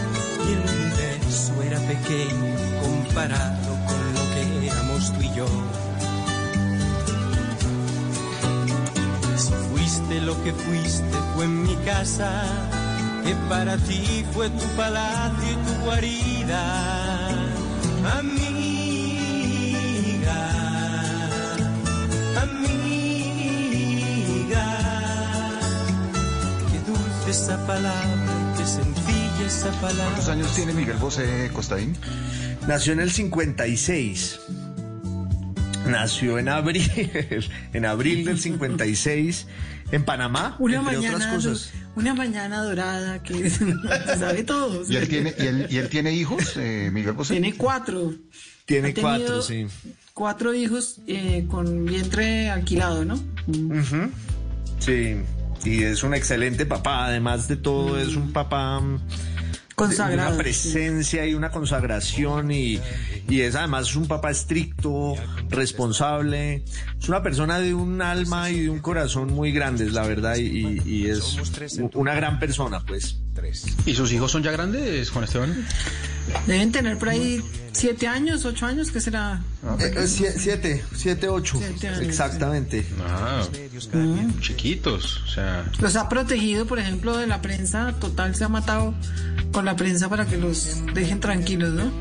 y 0.47 0.51
el 0.53 0.59
universo 0.59 1.63
era 1.63 1.79
pequeño 1.79 2.55
comparado 2.81 3.77
con 3.87 4.13
lo 4.13 4.21
que 4.33 4.67
éramos 4.67 5.13
tú 5.13 5.21
y 5.21 5.35
yo. 5.35 5.47
Si 9.37 9.53
fuiste 9.73 10.21
lo 10.21 10.41
que 10.43 10.53
fuiste 10.53 11.17
fue 11.35 11.45
en 11.45 11.63
mi 11.63 11.75
casa, 11.85 12.43
que 13.25 13.35
para 13.49 13.77
ti 13.77 14.25
fue 14.33 14.49
tu 14.49 14.65
palacio 14.77 15.51
y 15.51 15.55
tu 15.55 15.85
guarida, 15.85 17.60
amiga, 18.05 19.21
amiga. 22.41 23.19
Qué 26.71 26.79
dulce 26.87 27.29
esa 27.29 27.57
palabra, 27.67 28.53
qué 28.57 28.65
sencilla 28.65 29.45
esa 29.45 29.71
palabra. 29.81 30.05
¿Cuántos 30.05 30.29
años 30.29 30.53
tiene 30.55 30.73
Miguel 30.73 30.97
Bosé 30.97 31.49
Costaín? 31.53 31.95
Nació 32.67 32.93
en 32.93 32.99
el 33.01 33.11
56. 33.11 34.39
Nació 35.87 36.37
en 36.37 36.49
abril, 36.49 36.89
en 37.73 37.85
abril 37.85 38.23
del 38.25 38.39
56, 38.39 39.47
en 39.91 40.05
Panamá, 40.05 40.55
Una 40.59 40.77
entre 40.77 40.95
mañana, 40.97 41.15
otras 41.15 41.33
cosas. 41.33 41.73
Una 41.95 42.13
mañana 42.13 42.63
dorada 42.63 43.21
que 43.23 43.49
se 43.49 44.17
sabe 44.17 44.43
todo. 44.43 44.83
¿Y 44.87 44.95
él 44.95 45.07
tiene, 45.07 45.33
y 45.37 45.45
él, 45.45 45.67
y 45.69 45.77
él 45.77 45.89
tiene 45.89 46.13
hijos, 46.13 46.57
eh, 46.57 46.89
Miguel 46.91 47.13
Bosé? 47.13 47.33
Tiene 47.33 47.55
cuatro. 47.55 48.13
Tiene 48.65 48.93
cuatro, 48.93 49.41
sí. 49.41 49.67
Cuatro 50.13 50.53
hijos 50.53 51.01
eh, 51.07 51.45
con 51.49 51.85
vientre 51.85 52.49
alquilado, 52.49 53.05
¿no? 53.05 53.19
Sí, 54.79 55.17
y 55.63 55.83
es 55.83 56.03
un 56.03 56.13
excelente 56.13 56.65
papá, 56.65 57.05
además 57.05 57.47
de 57.47 57.55
todo 57.55 57.99
es 57.99 58.15
un 58.15 58.31
papá 58.31 58.79
mm, 58.79 58.99
Consagrado, 59.87 60.29
de 60.29 60.35
una 60.35 60.43
presencia 60.43 61.25
y 61.25 61.33
una 61.33 61.49
consagración 61.51 62.51
y, 62.51 62.79
y 63.27 63.41
es 63.41 63.55
además 63.55 63.95
un 63.95 64.07
papá 64.07 64.31
estricto, 64.31 65.15
responsable, 65.49 66.63
es 66.99 67.09
una 67.09 67.23
persona 67.23 67.59
de 67.59 67.73
un 67.73 68.01
alma 68.01 68.49
y 68.49 68.61
de 68.61 68.69
un 68.69 68.79
corazón 68.79 69.33
muy 69.33 69.51
grandes, 69.51 69.93
la 69.93 70.03
verdad, 70.03 70.35
y, 70.37 71.05
es 71.09 71.37
una 71.93 72.13
gran 72.15 72.39
persona, 72.39 72.83
pues. 72.85 73.17
¿Y 73.85 73.95
sus 73.95 74.11
hijos 74.11 74.31
son 74.31 74.43
ya 74.43 74.51
grandes, 74.51 75.09
Juan 75.09 75.23
Esteban? 75.23 75.65
Deben 76.45 76.71
tener 76.71 76.97
por 76.97 77.09
ahí 77.09 77.41
siete 77.71 78.07
años, 78.07 78.45
ocho 78.45 78.65
años, 78.65 78.91
¿qué 78.91 78.99
será? 78.99 79.41
Eh, 79.79 79.93
eh, 79.95 80.07
sie- 80.07 80.33
siete, 80.37 80.83
siete, 80.95 81.27
ocho, 81.27 81.57
Siete 81.57 81.87
años, 81.87 82.01
exactamente. 82.01 82.85
Ah, 83.01 83.43
chiquitos, 84.41 85.21
o 85.23 85.27
sea... 85.27 85.65
Los 85.79 85.95
ha 85.95 86.09
protegido, 86.09 86.65
por 86.65 86.79
ejemplo, 86.79 87.17
de 87.17 87.27
la 87.27 87.41
prensa. 87.41 87.93
Total, 87.99 88.35
se 88.35 88.43
ha 88.43 88.49
matado 88.49 88.93
con 89.51 89.65
la 89.65 89.75
prensa 89.75 90.09
para 90.09 90.25
que 90.25 90.37
los 90.37 90.77
dejen 90.93 91.19
tranquilos, 91.19 91.71
¿no? 91.73 91.91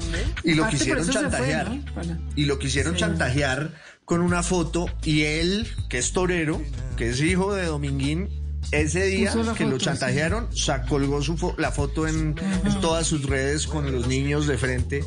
Y 0.44 0.54
lo 0.54 0.68
quisieron 0.68 1.04
fue, 1.04 1.14
chantajear. 1.14 1.70
¿no? 1.70 1.84
Para- 1.94 2.18
Y 2.36 2.44
lo 2.44 2.58
quisieron 2.58 2.94
chantajear 2.96 3.72
con 4.04 4.20
una 4.22 4.42
foto 4.42 4.86
y 5.04 5.22
él, 5.22 5.66
que 5.88 5.98
es 5.98 6.12
torero, 6.12 6.60
que 6.96 7.10
es 7.10 7.20
hijo 7.20 7.54
de 7.54 7.66
Dominguín, 7.66 8.28
ese 8.72 9.04
día 9.06 9.32
que 9.56 9.64
lo 9.64 9.78
chantajearon, 9.78 10.54
sa- 10.56 10.82
colgó 10.82 11.22
su 11.22 11.36
fo- 11.36 11.56
la 11.58 11.70
foto 11.72 12.06
en, 12.06 12.34
en 12.64 12.80
todas 12.80 13.06
sus 13.06 13.24
redes 13.24 13.66
con 13.66 13.90
los 13.90 14.06
niños 14.06 14.46
de 14.46 14.58
frente 14.58 15.02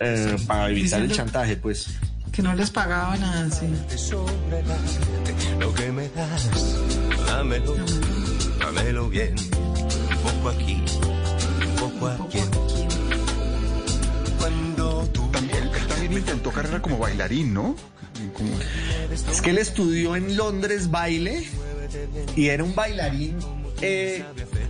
eh, 0.00 0.36
para 0.46 0.70
evitar 0.70 1.00
el 1.00 1.10
chantaje, 1.12 1.56
pues. 1.56 1.88
Que 2.34 2.42
no 2.42 2.54
les 2.54 2.70
pagaba 2.70 3.16
nada, 3.16 3.48
sí. 3.50 3.66
Lo 5.60 5.72
que 5.74 5.92
me 5.92 6.08
das, 6.10 6.50
dámelo, 7.26 7.76
dámelo 8.58 9.08
bien. 9.08 9.34
Un 9.38 10.18
poco 10.22 10.48
aquí, 10.48 10.82
un 11.64 11.76
poco 11.76 12.08
aquí. 12.08 12.38
Cuando 14.38 15.08
tú 15.12 15.28
También, 15.30 15.70
también 15.88 16.12
intentó 16.12 16.50
carrera 16.50 16.82
como 16.82 16.98
bailarín, 16.98 17.54
¿no? 17.54 17.76
Como- 18.34 18.50
Es 19.30 19.40
que 19.40 19.50
él 19.50 19.58
estudió 19.58 20.16
en 20.16 20.36
Londres 20.36 20.90
baile 20.90 21.48
y 22.36 22.48
era 22.48 22.64
un 22.64 22.74
bailarín 22.74 23.36
eh, 23.80 24.24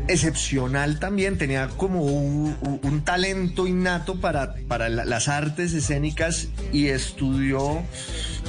excepcional 0.09 0.99
también, 0.99 1.39
tenía 1.39 1.69
como 1.69 2.03
un, 2.05 3.03
talento 3.05 3.67
innato 3.67 4.21
para, 4.21 4.55
para 4.69 4.89
la- 4.89 5.05
las 5.05 5.29
artes 5.29 5.73
escénicas 5.75 6.49
y 6.73 6.87
estudió 6.89 7.83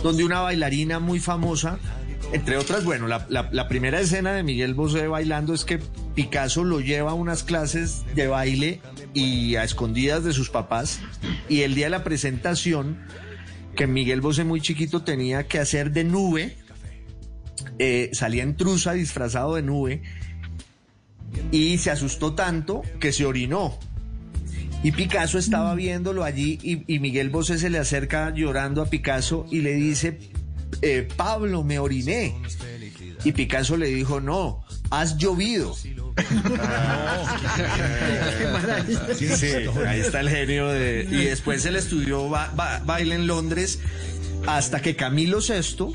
donde 0.03 0.23
una 0.23 0.41
bailarina 0.41 0.99
muy 0.99 1.19
famosa, 1.19 1.77
entre 2.31 2.57
otras, 2.57 2.83
bueno, 2.85 3.07
la 3.07 3.67
primera 3.67 3.99
escena 3.99 4.33
de 4.33 4.43
Miguel 4.43 4.73
Bosé 4.73 5.07
bailando 5.07 5.53
es 5.53 5.65
que 5.65 5.79
Picasso 6.15 6.63
lo 6.63 6.79
lleva 6.79 7.11
a 7.11 7.13
unas 7.13 7.43
clases 7.43 8.03
de 8.15 8.27
baile 8.27 8.81
y 9.13 9.55
a 9.57 9.63
escondidas 9.63 10.23
de 10.23 10.33
sus 10.33 10.49
papás 10.49 10.99
y 11.49 11.61
el 11.61 11.75
día 11.75 11.87
de 11.87 11.91
la 11.91 12.03
presentación 12.03 12.99
que 13.75 13.85
Miguel 13.87 14.21
Bosé 14.21 14.45
muy 14.45 14.61
chiquito 14.61 15.03
tenía 15.03 15.47
que 15.47 15.59
hacer 15.59 15.91
de 15.91 16.05
nube, 16.05 16.55
eh, 17.79 18.09
salía 18.13 18.43
en 18.43 18.55
trusa 18.55 18.93
disfrazado 18.93 19.55
de 19.55 19.61
nube 19.61 20.01
y 21.51 21.77
se 21.77 21.91
asustó 21.91 22.33
tanto 22.33 22.81
que 22.99 23.11
se 23.11 23.25
orinó. 23.25 23.77
Y 24.83 24.91
Picasso 24.91 25.37
estaba 25.39 25.73
viéndolo 25.75 26.23
allí 26.23 26.59
y, 26.61 26.83
y 26.93 26.99
Miguel 26.99 27.29
Bosé 27.29 27.57
se 27.57 27.69
le 27.69 27.79
acerca 27.79 28.31
llorando 28.35 28.81
a 28.81 28.85
Picasso 28.85 29.45
y 29.49 29.61
le 29.61 29.73
dice, 29.73 30.19
eh, 30.81 31.07
Pablo, 31.15 31.63
me 31.63 31.79
oriné. 31.79 32.35
Y 33.23 33.31
Picasso 33.31 33.77
le 33.77 33.87
dijo, 33.87 34.19
no, 34.21 34.63
has 34.91 35.17
llovido. 35.17 35.75
Sí, 39.17 39.27
sí, 39.35 39.47
ahí 39.87 39.99
está 40.01 40.19
el 40.21 40.29
genio 40.29 40.67
de... 40.67 41.07
Y 41.09 41.25
después 41.25 41.65
él 41.65 41.75
estudió 41.75 42.29
ba- 42.29 42.51
ba- 42.55 42.81
baile 42.85 43.15
en 43.15 43.27
Londres 43.27 43.79
hasta 44.47 44.81
que 44.81 44.95
Camilo 44.95 45.39
VI 45.39 45.93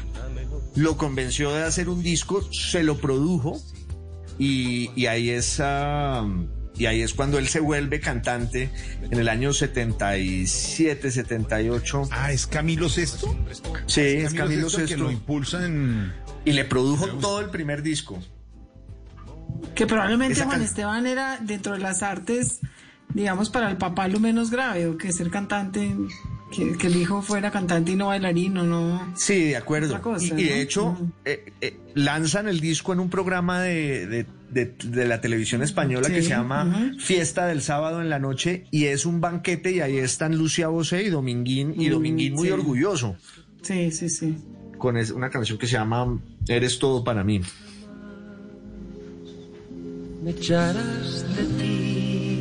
lo 0.77 0.97
convenció 0.97 1.53
de 1.53 1.63
hacer 1.63 1.89
un 1.89 2.03
disco, 2.03 2.43
se 2.53 2.83
lo 2.83 2.99
produjo 2.99 3.61
y, 4.41 4.91
y 4.97 5.07
ahí 5.07 5.31
es... 5.31 5.61
ah, 5.63 6.27
y 6.77 6.87
ahí 6.87 7.03
es 7.03 7.13
cuando 7.13 7.39
él 7.39 7.47
se 7.49 7.61
vuelve 7.61 8.01
cantante 8.01 8.71
en 9.11 9.19
el 9.19 9.29
año 9.29 9.53
77, 9.53 11.11
78. 11.11 12.09
Ah, 12.11 12.33
¿es 12.33 12.47
Camilo 12.47 12.89
Sesto? 12.89 13.37
Sí, 13.85 14.01
es 14.01 14.33
Camilo 14.33 14.71
Sesto 14.71 14.87
que 14.89 14.95
VI. 14.95 15.01
lo 15.03 15.11
impulsa 15.11 15.67
en... 15.67 16.13
Y 16.47 16.53
le 16.53 16.65
produjo 16.65 17.07
todo 17.19 17.41
el 17.41 17.51
primer 17.51 17.83
disco. 17.83 18.19
Que 19.75 19.87
probablemente 19.87 20.33
Esa 20.35 20.47
Juan 20.47 20.63
Esteban 20.63 21.07
era 21.07 21.39
dentro 21.43 21.75
de 21.75 21.81
las 21.81 22.03
artes, 22.03 22.61
digamos, 23.13 23.51
para 23.51 23.71
el 23.71 23.77
papá 23.77 24.09
lo 24.09 24.19
menos 24.19 24.51
grave, 24.51 24.87
o 24.87 24.97
que 24.97 25.13
ser 25.13 25.29
cantante, 25.29 25.95
que, 26.51 26.73
que 26.77 26.87
el 26.89 26.97
hijo 26.97 27.23
fuera 27.23 27.51
cantante 27.51 27.93
y 27.93 27.97
no 27.97 28.09
bailarín, 28.09 28.57
o 28.59 28.65
no. 28.65 29.13
Sí, 29.17 29.45
de 29.51 29.57
acuerdo. 29.57 30.01
Cosa, 30.03 30.25
y, 30.25 30.41
y 30.41 30.45
de 30.45 30.51
¿no? 30.51 30.57
hecho, 30.57 31.13
eh, 31.25 31.53
eh, 31.61 31.79
lanzan 31.95 32.49
el 32.49 32.61
disco 32.61 32.93
en 32.93 33.01
un 33.01 33.09
programa 33.11 33.61
de, 33.63 34.07
de- 34.07 34.27
de- 34.51 34.75
de 34.85 35.07
la 35.07 35.21
televisión 35.21 35.63
española 35.63 36.09
que 36.09 36.23
se 36.23 36.31
llama. 36.31 36.93
Fiesta 36.99 37.47
del 37.47 37.63
Sábado 37.63 38.01
en 38.03 38.11
la 38.11 38.19
Noche 38.19 38.65
y 38.73 38.87
es 38.87 39.07
un 39.07 39.21
banquete 39.21 39.71
y 39.73 39.81
ahí 39.81 39.99
están 39.99 40.37
Lucia 40.37 40.67
Bosé 40.69 41.05
y 41.05 41.09
Dominguín, 41.11 41.75
y 41.81 41.89
Mm, 41.89 41.93
Dominguín 41.93 42.35
muy 42.35 42.47
sí. 42.49 42.53
orgulloso 42.53 43.17
Sí, 43.63 43.93
sí, 43.93 44.09
sí. 44.09 44.37
con 44.79 44.97
es- 44.97 45.13
una 45.13 45.31
canción 45.31 45.57
que 45.59 45.67
se 45.69 45.75
llama 45.75 46.19
Eres 46.49 46.79
todo 46.81 47.05
para 47.05 47.23
mí. 47.23 47.41
me 50.25 50.31
echarás 50.33 51.25
de 51.37 51.45
ti, 51.63 52.41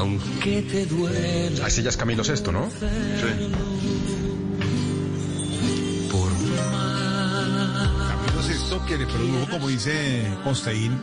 aunque 0.00 0.62
te 0.62 0.86
duela. 0.86 1.64
Ah, 1.64 1.68
ese 1.68 1.82
ya 1.82 1.90
es 1.90 1.96
Camilo 1.96 2.24
Sesto, 2.24 2.52
¿no? 2.52 2.68
Por 6.10 6.30
Camilo 8.08 8.42
Sesto 8.42 8.84
que 8.86 8.98
le 8.98 9.06
produjo, 9.06 9.46
como 9.50 9.68
dice 9.68 10.22
Constaín, 10.44 10.98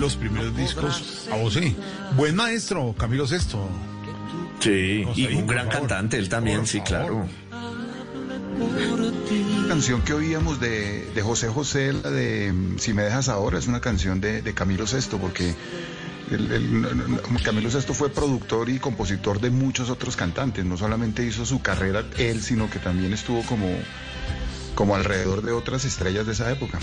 los 0.00 0.16
primeros 0.16 0.56
discos 0.56 1.28
a 1.30 1.36
Bosé. 1.36 1.74
Buen 2.16 2.34
maestro, 2.36 2.94
Camilo 2.98 3.26
Sesto. 3.26 3.68
Sí, 4.60 5.04
y 5.14 5.26
un 5.34 5.46
gran 5.46 5.66
favor. 5.70 5.88
cantante 5.88 6.16
él 6.18 6.28
también, 6.28 6.58
Por 6.60 6.66
sí, 6.68 6.78
favor. 6.78 6.88
claro. 6.88 7.28
Una 8.58 9.68
canción 9.68 10.00
que 10.02 10.14
oíamos 10.14 10.60
de, 10.60 11.04
de 11.14 11.22
José 11.22 11.48
José, 11.48 11.92
la 11.92 12.10
de 12.10 12.54
Si 12.78 12.94
me 12.94 13.02
dejas 13.02 13.28
ahora, 13.28 13.58
es 13.58 13.66
una 13.66 13.80
canción 13.80 14.20
de, 14.20 14.40
de 14.40 14.54
Camilo 14.54 14.86
Sesto, 14.86 15.18
porque 15.18 15.54
Camilo 17.44 17.70
Sesto 17.70 17.94
fue 17.94 18.10
productor 18.10 18.68
y 18.68 18.78
compositor 18.78 19.40
de 19.40 19.50
muchos 19.50 19.90
otros 19.90 20.16
cantantes. 20.16 20.64
No 20.64 20.76
solamente 20.76 21.24
hizo 21.24 21.46
su 21.46 21.62
carrera 21.62 22.04
él, 22.18 22.42
sino 22.42 22.68
que 22.68 22.78
también 22.78 23.12
estuvo 23.12 23.42
como, 23.42 23.68
como 24.74 24.96
alrededor 24.96 25.42
de 25.42 25.52
otras 25.52 25.84
estrellas 25.84 26.26
de 26.26 26.32
esa 26.32 26.50
época. 26.50 26.78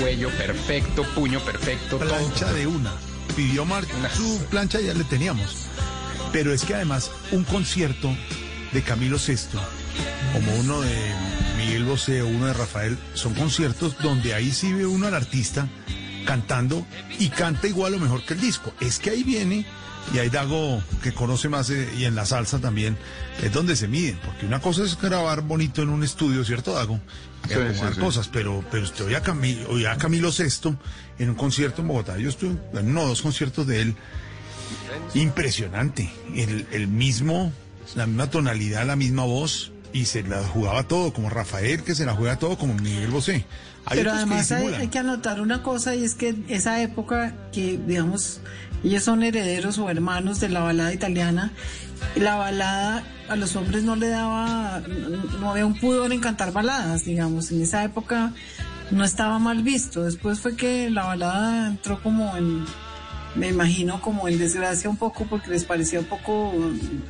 Cuello 0.00 0.30
perfecto, 0.30 1.02
puño 1.14 1.40
perfecto, 1.40 1.98
todo. 1.98 2.08
plancha 2.08 2.52
de 2.52 2.66
una. 2.66 2.92
Pidió 3.36 3.64
Mar 3.64 3.84
su 4.14 4.38
plancha, 4.50 4.80
ya 4.80 4.94
le 4.94 5.04
teníamos. 5.04 5.68
Pero 6.32 6.52
es 6.52 6.64
que 6.64 6.74
además 6.74 7.10
un 7.32 7.44
concierto 7.44 8.14
de 8.72 8.82
Camilo 8.82 9.18
VI, 9.18 9.36
como 10.32 10.54
uno 10.56 10.80
de 10.80 10.94
Miguel 11.58 11.84
Bosé 11.84 12.22
o 12.22 12.28
uno 12.28 12.46
de 12.46 12.52
Rafael, 12.52 12.98
son 13.14 13.34
conciertos 13.34 13.96
donde 13.98 14.34
ahí 14.34 14.52
sí 14.52 14.72
ve 14.72 14.86
uno 14.86 15.06
al 15.06 15.14
artista 15.14 15.68
cantando 16.24 16.86
y 17.18 17.28
canta 17.28 17.66
igual 17.66 17.94
o 17.94 17.98
mejor 17.98 18.22
que 18.22 18.34
el 18.34 18.40
disco. 18.40 18.72
Es 18.80 18.98
que 18.98 19.10
ahí 19.10 19.24
viene, 19.24 19.66
y 20.12 20.18
ahí 20.18 20.28
Dago, 20.28 20.82
que 21.02 21.12
conoce 21.12 21.48
más, 21.48 21.70
eh, 21.70 21.88
y 21.96 22.04
en 22.04 22.14
la 22.14 22.26
salsa 22.26 22.58
también, 22.58 22.96
es 23.42 23.52
donde 23.52 23.76
se 23.76 23.88
miden. 23.88 24.18
Porque 24.24 24.46
una 24.46 24.60
cosa 24.60 24.82
es 24.84 25.00
grabar 25.00 25.42
bonito 25.42 25.82
en 25.82 25.88
un 25.90 26.02
estudio, 26.02 26.44
¿cierto, 26.44 26.72
Dago? 26.74 27.00
Y 27.44 27.48
Sí, 27.48 27.54
acomodar 27.54 27.88
sí, 27.90 27.94
sí. 27.94 28.00
cosas, 28.00 28.28
pero, 28.28 28.64
pero 28.70 28.82
usted 28.84 29.06
oye 29.06 29.16
a, 29.16 29.22
Camilo, 29.22 29.68
oye 29.70 29.88
a 29.88 29.96
Camilo 29.96 30.30
VI 30.30 30.76
en 31.18 31.30
un 31.30 31.36
concierto 31.36 31.82
en 31.82 31.88
Bogotá. 31.88 32.18
Yo 32.18 32.28
estuve 32.28 32.56
en 32.78 32.88
uno 32.88 33.02
o 33.02 33.08
dos 33.08 33.22
conciertos 33.22 33.66
de 33.66 33.82
él. 33.82 33.94
Impresionante. 35.14 36.10
El, 36.34 36.66
el 36.72 36.88
mismo, 36.88 37.52
la 37.94 38.06
misma 38.06 38.30
tonalidad, 38.30 38.86
la 38.86 38.96
misma 38.96 39.24
voz. 39.24 39.72
Y 39.92 40.04
se 40.04 40.22
la 40.22 40.40
jugaba 40.44 40.84
todo, 40.84 41.12
como 41.12 41.30
Rafael, 41.30 41.82
que 41.82 41.96
se 41.96 42.06
la 42.06 42.14
juega 42.14 42.38
todo, 42.38 42.56
como 42.56 42.74
Miguel 42.74 43.10
Bosé. 43.10 43.44
Pero 43.88 44.12
que 44.12 44.16
además 44.16 44.52
hay, 44.52 44.74
hay 44.74 44.88
que 44.88 44.98
anotar 44.98 45.40
una 45.40 45.62
cosa 45.62 45.94
y 45.94 46.04
es 46.04 46.14
que 46.14 46.36
esa 46.48 46.80
época 46.82 47.34
que, 47.52 47.78
digamos, 47.78 48.40
ellos 48.84 49.02
son 49.02 49.22
herederos 49.22 49.78
o 49.78 49.90
hermanos 49.90 50.40
de 50.40 50.48
la 50.48 50.60
balada 50.60 50.92
italiana, 50.92 51.52
la 52.16 52.36
balada 52.36 53.04
a 53.28 53.36
los 53.36 53.56
hombres 53.56 53.84
no 53.84 53.96
le 53.96 54.08
daba, 54.08 54.82
no 55.40 55.50
había 55.50 55.66
un 55.66 55.78
pudor 55.78 56.12
en 56.12 56.20
cantar 56.20 56.52
baladas, 56.52 57.04
digamos, 57.04 57.50
en 57.52 57.62
esa 57.62 57.84
época 57.84 58.32
no 58.90 59.04
estaba 59.04 59.38
mal 59.38 59.62
visto. 59.62 60.02
Después 60.02 60.40
fue 60.40 60.56
que 60.56 60.90
la 60.90 61.04
balada 61.04 61.68
entró 61.68 62.02
como 62.02 62.36
en, 62.36 62.64
me 63.34 63.48
imagino 63.48 64.00
como 64.00 64.26
en 64.28 64.38
desgracia 64.38 64.90
un 64.90 64.96
poco 64.96 65.24
porque 65.26 65.50
les 65.50 65.64
parecía 65.64 66.00
un 66.00 66.06
poco 66.06 66.52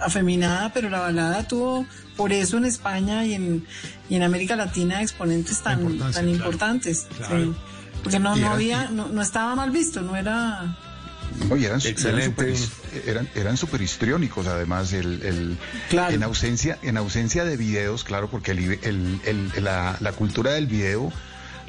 afeminada, 0.01 0.73
pero 0.73 0.91
la 0.91 1.01
balada 1.01 1.47
tuvo 1.49 1.87
por 2.17 2.33
eso 2.33 2.59
en 2.59 2.67
España 2.67 3.25
y 3.25 3.35
en, 3.35 3.65
y 4.09 4.17
en 4.17 4.23
América 4.23 4.55
Latina 4.57 5.01
exponentes 5.03 5.63
tan, 5.63 5.99
tan 6.13 6.29
importantes. 6.29 7.07
Claro. 7.17 7.45
sí. 7.45 7.55
Porque 8.03 8.19
no, 8.19 8.35
no 8.37 8.51
había, 8.51 8.89
no, 8.91 9.09
no 9.09 9.21
estaba 9.23 9.55
mal 9.55 9.71
visto, 9.71 10.01
no 10.01 10.17
era 10.17 10.77
No, 11.49 11.57
y 11.57 11.65
eran, 11.67 11.81
eran 11.81 11.93
Excelente. 11.93 12.57
super, 12.57 13.03
eran, 13.07 13.29
eran 13.35 13.57
super 13.59 13.83
histriónicos, 13.83 14.47
además, 14.47 14.93
el, 14.95 15.23
el- 15.23 15.59
Claro. 15.91 16.15
en, 16.15 16.23
ausencia, 16.23 16.79
en 16.83 16.97
ausencia 16.97 17.45
de 17.45 17.57
videos, 17.59 18.05
claro, 18.05 18.31
porque 18.31 18.53
el, 18.53 18.79
el- 18.83 19.21
el- 19.25 19.65
la, 19.65 19.97
la 20.01 20.13
cultura 20.13 20.53
del 20.53 20.67
video 20.67 21.13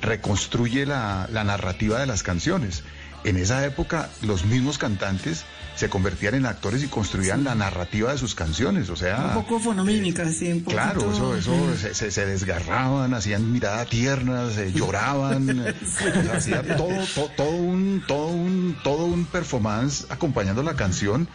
reconstruye 0.01 0.85
la, 0.85 1.27
la 1.31 1.43
narrativa 1.43 1.99
de 1.99 2.05
las 2.05 2.23
canciones. 2.23 2.83
En 3.23 3.37
esa 3.37 3.63
época, 3.65 4.09
los 4.21 4.45
mismos 4.45 4.77
cantantes 4.79 5.43
se 5.75 5.89
convertían 5.89 6.33
en 6.35 6.45
actores 6.47 6.83
y 6.83 6.87
construían 6.87 7.43
la 7.43 7.53
narrativa 7.55 8.11
de 8.11 8.17
sus 8.17 8.33
canciones, 8.35 8.89
o 8.89 8.95
sea... 8.95 9.33
un 9.35 9.43
poco 9.43 9.59
fonomímica, 9.59 10.29
sí, 10.31 10.51
un. 10.51 10.63
Ah. 10.67 10.71
Claro, 10.71 11.11
eso, 11.11 11.35
eso 11.35 11.53
se, 11.77 11.93
se- 11.93 12.11
se 12.11 12.25
desgarraban, 12.25 13.13
hacían 13.13 13.51
mirada 13.51 13.85
tierna, 13.85 14.49
se 14.51 14.71
lloraban, 14.73 15.63
sea, 15.85 16.33
hacía 16.35 16.61
todo, 16.77 16.89
to- 17.15 17.29
todo 17.37 17.51
un, 17.51 18.03
todo 18.07 18.27
un, 18.27 18.75
todo 18.83 19.05
un 19.05 19.25
performance 19.25 20.07
acompañando 20.09 20.61
la 20.63 20.75
canción, 20.75 21.27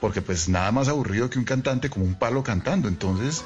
porque 0.00 0.22
pues 0.22 0.48
nada 0.48 0.70
más 0.72 0.88
aburrido 0.88 1.28
que 1.30 1.38
un 1.38 1.44
cantante 1.44 1.90
como 1.90 2.04
un 2.04 2.14
palo 2.14 2.42
cantando. 2.42 2.86
Entonces, 2.88 3.44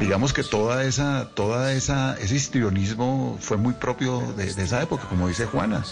digamos 0.00 0.32
que 0.32 0.42
toda 0.44 0.84
esa, 0.84 1.28
toda 1.34 1.72
esa, 1.72 2.16
ese 2.18 2.34
histrionismo 2.36 3.38
fue 3.40 3.56
muy 3.56 3.72
propio 3.74 4.20
de, 4.36 4.52
de 4.52 4.62
esa 4.64 4.82
época, 4.82 5.04
como 5.08 5.28
dice 5.28 5.46
Juana. 5.46 5.84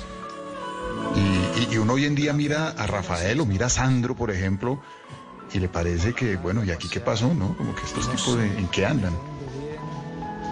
Y, 1.70 1.76
uno 1.78 1.94
hoy 1.94 2.06
en 2.06 2.14
día 2.14 2.32
mira 2.32 2.68
a 2.70 2.86
Rafael 2.86 3.40
o 3.40 3.46
mira 3.46 3.66
a 3.66 3.68
Sandro, 3.68 4.14
por 4.16 4.30
ejemplo, 4.30 4.80
y 5.52 5.58
le 5.58 5.68
parece 5.68 6.14
que, 6.14 6.36
bueno, 6.36 6.64
¿y 6.64 6.70
aquí 6.70 6.88
qué 6.88 7.00
pasó, 7.00 7.34
no? 7.34 7.56
Como 7.56 7.74
que 7.74 7.82
estos 7.82 8.10
tipos 8.10 8.36
de, 8.38 8.46
en 8.46 8.68
qué 8.68 8.86
andan. 8.86 9.12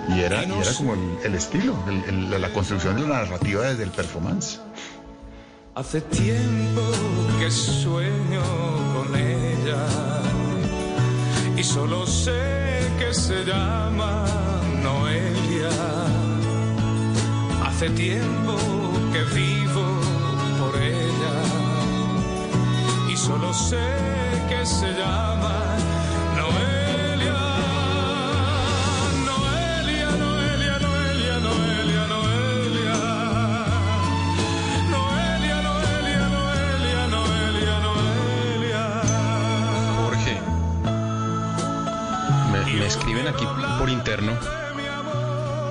Y 0.08 0.20
era, 0.20 0.42
era 0.42 0.74
como 0.76 0.94
el, 1.24 1.34
estilo, 1.34 1.74
la 2.10 2.52
construcción 2.52 2.96
de 2.96 3.02
la 3.02 3.22
narrativa 3.22 3.62
desde 3.62 3.84
el 3.84 3.90
performance. 3.90 4.60
Hace 5.74 6.02
tiempo 6.02 6.82
que 7.40 7.50
sueño 7.50 8.42
con 8.94 9.16
ella 9.16 9.86
y 11.56 11.64
solo 11.64 12.06
sé 12.06 12.90
que 12.98 13.12
se 13.12 13.44
llama 13.44 14.24
Noelia. 14.82 15.70
Hace 17.64 17.90
tiempo 17.90 18.56
que 19.12 19.24
vivo 19.34 19.93
solo 23.24 23.54
sé 23.54 23.88
que 24.50 24.66
se 24.66 24.92
llama 24.92 25.76
Noelia. 26.36 27.40
Noelia, 29.24 30.10
Noelia, 30.22 30.78
Noelia, 30.78 31.38
Noelia, 31.46 32.06
Noelia. 32.12 32.96
Noelia, 34.92 35.56
Noelia, 35.68 36.28
Noelia, 36.36 37.06
Noelia, 37.14 37.76
Noelia. 37.86 38.84
Jorge. 40.02 40.34
Me, 42.52 42.58
me 42.78 42.86
escriben 42.86 43.26
aquí 43.28 43.46
por 43.78 43.88
interno. 43.88 44.32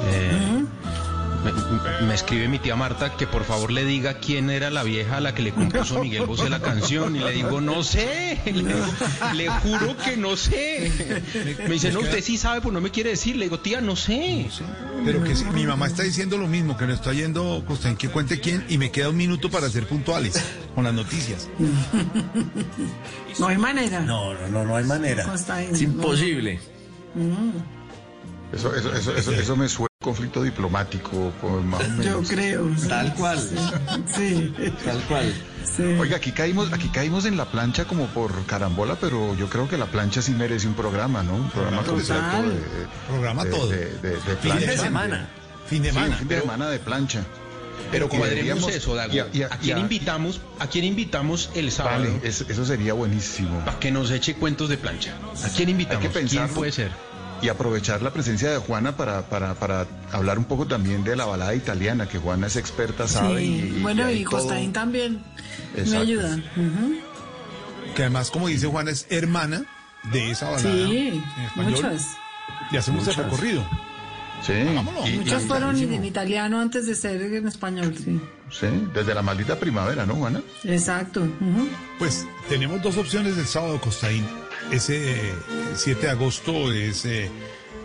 Eh, 0.05 0.62
me, 1.43 2.07
me 2.07 2.13
escribe 2.13 2.47
mi 2.47 2.59
tía 2.59 2.75
Marta 2.75 3.15
que 3.15 3.27
por 3.27 3.43
favor 3.43 3.71
le 3.71 3.85
diga 3.85 4.15
quién 4.19 4.49
era 4.49 4.69
la 4.69 4.83
vieja 4.83 5.17
a 5.17 5.21
la 5.21 5.33
que 5.35 5.41
le 5.41 5.51
compuso 5.53 5.99
Miguel 6.01 6.25
Bosé 6.25 6.49
la 6.49 6.59
canción. 6.61 7.15
Y 7.15 7.19
le 7.19 7.31
digo, 7.31 7.61
no 7.61 7.83
sé. 7.83 8.41
Le, 8.45 8.51
digo, 8.53 8.85
"Le 9.35 9.49
juro 9.49 9.95
que 9.97 10.17
no 10.17 10.35
sé. 10.37 10.91
Me 11.59 11.73
dice, 11.73 11.91
no, 11.91 11.99
usted 11.99 12.21
sí 12.23 12.37
sabe, 12.37 12.61
pues 12.61 12.73
no 12.73 12.81
me 12.81 12.91
quiere 12.91 13.11
decir. 13.11 13.35
Le 13.35 13.45
digo, 13.45 13.59
tía, 13.59 13.81
no 13.81 13.95
sé. 13.95 14.49
Pero 15.05 15.23
que 15.23 15.35
sí, 15.35 15.45
mi 15.53 15.65
mamá 15.65 15.87
está 15.87 16.03
diciendo 16.03 16.37
lo 16.37 16.47
mismo, 16.47 16.77
que 16.77 16.87
no 16.87 16.93
está 16.93 17.13
yendo 17.13 17.63
Costaín 17.67 17.97
que 17.97 18.09
cuente 18.09 18.39
quién, 18.39 18.65
y 18.69 18.77
me 18.77 18.91
queda 18.91 19.09
un 19.09 19.17
minuto 19.17 19.49
para 19.49 19.69
ser 19.69 19.87
puntuales 19.87 20.41
con 20.75 20.83
las 20.83 20.93
noticias. 20.93 21.49
No 23.39 23.47
hay 23.47 23.57
manera. 23.57 24.01
No, 24.01 24.33
no, 24.33 24.47
no, 24.47 24.65
no 24.65 24.75
hay 24.77 24.85
manera. 24.85 25.25
Costa 25.25 25.61
Es 25.61 25.81
imposible. 25.81 26.59
Eso, 28.53 28.75
eso, 28.75 28.93
eso, 28.93 29.15
eso, 29.15 29.31
eso 29.31 29.55
me 29.55 29.67
suena 29.67 29.92
conflicto 30.03 30.43
diplomático, 30.43 31.31
pues, 31.41 31.65
más 31.65 31.81
o 31.81 31.89
menos. 31.89 32.05
Yo 32.05 32.35
creo. 32.35 32.69
sí. 32.77 32.87
Tal 32.87 33.13
cual. 33.15 33.39
Sí. 34.15 34.53
Tal 34.85 34.99
cual. 35.07 35.33
sí. 35.65 35.83
Oiga, 35.99 36.17
aquí 36.17 36.31
caímos, 36.31 36.71
aquí 36.71 36.89
caímos 36.89 37.25
en 37.25 37.37
la 37.37 37.45
plancha 37.45 37.85
como 37.85 38.05
por 38.07 38.45
carambola, 38.45 38.95
pero 39.01 39.35
yo 39.35 39.49
creo 39.49 39.67
que 39.67 39.77
la 39.77 39.87
plancha 39.87 40.21
sí 40.21 40.33
merece 40.33 40.67
un 40.67 40.75
programa, 40.75 41.23
¿no? 41.23 41.33
Un 41.35 41.49
programa 41.49 41.81
completo 41.83 42.13
de, 42.13 42.59
Programa 43.07 43.43
de- 43.45 43.49
todo. 43.51 43.69
de, 43.69 43.77
de- 43.77 44.09
de 44.11 44.17
Fin 44.17 44.35
plancha. 44.51 44.71
de 44.71 44.77
semana. 44.77 45.27
Fin 45.67 45.81
de 45.81 45.91
semana. 45.91 46.15
fin 46.17 46.27
de 46.27 46.41
semana 46.41 46.69
de 46.69 46.79
plancha. 46.79 47.23
Pero 47.91 48.09
cuadremos 48.09 48.67
eso, 48.69 48.95
Dago. 48.95 49.11
a- 49.13 49.27
y 49.33 49.41
a- 49.43 49.47
¿A 49.47 49.57
quién 49.57 49.77
invitamos? 49.77 50.41
¿A 50.59 50.67
quién 50.67 50.83
invitamos 50.85 51.49
el 51.55 51.71
sábado? 51.71 52.03
Vale, 52.03 52.19
es- 52.23 52.41
eso 52.41 52.65
sería 52.65 52.93
buenísimo. 52.93 53.59
Para 53.65 53.79
que 53.79 53.91
nos 53.91 54.11
eche 54.11 54.35
cuentos 54.35 54.69
de 54.69 54.77
plancha. 54.77 55.13
¿A 55.43 55.49
quién 55.49 55.69
invitamos? 55.69 56.03
Hay 56.03 56.07
que 56.09 56.13
¿Quién 56.13 56.27
pensarlo. 56.27 56.55
puede 56.55 56.71
ser? 56.71 56.91
Y 57.43 57.49
aprovechar 57.49 58.01
la 58.01 58.11
presencia 58.13 58.49
de 58.51 58.57
Juana 58.57 58.95
para, 58.95 59.23
para, 59.29 59.53
para 59.55 59.85
hablar 60.13 60.37
un 60.39 60.45
poco 60.45 60.65
también 60.65 61.03
de 61.03 61.15
la 61.17 61.25
balada 61.25 61.53
italiana, 61.53 62.07
que 62.07 62.17
Juana 62.17 62.47
es 62.47 62.55
experta, 62.55 63.05
sabe. 63.07 63.41
Sí. 63.41 63.45
y- 63.45 63.77
y- 63.79 63.81
bueno, 63.81 64.09
y 64.09 64.23
todo- 64.23 64.37
Costaín 64.39 64.71
también 64.71 65.21
me 65.75 65.81
Exacto. 65.81 66.01
ayuda. 66.03 66.35
Ujú. 66.55 66.95
Que 67.95 68.01
además, 68.03 68.31
como 68.31 68.47
dice 68.47 68.67
Juana, 68.67 68.91
es 68.91 69.05
hermana 69.09 69.65
de 70.11 70.31
esa 70.31 70.45
balada 70.51 70.61
Sí, 70.73 71.21
en 71.37 71.43
español. 71.45 71.71
muchas. 71.73 72.07
Y 72.71 72.77
hacemos 72.77 73.07
el 73.09 73.15
recorrido. 73.15 73.67
Sí, 74.41 74.53
Vámonos. 74.75 75.09
y- 75.09 75.17
Muchas 75.17 75.43
y- 75.43 75.47
fueron 75.47 75.77
en, 75.77 75.93
en 75.93 76.05
italiano 76.05 76.59
antes 76.61 76.85
de 76.87 76.95
ser 76.95 77.21
en 77.21 77.47
español, 77.47 77.93
sí. 77.97 78.19
sí, 78.51 78.67
desde 78.93 79.13
la 79.13 79.21
maldita 79.21 79.57
primavera, 79.59 80.05
¿no, 80.05 80.15
Juana? 80.15 80.41
Exacto. 80.63 81.27
Pues 81.99 82.25
tenemos 82.49 82.81
dos 82.81 82.97
opciones 82.97 83.35
del 83.37 83.45
sábado, 83.47 83.79
Costaín. 83.79 84.25
Ese 84.71 85.11
eh, 85.29 85.33
7 85.75 86.01
de 86.01 86.09
agosto 86.09 86.71
es 86.71 87.05
eh, 87.05 87.29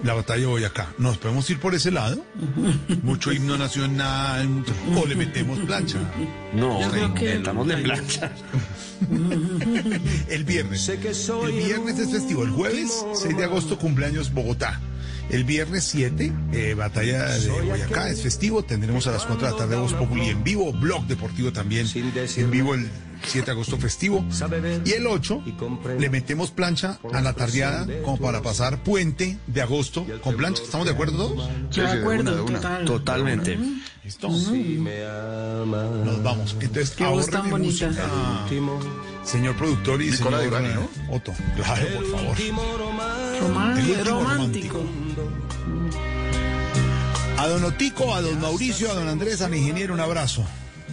la 0.03 0.15
batalla 0.15 0.41
de 0.43 0.47
Boyacá. 0.47 0.93
¿Nos 0.99 1.19
podemos 1.19 1.49
ir 1.51 1.59
por 1.61 1.75
ese 1.75 1.91
lado? 1.91 2.25
Mucho 3.03 3.33
himno 3.33 3.59
nacional, 3.59 4.49
mucho- 4.49 4.73
o 4.97 5.07
le 5.07 5.15
metemos 5.17 5.59
plancha. 5.61 5.99
No, 6.55 6.81
estamos 6.81 7.67
de 7.69 7.77
plancha. 7.79 8.33
El 10.29 10.45
viernes. 10.45 10.89
El 10.89 11.53
viernes 11.53 11.99
es 11.99 12.11
festivo. 12.11 12.43
El 12.45 12.51
jueves, 12.51 13.05
6 13.15 13.37
de 13.37 13.45
agosto, 13.45 13.79
cumpleaños 13.79 14.33
Bogotá. 14.33 14.81
El 15.31 15.45
viernes 15.45 15.85
7, 15.85 16.33
eh, 16.53 16.75
Batalla 16.75 17.27
de 17.27 17.51
Boyacá, 17.51 18.09
es 18.09 18.23
festivo. 18.23 18.63
Tendremos 18.65 19.07
a 19.07 19.13
las 19.13 19.25
4 19.25 19.47
de 19.47 19.53
la 19.53 19.59
tarde 19.59 19.77
Voz 19.77 19.93
Populi 19.93 20.29
en 20.29 20.43
vivo, 20.43 20.73
Blog 20.73 21.07
Deportivo 21.07 21.53
también 21.53 21.87
en 21.95 22.51
vivo 22.51 22.75
el 22.75 22.89
7 23.25 23.47
de 23.47 23.53
agosto 23.53 23.77
festivo. 23.77 24.25
Y 24.85 24.93
el 24.93 25.07
8 25.07 25.43
le 25.99 26.11
metemos 26.11 26.51
plancha 26.51 26.99
a 27.13 27.21
la 27.21 27.35
tardeada 27.35 27.87
como 28.03 28.17
para 28.19 28.41
pasar 28.43 28.83
puente 28.83 29.39
de 29.47 29.63
agosto 29.63 30.07
con 30.23 30.37
plancha. 30.37 30.63
¿Estamos 30.63 30.87
de 30.87 30.93
acuerdo 30.93 31.29
todos? 31.29 31.49
De 31.75 31.87
acuerdo, 31.87 32.45
total. 32.45 32.85
Totalmente. 32.85 33.59
¿Listo? 34.05 34.29
Nos 34.29 36.23
vamos. 36.23 36.57
Entonces, 36.59 36.91
Qué 36.97 37.05
voz 37.05 37.29
tan 37.29 37.51
bonita. 37.51 37.89
música. 37.89 38.47
Señor 39.25 39.57
productor 39.57 40.01
y 40.01 40.11
Nicola 40.11 40.39
señor 40.39 40.63
Divani, 40.63 40.69
eh, 40.69 40.89
Otto. 41.11 41.35
Claro, 41.57 41.87
por 41.97 42.07
favor. 42.19 42.37
Román- 43.41 43.79
El 43.79 43.91
último 43.91 44.21
romántico. 44.21 44.83
A 47.39 47.47
don 47.47 47.65
Otico, 47.65 48.15
a 48.15 48.21
don 48.21 48.41
Mauricio, 48.41 48.91
a 48.91 48.95
don 48.95 49.09
Andrés, 49.09 49.41
al 49.43 49.55
ingeniero, 49.55 49.95
un 49.95 50.01
abrazo. 50.01 50.45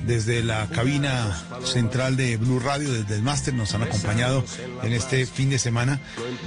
Desde 0.06 0.44
la 0.44 0.68
cabina 0.68 1.36
central 1.64 2.16
de 2.16 2.38
Blue 2.38 2.60
Radio, 2.60 2.92
desde 2.94 3.16
el 3.16 3.24
máster, 3.24 3.54
nos 3.56 3.74
han 3.74 3.82
acompañado 3.84 4.44
en 4.84 4.94
este 4.94 5.26
fin 5.26 5.50
de 5.50 5.58
semana. 5.58 6.00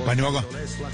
Paniagua, 0.06 0.44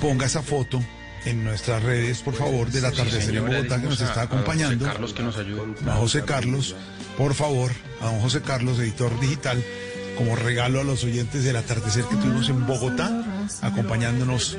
ponga 0.01 0.25
esa 0.25 0.41
foto 0.43 0.83
en 1.27 1.45
nuestras 1.45 1.83
redes, 1.83 2.21
por 2.23 2.35
favor, 2.35 2.71
del 2.71 2.87
atardecer 2.87 3.37
en 3.37 3.47
Bogotá 3.47 3.81
que 3.81 3.89
nos 3.89 4.01
está 4.01 4.23
acompañando. 4.23 4.87
Carlos 4.87 5.13
que 5.13 5.23
nos 5.23 5.37
ayuda. 5.37 5.63
A 5.93 5.97
José 5.97 6.23
Carlos, 6.25 6.75
por 7.19 7.35
favor, 7.35 7.71
a 8.01 8.07
don 8.07 8.21
José 8.21 8.41
Carlos, 8.41 8.79
editor 8.79 9.19
digital, 9.21 9.63
como 10.17 10.37
regalo 10.37 10.81
a 10.81 10.85
los 10.85 11.05
oyentes 11.05 11.45
del 11.45 11.57
atardecer 11.57 12.05
que 12.05 12.17
tuvimos 12.17 12.49
en 12.49 12.67
Bogotá, 12.67 13.47
acompañándonos 13.63 14.57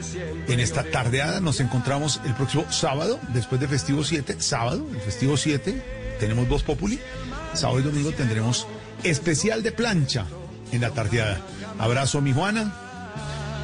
en 0.48 0.60
esta 0.60 0.84
tardeada. 0.84 1.40
Nos 1.40 1.60
encontramos 1.60 2.22
el 2.26 2.34
próximo 2.34 2.66
sábado, 2.72 3.20
después 3.34 3.62
de 3.62 3.68
Festivo 3.68 4.04
7, 4.04 4.38
sábado, 4.40 4.86
el 4.94 5.02
Festivo 5.02 5.38
7, 5.38 5.82
tenemos 6.20 6.48
Voz 6.48 6.64
Populi. 6.64 7.00
Sábado 7.54 7.80
y 7.80 7.84
domingo 7.84 8.12
tendremos 8.12 8.68
especial 9.04 9.64
de 9.64 9.72
plancha 9.72 10.26
en 10.72 10.82
la 10.82 10.92
tardeada. 10.92 11.42
Abrazo 11.80 12.18
a 12.18 12.22
mi 12.22 12.34
Juana. 12.34 12.74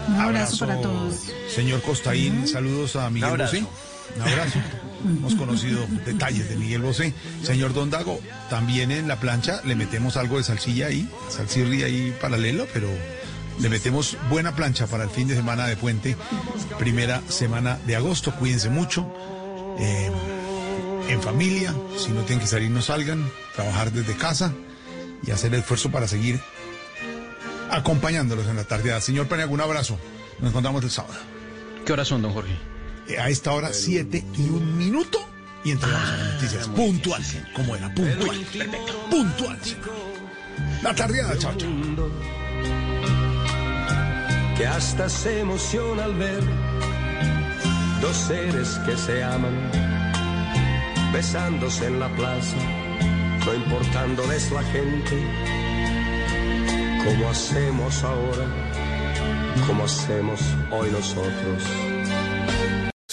Un 0.07 0.15
abrazo 0.15 0.65
para 0.65 0.81
todos. 0.81 1.15
Señor 1.53 1.81
Costaín, 1.81 2.47
saludos 2.47 2.95
a 2.95 3.09
Miguel 3.09 3.29
Un 3.29 3.41
abrazo. 3.41 3.57
Un 4.15 4.21
abrazo. 4.21 4.59
Hemos 5.03 5.35
conocido 5.35 5.85
detalles 6.05 6.49
de 6.49 6.55
Miguel 6.55 6.81
Bosé. 6.81 7.13
Señor 7.43 7.73
Don 7.73 7.89
Dago, 7.89 8.19
también 8.49 8.91
en 8.91 9.07
la 9.07 9.19
plancha 9.19 9.61
le 9.65 9.75
metemos 9.75 10.17
algo 10.17 10.37
de 10.37 10.43
salsilla 10.43 10.87
ahí, 10.87 11.09
salsirri 11.29 11.83
ahí 11.83 12.15
paralelo, 12.21 12.67
pero 12.73 12.87
le 13.59 13.69
metemos 13.69 14.17
buena 14.29 14.55
plancha 14.55 14.87
para 14.87 15.03
el 15.03 15.09
fin 15.09 15.27
de 15.27 15.35
semana 15.35 15.67
de 15.67 15.75
puente, 15.77 16.15
primera 16.77 17.21
semana 17.29 17.77
de 17.85 17.95
agosto. 17.95 18.33
Cuídense 18.35 18.69
mucho. 18.69 19.11
eh, 19.79 20.11
en 21.09 21.21
familia, 21.21 21.73
si 21.97 22.09
no 22.11 22.21
tienen 22.21 22.39
que 22.39 22.47
salir, 22.47 22.69
no 22.71 22.81
salgan, 22.81 23.29
trabajar 23.55 23.91
desde 23.91 24.15
casa 24.15 24.53
y 25.25 25.31
hacer 25.31 25.53
el 25.53 25.59
esfuerzo 25.59 25.91
para 25.91 26.07
seguir 26.07 26.39
acompañándolos 27.69 28.47
en 28.47 28.55
la 28.55 28.63
tarde. 28.63 28.99
Señor 29.01 29.27
Paniagua, 29.27 29.53
un 29.53 29.61
abrazo. 29.61 29.97
Nos 30.39 30.51
encontramos 30.51 30.83
el 30.83 30.91
sábado. 30.91 31.15
¿Qué 31.85 31.91
horas 31.93 32.07
son, 32.07 32.21
don 32.21 32.33
Jorge? 32.33 32.57
A 33.19 33.29
esta 33.29 33.51
hora, 33.53 33.73
7 33.73 34.23
y 34.37 34.49
un 34.49 34.77
minuto. 34.77 35.19
Y 35.63 35.71
entregamos 35.71 36.09
a 36.09 36.17
las 36.17 36.33
noticias. 36.33 36.67
Puntual, 36.69 37.23
como 37.53 37.75
era, 37.75 37.93
puntual. 37.93 38.37
Perfecto. 38.37 39.07
Puntual. 39.09 39.59
La 40.81 40.95
tardeada, 40.95 41.37
chao, 41.37 41.53
chao. 41.55 41.69
que 44.57 44.67
hasta 44.67 45.09
se 45.09 45.39
emociona 45.39 46.05
al 46.05 46.15
ver 46.15 46.43
dos 48.01 48.15
seres 48.15 48.79
que 48.85 48.97
se 48.97 49.23
aman 49.23 49.71
besándose 51.13 51.85
en 51.87 51.99
la 51.99 52.09
plaza, 52.15 52.57
no 53.45 53.53
importándoles 53.53 54.51
la 54.51 54.63
gente, 54.63 55.23
como 57.03 57.29
hacemos 57.29 58.03
ahora, 58.03 58.45
como 59.67 59.83
hacemos 59.83 60.41
hoy 60.71 60.89
nosotros. 60.91 61.63